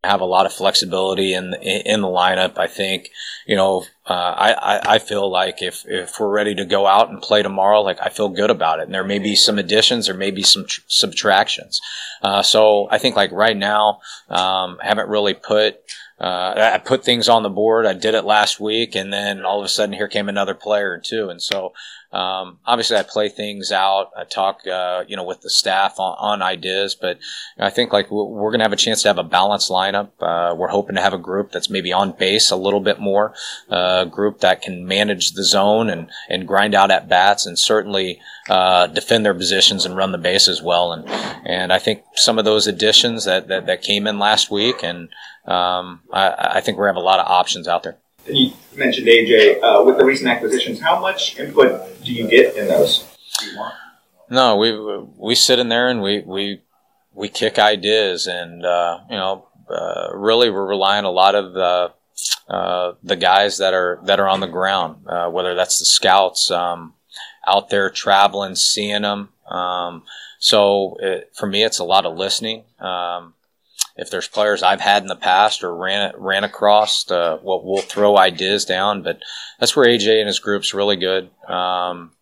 have 0.08 0.20
a 0.20 0.24
lot 0.24 0.46
of 0.46 0.52
flexibility 0.52 1.34
in 1.34 1.54
in 1.54 2.00
the 2.00 2.08
lineup. 2.08 2.58
I 2.58 2.66
think, 2.66 3.10
you 3.46 3.56
know, 3.56 3.84
uh, 4.06 4.34
I, 4.36 4.94
I 4.94 4.98
feel 4.98 5.30
like 5.30 5.62
if 5.62 5.84
if 5.86 6.18
we're 6.18 6.30
ready 6.30 6.54
to 6.54 6.64
go 6.64 6.86
out 6.86 7.10
and 7.10 7.20
play 7.20 7.42
tomorrow, 7.42 7.82
like 7.82 7.98
I 8.00 8.08
feel 8.08 8.28
good 8.28 8.50
about 8.50 8.80
it. 8.80 8.86
And 8.86 8.94
there 8.94 9.04
may 9.04 9.18
be 9.18 9.36
some 9.36 9.58
additions, 9.58 10.06
there 10.06 10.16
may 10.16 10.30
be 10.30 10.42
some 10.42 10.66
tr- 10.66 10.80
subtractions. 10.86 11.80
Uh, 12.22 12.42
so 12.42 12.88
I 12.90 12.98
think 12.98 13.16
like 13.16 13.32
right 13.32 13.56
now, 13.56 14.00
um, 14.28 14.78
I 14.82 14.86
haven't 14.86 15.08
really 15.08 15.34
put. 15.34 15.76
Uh, 16.20 16.72
I 16.74 16.78
put 16.78 17.04
things 17.04 17.28
on 17.28 17.44
the 17.44 17.48
board. 17.48 17.86
I 17.86 17.92
did 17.92 18.16
it 18.16 18.24
last 18.24 18.58
week, 18.58 18.96
and 18.96 19.12
then 19.12 19.44
all 19.44 19.60
of 19.60 19.64
a 19.64 19.68
sudden, 19.68 19.94
here 19.94 20.08
came 20.08 20.28
another 20.28 20.54
player 20.54 20.90
or 20.90 20.98
two, 20.98 21.28
and 21.28 21.40
so 21.40 21.72
um, 22.10 22.58
obviously, 22.64 22.96
I 22.96 23.02
play 23.02 23.28
things 23.28 23.70
out. 23.70 24.10
I 24.16 24.24
talk, 24.24 24.66
uh, 24.66 25.04
you 25.06 25.14
know, 25.14 25.24
with 25.24 25.42
the 25.42 25.50
staff 25.50 26.00
on, 26.00 26.16
on 26.18 26.42
ideas, 26.42 26.94
but 26.94 27.18
I 27.58 27.68
think 27.68 27.92
like 27.92 28.10
we're, 28.10 28.50
going 28.50 28.60
to 28.60 28.64
have 28.64 28.72
a 28.72 28.76
chance 28.76 29.02
to 29.02 29.08
have 29.08 29.18
a 29.18 29.22
balanced 29.22 29.70
lineup. 29.70 30.10
Uh, 30.18 30.54
we're 30.54 30.68
hoping 30.68 30.96
to 30.96 31.02
have 31.02 31.12
a 31.12 31.18
group 31.18 31.52
that's 31.52 31.68
maybe 31.68 31.92
on 31.92 32.12
base 32.12 32.50
a 32.50 32.56
little 32.56 32.80
bit 32.80 32.98
more, 32.98 33.34
uh, 33.70 34.04
a 34.06 34.06
group 34.06 34.40
that 34.40 34.62
can 34.62 34.86
manage 34.86 35.32
the 35.32 35.44
zone 35.44 35.90
and, 35.90 36.08
and 36.30 36.48
grind 36.48 36.74
out 36.74 36.90
at 36.90 37.10
bats 37.10 37.44
and 37.44 37.58
certainly, 37.58 38.18
uh, 38.48 38.86
defend 38.86 39.26
their 39.26 39.34
positions 39.34 39.84
and 39.84 39.94
run 39.94 40.12
the 40.12 40.18
base 40.18 40.48
as 40.48 40.62
well. 40.62 40.92
And, 40.92 41.06
and 41.46 41.74
I 41.74 41.78
think 41.78 42.04
some 42.14 42.38
of 42.38 42.46
those 42.46 42.66
additions 42.66 43.26
that, 43.26 43.48
that, 43.48 43.66
that 43.66 43.82
came 43.82 44.06
in 44.06 44.18
last 44.18 44.50
week 44.50 44.82
and, 44.82 45.10
um, 45.44 46.00
I, 46.10 46.52
I 46.54 46.60
think 46.62 46.78
we 46.78 46.86
have 46.86 46.96
a 46.96 47.00
lot 47.00 47.20
of 47.20 47.26
options 47.26 47.68
out 47.68 47.82
there. 47.82 47.98
You 48.28 48.52
mentioned 48.76 49.06
AJ 49.06 49.62
uh, 49.62 49.82
with 49.84 49.98
the 49.98 50.04
recent 50.04 50.28
acquisitions. 50.28 50.80
How 50.80 51.00
much 51.00 51.38
input 51.38 52.02
do 52.04 52.12
you 52.12 52.28
get 52.28 52.56
in 52.56 52.68
those? 52.68 53.06
No, 54.30 54.56
we 54.56 54.76
we 55.16 55.34
sit 55.34 55.58
in 55.58 55.68
there 55.68 55.88
and 55.88 56.02
we 56.02 56.20
we 56.20 56.62
we 57.14 57.28
kick 57.28 57.58
ideas, 57.58 58.26
and 58.26 58.64
uh, 58.64 59.00
you 59.10 59.16
know, 59.16 59.46
uh, 59.68 60.10
really 60.14 60.50
we're 60.50 60.66
relying 60.66 61.04
a 61.04 61.10
lot 61.10 61.34
of 61.34 61.52
the 61.52 61.92
uh, 62.48 62.92
the 63.02 63.16
guys 63.16 63.58
that 63.58 63.74
are 63.74 64.00
that 64.04 64.20
are 64.20 64.28
on 64.28 64.40
the 64.40 64.46
ground, 64.46 65.06
uh, 65.06 65.28
whether 65.28 65.54
that's 65.54 65.78
the 65.78 65.84
scouts 65.84 66.50
um, 66.50 66.94
out 67.46 67.70
there 67.70 67.90
traveling, 67.90 68.54
seeing 68.54 69.02
them. 69.02 69.30
Um, 69.48 70.04
so 70.38 70.96
it, 71.00 71.30
for 71.34 71.46
me, 71.46 71.64
it's 71.64 71.78
a 71.78 71.84
lot 71.84 72.06
of 72.06 72.16
listening. 72.16 72.64
Um, 72.78 73.34
if 73.98 74.10
there's 74.10 74.28
players 74.28 74.62
I've 74.62 74.80
had 74.80 75.02
in 75.02 75.08
the 75.08 75.16
past 75.16 75.62
or 75.62 75.74
ran 75.74 76.12
ran 76.16 76.44
across, 76.44 77.10
uh, 77.10 77.38
we'll, 77.42 77.62
we'll 77.62 77.82
throw 77.82 78.16
ideas 78.16 78.64
down. 78.64 79.02
But 79.02 79.20
that's 79.58 79.76
where 79.76 79.86
AJ 79.86 80.20
and 80.20 80.26
his 80.26 80.38
group's 80.38 80.72
really 80.72 80.96
good. 80.96 81.30
Um, 81.46 82.12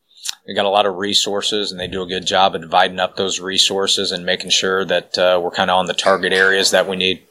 they 0.46 0.54
got 0.54 0.64
a 0.64 0.70
lot 0.70 0.86
of 0.86 0.96
resources, 0.96 1.70
and 1.70 1.80
they 1.80 1.88
do 1.88 2.02
a 2.02 2.06
good 2.06 2.26
job 2.26 2.54
of 2.54 2.62
dividing 2.62 2.98
up 2.98 3.16
those 3.16 3.40
resources 3.40 4.12
and 4.12 4.24
making 4.24 4.50
sure 4.50 4.84
that 4.84 5.18
uh, 5.18 5.40
we're 5.42 5.50
kind 5.50 5.70
of 5.70 5.78
on 5.78 5.86
the 5.86 5.94
target 5.94 6.32
areas 6.32 6.70
that 6.70 6.88
we 6.88 6.96
need. 6.96 7.22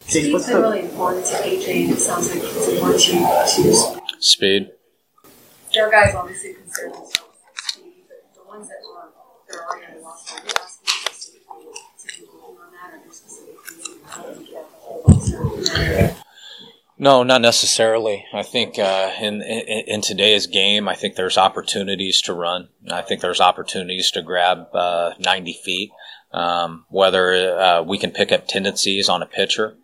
Speed's 0.00 0.46
been 0.46 0.62
really 0.62 0.80
important 0.80 1.26
to 1.26 1.34
AJ, 1.34 1.84
and 1.84 1.92
it 1.92 1.98
sounds 1.98 2.30
like 2.30 2.42
it's 2.42 2.68
important 2.68 3.00
to 3.02 3.16
you 3.16 3.72
too. 3.72 4.00
Speed. 4.20 4.70
There 5.74 5.86
are 5.86 5.90
guys 5.90 6.14
obviously 6.14 6.54
concerned 6.54 6.94
themselves 6.94 7.20
with 7.20 7.58
speed, 7.58 8.04
but 8.08 8.34
the 8.34 8.48
ones 8.48 8.68
that 8.68 8.76
aren't, 8.96 9.12
they're 9.50 9.64
already 9.68 9.86
on 9.86 9.94
the 9.98 10.04
roster. 10.04 10.36
Are 10.36 10.44
you 10.44 10.52
asking 10.58 10.88
specifically 10.88 11.66
to 12.00 12.06
be 12.20 12.26
working 12.32 12.56
on 12.58 12.72
that, 12.72 12.94
or 12.94 13.00
there's 13.04 13.16
specific 13.16 13.54
things 13.66 13.84
that 13.84 13.90
you 13.90 14.00
have 14.06 14.38
to 14.38 14.44
get 14.44 14.70
the 14.70 14.76
whole 14.80 15.02
roster? 15.06 15.57
No, 17.00 17.22
not 17.22 17.40
necessarily. 17.40 18.24
I 18.32 18.42
think 18.42 18.76
uh, 18.76 19.12
in, 19.20 19.40
in 19.40 19.84
in 19.86 20.00
today's 20.00 20.48
game, 20.48 20.88
I 20.88 20.94
think 20.96 21.14
there's 21.14 21.38
opportunities 21.38 22.20
to 22.22 22.32
run. 22.32 22.70
I 22.90 23.02
think 23.02 23.20
there's 23.20 23.40
opportunities 23.40 24.10
to 24.12 24.22
grab 24.22 24.74
uh, 24.74 25.14
90 25.20 25.52
feet. 25.64 25.90
Um, 26.32 26.84
whether 26.90 27.58
uh, 27.58 27.82
we 27.82 27.98
can 27.98 28.10
pick 28.10 28.32
up 28.32 28.48
tendencies 28.48 29.08
on 29.08 29.22
a 29.22 29.26
pitcher, 29.26 29.76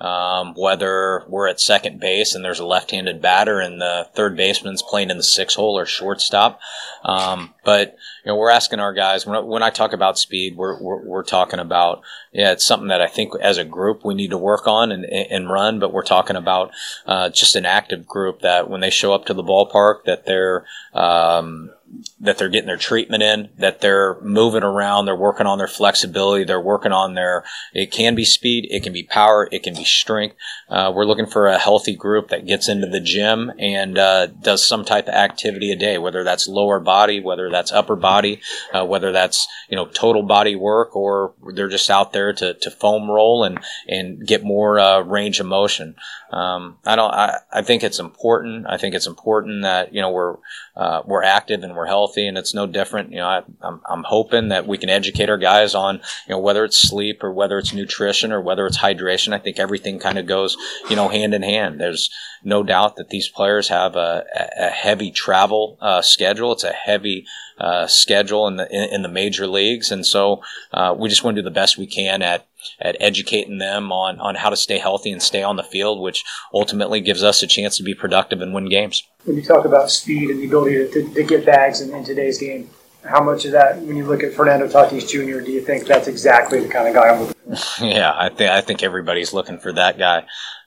um, 0.00 0.54
whether 0.54 1.24
we're 1.28 1.48
at 1.48 1.60
second 1.60 1.98
base 1.98 2.34
and 2.34 2.44
there's 2.44 2.60
a 2.60 2.66
left-handed 2.66 3.20
batter 3.20 3.60
and 3.60 3.80
the 3.80 4.08
third 4.14 4.36
baseman's 4.36 4.82
playing 4.82 5.10
in 5.10 5.16
the 5.16 5.22
six 5.22 5.54
hole 5.54 5.76
or 5.78 5.86
shortstop. 5.86 6.60
Um, 7.04 7.54
but 7.64 7.96
you 8.24 8.30
know, 8.30 8.36
we're 8.36 8.50
asking 8.50 8.78
our 8.80 8.92
guys 8.92 9.26
when, 9.26 9.36
I- 9.36 9.40
when 9.40 9.62
I 9.62 9.70
talk 9.70 9.92
about 9.92 10.18
speed, 10.18 10.56
we're, 10.56 10.80
we're 10.80 11.04
we're 11.04 11.22
talking 11.24 11.58
about 11.58 12.02
yeah, 12.32 12.52
it's 12.52 12.66
something 12.66 12.88
that 12.88 13.00
I 13.00 13.08
think 13.08 13.32
as 13.40 13.58
a 13.58 13.64
group 13.64 14.04
we 14.04 14.14
need 14.14 14.30
to 14.30 14.38
work 14.38 14.66
on 14.66 14.92
and, 14.92 15.04
and 15.04 15.50
run. 15.50 15.78
But 15.78 15.92
we're 15.92 16.02
talking 16.02 16.36
about 16.36 16.70
uh, 17.06 17.30
just 17.30 17.56
an 17.56 17.66
active 17.66 18.06
group 18.06 18.40
that 18.42 18.68
when 18.70 18.80
they 18.80 18.90
show 18.90 19.14
up 19.14 19.24
to 19.26 19.34
the 19.34 19.42
ballpark, 19.42 20.04
that 20.04 20.26
they're 20.26 20.64
um, 20.94 21.70
that 22.20 22.36
they're 22.36 22.48
getting 22.48 22.66
their 22.66 22.76
treatment 22.76 23.22
in, 23.22 23.48
that 23.58 23.80
they're 23.80 24.20
moving 24.20 24.62
around, 24.62 25.06
they're 25.06 25.16
working 25.16 25.46
on 25.46 25.58
their 25.58 25.68
flexibility, 25.68 26.44
they're 26.44 26.60
working 26.60 26.92
on 26.92 27.14
their, 27.14 27.44
it 27.72 27.90
can 27.90 28.14
be 28.14 28.24
speed, 28.24 28.66
it 28.70 28.82
can 28.82 28.92
be 28.92 29.04
power, 29.04 29.48
it 29.52 29.62
can 29.62 29.74
be 29.74 29.84
strength. 29.84 30.36
Uh, 30.68 30.92
we're 30.94 31.04
looking 31.04 31.26
for 31.26 31.46
a 31.46 31.58
healthy 31.58 31.94
group 31.94 32.28
that 32.28 32.46
gets 32.46 32.68
into 32.68 32.86
the 32.86 33.00
gym 33.00 33.52
and 33.58 33.96
uh, 33.98 34.26
does 34.26 34.64
some 34.64 34.84
type 34.84 35.06
of 35.08 35.14
activity 35.14 35.72
a 35.72 35.76
day, 35.76 35.96
whether 35.96 36.24
that's 36.24 36.48
lower 36.48 36.80
body, 36.80 37.20
whether 37.20 37.50
that's 37.50 37.72
upper 37.72 37.96
body, 37.96 38.40
uh, 38.74 38.84
whether 38.84 39.12
that's, 39.12 39.46
you 39.68 39.76
know, 39.76 39.86
total 39.86 40.22
body 40.22 40.56
work, 40.56 40.94
or 40.94 41.34
they're 41.54 41.68
just 41.68 41.88
out 41.88 42.12
there 42.12 42.32
to, 42.32 42.54
to 42.54 42.70
foam 42.70 43.10
roll 43.10 43.44
and, 43.44 43.58
and 43.86 44.26
get 44.26 44.42
more 44.42 44.78
uh, 44.78 45.00
range 45.00 45.40
of 45.40 45.46
motion. 45.46 45.94
Um, 46.30 46.78
I 46.84 46.94
don't. 46.94 47.12
I, 47.12 47.38
I 47.52 47.62
think 47.62 47.82
it's 47.82 47.98
important. 47.98 48.66
I 48.68 48.76
think 48.76 48.94
it's 48.94 49.06
important 49.06 49.62
that 49.62 49.94
you 49.94 50.02
know 50.02 50.10
we're 50.10 50.36
uh, 50.76 51.02
we're 51.06 51.22
active 51.22 51.62
and 51.62 51.74
we're 51.74 51.86
healthy, 51.86 52.26
and 52.26 52.36
it's 52.36 52.54
no 52.54 52.66
different. 52.66 53.10
You 53.12 53.18
know, 53.18 53.26
I, 53.26 53.42
I'm 53.62 53.80
I'm 53.88 54.04
hoping 54.04 54.48
that 54.48 54.66
we 54.66 54.76
can 54.76 54.90
educate 54.90 55.30
our 55.30 55.38
guys 55.38 55.74
on 55.74 55.96
you 56.26 56.34
know 56.34 56.38
whether 56.38 56.64
it's 56.64 56.78
sleep 56.78 57.24
or 57.24 57.32
whether 57.32 57.58
it's 57.58 57.72
nutrition 57.72 58.30
or 58.30 58.42
whether 58.42 58.66
it's 58.66 58.78
hydration. 58.78 59.32
I 59.32 59.38
think 59.38 59.58
everything 59.58 59.98
kind 59.98 60.18
of 60.18 60.26
goes 60.26 60.56
you 60.90 60.96
know 60.96 61.08
hand 61.08 61.32
in 61.32 61.42
hand. 61.42 61.80
There's 61.80 62.10
no 62.44 62.62
doubt 62.62 62.96
that 62.96 63.08
these 63.08 63.28
players 63.28 63.68
have 63.68 63.96
a, 63.96 64.24
a 64.34 64.66
a 64.66 64.70
heavy 64.70 65.10
travel 65.10 65.78
uh, 65.80 66.02
schedule. 66.02 66.52
It's 66.52 66.64
a 66.64 66.72
heavy 66.72 67.26
uh, 67.58 67.86
schedule 67.86 68.46
in 68.46 68.56
the 68.56 68.68
in, 68.70 68.94
in 68.94 69.02
the 69.02 69.08
major 69.08 69.46
leagues, 69.46 69.90
and 69.90 70.06
so 70.06 70.42
uh, 70.72 70.94
we 70.96 71.08
just 71.08 71.24
want 71.24 71.36
to 71.36 71.42
do 71.42 71.44
the 71.44 71.50
best 71.50 71.78
we 71.78 71.86
can 71.86 72.22
at 72.22 72.46
at 72.80 72.96
educating 73.00 73.58
them 73.58 73.92
on 73.92 74.18
on 74.20 74.34
how 74.34 74.50
to 74.50 74.56
stay 74.56 74.78
healthy 74.78 75.10
and 75.10 75.22
stay 75.22 75.42
on 75.42 75.56
the 75.56 75.62
field, 75.62 76.00
which 76.00 76.24
ultimately 76.52 77.00
gives 77.00 77.22
us 77.22 77.42
a 77.42 77.46
chance 77.46 77.76
to 77.76 77.82
be 77.82 77.94
productive 77.94 78.40
and 78.40 78.54
win 78.54 78.68
games. 78.68 79.02
When 79.24 79.36
you 79.36 79.42
talk 79.42 79.64
about 79.64 79.90
speed 79.90 80.30
and 80.30 80.40
the 80.40 80.46
ability 80.46 80.76
to, 80.76 80.90
to, 80.90 81.14
to 81.14 81.22
get 81.22 81.44
bags 81.44 81.80
in, 81.80 81.94
in 81.94 82.04
today's 82.04 82.38
game, 82.38 82.70
how 83.04 83.22
much 83.22 83.44
of 83.44 83.52
that, 83.52 83.80
when 83.82 83.96
you 83.96 84.04
look 84.04 84.22
at 84.22 84.34
Fernando 84.34 84.68
Tatis 84.68 85.08
Jr., 85.08 85.44
do 85.44 85.52
you 85.52 85.60
think 85.60 85.86
that's 85.86 86.08
exactly 86.08 86.60
the 86.60 86.68
kind 86.68 86.88
of 86.88 86.94
guy 86.94 87.08
I'm 87.08 87.20
looking 87.20 87.56
for? 87.56 87.84
yeah, 87.84 88.12
I 88.14 88.28
think 88.28 88.50
I 88.50 88.60
think 88.60 88.82
everybody's 88.82 89.32
looking 89.32 89.58
for 89.58 89.72
that 89.72 89.98
guy. 89.98 90.18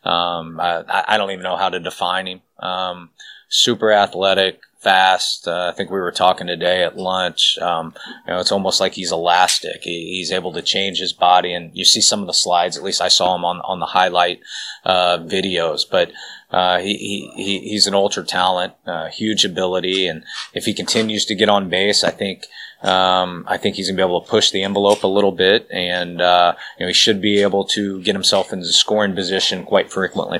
Um, 0.04 0.60
I, 0.60 1.04
I 1.08 1.18
don't 1.18 1.32
even 1.32 1.44
know 1.44 1.58
how 1.58 1.70
to 1.70 1.80
define 1.80 2.28
him. 2.28 2.42
Um, 2.60 3.10
super 3.50 3.92
athletic, 3.92 4.60
fast. 4.82 5.48
Uh, 5.48 5.72
I 5.72 5.76
think 5.76 5.90
we 5.90 6.00
were 6.00 6.12
talking 6.12 6.48
today 6.48 6.84
at 6.84 6.98
lunch. 6.98 7.58
Um, 7.60 7.94
you 8.28 8.34
know, 8.34 8.40
it's 8.40 8.52
almost 8.52 8.80
like 8.80 8.94
he's 8.94 9.12
elastic. 9.12 9.84
He, 9.84 10.18
he's 10.18 10.32
able 10.32 10.52
to 10.54 10.62
change 10.62 11.00
his 11.00 11.14
body, 11.14 11.54
and 11.54 11.72
you 11.74 11.86
see 11.86 12.02
some 12.02 12.22
of 12.22 12.28
the 12.28 12.34
slides. 12.34 12.78
At 12.78 12.84
least 12.84 13.02
I 13.02 13.08
saw 13.08 13.36
him 13.36 13.46
on 13.46 13.62
on 13.62 13.80
the 13.80 13.88
highlight 13.88 14.42
uh, 14.86 15.20
videos, 15.20 15.84
but. 15.90 16.12
Uh, 16.52 16.80
he, 16.80 16.98
he, 16.98 17.32
he, 17.42 17.60
he's 17.70 17.88
an 17.88 17.94
ultra 17.94 18.26
talent, 18.26 18.74
uh, 18.86 19.08
huge 19.08 19.46
ability, 19.46 20.06
and 20.06 20.22
if 20.54 20.66
he 20.66 20.74
continues 20.74 21.24
to 21.24 21.34
get 21.34 21.48
on 21.48 21.70
base, 21.70 22.04
I 22.04 22.10
think 22.10 22.44
um, 22.82 23.46
I 23.48 23.58
think 23.58 23.76
he's 23.76 23.88
gonna 23.88 23.96
be 23.96 24.02
able 24.06 24.22
to 24.22 24.30
push 24.30 24.52
the 24.52 24.64
envelope 24.64 25.04
a 25.04 25.08
little 25.08 25.32
bit, 25.32 25.68
and 25.72 26.20
uh, 26.20 26.56
you 26.78 26.84
know 26.84 26.88
he 26.88 26.94
should 26.94 27.22
be 27.22 27.42
able 27.42 27.64
to 27.66 28.02
get 28.02 28.16
himself 28.16 28.52
into 28.52 28.66
scoring 28.68 29.16
position 29.16 29.64
quite 29.64 29.92
frequently. 29.92 30.40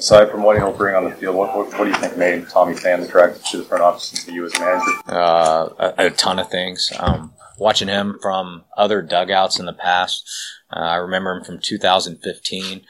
Aside 0.00 0.30
from 0.30 0.42
what 0.42 0.56
he'll 0.56 0.72
bring 0.72 0.94
on 0.94 1.04
the 1.04 1.10
field, 1.10 1.36
what, 1.36 1.54
what, 1.54 1.78
what 1.78 1.84
do 1.84 1.90
you 1.90 1.94
think 1.96 2.16
made 2.16 2.48
Tommy 2.48 2.72
Pham 2.72 3.04
attracted 3.04 3.44
to 3.44 3.58
the 3.58 3.64
front 3.64 3.84
office 3.84 4.10
and 4.12 4.22
to 4.22 4.32
you 4.32 4.46
as 4.46 4.58
manager? 4.58 4.90
uh, 5.06 5.68
a, 5.78 6.06
a 6.06 6.10
ton 6.10 6.38
of 6.38 6.50
things. 6.50 6.90
Um, 6.98 7.34
watching 7.58 7.88
him 7.88 8.18
from 8.22 8.64
other 8.78 9.02
dugouts 9.02 9.58
in 9.58 9.66
the 9.66 9.74
past, 9.74 10.26
uh, 10.74 10.80
I 10.80 10.94
remember 10.96 11.36
him 11.36 11.44
from 11.44 11.58
2015. 11.58 12.80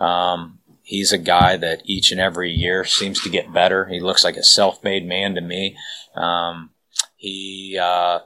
Um, 0.00 0.58
he's 0.82 1.12
a 1.12 1.18
guy 1.18 1.56
that 1.56 1.82
each 1.84 2.10
and 2.10 2.20
every 2.20 2.50
year 2.50 2.84
seems 2.84 3.22
to 3.22 3.30
get 3.30 3.52
better. 3.52 3.84
He 3.86 4.00
looks 4.00 4.24
like 4.24 4.36
a 4.36 4.42
self-made 4.42 5.06
man 5.06 5.36
to 5.36 5.40
me. 5.40 5.76
Um, 6.16 6.70
he 7.14 7.78
uh, 7.80 8.18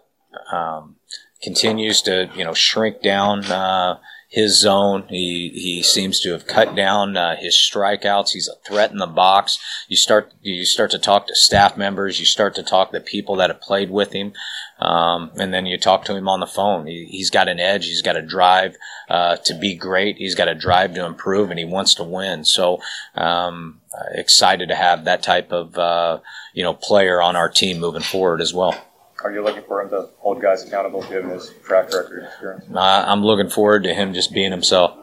um, 0.50 0.96
continues 1.42 2.00
to, 2.02 2.30
you 2.34 2.44
know, 2.44 2.54
shrink 2.54 3.02
down. 3.02 3.44
Uh, 3.44 3.98
his 4.30 4.60
zone. 4.60 5.04
He 5.08 5.50
he 5.54 5.82
seems 5.82 6.20
to 6.20 6.30
have 6.30 6.46
cut 6.46 6.76
down 6.76 7.16
uh, 7.16 7.34
his 7.36 7.54
strikeouts. 7.54 8.30
He's 8.30 8.48
a 8.48 8.54
threat 8.66 8.92
in 8.92 8.98
the 8.98 9.06
box. 9.08 9.58
You 9.88 9.96
start 9.96 10.32
you 10.40 10.64
start 10.64 10.92
to 10.92 11.00
talk 11.00 11.26
to 11.26 11.34
staff 11.34 11.76
members. 11.76 12.20
You 12.20 12.26
start 12.26 12.54
to 12.54 12.62
talk 12.62 12.92
to 12.92 13.00
people 13.00 13.36
that 13.36 13.50
have 13.50 13.60
played 13.60 13.90
with 13.90 14.12
him, 14.12 14.32
um, 14.78 15.32
and 15.36 15.52
then 15.52 15.66
you 15.66 15.76
talk 15.76 16.04
to 16.04 16.14
him 16.14 16.28
on 16.28 16.38
the 16.38 16.46
phone. 16.46 16.86
He, 16.86 17.06
he's 17.06 17.28
got 17.28 17.48
an 17.48 17.58
edge. 17.58 17.86
He's 17.86 18.02
got 18.02 18.16
a 18.16 18.22
drive 18.22 18.76
uh, 19.08 19.36
to 19.44 19.54
be 19.54 19.74
great. 19.74 20.16
He's 20.18 20.36
got 20.36 20.48
a 20.48 20.54
drive 20.54 20.94
to 20.94 21.04
improve, 21.04 21.50
and 21.50 21.58
he 21.58 21.64
wants 21.64 21.94
to 21.94 22.04
win. 22.04 22.44
So 22.44 22.80
um, 23.16 23.80
excited 24.12 24.68
to 24.68 24.76
have 24.76 25.04
that 25.06 25.24
type 25.24 25.50
of 25.50 25.76
uh, 25.76 26.20
you 26.54 26.62
know 26.62 26.74
player 26.74 27.20
on 27.20 27.34
our 27.34 27.48
team 27.48 27.80
moving 27.80 28.02
forward 28.02 28.40
as 28.40 28.54
well. 28.54 28.80
Are 29.22 29.30
you 29.30 29.42
looking 29.42 29.62
for 29.64 29.82
him 29.82 29.90
to 29.90 30.08
hold 30.18 30.40
guys 30.40 30.66
accountable 30.66 31.02
given 31.02 31.30
his 31.30 31.52
track 31.64 31.92
record 31.92 32.24
experience? 32.24 32.64
Uh, 32.74 33.04
I'm 33.06 33.22
looking 33.22 33.50
forward 33.50 33.84
to 33.84 33.92
him 33.92 34.14
just 34.14 34.32
being 34.32 34.50
himself. 34.50 34.96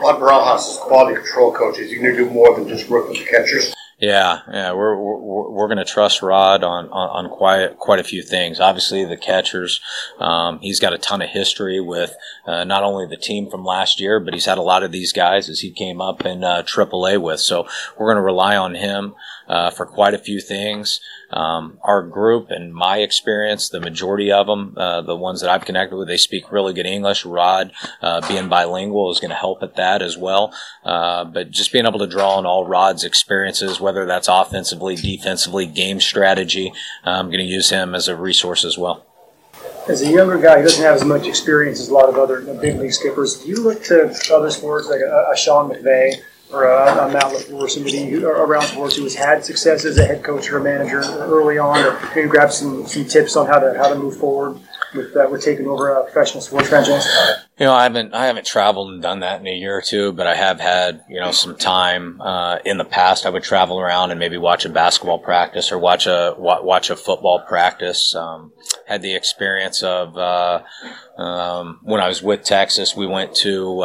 Rod 0.00 0.20
Barajas 0.20 0.70
is 0.70 0.76
quality 0.78 1.20
control 1.20 1.52
coach. 1.52 1.78
Is 1.78 1.90
he 1.90 1.96
going 1.96 2.10
to 2.10 2.16
do 2.16 2.30
more 2.30 2.56
than 2.56 2.68
just 2.68 2.88
work 2.90 3.08
with 3.08 3.18
the 3.18 3.24
catchers? 3.24 3.72
Yeah, 4.00 4.40
yeah, 4.52 4.72
we're 4.72 4.96
we're, 4.96 5.50
we're 5.50 5.68
going 5.68 5.78
to 5.78 5.84
trust 5.84 6.20
Rod 6.20 6.64
on, 6.64 6.86
on, 6.86 7.26
on 7.26 7.30
quite 7.30 7.78
quite 7.78 8.00
a 8.00 8.04
few 8.04 8.22
things. 8.22 8.58
Obviously, 8.58 9.04
the 9.04 9.16
catchers. 9.16 9.80
Um, 10.18 10.58
he's 10.58 10.80
got 10.80 10.92
a 10.92 10.98
ton 10.98 11.22
of 11.22 11.30
history 11.30 11.80
with 11.80 12.12
uh, 12.44 12.64
not 12.64 12.82
only 12.82 13.06
the 13.06 13.16
team 13.16 13.48
from 13.48 13.64
last 13.64 14.00
year, 14.00 14.18
but 14.18 14.34
he's 14.34 14.46
had 14.46 14.58
a 14.58 14.62
lot 14.62 14.82
of 14.82 14.90
these 14.90 15.12
guys 15.12 15.48
as 15.48 15.60
he 15.60 15.70
came 15.70 16.00
up 16.00 16.26
in 16.26 16.42
uh, 16.42 16.64
AAA 16.64 17.22
with. 17.22 17.38
So 17.38 17.68
we're 17.96 18.08
going 18.08 18.16
to 18.16 18.22
rely 18.22 18.56
on 18.56 18.74
him 18.74 19.14
uh, 19.48 19.70
for 19.70 19.86
quite 19.86 20.14
a 20.14 20.18
few 20.18 20.40
things. 20.40 21.00
Um, 21.30 21.78
our 21.82 22.02
group 22.02 22.50
and 22.50 22.72
my 22.72 22.98
experience, 22.98 23.68
the 23.68 23.80
majority 23.80 24.30
of 24.30 24.46
them, 24.46 24.74
uh, 24.76 25.02
the 25.02 25.16
ones 25.16 25.40
that 25.40 25.50
I've 25.50 25.64
connected 25.64 25.96
with, 25.96 26.08
they 26.08 26.16
speak 26.16 26.52
really 26.52 26.72
good 26.72 26.86
English. 26.86 27.24
Rod, 27.24 27.72
uh, 28.02 28.26
being 28.28 28.48
bilingual 28.48 29.10
is 29.10 29.20
going 29.20 29.30
to 29.30 29.36
help 29.36 29.62
at 29.62 29.76
that 29.76 30.02
as 30.02 30.16
well. 30.16 30.54
Uh, 30.84 31.24
but 31.24 31.50
just 31.50 31.72
being 31.72 31.86
able 31.86 31.98
to 31.98 32.06
draw 32.06 32.36
on 32.36 32.46
all 32.46 32.66
Rod's 32.66 33.04
experiences, 33.04 33.80
whether 33.80 34.06
that's 34.06 34.28
offensively, 34.28 34.96
defensively, 34.96 35.66
game 35.66 36.00
strategy, 36.00 36.72
I'm 37.04 37.26
going 37.26 37.38
to 37.38 37.44
use 37.44 37.70
him 37.70 37.94
as 37.94 38.08
a 38.08 38.16
resource 38.16 38.64
as 38.64 38.78
well. 38.78 39.04
As 39.88 40.00
a 40.00 40.10
younger 40.10 40.38
guy 40.38 40.58
who 40.58 40.62
doesn't 40.62 40.82
have 40.82 40.94
as 40.94 41.04
much 41.04 41.26
experience 41.26 41.78
as 41.78 41.88
a 41.88 41.94
lot 41.94 42.08
of 42.08 42.16
other 42.16 42.40
big 42.54 42.78
league 42.78 42.92
skippers, 42.92 43.42
do 43.42 43.48
you 43.48 43.62
look 43.62 43.82
to 43.84 44.14
other 44.32 44.50
sports 44.50 44.88
like 44.88 45.00
a, 45.00 45.30
a 45.32 45.36
Sean 45.36 45.70
McVay 45.70 46.22
or 46.54 46.64
a, 46.64 47.08
a 47.08 47.10
LaFleur, 47.10 47.68
somebody 47.68 48.08
who, 48.08 48.26
around 48.26 48.66
sports 48.66 48.96
who 48.96 49.02
has 49.02 49.14
had 49.14 49.44
success 49.44 49.84
as 49.84 49.98
a 49.98 50.06
head 50.06 50.22
coach 50.22 50.50
or 50.50 50.58
a 50.58 50.62
manager 50.62 51.00
early 51.00 51.58
on, 51.58 51.78
or 51.84 52.00
maybe 52.14 52.28
grab 52.28 52.52
some, 52.52 52.86
some 52.86 53.04
tips 53.04 53.36
on 53.36 53.46
how 53.46 53.58
to 53.58 53.74
how 53.76 53.88
to 53.88 53.94
move 53.94 54.16
forward 54.16 54.60
with 54.94 55.16
uh, 55.16 55.28
with 55.30 55.42
taking 55.42 55.66
over 55.66 55.88
a 55.88 56.04
professional 56.04 56.40
sports 56.40 56.68
franchise? 56.68 57.06
You 57.58 57.66
know, 57.66 57.72
I 57.72 57.82
haven't 57.84 58.14
I 58.14 58.26
haven't 58.26 58.46
traveled 58.46 58.92
and 58.92 59.02
done 59.02 59.20
that 59.20 59.40
in 59.40 59.46
a 59.46 59.54
year 59.54 59.76
or 59.76 59.82
two, 59.82 60.12
but 60.12 60.26
I 60.26 60.34
have 60.34 60.60
had 60.60 61.02
you 61.08 61.20
know 61.20 61.32
some 61.32 61.56
time 61.56 62.20
uh, 62.20 62.58
in 62.64 62.78
the 62.78 62.84
past. 62.84 63.26
I 63.26 63.30
would 63.30 63.42
travel 63.42 63.80
around 63.80 64.10
and 64.10 64.20
maybe 64.20 64.38
watch 64.38 64.64
a 64.64 64.68
basketball 64.68 65.18
practice 65.18 65.72
or 65.72 65.78
watch 65.78 66.06
a 66.06 66.34
watch 66.38 66.90
a 66.90 66.96
football 66.96 67.40
practice. 67.40 68.14
Um, 68.14 68.52
had 68.86 69.02
the 69.02 69.14
experience 69.14 69.82
of 69.82 70.16
uh, 70.16 70.62
um, 71.16 71.80
when 71.82 72.00
I 72.00 72.08
was 72.08 72.22
with 72.22 72.44
Texas, 72.44 72.96
we 72.96 73.06
went 73.06 73.34
to. 73.36 73.82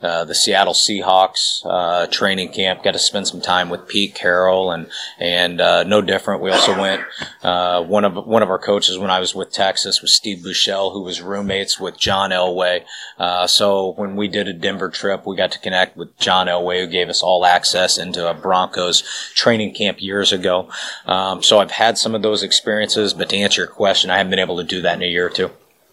Uh, 0.00 0.24
the 0.24 0.34
Seattle 0.34 0.74
Seahawks 0.74 1.62
uh, 1.64 2.06
training 2.06 2.52
camp. 2.52 2.84
Got 2.84 2.92
to 2.92 3.00
spend 3.00 3.26
some 3.26 3.40
time 3.40 3.68
with 3.68 3.88
Pete 3.88 4.14
Carroll 4.14 4.70
and 4.70 4.88
and 5.18 5.60
uh, 5.60 5.82
no 5.82 6.00
different. 6.00 6.40
We 6.40 6.52
also 6.52 6.78
went. 6.78 7.02
Uh, 7.42 7.82
one 7.82 8.04
of 8.04 8.14
one 8.24 8.44
of 8.44 8.48
our 8.48 8.60
coaches 8.60 8.96
when 8.96 9.10
I 9.10 9.18
was 9.18 9.34
with 9.34 9.50
Texas 9.50 10.00
was 10.00 10.14
Steve 10.14 10.44
Buechele, 10.44 10.92
who 10.92 11.02
was 11.02 11.20
roommates 11.20 11.80
with 11.80 11.98
John 11.98 12.30
Elway. 12.30 12.84
Uh, 13.18 13.48
so 13.48 13.92
when 13.96 14.14
we 14.14 14.28
did 14.28 14.46
a 14.46 14.52
Denver 14.52 14.88
trip, 14.88 15.26
we 15.26 15.34
got 15.34 15.50
to 15.52 15.58
connect 15.58 15.96
with 15.96 16.16
John 16.18 16.46
Elway, 16.46 16.84
who 16.84 16.86
gave 16.86 17.08
us 17.08 17.20
all 17.20 17.44
access 17.44 17.98
into 17.98 18.28
a 18.30 18.34
Broncos 18.34 19.02
training 19.34 19.74
camp 19.74 20.00
years 20.00 20.32
ago. 20.32 20.70
Um, 21.06 21.42
so 21.42 21.58
I've 21.58 21.72
had 21.72 21.98
some 21.98 22.14
of 22.14 22.22
those 22.22 22.44
experiences, 22.44 23.14
but 23.14 23.30
to 23.30 23.36
answer 23.36 23.62
your 23.62 23.68
question, 23.68 24.10
I 24.10 24.18
haven't 24.18 24.30
been 24.30 24.38
able 24.38 24.58
to 24.58 24.64
do 24.64 24.80
that 24.82 24.94
in 24.94 25.02
a 25.02 25.06
year 25.06 25.26
or 25.26 25.30
two. 25.30 25.50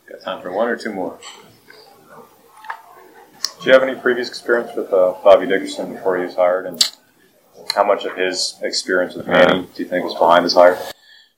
Got 0.07 0.21
time 0.21 0.41
for 0.43 0.51
one 0.51 0.67
or 0.67 0.75
two 0.75 0.93
more. 0.93 1.17
Do 3.61 3.67
you 3.67 3.73
have 3.73 3.83
any 3.83 3.99
previous 3.99 4.27
experience 4.29 4.75
with 4.75 4.93
uh, 4.93 5.15
Bobby 5.23 5.47
Dickerson 5.47 5.93
before 5.93 6.17
he 6.17 6.25
was 6.25 6.35
hired, 6.35 6.65
and 6.67 6.95
how 7.73 7.83
much 7.83 8.05
of 8.05 8.15
his 8.15 8.59
experience 8.61 9.15
with 9.15 9.27
Manny 9.27 9.67
do 9.75 9.83
you 9.83 9.89
think 9.89 10.05
was 10.05 10.13
behind 10.13 10.43
his 10.43 10.53
hire? 10.53 10.77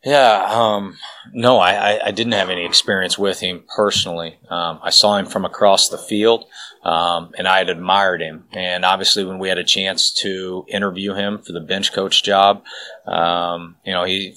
Yeah, 0.04 0.46
um, 0.50 0.98
no, 1.34 1.58
I, 1.58 1.72
I, 1.72 2.00
I 2.08 2.12
didn't 2.12 2.34
have 2.34 2.50
any 2.50 2.66
experience 2.66 3.18
with 3.18 3.40
him 3.40 3.64
personally. 3.76 4.38
Um, 4.50 4.80
I 4.84 4.90
saw 4.90 5.18
him 5.18 5.26
from 5.26 5.44
across 5.44 5.90
the 5.90 5.98
field, 5.98 6.46
um, 6.84 7.32
and 7.38 7.48
I 7.48 7.58
had 7.58 7.70
admired 7.70 8.22
him. 8.22 8.46
And 8.54 8.86
obviously, 8.86 9.26
when 9.26 9.40
we 9.40 9.50
had 9.50 9.58
a 9.58 9.64
chance 9.64 10.14
to 10.22 10.66
interview 10.70 11.14
him 11.14 11.40
for 11.40 11.52
the 11.52 11.60
bench 11.60 11.94
coach 11.94 12.24
job, 12.24 12.64
um, 13.06 13.76
you 13.86 13.92
know, 13.92 14.06
he, 14.06 14.36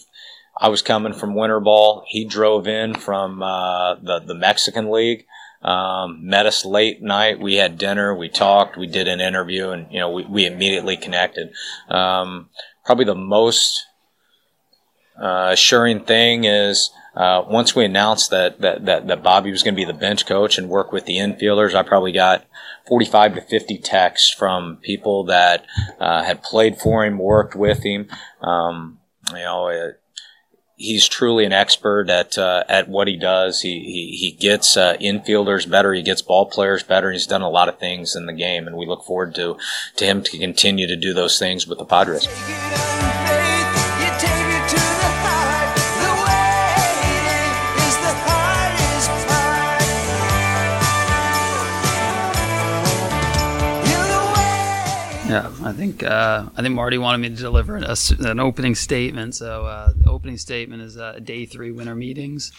I 0.56 0.68
was 0.68 0.82
coming 0.82 1.12
from 1.12 1.34
winter 1.34 1.60
ball. 1.60 2.04
He 2.08 2.24
drove 2.24 2.66
in 2.66 2.94
from 2.94 3.42
uh, 3.42 3.96
the 3.96 4.20
the 4.20 4.34
Mexican 4.34 4.90
league. 4.90 5.26
Um, 5.62 6.26
met 6.26 6.46
us 6.46 6.64
late 6.64 7.02
night. 7.02 7.38
We 7.38 7.56
had 7.56 7.76
dinner. 7.76 8.14
We 8.14 8.28
talked. 8.28 8.76
We 8.76 8.86
did 8.86 9.08
an 9.08 9.20
interview, 9.20 9.70
and 9.70 9.92
you 9.92 10.00
know, 10.00 10.10
we, 10.10 10.24
we 10.24 10.46
immediately 10.46 10.96
connected. 10.96 11.52
Um, 11.88 12.48
probably 12.84 13.04
the 13.04 13.14
most 13.14 13.86
uh, 15.20 15.50
assuring 15.52 16.04
thing 16.04 16.44
is 16.44 16.90
uh, 17.14 17.44
once 17.46 17.74
we 17.74 17.84
announced 17.84 18.30
that, 18.30 18.60
that, 18.60 18.86
that, 18.86 19.08
that 19.08 19.22
Bobby 19.22 19.50
was 19.50 19.62
going 19.62 19.74
to 19.74 19.80
be 19.80 19.84
the 19.84 19.92
bench 19.92 20.26
coach 20.26 20.56
and 20.56 20.68
work 20.68 20.92
with 20.92 21.06
the 21.06 21.16
infielders, 21.16 21.74
I 21.74 21.82
probably 21.82 22.12
got 22.12 22.46
45 22.88 23.34
to 23.34 23.40
50 23.42 23.78
texts 23.78 24.30
from 24.30 24.78
people 24.78 25.24
that 25.24 25.66
uh, 25.98 26.22
had 26.22 26.42
played 26.42 26.78
for 26.78 27.04
him, 27.04 27.18
worked 27.18 27.54
with 27.54 27.82
him. 27.82 28.08
Um, 28.40 28.98
you 29.30 29.38
know, 29.38 29.68
it, 29.68 29.99
he's 30.80 31.06
truly 31.06 31.44
an 31.44 31.52
expert 31.52 32.08
at 32.08 32.36
uh, 32.38 32.64
at 32.68 32.88
what 32.88 33.06
he 33.06 33.16
does. 33.16 33.60
He 33.60 33.80
he, 33.80 34.16
he 34.16 34.30
gets 34.32 34.76
uh, 34.76 34.96
infielders 35.00 35.68
better. 35.68 35.92
He 35.92 36.02
gets 36.02 36.22
ball 36.22 36.46
players 36.46 36.82
better. 36.82 37.12
He's 37.12 37.26
done 37.26 37.42
a 37.42 37.50
lot 37.50 37.68
of 37.68 37.78
things 37.78 38.16
in 38.16 38.26
the 38.26 38.32
game, 38.32 38.66
and 38.66 38.76
we 38.76 38.86
look 38.86 39.04
forward 39.04 39.34
to 39.36 39.56
to 39.96 40.04
him 40.04 40.22
to 40.22 40.38
continue 40.38 40.86
to 40.86 40.96
do 40.96 41.12
those 41.12 41.38
things 41.38 41.66
with 41.66 41.78
the 41.78 41.84
Padres. 41.84 42.26
Yeah, 55.30 55.52
I 55.62 55.72
think 55.72 56.02
uh, 56.02 56.46
I 56.56 56.62
think 56.62 56.74
Marty 56.74 56.98
wanted 56.98 57.18
me 57.18 57.28
to 57.28 57.36
deliver 57.36 57.76
a 57.76 57.90
s 57.90 58.10
an 58.10 58.40
opening 58.40 58.74
statement. 58.74 59.36
So 59.36 59.64
uh, 59.64 59.92
the 59.96 60.10
opening 60.10 60.38
statement 60.38 60.82
is 60.82 60.96
uh, 60.96 61.20
day 61.22 61.46
three 61.46 61.70
winter 61.70 61.94
meetings. 61.94 62.52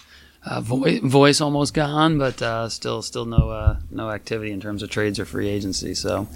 Uh, 0.43 0.61
voice, 0.61 0.99
voice 1.03 1.41
almost 1.41 1.73
gone, 1.73 2.17
but 2.17 2.41
uh, 2.41 2.69
still 2.69 3.01
still 3.01 3.25
no 3.25 3.49
uh, 3.49 3.77
no 3.91 4.09
activity 4.09 4.51
in 4.51 4.61
terms 4.61 4.81
of 4.83 4.89
trades 4.89 5.19
or 5.19 5.25
free 5.25 5.49
agency. 5.49 5.93
So, 5.93 6.27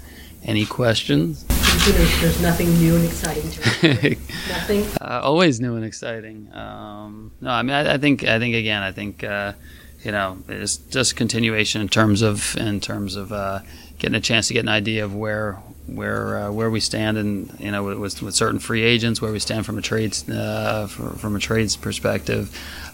any 0.44 0.66
questions? 0.66 1.44
There's, 1.84 2.20
there's 2.20 2.42
nothing 2.42 2.68
new 2.78 2.96
and 2.96 3.04
exciting 3.04 3.50
to. 3.50 3.60
Nothing. 4.48 4.84
Uh, 5.00 5.20
always 5.22 5.60
new 5.60 5.76
and 5.76 5.84
exciting. 5.84 6.52
Um, 6.52 7.32
no, 7.40 7.50
I 7.50 7.62
mean, 7.62 7.74
I, 7.74 7.94
I 7.94 7.98
think, 7.98 8.24
I 8.24 8.38
think 8.38 8.56
again, 8.56 8.82
I 8.82 8.90
think, 8.90 9.22
uh, 9.22 9.52
you 10.02 10.10
know, 10.10 10.38
it's 10.48 10.78
just 10.78 11.14
continuation 11.14 11.80
in 11.80 11.88
terms 11.88 12.22
of, 12.22 12.56
in 12.56 12.80
terms 12.80 13.14
of, 13.14 13.32
uh, 13.32 13.60
getting 13.98 14.16
a 14.16 14.20
chance 14.20 14.48
to 14.48 14.54
get 14.54 14.60
an 14.60 14.68
idea 14.68 15.04
of 15.04 15.14
where 15.14 15.62
where 15.86 16.38
uh, 16.38 16.50
where 16.50 16.70
we 16.70 16.80
stand 16.80 17.16
and 17.16 17.54
you 17.60 17.70
know 17.70 17.84
with, 17.84 18.20
with, 18.22 18.34
certain 18.34 18.58
free 18.58 18.82
agents 18.82 19.22
where 19.22 19.30
we 19.30 19.38
stand 19.38 19.64
from 19.64 19.78
a 19.78 19.82
trades 19.82 20.28
uh, 20.28 20.86
from, 20.88 21.36
a 21.36 21.38
trades 21.38 21.76
perspective. 21.76 22.50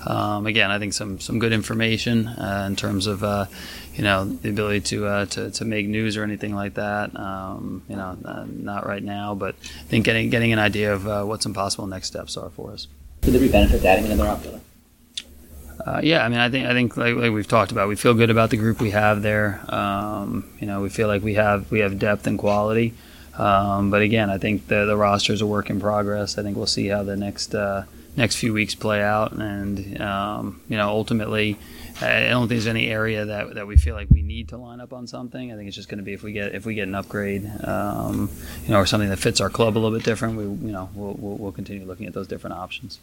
Um, 0.06 0.46
again 0.46 0.70
I 0.70 0.78
think 0.78 0.92
some 0.92 1.18
some 1.18 1.38
good 1.38 1.52
information 1.52 2.28
uh, 2.28 2.64
in 2.68 2.76
terms 2.76 3.06
of 3.06 3.24
uh, 3.24 3.46
you 3.94 4.04
know 4.04 4.24
the 4.24 4.50
ability 4.50 4.80
to, 4.80 5.06
uh, 5.06 5.26
to 5.26 5.50
to 5.50 5.64
make 5.64 5.86
news 5.86 6.16
or 6.16 6.22
anything 6.22 6.54
like 6.54 6.74
that. 6.74 7.16
Um, 7.16 7.82
you 7.88 7.96
know 7.96 8.16
uh, 8.24 8.44
not 8.48 8.86
right 8.86 9.02
now 9.02 9.34
but 9.34 9.54
I 9.54 9.88
think 9.88 10.04
getting 10.04 10.28
getting 10.30 10.52
an 10.52 10.58
idea 10.58 10.94
of 10.94 11.26
what 11.26 11.42
some 11.42 11.54
possible 11.54 11.86
next 11.86 12.08
steps 12.08 12.36
are 12.36 12.50
for 12.50 12.72
us. 12.72 12.88
Could 13.22 13.32
there 13.34 13.40
be 13.40 13.48
benefit 13.48 13.80
to 13.82 13.88
adding 13.88 14.06
another 14.06 14.28
outfielder? 14.28 14.60
Uh, 15.86 16.00
yeah, 16.02 16.24
I 16.24 16.28
mean, 16.28 16.38
I 16.38 16.48
think 16.48 16.66
I 16.66 16.72
think 16.72 16.96
like, 16.96 17.16
like 17.16 17.32
we've 17.32 17.48
talked 17.48 17.72
about, 17.72 17.88
we 17.88 17.96
feel 17.96 18.14
good 18.14 18.30
about 18.30 18.50
the 18.50 18.56
group 18.56 18.80
we 18.80 18.90
have 18.90 19.22
there. 19.22 19.60
Um, 19.68 20.48
you 20.60 20.66
know, 20.66 20.80
we 20.80 20.88
feel 20.88 21.08
like 21.08 21.22
we 21.22 21.34
have 21.34 21.70
we 21.70 21.80
have 21.80 21.98
depth 21.98 22.26
and 22.26 22.38
quality. 22.38 22.94
Um, 23.36 23.90
but 23.90 24.02
again, 24.02 24.30
I 24.30 24.38
think 24.38 24.68
the 24.68 24.84
the 24.84 24.96
roster 24.96 25.32
is 25.32 25.40
a 25.40 25.46
work 25.46 25.70
in 25.70 25.80
progress. 25.80 26.38
I 26.38 26.42
think 26.42 26.56
we'll 26.56 26.66
see 26.66 26.86
how 26.88 27.02
the 27.02 27.16
next 27.16 27.54
uh, 27.54 27.84
next 28.16 28.36
few 28.36 28.52
weeks 28.52 28.74
play 28.74 29.02
out, 29.02 29.32
and 29.32 30.00
um, 30.00 30.60
you 30.68 30.76
know, 30.76 30.88
ultimately, 30.88 31.58
I 32.00 32.28
don't 32.28 32.42
think 32.42 32.50
there's 32.50 32.66
any 32.66 32.88
area 32.88 33.24
that, 33.24 33.54
that 33.54 33.66
we 33.66 33.76
feel 33.76 33.94
like 33.94 34.08
we 34.10 34.22
need 34.22 34.48
to 34.48 34.58
line 34.58 34.80
up 34.80 34.92
on 34.92 35.06
something. 35.06 35.50
I 35.50 35.56
think 35.56 35.66
it's 35.66 35.76
just 35.76 35.88
going 35.88 35.98
to 35.98 36.04
be 36.04 36.12
if 36.12 36.22
we 36.22 36.32
get 36.32 36.54
if 36.54 36.66
we 36.66 36.74
get 36.74 36.88
an 36.88 36.94
upgrade, 36.94 37.50
um, 37.64 38.30
you 38.64 38.70
know, 38.70 38.78
or 38.78 38.86
something 38.86 39.08
that 39.08 39.18
fits 39.18 39.40
our 39.40 39.50
club 39.50 39.76
a 39.76 39.78
little 39.78 39.96
bit 39.96 40.04
different. 40.04 40.36
We 40.36 40.44
you 40.44 40.72
know 40.72 40.90
we'll, 40.94 41.14
we'll, 41.14 41.36
we'll 41.38 41.52
continue 41.52 41.84
looking 41.86 42.06
at 42.06 42.12
those 42.12 42.28
different 42.28 42.56
options. 42.56 42.98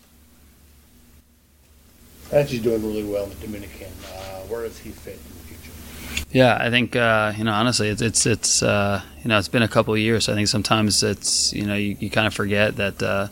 Angie's 2.31 2.61
doing 2.61 2.81
really 2.85 3.03
well 3.03 3.23
in 3.23 3.29
the 3.29 3.35
Dominican. 3.35 3.91
Uh, 4.13 4.41
where 4.47 4.63
does 4.63 4.77
he 4.77 4.91
fit 4.91 5.13
in 5.13 5.19
the 5.19 5.55
future? 5.55 6.25
Yeah, 6.31 6.57
I 6.59 6.69
think 6.69 6.95
uh, 6.95 7.33
you 7.37 7.43
know 7.43 7.53
honestly, 7.53 7.89
it's 7.89 8.01
it's 8.01 8.25
it's 8.25 8.63
uh, 8.63 9.01
you 9.23 9.29
know 9.29 9.37
it's 9.37 9.47
been 9.47 9.63
a 9.63 9.67
couple 9.67 9.93
of 9.93 9.99
years. 9.99 10.29
I 10.29 10.35
think 10.35 10.47
sometimes 10.47 11.01
it's 11.03 11.53
you 11.53 11.65
know 11.65 11.75
you, 11.75 11.97
you 11.99 12.09
kind 12.09 12.27
of 12.27 12.33
forget 12.33 12.75
that 12.75 13.01
uh, 13.01 13.27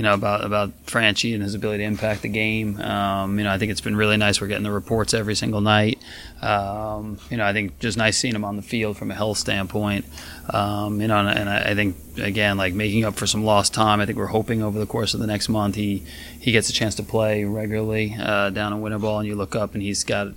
you 0.00 0.04
know 0.04 0.14
about 0.14 0.46
about 0.46 0.86
Franchy 0.86 1.34
and 1.34 1.42
his 1.42 1.54
ability 1.54 1.82
to 1.82 1.84
impact 1.84 2.22
the 2.22 2.30
game. 2.30 2.80
Um, 2.80 3.36
you 3.36 3.44
know, 3.44 3.50
I 3.50 3.58
think 3.58 3.70
it's 3.70 3.82
been 3.82 3.96
really 3.96 4.16
nice. 4.16 4.40
We're 4.40 4.46
getting 4.46 4.64
the 4.64 4.70
reports 4.70 5.12
every 5.12 5.34
single 5.34 5.60
night. 5.60 5.98
Um, 6.40 7.18
you 7.28 7.36
know, 7.36 7.44
I 7.44 7.52
think 7.52 7.78
just 7.80 7.98
nice 7.98 8.16
seeing 8.16 8.34
him 8.34 8.42
on 8.42 8.56
the 8.56 8.62
field 8.62 8.96
from 8.96 9.10
a 9.10 9.14
health 9.14 9.36
standpoint. 9.36 10.06
Um, 10.48 11.02
you 11.02 11.06
know, 11.06 11.18
and, 11.18 11.28
and 11.28 11.50
I, 11.50 11.72
I 11.72 11.74
think 11.74 11.96
again, 12.16 12.56
like 12.56 12.72
making 12.72 13.04
up 13.04 13.16
for 13.16 13.26
some 13.26 13.44
lost 13.44 13.74
time. 13.74 14.00
I 14.00 14.06
think 14.06 14.16
we're 14.16 14.28
hoping 14.28 14.62
over 14.62 14.78
the 14.78 14.86
course 14.86 15.12
of 15.12 15.20
the 15.20 15.26
next 15.26 15.50
month 15.50 15.74
he 15.74 16.02
he 16.40 16.50
gets 16.50 16.70
a 16.70 16.72
chance 16.72 16.94
to 16.94 17.02
play 17.02 17.44
regularly 17.44 18.16
uh, 18.18 18.48
down 18.48 18.72
in 18.72 18.80
Winterball, 18.80 19.18
and 19.18 19.28
you 19.28 19.34
look 19.34 19.54
up 19.54 19.74
and 19.74 19.82
he's 19.82 20.02
got 20.02 20.28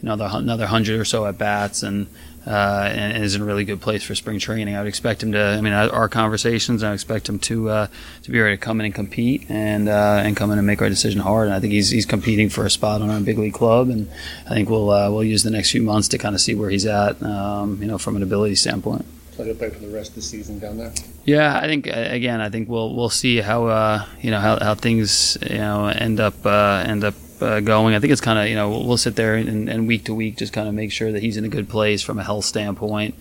another 0.00 0.28
another 0.32 0.66
hundred 0.66 0.98
or 0.98 1.04
so 1.04 1.26
at 1.26 1.38
bats 1.38 1.84
and. 1.84 2.08
Uh, 2.44 2.88
and, 2.90 3.12
and 3.14 3.24
is 3.24 3.36
in 3.36 3.42
a 3.42 3.44
really 3.44 3.64
good 3.64 3.80
place 3.80 4.02
for 4.02 4.16
spring 4.16 4.40
training. 4.40 4.74
I 4.74 4.80
would 4.80 4.88
expect 4.88 5.22
him 5.22 5.30
to. 5.32 5.40
I 5.40 5.60
mean, 5.60 5.72
our 5.72 6.08
conversations. 6.08 6.82
I 6.82 6.92
expect 6.92 7.28
him 7.28 7.38
to 7.40 7.68
uh, 7.68 7.86
to 8.22 8.30
be 8.30 8.40
ready 8.40 8.56
to 8.56 8.60
come 8.60 8.80
in 8.80 8.86
and 8.86 8.94
compete 8.94 9.46
and 9.48 9.88
uh, 9.88 10.22
and 10.24 10.36
come 10.36 10.50
in 10.50 10.58
and 10.58 10.66
make 10.66 10.82
our 10.82 10.88
decision 10.88 11.20
hard. 11.20 11.46
And 11.46 11.54
I 11.54 11.60
think 11.60 11.72
he's 11.72 11.90
he's 11.90 12.06
competing 12.06 12.48
for 12.48 12.66
a 12.66 12.70
spot 12.70 13.00
on 13.00 13.10
our 13.10 13.20
big 13.20 13.38
league 13.38 13.54
club. 13.54 13.90
And 13.90 14.10
I 14.46 14.54
think 14.54 14.68
we'll 14.68 14.90
uh, 14.90 15.08
we'll 15.10 15.22
use 15.22 15.44
the 15.44 15.50
next 15.50 15.70
few 15.70 15.82
months 15.82 16.08
to 16.08 16.18
kind 16.18 16.34
of 16.34 16.40
see 16.40 16.54
where 16.54 16.70
he's 16.70 16.86
at. 16.86 17.22
Um, 17.22 17.80
you 17.80 17.86
know, 17.86 17.98
from 17.98 18.16
an 18.16 18.22
ability 18.22 18.56
standpoint. 18.56 19.06
So 19.36 19.44
he'll 19.44 19.54
play 19.54 19.70
for 19.70 19.78
the 19.78 19.88
rest 19.88 20.10
of 20.10 20.16
the 20.16 20.22
season 20.22 20.58
down 20.58 20.76
there. 20.76 20.92
Yeah, 21.24 21.56
I 21.56 21.66
think 21.66 21.88
uh, 21.88 21.92
again, 21.94 22.40
I 22.40 22.50
think 22.50 22.68
we'll 22.68 22.94
we'll 22.94 23.08
see 23.08 23.38
how 23.38 23.66
uh, 23.66 24.04
you 24.20 24.30
know 24.30 24.40
how, 24.40 24.58
how 24.58 24.74
things 24.74 25.38
you 25.48 25.58
know 25.58 25.86
end 25.86 26.20
up 26.20 26.44
uh, 26.44 26.84
end 26.86 27.04
up 27.04 27.14
uh, 27.42 27.60
going. 27.60 27.94
I 27.94 28.00
think 28.00 28.12
it's 28.12 28.20
kind 28.20 28.38
of 28.38 28.48
you 28.48 28.54
know 28.54 28.70
we'll, 28.70 28.96
sit 28.96 29.16
there 29.16 29.34
and, 29.34 29.68
and 29.68 29.88
week 29.88 30.04
to 30.04 30.14
week 30.14 30.36
just 30.36 30.52
kind 30.52 30.68
of 30.68 30.74
make 30.74 30.92
sure 30.92 31.12
that 31.12 31.22
he's 31.22 31.36
in 31.36 31.44
a 31.44 31.48
good 31.48 31.68
place 31.68 32.02
from 32.02 32.18
a 32.18 32.24
health 32.24 32.44
standpoint. 32.44 33.14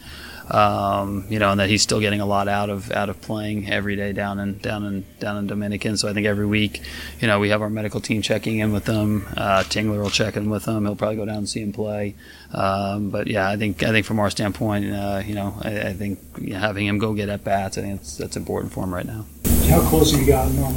Um, 0.49 1.27
you 1.29 1.39
know, 1.39 1.51
and 1.51 1.59
that 1.61 1.69
he's 1.69 1.81
still 1.81 2.01
getting 2.01 2.19
a 2.19 2.25
lot 2.25 2.49
out 2.49 2.69
of 2.69 2.91
out 2.91 3.09
of 3.09 3.21
playing 3.21 3.71
every 3.71 3.95
day 3.95 4.11
down 4.11 4.37
in 4.37 4.57
down 4.57 4.83
in 4.83 5.05
down 5.19 5.37
in 5.37 5.47
Dominican. 5.47 5.95
So 5.95 6.09
I 6.09 6.13
think 6.13 6.27
every 6.27 6.45
week, 6.45 6.81
you 7.21 7.27
know, 7.27 7.39
we 7.39 7.49
have 7.49 7.61
our 7.61 7.69
medical 7.69 8.01
team 8.01 8.21
checking 8.21 8.59
in 8.59 8.73
with 8.73 8.85
him. 8.85 9.27
Uh, 9.37 9.63
Tingler 9.63 10.01
will 10.01 10.09
check 10.09 10.35
in 10.35 10.49
with 10.49 10.65
him. 10.65 10.85
He'll 10.85 10.97
probably 10.97 11.15
go 11.15 11.25
down 11.25 11.37
and 11.37 11.49
see 11.49 11.61
him 11.61 11.71
play. 11.71 12.15
Um, 12.53 13.11
but 13.11 13.27
yeah, 13.27 13.47
I 13.47 13.55
think 13.55 13.81
I 13.83 13.91
think 13.91 14.05
from 14.05 14.19
our 14.19 14.29
standpoint, 14.29 14.91
uh, 14.91 15.21
you 15.25 15.35
know, 15.35 15.55
I, 15.61 15.89
I 15.89 15.93
think 15.93 16.19
having 16.51 16.85
him 16.85 16.97
go 16.97 17.13
get 17.13 17.29
at 17.29 17.45
bats, 17.45 17.77
I 17.77 17.81
think 17.81 18.01
that's, 18.03 18.35
important 18.35 18.73
for 18.73 18.83
him 18.83 18.93
right 18.93 19.05
now. 19.05 19.25
How 19.69 19.87
close 19.87 20.11
have 20.11 20.19
you 20.19 20.27
gotten 20.27 20.59
on 20.59 20.73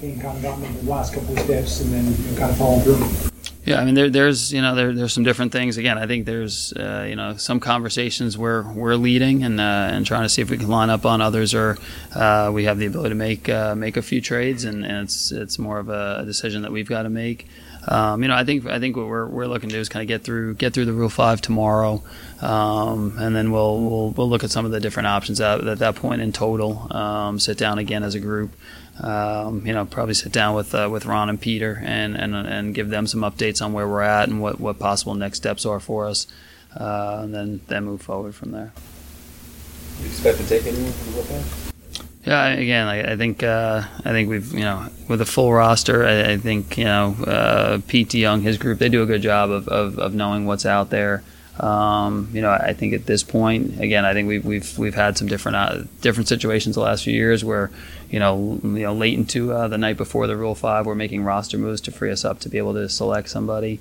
kind 0.00 0.36
of 0.36 0.42
gotten 0.42 0.76
the 0.84 0.90
last 0.90 1.14
couple 1.14 1.32
of 1.32 1.40
steps 1.40 1.80
and 1.80 1.92
then 1.92 2.04
you 2.04 2.30
know, 2.30 2.38
kind 2.38 2.50
of 2.50 2.58
following 2.58 2.82
through? 2.82 3.30
Yeah, 3.64 3.80
I 3.80 3.84
mean, 3.84 3.94
there, 3.94 4.08
there's 4.08 4.50
you 4.50 4.62
know 4.62 4.74
there, 4.74 4.94
there's 4.94 5.12
some 5.12 5.24
different 5.24 5.52
things. 5.52 5.76
Again, 5.76 5.98
I 5.98 6.06
think 6.06 6.24
there's 6.24 6.72
uh, 6.72 7.04
you 7.06 7.16
know 7.16 7.36
some 7.36 7.60
conversations 7.60 8.38
where 8.38 8.62
we're 8.62 8.94
leading 8.94 9.44
and 9.44 9.60
uh, 9.60 9.90
and 9.92 10.06
trying 10.06 10.22
to 10.22 10.28
see 10.30 10.40
if 10.40 10.50
we 10.50 10.56
can 10.56 10.68
line 10.68 10.88
up 10.88 11.04
on 11.04 11.20
others, 11.20 11.52
or 11.52 11.76
uh, 12.14 12.50
we 12.52 12.64
have 12.64 12.78
the 12.78 12.86
ability 12.86 13.10
to 13.10 13.14
make 13.14 13.48
uh, 13.48 13.74
make 13.74 13.98
a 13.98 14.02
few 14.02 14.22
trades, 14.22 14.64
and, 14.64 14.86
and 14.86 15.04
it's 15.04 15.32
it's 15.32 15.58
more 15.58 15.78
of 15.78 15.90
a 15.90 16.22
decision 16.24 16.62
that 16.62 16.72
we've 16.72 16.88
got 16.88 17.02
to 17.02 17.10
make. 17.10 17.46
Um, 17.86 18.22
you 18.22 18.28
know, 18.28 18.34
I 18.34 18.44
think 18.44 18.66
I 18.66 18.78
think 18.78 18.96
what 18.96 19.06
we're, 19.06 19.26
we're 19.26 19.46
looking 19.46 19.68
to 19.68 19.74
do 19.74 19.80
is 19.80 19.88
kind 19.88 20.02
of 20.02 20.08
get 20.08 20.22
through 20.22 20.54
get 20.54 20.74
through 20.74 20.86
the 20.86 20.92
Rule 20.92 21.08
Five 21.08 21.40
tomorrow, 21.40 22.02
um, 22.40 23.16
and 23.18 23.34
then 23.34 23.50
we'll, 23.50 23.80
we'll 23.80 24.10
we'll 24.10 24.28
look 24.28 24.44
at 24.44 24.50
some 24.50 24.64
of 24.64 24.72
the 24.72 24.80
different 24.80 25.06
options 25.06 25.40
at, 25.40 25.66
at 25.66 25.78
that 25.78 25.94
point 25.94 26.20
in 26.20 26.32
total. 26.32 26.90
Um, 26.94 27.38
sit 27.38 27.56
down 27.58 27.78
again 27.78 28.02
as 28.02 28.14
a 28.14 28.20
group. 28.20 28.50
Um, 29.00 29.64
you 29.66 29.72
know, 29.72 29.84
probably 29.84 30.14
sit 30.14 30.32
down 30.32 30.54
with 30.54 30.74
uh, 30.74 30.88
with 30.90 31.06
Ron 31.06 31.28
and 31.28 31.40
Peter 31.40 31.80
and, 31.84 32.16
and 32.16 32.34
and 32.34 32.74
give 32.74 32.88
them 32.88 33.06
some 33.06 33.20
updates 33.20 33.64
on 33.64 33.72
where 33.72 33.86
we're 33.86 34.02
at 34.02 34.28
and 34.28 34.40
what, 34.40 34.60
what 34.60 34.78
possible 34.78 35.14
next 35.14 35.38
steps 35.38 35.64
are 35.64 35.78
for 35.78 36.06
us, 36.06 36.26
uh, 36.76 37.20
and 37.22 37.34
then 37.34 37.60
then 37.68 37.84
move 37.84 38.02
forward 38.02 38.34
from 38.34 38.50
there. 38.50 38.72
You 40.00 40.06
expect 40.06 40.38
to 40.38 40.48
take 40.48 40.66
anyone 40.66 40.92
from 40.92 41.12
the? 41.12 41.68
Yeah, 42.24 42.48
again, 42.48 42.86
I, 42.88 43.12
I 43.12 43.16
think 43.16 43.42
uh, 43.42 43.84
I 44.04 44.10
think 44.10 44.28
we've 44.28 44.52
you 44.52 44.60
know 44.60 44.88
with 45.08 45.20
a 45.20 45.26
full 45.26 45.52
roster, 45.52 46.04
I, 46.04 46.32
I 46.32 46.36
think 46.36 46.76
you 46.76 46.84
know 46.84 47.16
uh, 47.26 47.78
Pete 47.86 48.08
DeYoung, 48.08 48.42
his 48.42 48.58
group, 48.58 48.78
they 48.78 48.88
do 48.88 49.02
a 49.02 49.06
good 49.06 49.22
job 49.22 49.50
of, 49.50 49.66
of, 49.68 49.98
of 49.98 50.14
knowing 50.14 50.44
what's 50.44 50.66
out 50.66 50.90
there. 50.90 51.22
Um, 51.58 52.28
you 52.32 52.40
know, 52.40 52.50
I 52.50 52.72
think 52.72 52.94
at 52.94 53.06
this 53.06 53.24
point, 53.24 53.80
again, 53.80 54.04
I 54.04 54.12
think 54.12 54.28
we've 54.28 54.44
we've 54.44 54.78
we've 54.78 54.94
had 54.94 55.16
some 55.16 55.26
different 55.26 55.56
uh, 55.56 55.82
different 56.00 56.28
situations 56.28 56.74
the 56.74 56.82
last 56.82 57.04
few 57.04 57.14
years 57.14 57.44
where, 57.44 57.70
you 58.10 58.18
know, 58.18 58.58
you 58.62 58.82
know, 58.84 58.94
late 58.94 59.14
into 59.14 59.52
uh, 59.52 59.68
the 59.68 59.78
night 59.78 59.96
before 59.96 60.26
the 60.26 60.36
Rule 60.36 60.54
Five, 60.54 60.86
we're 60.86 60.94
making 60.94 61.24
roster 61.24 61.58
moves 61.58 61.80
to 61.82 61.92
free 61.92 62.10
us 62.10 62.24
up 62.24 62.40
to 62.40 62.48
be 62.48 62.58
able 62.58 62.74
to 62.74 62.88
select 62.88 63.28
somebody. 63.28 63.80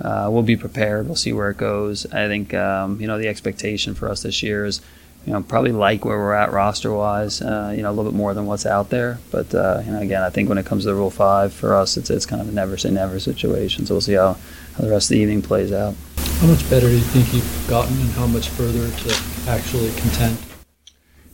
Uh, 0.00 0.28
we'll 0.30 0.42
be 0.42 0.56
prepared. 0.56 1.06
We'll 1.06 1.16
see 1.16 1.32
where 1.32 1.50
it 1.50 1.56
goes. 1.56 2.06
I 2.06 2.26
think 2.28 2.54
um, 2.54 3.00
you 3.00 3.06
know 3.06 3.18
the 3.18 3.28
expectation 3.28 3.94
for 3.94 4.08
us 4.08 4.22
this 4.22 4.42
year 4.42 4.64
is, 4.64 4.80
you 5.26 5.32
know, 5.32 5.42
probably 5.42 5.72
like 5.72 6.04
where 6.04 6.18
we're 6.18 6.34
at 6.34 6.52
roster 6.52 6.92
wise. 6.92 7.42
Uh, 7.42 7.72
you 7.76 7.82
know, 7.82 7.90
a 7.90 7.92
little 7.92 8.10
bit 8.10 8.16
more 8.16 8.34
than 8.34 8.46
what's 8.46 8.66
out 8.66 8.90
there. 8.90 9.18
But 9.30 9.54
uh, 9.54 9.82
you 9.84 9.92
know, 9.92 10.00
again, 10.00 10.22
I 10.22 10.30
think 10.30 10.48
when 10.48 10.58
it 10.58 10.66
comes 10.66 10.84
to 10.84 10.88
the 10.88 10.94
Rule 10.94 11.10
Five, 11.10 11.52
for 11.52 11.74
us, 11.74 11.96
it's 11.96 12.10
it's 12.10 12.26
kind 12.26 12.40
of 12.40 12.48
a 12.48 12.52
never 12.52 12.76
say 12.76 12.90
never 12.90 13.20
situation. 13.20 13.86
So 13.86 13.94
we'll 13.94 14.00
see 14.00 14.14
how, 14.14 14.36
how 14.76 14.84
the 14.84 14.90
rest 14.90 15.10
of 15.10 15.16
the 15.16 15.20
evening 15.20 15.42
plays 15.42 15.72
out. 15.72 15.94
How 16.40 16.46
much 16.46 16.68
better 16.68 16.88
do 16.88 16.94
you 16.94 17.00
think 17.00 17.32
you've 17.32 17.66
gotten 17.68 17.98
and 17.98 18.10
how 18.10 18.26
much 18.26 18.50
further 18.50 18.90
to 18.90 19.50
actually 19.50 19.90
contend? 19.92 20.45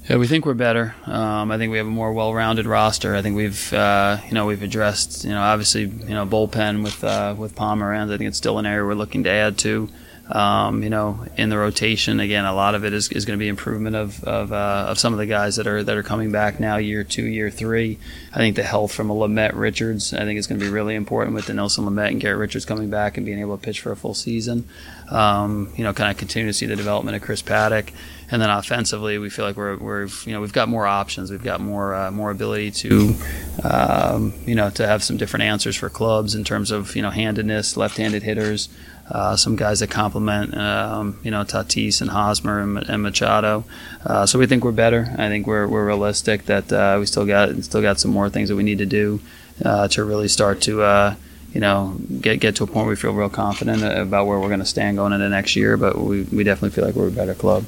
Yeah, 0.08 0.16
we 0.16 0.26
think 0.26 0.46
we're 0.46 0.54
better. 0.54 0.96
Um, 1.06 1.52
I 1.52 1.58
think 1.58 1.70
we 1.70 1.78
have 1.78 1.86
a 1.86 1.90
more 1.90 2.12
well-rounded 2.12 2.66
roster. 2.66 3.14
I 3.14 3.22
think 3.22 3.36
we've, 3.36 3.72
uh, 3.72 4.18
you 4.26 4.34
know, 4.34 4.46
we've 4.46 4.62
addressed, 4.62 5.24
you 5.24 5.30
know, 5.30 5.40
obviously, 5.40 5.82
you 5.82 6.14
know, 6.14 6.26
bullpen 6.26 6.82
with 6.82 7.04
uh, 7.04 7.36
with 7.38 7.54
Pomeranz. 7.54 8.12
I 8.12 8.18
think 8.18 8.26
it's 8.28 8.36
still 8.36 8.58
an 8.58 8.66
area 8.66 8.84
we're 8.84 8.94
looking 8.94 9.22
to 9.24 9.30
add 9.30 9.58
to. 9.58 9.88
Um, 10.28 10.82
you 10.82 10.88
know, 10.88 11.24
in 11.36 11.50
the 11.50 11.58
rotation, 11.58 12.18
again, 12.18 12.44
a 12.44 12.54
lot 12.54 12.74
of 12.74 12.84
it 12.84 12.92
is, 12.92 13.10
is 13.10 13.24
going 13.24 13.38
to 13.38 13.42
be 13.42 13.48
improvement 13.48 13.94
of 13.94 14.24
of, 14.24 14.52
uh, 14.52 14.86
of 14.88 14.98
some 14.98 15.12
of 15.12 15.20
the 15.20 15.26
guys 15.26 15.56
that 15.56 15.68
are 15.68 15.84
that 15.84 15.96
are 15.96 16.02
coming 16.02 16.32
back 16.32 16.58
now, 16.58 16.78
year 16.78 17.04
two, 17.04 17.24
year 17.24 17.48
three. 17.48 17.98
I 18.32 18.38
think 18.38 18.56
the 18.56 18.62
health 18.64 18.92
from 18.92 19.08
a 19.08 19.14
Lamet 19.14 19.52
Richards, 19.54 20.12
I 20.12 20.24
think 20.24 20.36
is 20.36 20.48
going 20.48 20.58
to 20.58 20.66
be 20.66 20.72
really 20.72 20.96
important 20.96 21.36
with 21.36 21.46
Dinelson 21.46 21.84
Lamet 21.84 22.08
and 22.08 22.20
Garrett 22.20 22.38
Richards 22.38 22.64
coming 22.64 22.90
back 22.90 23.16
and 23.16 23.26
being 23.26 23.38
able 23.38 23.56
to 23.56 23.62
pitch 23.62 23.80
for 23.80 23.92
a 23.92 23.96
full 23.96 24.14
season. 24.14 24.68
Um, 25.10 25.72
you 25.76 25.84
know, 25.84 25.92
kind 25.92 26.10
of 26.10 26.16
continue 26.16 26.48
to 26.48 26.54
see 26.54 26.66
the 26.66 26.76
development 26.76 27.16
of 27.16 27.22
Chris 27.22 27.42
Paddack, 27.42 27.92
and 28.32 28.40
then 28.40 28.48
offensively, 28.48 29.18
we 29.18 29.28
feel 29.28 29.44
like 29.44 29.56
we're 29.56 29.76
we're 29.76 30.06
you 30.24 30.32
know 30.32 30.40
we've 30.40 30.54
got 30.54 30.66
more 30.66 30.86
options, 30.86 31.30
we've 31.30 31.44
got 31.44 31.60
more 31.60 31.94
uh, 31.94 32.10
more 32.10 32.30
ability 32.30 32.70
to, 32.70 33.14
um, 33.62 34.32
you 34.46 34.54
know, 34.54 34.70
to 34.70 34.86
have 34.86 35.04
some 35.04 35.18
different 35.18 35.44
answers 35.44 35.76
for 35.76 35.90
clubs 35.90 36.34
in 36.34 36.42
terms 36.42 36.70
of 36.70 36.96
you 36.96 37.02
know 37.02 37.10
handedness, 37.10 37.76
left-handed 37.76 38.22
hitters. 38.22 38.70
Uh, 39.10 39.36
some 39.36 39.56
guys 39.56 39.80
that 39.80 39.90
complement, 39.90 40.56
um, 40.56 41.18
you 41.22 41.30
know, 41.30 41.42
Tatis 41.42 42.00
and 42.00 42.08
Hosmer 42.08 42.60
and, 42.60 42.78
and 42.88 43.02
Machado. 43.02 43.64
Uh, 44.06 44.24
so 44.24 44.38
we 44.38 44.46
think 44.46 44.64
we're 44.64 44.72
better. 44.72 45.14
I 45.18 45.28
think 45.28 45.46
we're, 45.46 45.66
we're 45.66 45.84
realistic 45.84 46.46
that 46.46 46.72
uh, 46.72 46.96
we 46.98 47.04
still 47.04 47.26
got 47.26 47.54
still 47.64 47.82
got 47.82 48.00
some 48.00 48.12
more 48.12 48.30
things 48.30 48.48
that 48.48 48.56
we 48.56 48.62
need 48.62 48.78
to 48.78 48.86
do 48.86 49.20
uh, 49.62 49.88
to 49.88 50.04
really 50.04 50.28
start 50.28 50.62
to, 50.62 50.82
uh, 50.82 51.16
you 51.52 51.60
know, 51.60 51.96
get 52.20 52.40
get 52.40 52.56
to 52.56 52.64
a 52.64 52.66
point 52.66 52.86
where 52.86 52.94
we 52.94 52.96
feel 52.96 53.12
real 53.12 53.28
confident 53.28 53.82
about 53.82 54.26
where 54.26 54.38
we're 54.38 54.48
going 54.48 54.60
to 54.60 54.64
stand 54.64 54.96
going 54.96 55.12
into 55.12 55.28
next 55.28 55.56
year. 55.56 55.76
But 55.76 55.98
we, 55.98 56.22
we 56.22 56.44
definitely 56.44 56.70
feel 56.70 56.86
like 56.86 56.94
we're 56.94 57.08
a 57.08 57.10
better 57.10 57.34
club. 57.34 57.64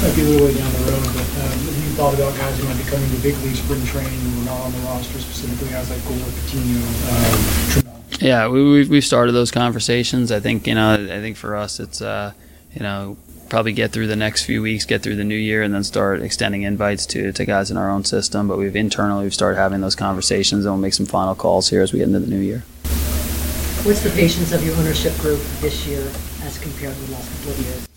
Might 0.00 0.14
be 0.14 0.22
a 0.22 0.24
little 0.26 0.46
way 0.46 0.54
down 0.54 0.70
the 0.72 0.78
road, 0.92 1.02
but 1.06 1.26
um, 1.42 1.58
have 1.58 1.82
you 1.82 1.90
thought 1.98 2.14
about 2.14 2.36
guys 2.38 2.56
who 2.56 2.68
might 2.68 2.78
be 2.78 2.84
coming 2.84 3.10
to 3.10 3.16
big 3.16 3.36
league 3.38 3.56
spring 3.56 3.84
training 3.84 4.12
who 4.20 4.42
are 4.42 4.44
not 4.44 4.60
on 4.60 4.70
the 4.70 4.78
roster, 4.86 5.18
specifically 5.18 5.70
guys 5.70 5.90
like 5.90 6.04
Gore, 6.06 6.30
Patino, 6.46 6.86
um, 7.10 8.02
Yeah, 8.20 8.46
we, 8.46 8.62
we've, 8.70 8.88
we've 8.88 9.04
started 9.04 9.32
those 9.32 9.50
conversations. 9.50 10.30
I 10.30 10.38
think 10.38 10.68
you 10.68 10.76
know. 10.76 10.94
I 10.94 11.20
think 11.20 11.36
for 11.36 11.56
us, 11.56 11.80
it's 11.80 12.00
uh, 12.00 12.32
you 12.74 12.82
know, 12.82 13.16
probably 13.48 13.72
get 13.72 13.90
through 13.90 14.06
the 14.06 14.14
next 14.14 14.44
few 14.44 14.62
weeks, 14.62 14.84
get 14.84 15.02
through 15.02 15.16
the 15.16 15.24
new 15.24 15.34
year, 15.34 15.64
and 15.64 15.74
then 15.74 15.82
start 15.82 16.22
extending 16.22 16.62
invites 16.62 17.04
to, 17.06 17.32
to 17.32 17.44
guys 17.44 17.72
in 17.72 17.76
our 17.76 17.90
own 17.90 18.04
system. 18.04 18.46
But 18.46 18.58
we've 18.58 18.76
internally 18.76 19.24
we've 19.24 19.34
started 19.34 19.56
having 19.56 19.80
those 19.80 19.96
conversations, 19.96 20.64
and 20.64 20.72
we'll 20.72 20.80
make 20.80 20.94
some 20.94 21.06
final 21.06 21.34
calls 21.34 21.70
here 21.70 21.82
as 21.82 21.92
we 21.92 21.98
get 21.98 22.06
into 22.06 22.20
the 22.20 22.30
new 22.30 22.38
year. 22.38 22.60
What's 23.82 24.04
the 24.04 24.10
patience 24.10 24.52
of 24.52 24.64
your 24.64 24.76
ownership 24.76 25.16
group 25.18 25.40
this 25.60 25.88
year 25.88 26.06
as 26.42 26.56
compared 26.60 26.94
to 26.94 27.00
the 27.06 27.12
last 27.14 27.36
couple 27.38 27.50
of 27.50 27.58
years? 27.66 27.87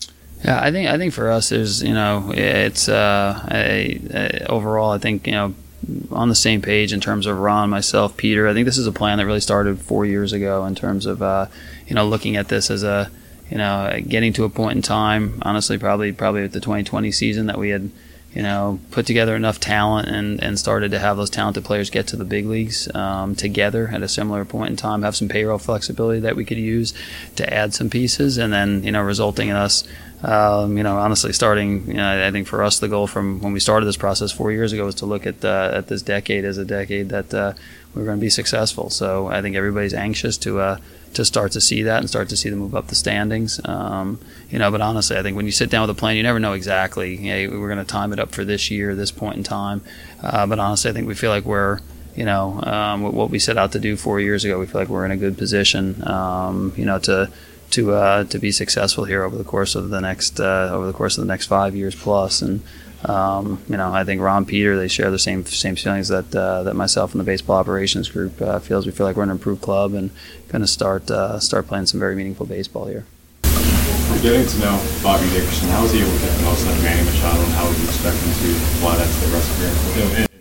Yeah, 0.44 0.60
I 0.60 0.72
think 0.72 0.88
I 0.88 0.98
think 0.98 1.12
for 1.12 1.30
us, 1.30 1.50
there's 1.50 1.82
you 1.82 1.94
know, 1.94 2.32
it's 2.34 2.88
uh, 2.88 4.44
overall, 4.48 4.90
I 4.90 4.98
think 4.98 5.26
you 5.26 5.32
know, 5.32 5.54
on 6.10 6.28
the 6.28 6.34
same 6.34 6.62
page 6.62 6.92
in 6.92 7.00
terms 7.00 7.26
of 7.26 7.38
Ron, 7.38 7.70
myself, 7.70 8.16
Peter. 8.16 8.48
I 8.48 8.54
think 8.54 8.66
this 8.66 8.78
is 8.78 8.86
a 8.86 8.92
plan 8.92 9.18
that 9.18 9.26
really 9.26 9.40
started 9.40 9.80
four 9.80 10.04
years 10.04 10.32
ago 10.32 10.64
in 10.64 10.74
terms 10.74 11.06
of 11.06 11.22
uh, 11.22 11.46
you 11.86 11.94
know 11.94 12.06
looking 12.06 12.36
at 12.36 12.48
this 12.48 12.70
as 12.70 12.82
a 12.82 13.10
you 13.50 13.58
know 13.58 14.00
getting 14.06 14.32
to 14.34 14.44
a 14.44 14.48
point 14.48 14.76
in 14.76 14.82
time. 14.82 15.40
Honestly, 15.42 15.78
probably 15.78 16.12
probably 16.12 16.44
at 16.44 16.52
the 16.52 16.60
2020 16.60 17.12
season 17.12 17.46
that 17.46 17.58
we 17.58 17.70
had 17.70 17.90
you 18.34 18.42
know 18.42 18.80
put 18.90 19.06
together 19.06 19.36
enough 19.36 19.60
talent 19.60 20.08
and, 20.08 20.42
and 20.42 20.58
started 20.58 20.90
to 20.90 20.98
have 20.98 21.16
those 21.16 21.30
talented 21.30 21.64
players 21.64 21.90
get 21.90 22.06
to 22.08 22.16
the 22.16 22.24
big 22.24 22.46
leagues 22.46 22.92
um, 22.94 23.34
together 23.34 23.88
at 23.92 24.02
a 24.02 24.08
similar 24.08 24.44
point 24.44 24.70
in 24.70 24.76
time. 24.76 25.02
Have 25.02 25.16
some 25.16 25.28
payroll 25.28 25.58
flexibility 25.58 26.20
that 26.20 26.34
we 26.34 26.44
could 26.44 26.58
use 26.58 26.94
to 27.36 27.52
add 27.52 27.74
some 27.74 27.90
pieces, 27.90 28.38
and 28.38 28.52
then 28.52 28.82
you 28.82 28.92
know 28.92 29.02
resulting 29.02 29.48
in 29.48 29.56
us 29.56 29.84
um, 30.22 30.76
you 30.76 30.82
know, 30.82 30.98
honestly, 30.98 31.32
starting, 31.32 31.86
you 31.86 31.94
know, 31.94 32.26
I 32.26 32.30
think 32.30 32.46
for 32.46 32.62
us, 32.62 32.78
the 32.78 32.88
goal 32.88 33.06
from 33.06 33.40
when 33.40 33.52
we 33.52 33.60
started 33.60 33.86
this 33.86 33.96
process 33.96 34.30
four 34.30 34.52
years 34.52 34.72
ago 34.72 34.84
was 34.84 34.94
to 34.96 35.06
look 35.06 35.26
at 35.26 35.44
uh, 35.44 35.72
at 35.74 35.88
this 35.88 36.02
decade 36.02 36.44
as 36.44 36.58
a 36.58 36.64
decade 36.64 37.08
that 37.08 37.34
uh, 37.34 37.54
we 37.94 38.02
are 38.02 38.04
going 38.04 38.18
to 38.18 38.20
be 38.20 38.30
successful. 38.30 38.88
So 38.88 39.26
I 39.26 39.42
think 39.42 39.56
everybody's 39.56 39.94
anxious 39.94 40.38
to 40.38 40.60
uh, 40.60 40.76
to 41.14 41.24
start 41.24 41.52
to 41.52 41.60
see 41.60 41.82
that 41.82 41.98
and 41.98 42.08
start 42.08 42.28
to 42.28 42.36
see 42.36 42.50
them 42.50 42.60
move 42.60 42.74
up 42.74 42.86
the 42.86 42.94
standings. 42.94 43.60
Um, 43.64 44.20
you 44.48 44.60
know, 44.60 44.70
but 44.70 44.80
honestly, 44.80 45.16
I 45.16 45.22
think 45.22 45.36
when 45.36 45.46
you 45.46 45.52
sit 45.52 45.70
down 45.70 45.88
with 45.88 45.96
a 45.96 45.98
plan, 45.98 46.16
you 46.16 46.22
never 46.22 46.38
know 46.38 46.52
exactly. 46.52 47.16
Know, 47.16 47.58
we're 47.58 47.68
going 47.68 47.78
to 47.78 47.84
time 47.84 48.12
it 48.12 48.20
up 48.20 48.32
for 48.32 48.44
this 48.44 48.70
year, 48.70 48.94
this 48.94 49.10
point 49.10 49.36
in 49.36 49.42
time. 49.42 49.82
Uh, 50.22 50.46
but 50.46 50.60
honestly, 50.60 50.90
I 50.90 50.94
think 50.94 51.08
we 51.08 51.14
feel 51.14 51.30
like 51.30 51.44
we're 51.44 51.80
you 52.14 52.26
know, 52.26 52.60
um, 52.62 53.02
what 53.02 53.30
we 53.30 53.38
set 53.38 53.56
out 53.56 53.72
to 53.72 53.78
do 53.78 53.96
four 53.96 54.20
years 54.20 54.44
ago, 54.44 54.58
we 54.58 54.66
feel 54.66 54.82
like 54.82 54.90
we're 54.90 55.06
in 55.06 55.10
a 55.10 55.16
good 55.16 55.38
position, 55.38 56.06
um, 56.06 56.72
you 56.76 56.84
know, 56.84 56.98
to 56.98 57.30
to 57.72 57.92
uh, 57.92 58.24
to 58.24 58.38
be 58.38 58.52
successful 58.52 59.04
here 59.04 59.22
over 59.24 59.36
the 59.36 59.44
course 59.44 59.74
of 59.74 59.90
the 59.90 60.00
next 60.00 60.40
uh, 60.40 60.70
over 60.72 60.86
the 60.86 60.92
course 60.92 61.18
of 61.18 61.24
the 61.24 61.28
next 61.28 61.46
five 61.46 61.74
years 61.74 61.94
plus. 61.94 62.42
And 62.42 62.62
um, 63.04 63.60
you 63.68 63.76
know, 63.76 63.92
I 63.92 64.04
think 64.04 64.20
Ron 64.20 64.44
Peter 64.44 64.76
they 64.76 64.88
share 64.88 65.10
the 65.10 65.18
same 65.18 65.44
same 65.44 65.76
feelings 65.76 66.08
that 66.08 66.34
uh, 66.34 66.62
that 66.62 66.74
myself 66.74 67.12
and 67.12 67.20
the 67.20 67.24
baseball 67.24 67.58
operations 67.58 68.08
group 68.08 68.40
uh, 68.40 68.58
feels. 68.60 68.86
We 68.86 68.92
feel 68.92 69.06
like 69.06 69.16
we're 69.16 69.24
an 69.24 69.30
improved 69.30 69.62
club 69.62 69.94
and 69.94 70.10
going 70.48 70.62
to 70.62 70.68
start 70.68 71.10
uh, 71.10 71.40
start 71.40 71.66
playing 71.66 71.86
some 71.86 71.98
very 71.98 72.14
meaningful 72.14 72.46
baseball 72.46 72.86
here. 72.86 73.04
Getting 74.20 74.46
to 74.46 74.58
know 74.58 74.78
Bobby 75.02 75.28
Dickerson, 75.30 75.68
how 75.70 75.82
was 75.82 75.90
he 75.90 76.00
able 76.00 76.12
to 76.12 76.18
get 76.20 76.36
the 76.36 76.44
most 76.44 76.64
out 76.66 76.76
of 76.76 76.82
Manny 76.84 77.02
Machado, 77.04 77.42
and 77.42 77.52
how 77.54 77.66
would 77.66 77.76
you 77.78 77.84
expect 77.84 78.16
him 78.18 78.30
to 78.30 78.76
apply 78.76 78.96
that 78.96 79.08
to 79.08 79.20
the 79.26 79.34
rest 79.34 79.50
of 79.50 79.96
your 79.96 80.14
career? 80.14 80.31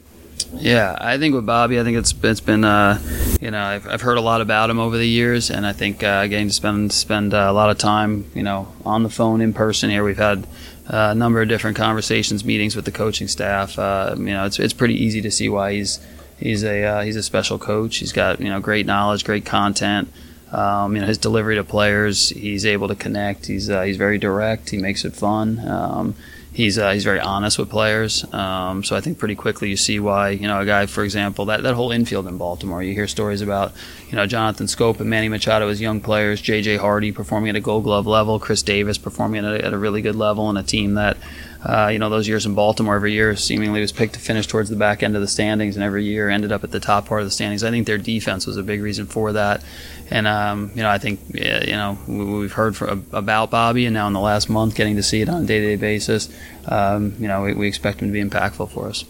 Yeah, 0.61 0.95
I 0.99 1.17
think 1.17 1.33
with 1.33 1.45
Bobby, 1.47 1.79
I 1.79 1.83
think 1.83 1.97
it's 1.97 2.13
it's 2.23 2.39
been 2.39 2.63
uh, 2.63 2.99
you 3.41 3.49
know 3.49 3.61
I've, 3.61 3.87
I've 3.87 4.01
heard 4.01 4.19
a 4.19 4.21
lot 4.21 4.41
about 4.41 4.69
him 4.69 4.79
over 4.79 4.95
the 4.95 5.07
years, 5.07 5.49
and 5.49 5.65
I 5.65 5.73
think 5.73 6.03
uh, 6.03 6.27
getting 6.27 6.49
to 6.49 6.53
spend 6.53 6.93
spend 6.93 7.33
uh, 7.33 7.47
a 7.49 7.53
lot 7.53 7.71
of 7.71 7.79
time 7.79 8.29
you 8.35 8.43
know 8.43 8.71
on 8.85 9.01
the 9.01 9.09
phone 9.09 9.41
in 9.41 9.53
person 9.53 9.89
here. 9.89 10.03
We've 10.03 10.17
had 10.17 10.45
uh, 10.87 11.09
a 11.11 11.15
number 11.15 11.41
of 11.41 11.49
different 11.49 11.77
conversations, 11.77 12.45
meetings 12.45 12.75
with 12.75 12.85
the 12.85 12.91
coaching 12.91 13.27
staff. 13.27 13.79
Uh, 13.79 14.13
you 14.17 14.25
know, 14.25 14.45
it's 14.45 14.59
it's 14.59 14.73
pretty 14.73 15.03
easy 15.03 15.19
to 15.21 15.31
see 15.31 15.49
why 15.49 15.73
he's 15.73 15.99
he's 16.37 16.63
a 16.63 16.83
uh, 16.83 17.01
he's 17.01 17.15
a 17.15 17.23
special 17.23 17.57
coach. 17.57 17.97
He's 17.97 18.13
got 18.13 18.39
you 18.39 18.49
know 18.49 18.59
great 18.59 18.85
knowledge, 18.85 19.25
great 19.25 19.45
content. 19.45 20.13
Um, 20.51 20.95
you 20.95 21.01
know 21.01 21.07
his 21.07 21.17
delivery 21.17 21.55
to 21.55 21.63
players. 21.63 22.29
He's 22.29 22.67
able 22.67 22.87
to 22.87 22.95
connect. 22.95 23.47
He's 23.47 23.65
he's 23.65 23.97
very 23.97 24.19
direct. 24.19 24.69
He 24.69 24.77
makes 24.77 25.05
it 25.05 25.15
fun. 25.15 25.67
Um, 25.67 26.15
he's 26.53 26.77
uh, 26.77 26.91
he's 26.91 27.03
very 27.03 27.19
honest 27.19 27.57
with 27.57 27.69
players. 27.69 28.31
Um, 28.33 28.83
so 28.83 28.95
I 28.95 29.01
think 29.01 29.17
pretty 29.17 29.35
quickly 29.35 29.69
you 29.69 29.77
see 29.77 29.99
why 29.99 30.29
you 30.29 30.47
know 30.47 30.59
a 30.59 30.65
guy, 30.65 30.85
for 30.85 31.03
example, 31.03 31.45
that, 31.45 31.63
that 31.63 31.75
whole 31.75 31.91
infield 31.91 32.27
in 32.27 32.37
Baltimore. 32.37 32.83
You 32.83 32.93
hear 32.93 33.07
stories 33.07 33.41
about 33.41 33.73
you 34.09 34.15
know 34.15 34.27
Jonathan 34.27 34.67
Schoop 34.67 34.99
and 34.99 35.09
Manny 35.09 35.29
Machado 35.29 35.69
as 35.69 35.81
young 35.81 36.01
players, 36.01 36.41
J.J. 36.41 36.77
Hardy 36.77 37.11
performing 37.11 37.49
at 37.49 37.55
a 37.55 37.61
Gold 37.61 37.83
Glove 37.83 38.07
level, 38.07 38.39
Chris 38.39 38.61
Davis 38.61 38.97
performing 38.97 39.45
at 39.45 39.53
a, 39.53 39.65
at 39.65 39.73
a 39.73 39.77
really 39.77 40.01
good 40.01 40.15
level, 40.15 40.49
and 40.49 40.57
a 40.57 40.63
team 40.63 40.95
that. 40.95 41.17
Uh, 41.63 41.89
you 41.91 41.99
know 41.99 42.09
those 42.09 42.27
years 42.27 42.45
in 42.45 42.55
Baltimore 42.55 42.95
every 42.95 43.13
year 43.13 43.35
seemingly 43.35 43.81
was 43.81 43.91
picked 43.91 44.15
to 44.15 44.19
finish 44.19 44.47
towards 44.47 44.69
the 44.69 44.75
back 44.75 45.03
end 45.03 45.15
of 45.15 45.21
the 45.21 45.27
standings, 45.27 45.75
and 45.75 45.83
every 45.83 46.03
year 46.03 46.29
ended 46.29 46.51
up 46.51 46.63
at 46.63 46.71
the 46.71 46.79
top 46.79 47.05
part 47.05 47.21
of 47.21 47.27
the 47.27 47.31
standings. 47.31 47.63
I 47.63 47.69
think 47.69 47.85
their 47.85 47.99
defense 47.99 48.47
was 48.47 48.57
a 48.57 48.63
big 48.63 48.81
reason 48.81 49.05
for 49.05 49.33
that, 49.33 49.63
and 50.09 50.25
um, 50.25 50.71
you 50.73 50.81
know 50.81 50.89
I 50.89 50.97
think 50.97 51.19
you 51.33 51.73
know 51.73 51.99
we've 52.07 52.53
heard 52.53 52.81
about 53.11 53.51
Bobby, 53.51 53.85
and 53.85 53.93
now 53.93 54.07
in 54.07 54.13
the 54.13 54.19
last 54.19 54.49
month 54.49 54.75
getting 54.75 54.95
to 54.95 55.03
see 55.03 55.21
it 55.21 55.29
on 55.29 55.43
a 55.43 55.45
day-to-day 55.45 55.75
basis, 55.75 56.29
um, 56.67 57.15
you 57.19 57.27
know, 57.27 57.43
we, 57.43 57.53
we 57.53 57.67
expect 57.67 58.01
him 58.01 58.07
to 58.07 58.13
be 58.13 58.23
impactful 58.23 58.71
for 58.71 58.87
us. 58.87 59.05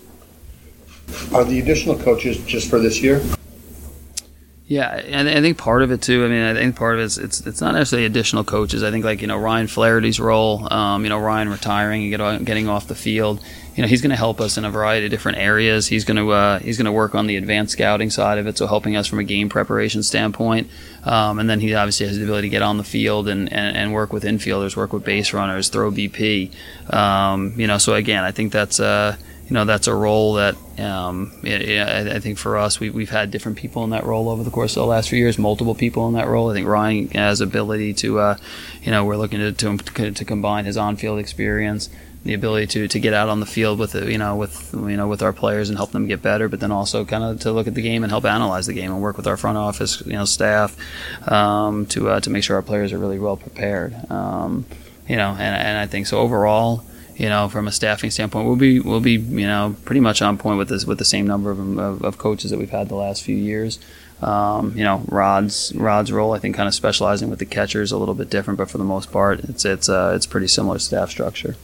Are 1.34 1.46
the 1.46 1.60
additional 1.60 1.98
coaches 1.98 2.38
just 2.46 2.70
for 2.70 2.80
this 2.80 3.02
year? 3.02 3.22
Yeah, 4.72 4.88
and 4.88 5.28
I 5.28 5.42
think 5.42 5.58
part 5.58 5.82
of 5.82 5.92
it 5.92 6.02
too. 6.02 6.24
I 6.24 6.30
mean, 6.30 6.44
I 6.44 6.54
think 6.54 6.78
part 6.78 6.96
of 6.96 7.02
it 7.02 7.04
is 7.04 7.18
it's 7.18 7.46
it's 7.46 7.60
not 7.60 7.74
necessarily 7.74 8.06
additional 8.06 8.46
coaches. 8.46 8.84
I 8.84 8.90
think 8.90 9.04
like 9.04 9.20
you 9.20 9.28
know 9.28 9.36
Ryan 9.36 9.68
Flaherty's 9.68 10.18
role, 10.18 10.72
um, 10.72 11.04
you 11.04 11.10
know 11.10 11.20
Ryan 11.20 11.50
retiring 11.50 12.04
and 12.04 12.10
get, 12.10 12.46
getting 12.46 12.70
off 12.70 12.88
the 12.88 12.96
field. 12.96 13.44
You 13.76 13.82
know 13.82 13.90
he's 13.90 14.02
going 14.02 14.12
to 14.12 14.16
help 14.16 14.40
us 14.40 14.58
in 14.58 14.64
a 14.64 14.72
variety 14.72 15.08
of 15.08 15.12
different 15.12 15.40
areas. 15.40 15.88
He's 15.88 16.06
going 16.06 16.16
to 16.16 16.32
uh, 16.32 16.60
he's 16.60 16.78
going 16.78 16.86
to 16.86 16.92
work 16.94 17.16
on 17.16 17.28
the 17.28 17.36
advanced 17.36 17.74
scouting 17.74 18.10
side 18.10 18.38
of 18.38 18.48
it, 18.48 18.58
so 18.58 18.66
helping 18.66 18.96
us 18.96 19.08
from 19.08 19.20
a 19.20 19.26
game 19.26 19.50
preparation 19.50 20.04
standpoint. 20.04 20.70
Um, 21.04 21.40
and 21.40 21.50
then 21.50 21.60
he 21.60 21.74
obviously 21.76 22.08
has 22.08 22.18
the 22.18 22.24
ability 22.24 22.48
to 22.48 22.52
get 22.52 22.62
on 22.62 22.78
the 22.78 22.86
field 22.86 23.28
and, 23.28 23.52
and, 23.52 23.76
and 23.76 23.92
work 23.92 24.14
with 24.14 24.24
infielders, 24.24 24.78
work 24.78 24.94
with 24.94 25.04
base 25.04 25.34
runners, 25.34 25.68
throw 25.68 25.92
BP. 25.92 26.50
Um, 26.94 27.56
you 27.58 27.68
know, 27.68 27.78
so 27.78 27.96
again, 27.96 28.24
I 28.24 28.32
think 28.32 28.54
that's 28.54 28.80
uh, 28.80 29.18
you 29.52 29.56
know 29.56 29.66
that's 29.66 29.88
a 29.88 29.94
role 29.94 30.36
that 30.36 30.56
um, 30.80 31.34
I, 31.44 32.14
I 32.16 32.20
think 32.22 32.38
for 32.38 32.56
us 32.56 32.80
we, 32.80 32.90
we've 32.90 33.10
had 33.10 33.32
different 33.32 33.58
people 33.58 33.84
in 33.84 33.90
that 33.90 34.06
role 34.06 34.30
over 34.30 34.46
the 34.46 34.50
course 34.50 34.78
of 34.78 34.84
the 34.84 34.86
last 34.86 35.10
few 35.10 35.20
years, 35.20 35.38
multiple 35.38 35.76
people 35.76 36.08
in 36.08 36.14
that 36.14 36.28
role. 36.28 36.50
I 36.50 36.54
think 36.54 36.68
Ryan 36.68 37.10
has 37.10 37.42
ability 37.42 37.96
to, 37.96 38.20
uh, 38.20 38.38
you 38.82 38.92
know, 38.92 39.04
we're 39.04 39.18
looking 39.18 39.40
to, 39.40 39.52
to, 39.52 40.12
to 40.12 40.24
combine 40.24 40.64
his 40.64 40.78
on-field 40.78 41.20
experience 41.20 41.90
the 42.24 42.34
ability 42.34 42.68
to, 42.68 42.88
to 42.88 43.00
get 43.00 43.14
out 43.14 43.28
on 43.28 43.42
the 43.42 43.46
field 43.46 43.78
with 43.78 43.94
you 43.96 44.18
know 44.18 44.38
with 44.38 44.74
you 44.74 44.96
know 44.96 45.08
with 45.10 45.22
our 45.22 45.34
players 45.34 45.68
and 45.68 45.78
help 45.78 45.92
them 45.92 46.08
get 46.08 46.22
better, 46.22 46.48
but 46.48 46.62
then 46.62 46.72
also 46.72 47.04
kind 47.04 47.24
of 47.24 47.42
to 47.42 47.52
look 47.52 47.68
at 47.68 47.74
the 47.74 47.82
game 47.82 48.04
and 48.04 48.12
help 48.12 48.24
analyze 48.24 48.68
the 48.68 48.74
game 48.74 48.92
and 48.92 49.02
work 49.02 49.18
with 49.18 49.28
our 49.28 49.36
front 49.36 49.58
office 49.58 50.02
you 50.06 50.14
know 50.14 50.24
staff 50.24 50.78
um, 51.30 51.86
to 51.88 52.10
uh, 52.10 52.20
to 52.22 52.30
make 52.30 52.46
sure 52.46 52.56
our 52.56 52.62
players 52.62 52.94
are 52.94 53.00
really 53.00 53.20
well 53.20 53.36
prepared. 53.36 53.94
Um, 54.10 54.66
you 55.10 55.18
know, 55.18 55.32
and, 55.32 55.42
and 55.42 55.78
I 55.78 55.88
think 55.88 56.08
so 56.08 56.20
overall. 56.20 56.86
You 57.16 57.30
know, 57.30 57.50
from 57.50 57.68
a 57.68 57.72
staffing 57.72 58.10
standpoint, 58.10 58.48
we'll 58.48 58.56
be 58.56 58.80
we'll 58.80 59.02
be 59.02 59.14
you 59.14 59.48
know 59.48 59.76
pretty 59.86 60.00
much 60.00 60.22
on 60.22 60.38
point 60.38 60.58
with 60.58 60.70
this 60.70 60.86
with 60.86 60.98
the 60.98 61.06
same 61.06 61.28
number 61.28 61.52
of, 61.52 61.60
of, 61.78 62.04
of 62.04 62.18
coaches 62.18 62.52
that 62.52 62.58
we've 62.58 62.70
had 62.70 62.90
the 62.90 62.96
last 62.96 63.24
few 63.24 63.36
years. 63.36 63.80
Um, 64.22 64.78
you 64.78 64.84
know, 64.84 65.04
Rod's 65.08 65.74
Rod's 65.76 66.12
role, 66.12 66.34
I 66.34 66.40
think, 66.40 66.56
kind 66.56 66.68
of 66.68 66.76
specializing 66.76 67.30
with 67.30 67.40
the 67.40 67.46
catchers 67.46 67.92
a 67.92 67.98
little 67.98 68.14
bit 68.14 68.30
different, 68.30 68.58
but 68.58 68.70
for 68.70 68.78
the 68.78 68.84
most 68.84 69.12
part, 69.12 69.40
it's 69.42 69.66
it's 69.66 69.90
uh, 69.90 70.14
it's 70.16 70.26
pretty 70.26 70.48
similar 70.48 70.80
staff 70.80 71.10
structure. 71.10 71.56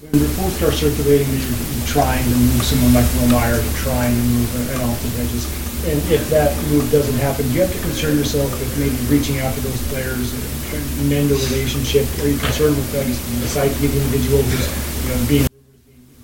When 0.00 0.22
reports 0.22 0.56
start 0.56 0.74
circulating 0.74 1.26
you're 1.28 1.86
trying 1.86 2.22
to 2.22 2.36
move 2.36 2.62
someone 2.62 2.94
like 2.94 3.06
Wil 3.14 3.28
Myers, 3.28 3.66
or 3.66 3.76
trying 3.78 4.14
to 4.14 4.22
move 4.22 4.70
an 4.70 4.80
Austin 4.82 5.10
Hedges, 5.12 5.67
and 5.86 5.98
if 6.10 6.28
that 6.30 6.50
move 6.68 6.90
doesn't 6.90 7.18
happen, 7.18 7.46
do 7.48 7.54
you 7.54 7.60
have 7.62 7.72
to 7.72 7.80
concern 7.80 8.16
yourself 8.16 8.50
with 8.50 8.78
maybe 8.78 8.96
reaching 9.06 9.38
out 9.38 9.54
to 9.54 9.60
those 9.60 9.88
players 9.88 10.34
and 10.34 10.42
trying 10.70 10.82
to 10.82 11.02
mend 11.04 11.30
a 11.30 11.34
relationship? 11.34 12.06
Are 12.20 12.28
you 12.28 12.38
concerned 12.38 12.76
with 12.76 12.94
like, 12.94 13.06
the 13.06 13.48
psyche 13.48 13.86
of 13.86 13.92
the 13.92 14.00
individual 14.02 14.42
who's 14.42 15.06
you 15.06 15.14
know, 15.14 15.28
being 15.28 15.48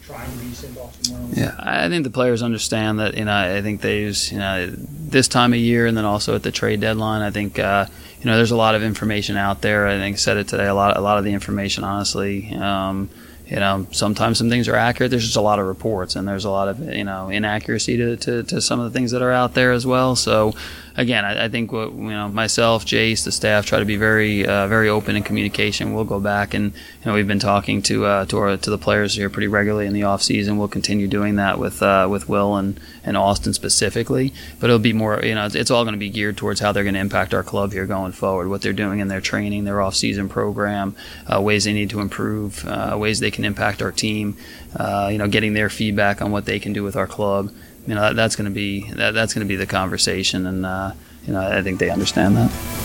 trying 0.03 0.31
to 0.31 0.45
be 0.45 0.53
sent 0.53 0.77
off 0.77 0.95
somewhere 1.03 1.23
else? 1.23 1.39
Yeah, 1.39 1.55
I 1.59 1.89
think 1.89 2.05
the 2.05 2.11
players 2.11 2.43
understand 2.43 2.99
that. 2.99 3.17
You 3.17 3.25
know, 3.25 3.35
I 3.35 3.63
think 3.63 3.81
there's 3.81 4.33
you 4.33 4.39
know 4.39 4.71
this 4.71 5.29
time 5.29 5.53
of 5.53 5.59
year, 5.59 5.87
and 5.87 5.97
then 5.97 6.05
also 6.05 6.35
at 6.35 6.43
the 6.43 6.53
trade 6.53 6.81
deadline. 6.81 7.23
I 7.23 7.31
think 7.31 7.59
uh, 7.59 7.87
you 8.21 8.27
know 8.27 8.37
there's 8.37 8.51
a 8.51 8.57
lot 8.57 8.75
of 8.75 8.83
information 8.83 9.37
out 9.37 9.63
there. 9.63 9.87
I 9.87 9.99
think 9.99 10.15
I 10.15 10.19
said 10.19 10.37
it 10.37 10.49
today. 10.49 10.67
A 10.67 10.75
lot, 10.75 10.97
a 10.97 11.01
lot 11.01 11.19
of 11.19 11.25
the 11.25 11.33
information, 11.33 11.85
honestly. 11.85 12.55
Um, 12.55 13.09
you 13.47 13.57
know, 13.57 13.87
sometimes 13.91 14.39
some 14.39 14.49
things 14.49 14.69
are 14.69 14.77
accurate. 14.77 15.11
There's 15.11 15.25
just 15.25 15.37
a 15.37 15.43
lot 15.43 15.59
of 15.59 15.67
reports, 15.67 16.17
and 16.17 16.27
there's 16.27 16.47
a 16.47 16.51
lot 16.51 16.69
of 16.69 16.81
you 16.81 17.05
know 17.05 17.29
inaccuracy 17.29 17.97
to, 17.99 18.17
to, 18.17 18.43
to 18.45 18.61
some 18.61 18.81
of 18.81 18.91
the 18.91 18.97
things 18.97 19.11
that 19.11 19.23
are 19.23 19.33
out 19.33 19.55
there 19.55 19.73
as 19.73 19.87
well. 19.87 20.17
So, 20.17 20.55
again, 20.97 21.25
I, 21.25 21.45
I 21.45 21.49
think 21.49 21.73
what 21.73 21.93
you 21.93 22.11
know, 22.11 22.29
myself, 22.29 22.85
Jayce, 22.85 23.25
the 23.25 23.33
staff 23.33 23.67
try 23.67 23.79
to 23.79 23.85
be 23.85 23.97
very 23.97 24.47
uh, 24.47 24.67
very 24.69 24.89
open 24.89 25.17
in 25.17 25.23
communication. 25.23 25.95
We'll 25.95 26.05
go 26.05 26.21
back 26.21 26.55
and 26.55 26.73
you 26.73 27.07
know 27.07 27.15
we've 27.15 27.27
been 27.27 27.39
talking 27.39 27.83
to 27.83 28.05
uh, 28.05 28.25
to 28.27 28.39
our 28.39 28.57
to 28.57 28.71
the 28.71 28.79
players 28.79 29.15
here 29.15 29.29
pretty 29.29 29.49
regularly 29.49 29.87
in 29.87 29.93
the 29.93 30.05
off 30.05 30.23
season. 30.23 30.59
We'll 30.59 30.69
continue 30.69 31.07
doing 31.07 31.37
that 31.37 31.59
with 31.59 31.83
uh, 31.83 32.07
with 32.11 32.29
Wil 32.29 32.57
and 32.57 32.81
and 33.05 33.17
Austin 33.17 33.53
specifically, 33.53 34.33
but 34.61 34.71
it'll 34.71 34.79
be 34.79 34.93
more 34.93 35.21
you 35.23 35.35
know 35.35 35.47
it's, 35.47 35.55
it's 35.55 35.71
all 35.71 35.85
going 35.85 35.95
to 35.95 35.99
be 35.99 36.11
geared 36.11 36.37
towards 36.37 36.61
how 36.61 36.73
they're 36.73 36.85
going 36.85 36.95
to 36.95 37.01
impact 37.01 37.35
our 37.35 37.43
club 37.43 37.73
here 37.73 37.87
going 37.87 38.13
forward, 38.13 38.49
what 38.49 38.63
they're 38.63 38.73
doing 38.73 39.01
in 39.01 39.09
their 39.09 39.21
training, 39.21 39.65
their 39.65 39.81
off 39.81 39.95
season 39.95 40.29
program, 40.29 40.95
uh, 41.33 41.41
ways 41.41 41.65
they 41.65 41.73
need 41.73 41.91
to 41.91 42.01
improve, 42.01 42.65
uh, 42.67 42.97
ways 42.99 43.21
they 43.21 43.31
can 43.31 43.45
impact 43.45 43.83
our 43.83 43.93
team. 43.93 44.37
Uh, 44.77 45.09
you 45.11 45.19
know, 45.19 45.29
getting 45.29 45.55
their 45.55 45.71
feedback 45.71 46.21
on 46.21 46.33
what 46.33 46.47
they 46.47 46.59
can 46.59 46.73
do 46.73 46.83
with 46.83 46.97
our 46.97 47.07
club. 47.07 47.49
You 47.87 47.95
know, 47.95 48.01
that, 48.01 48.17
that's 48.17 48.37
going 48.37 48.47
to 48.47 48.55
be 48.55 48.91
that, 48.93 49.13
that's 49.13 49.35
going 49.35 49.47
to 49.47 49.49
be 49.49 49.57
the 49.57 49.67
conversation, 49.67 50.47
and 50.47 50.65
uh, 50.65 50.93
you 51.27 51.33
know, 51.33 51.41
I 51.41 51.63
think 51.63 51.79
they 51.79 51.91
understand 51.91 52.37
that. 52.37 52.84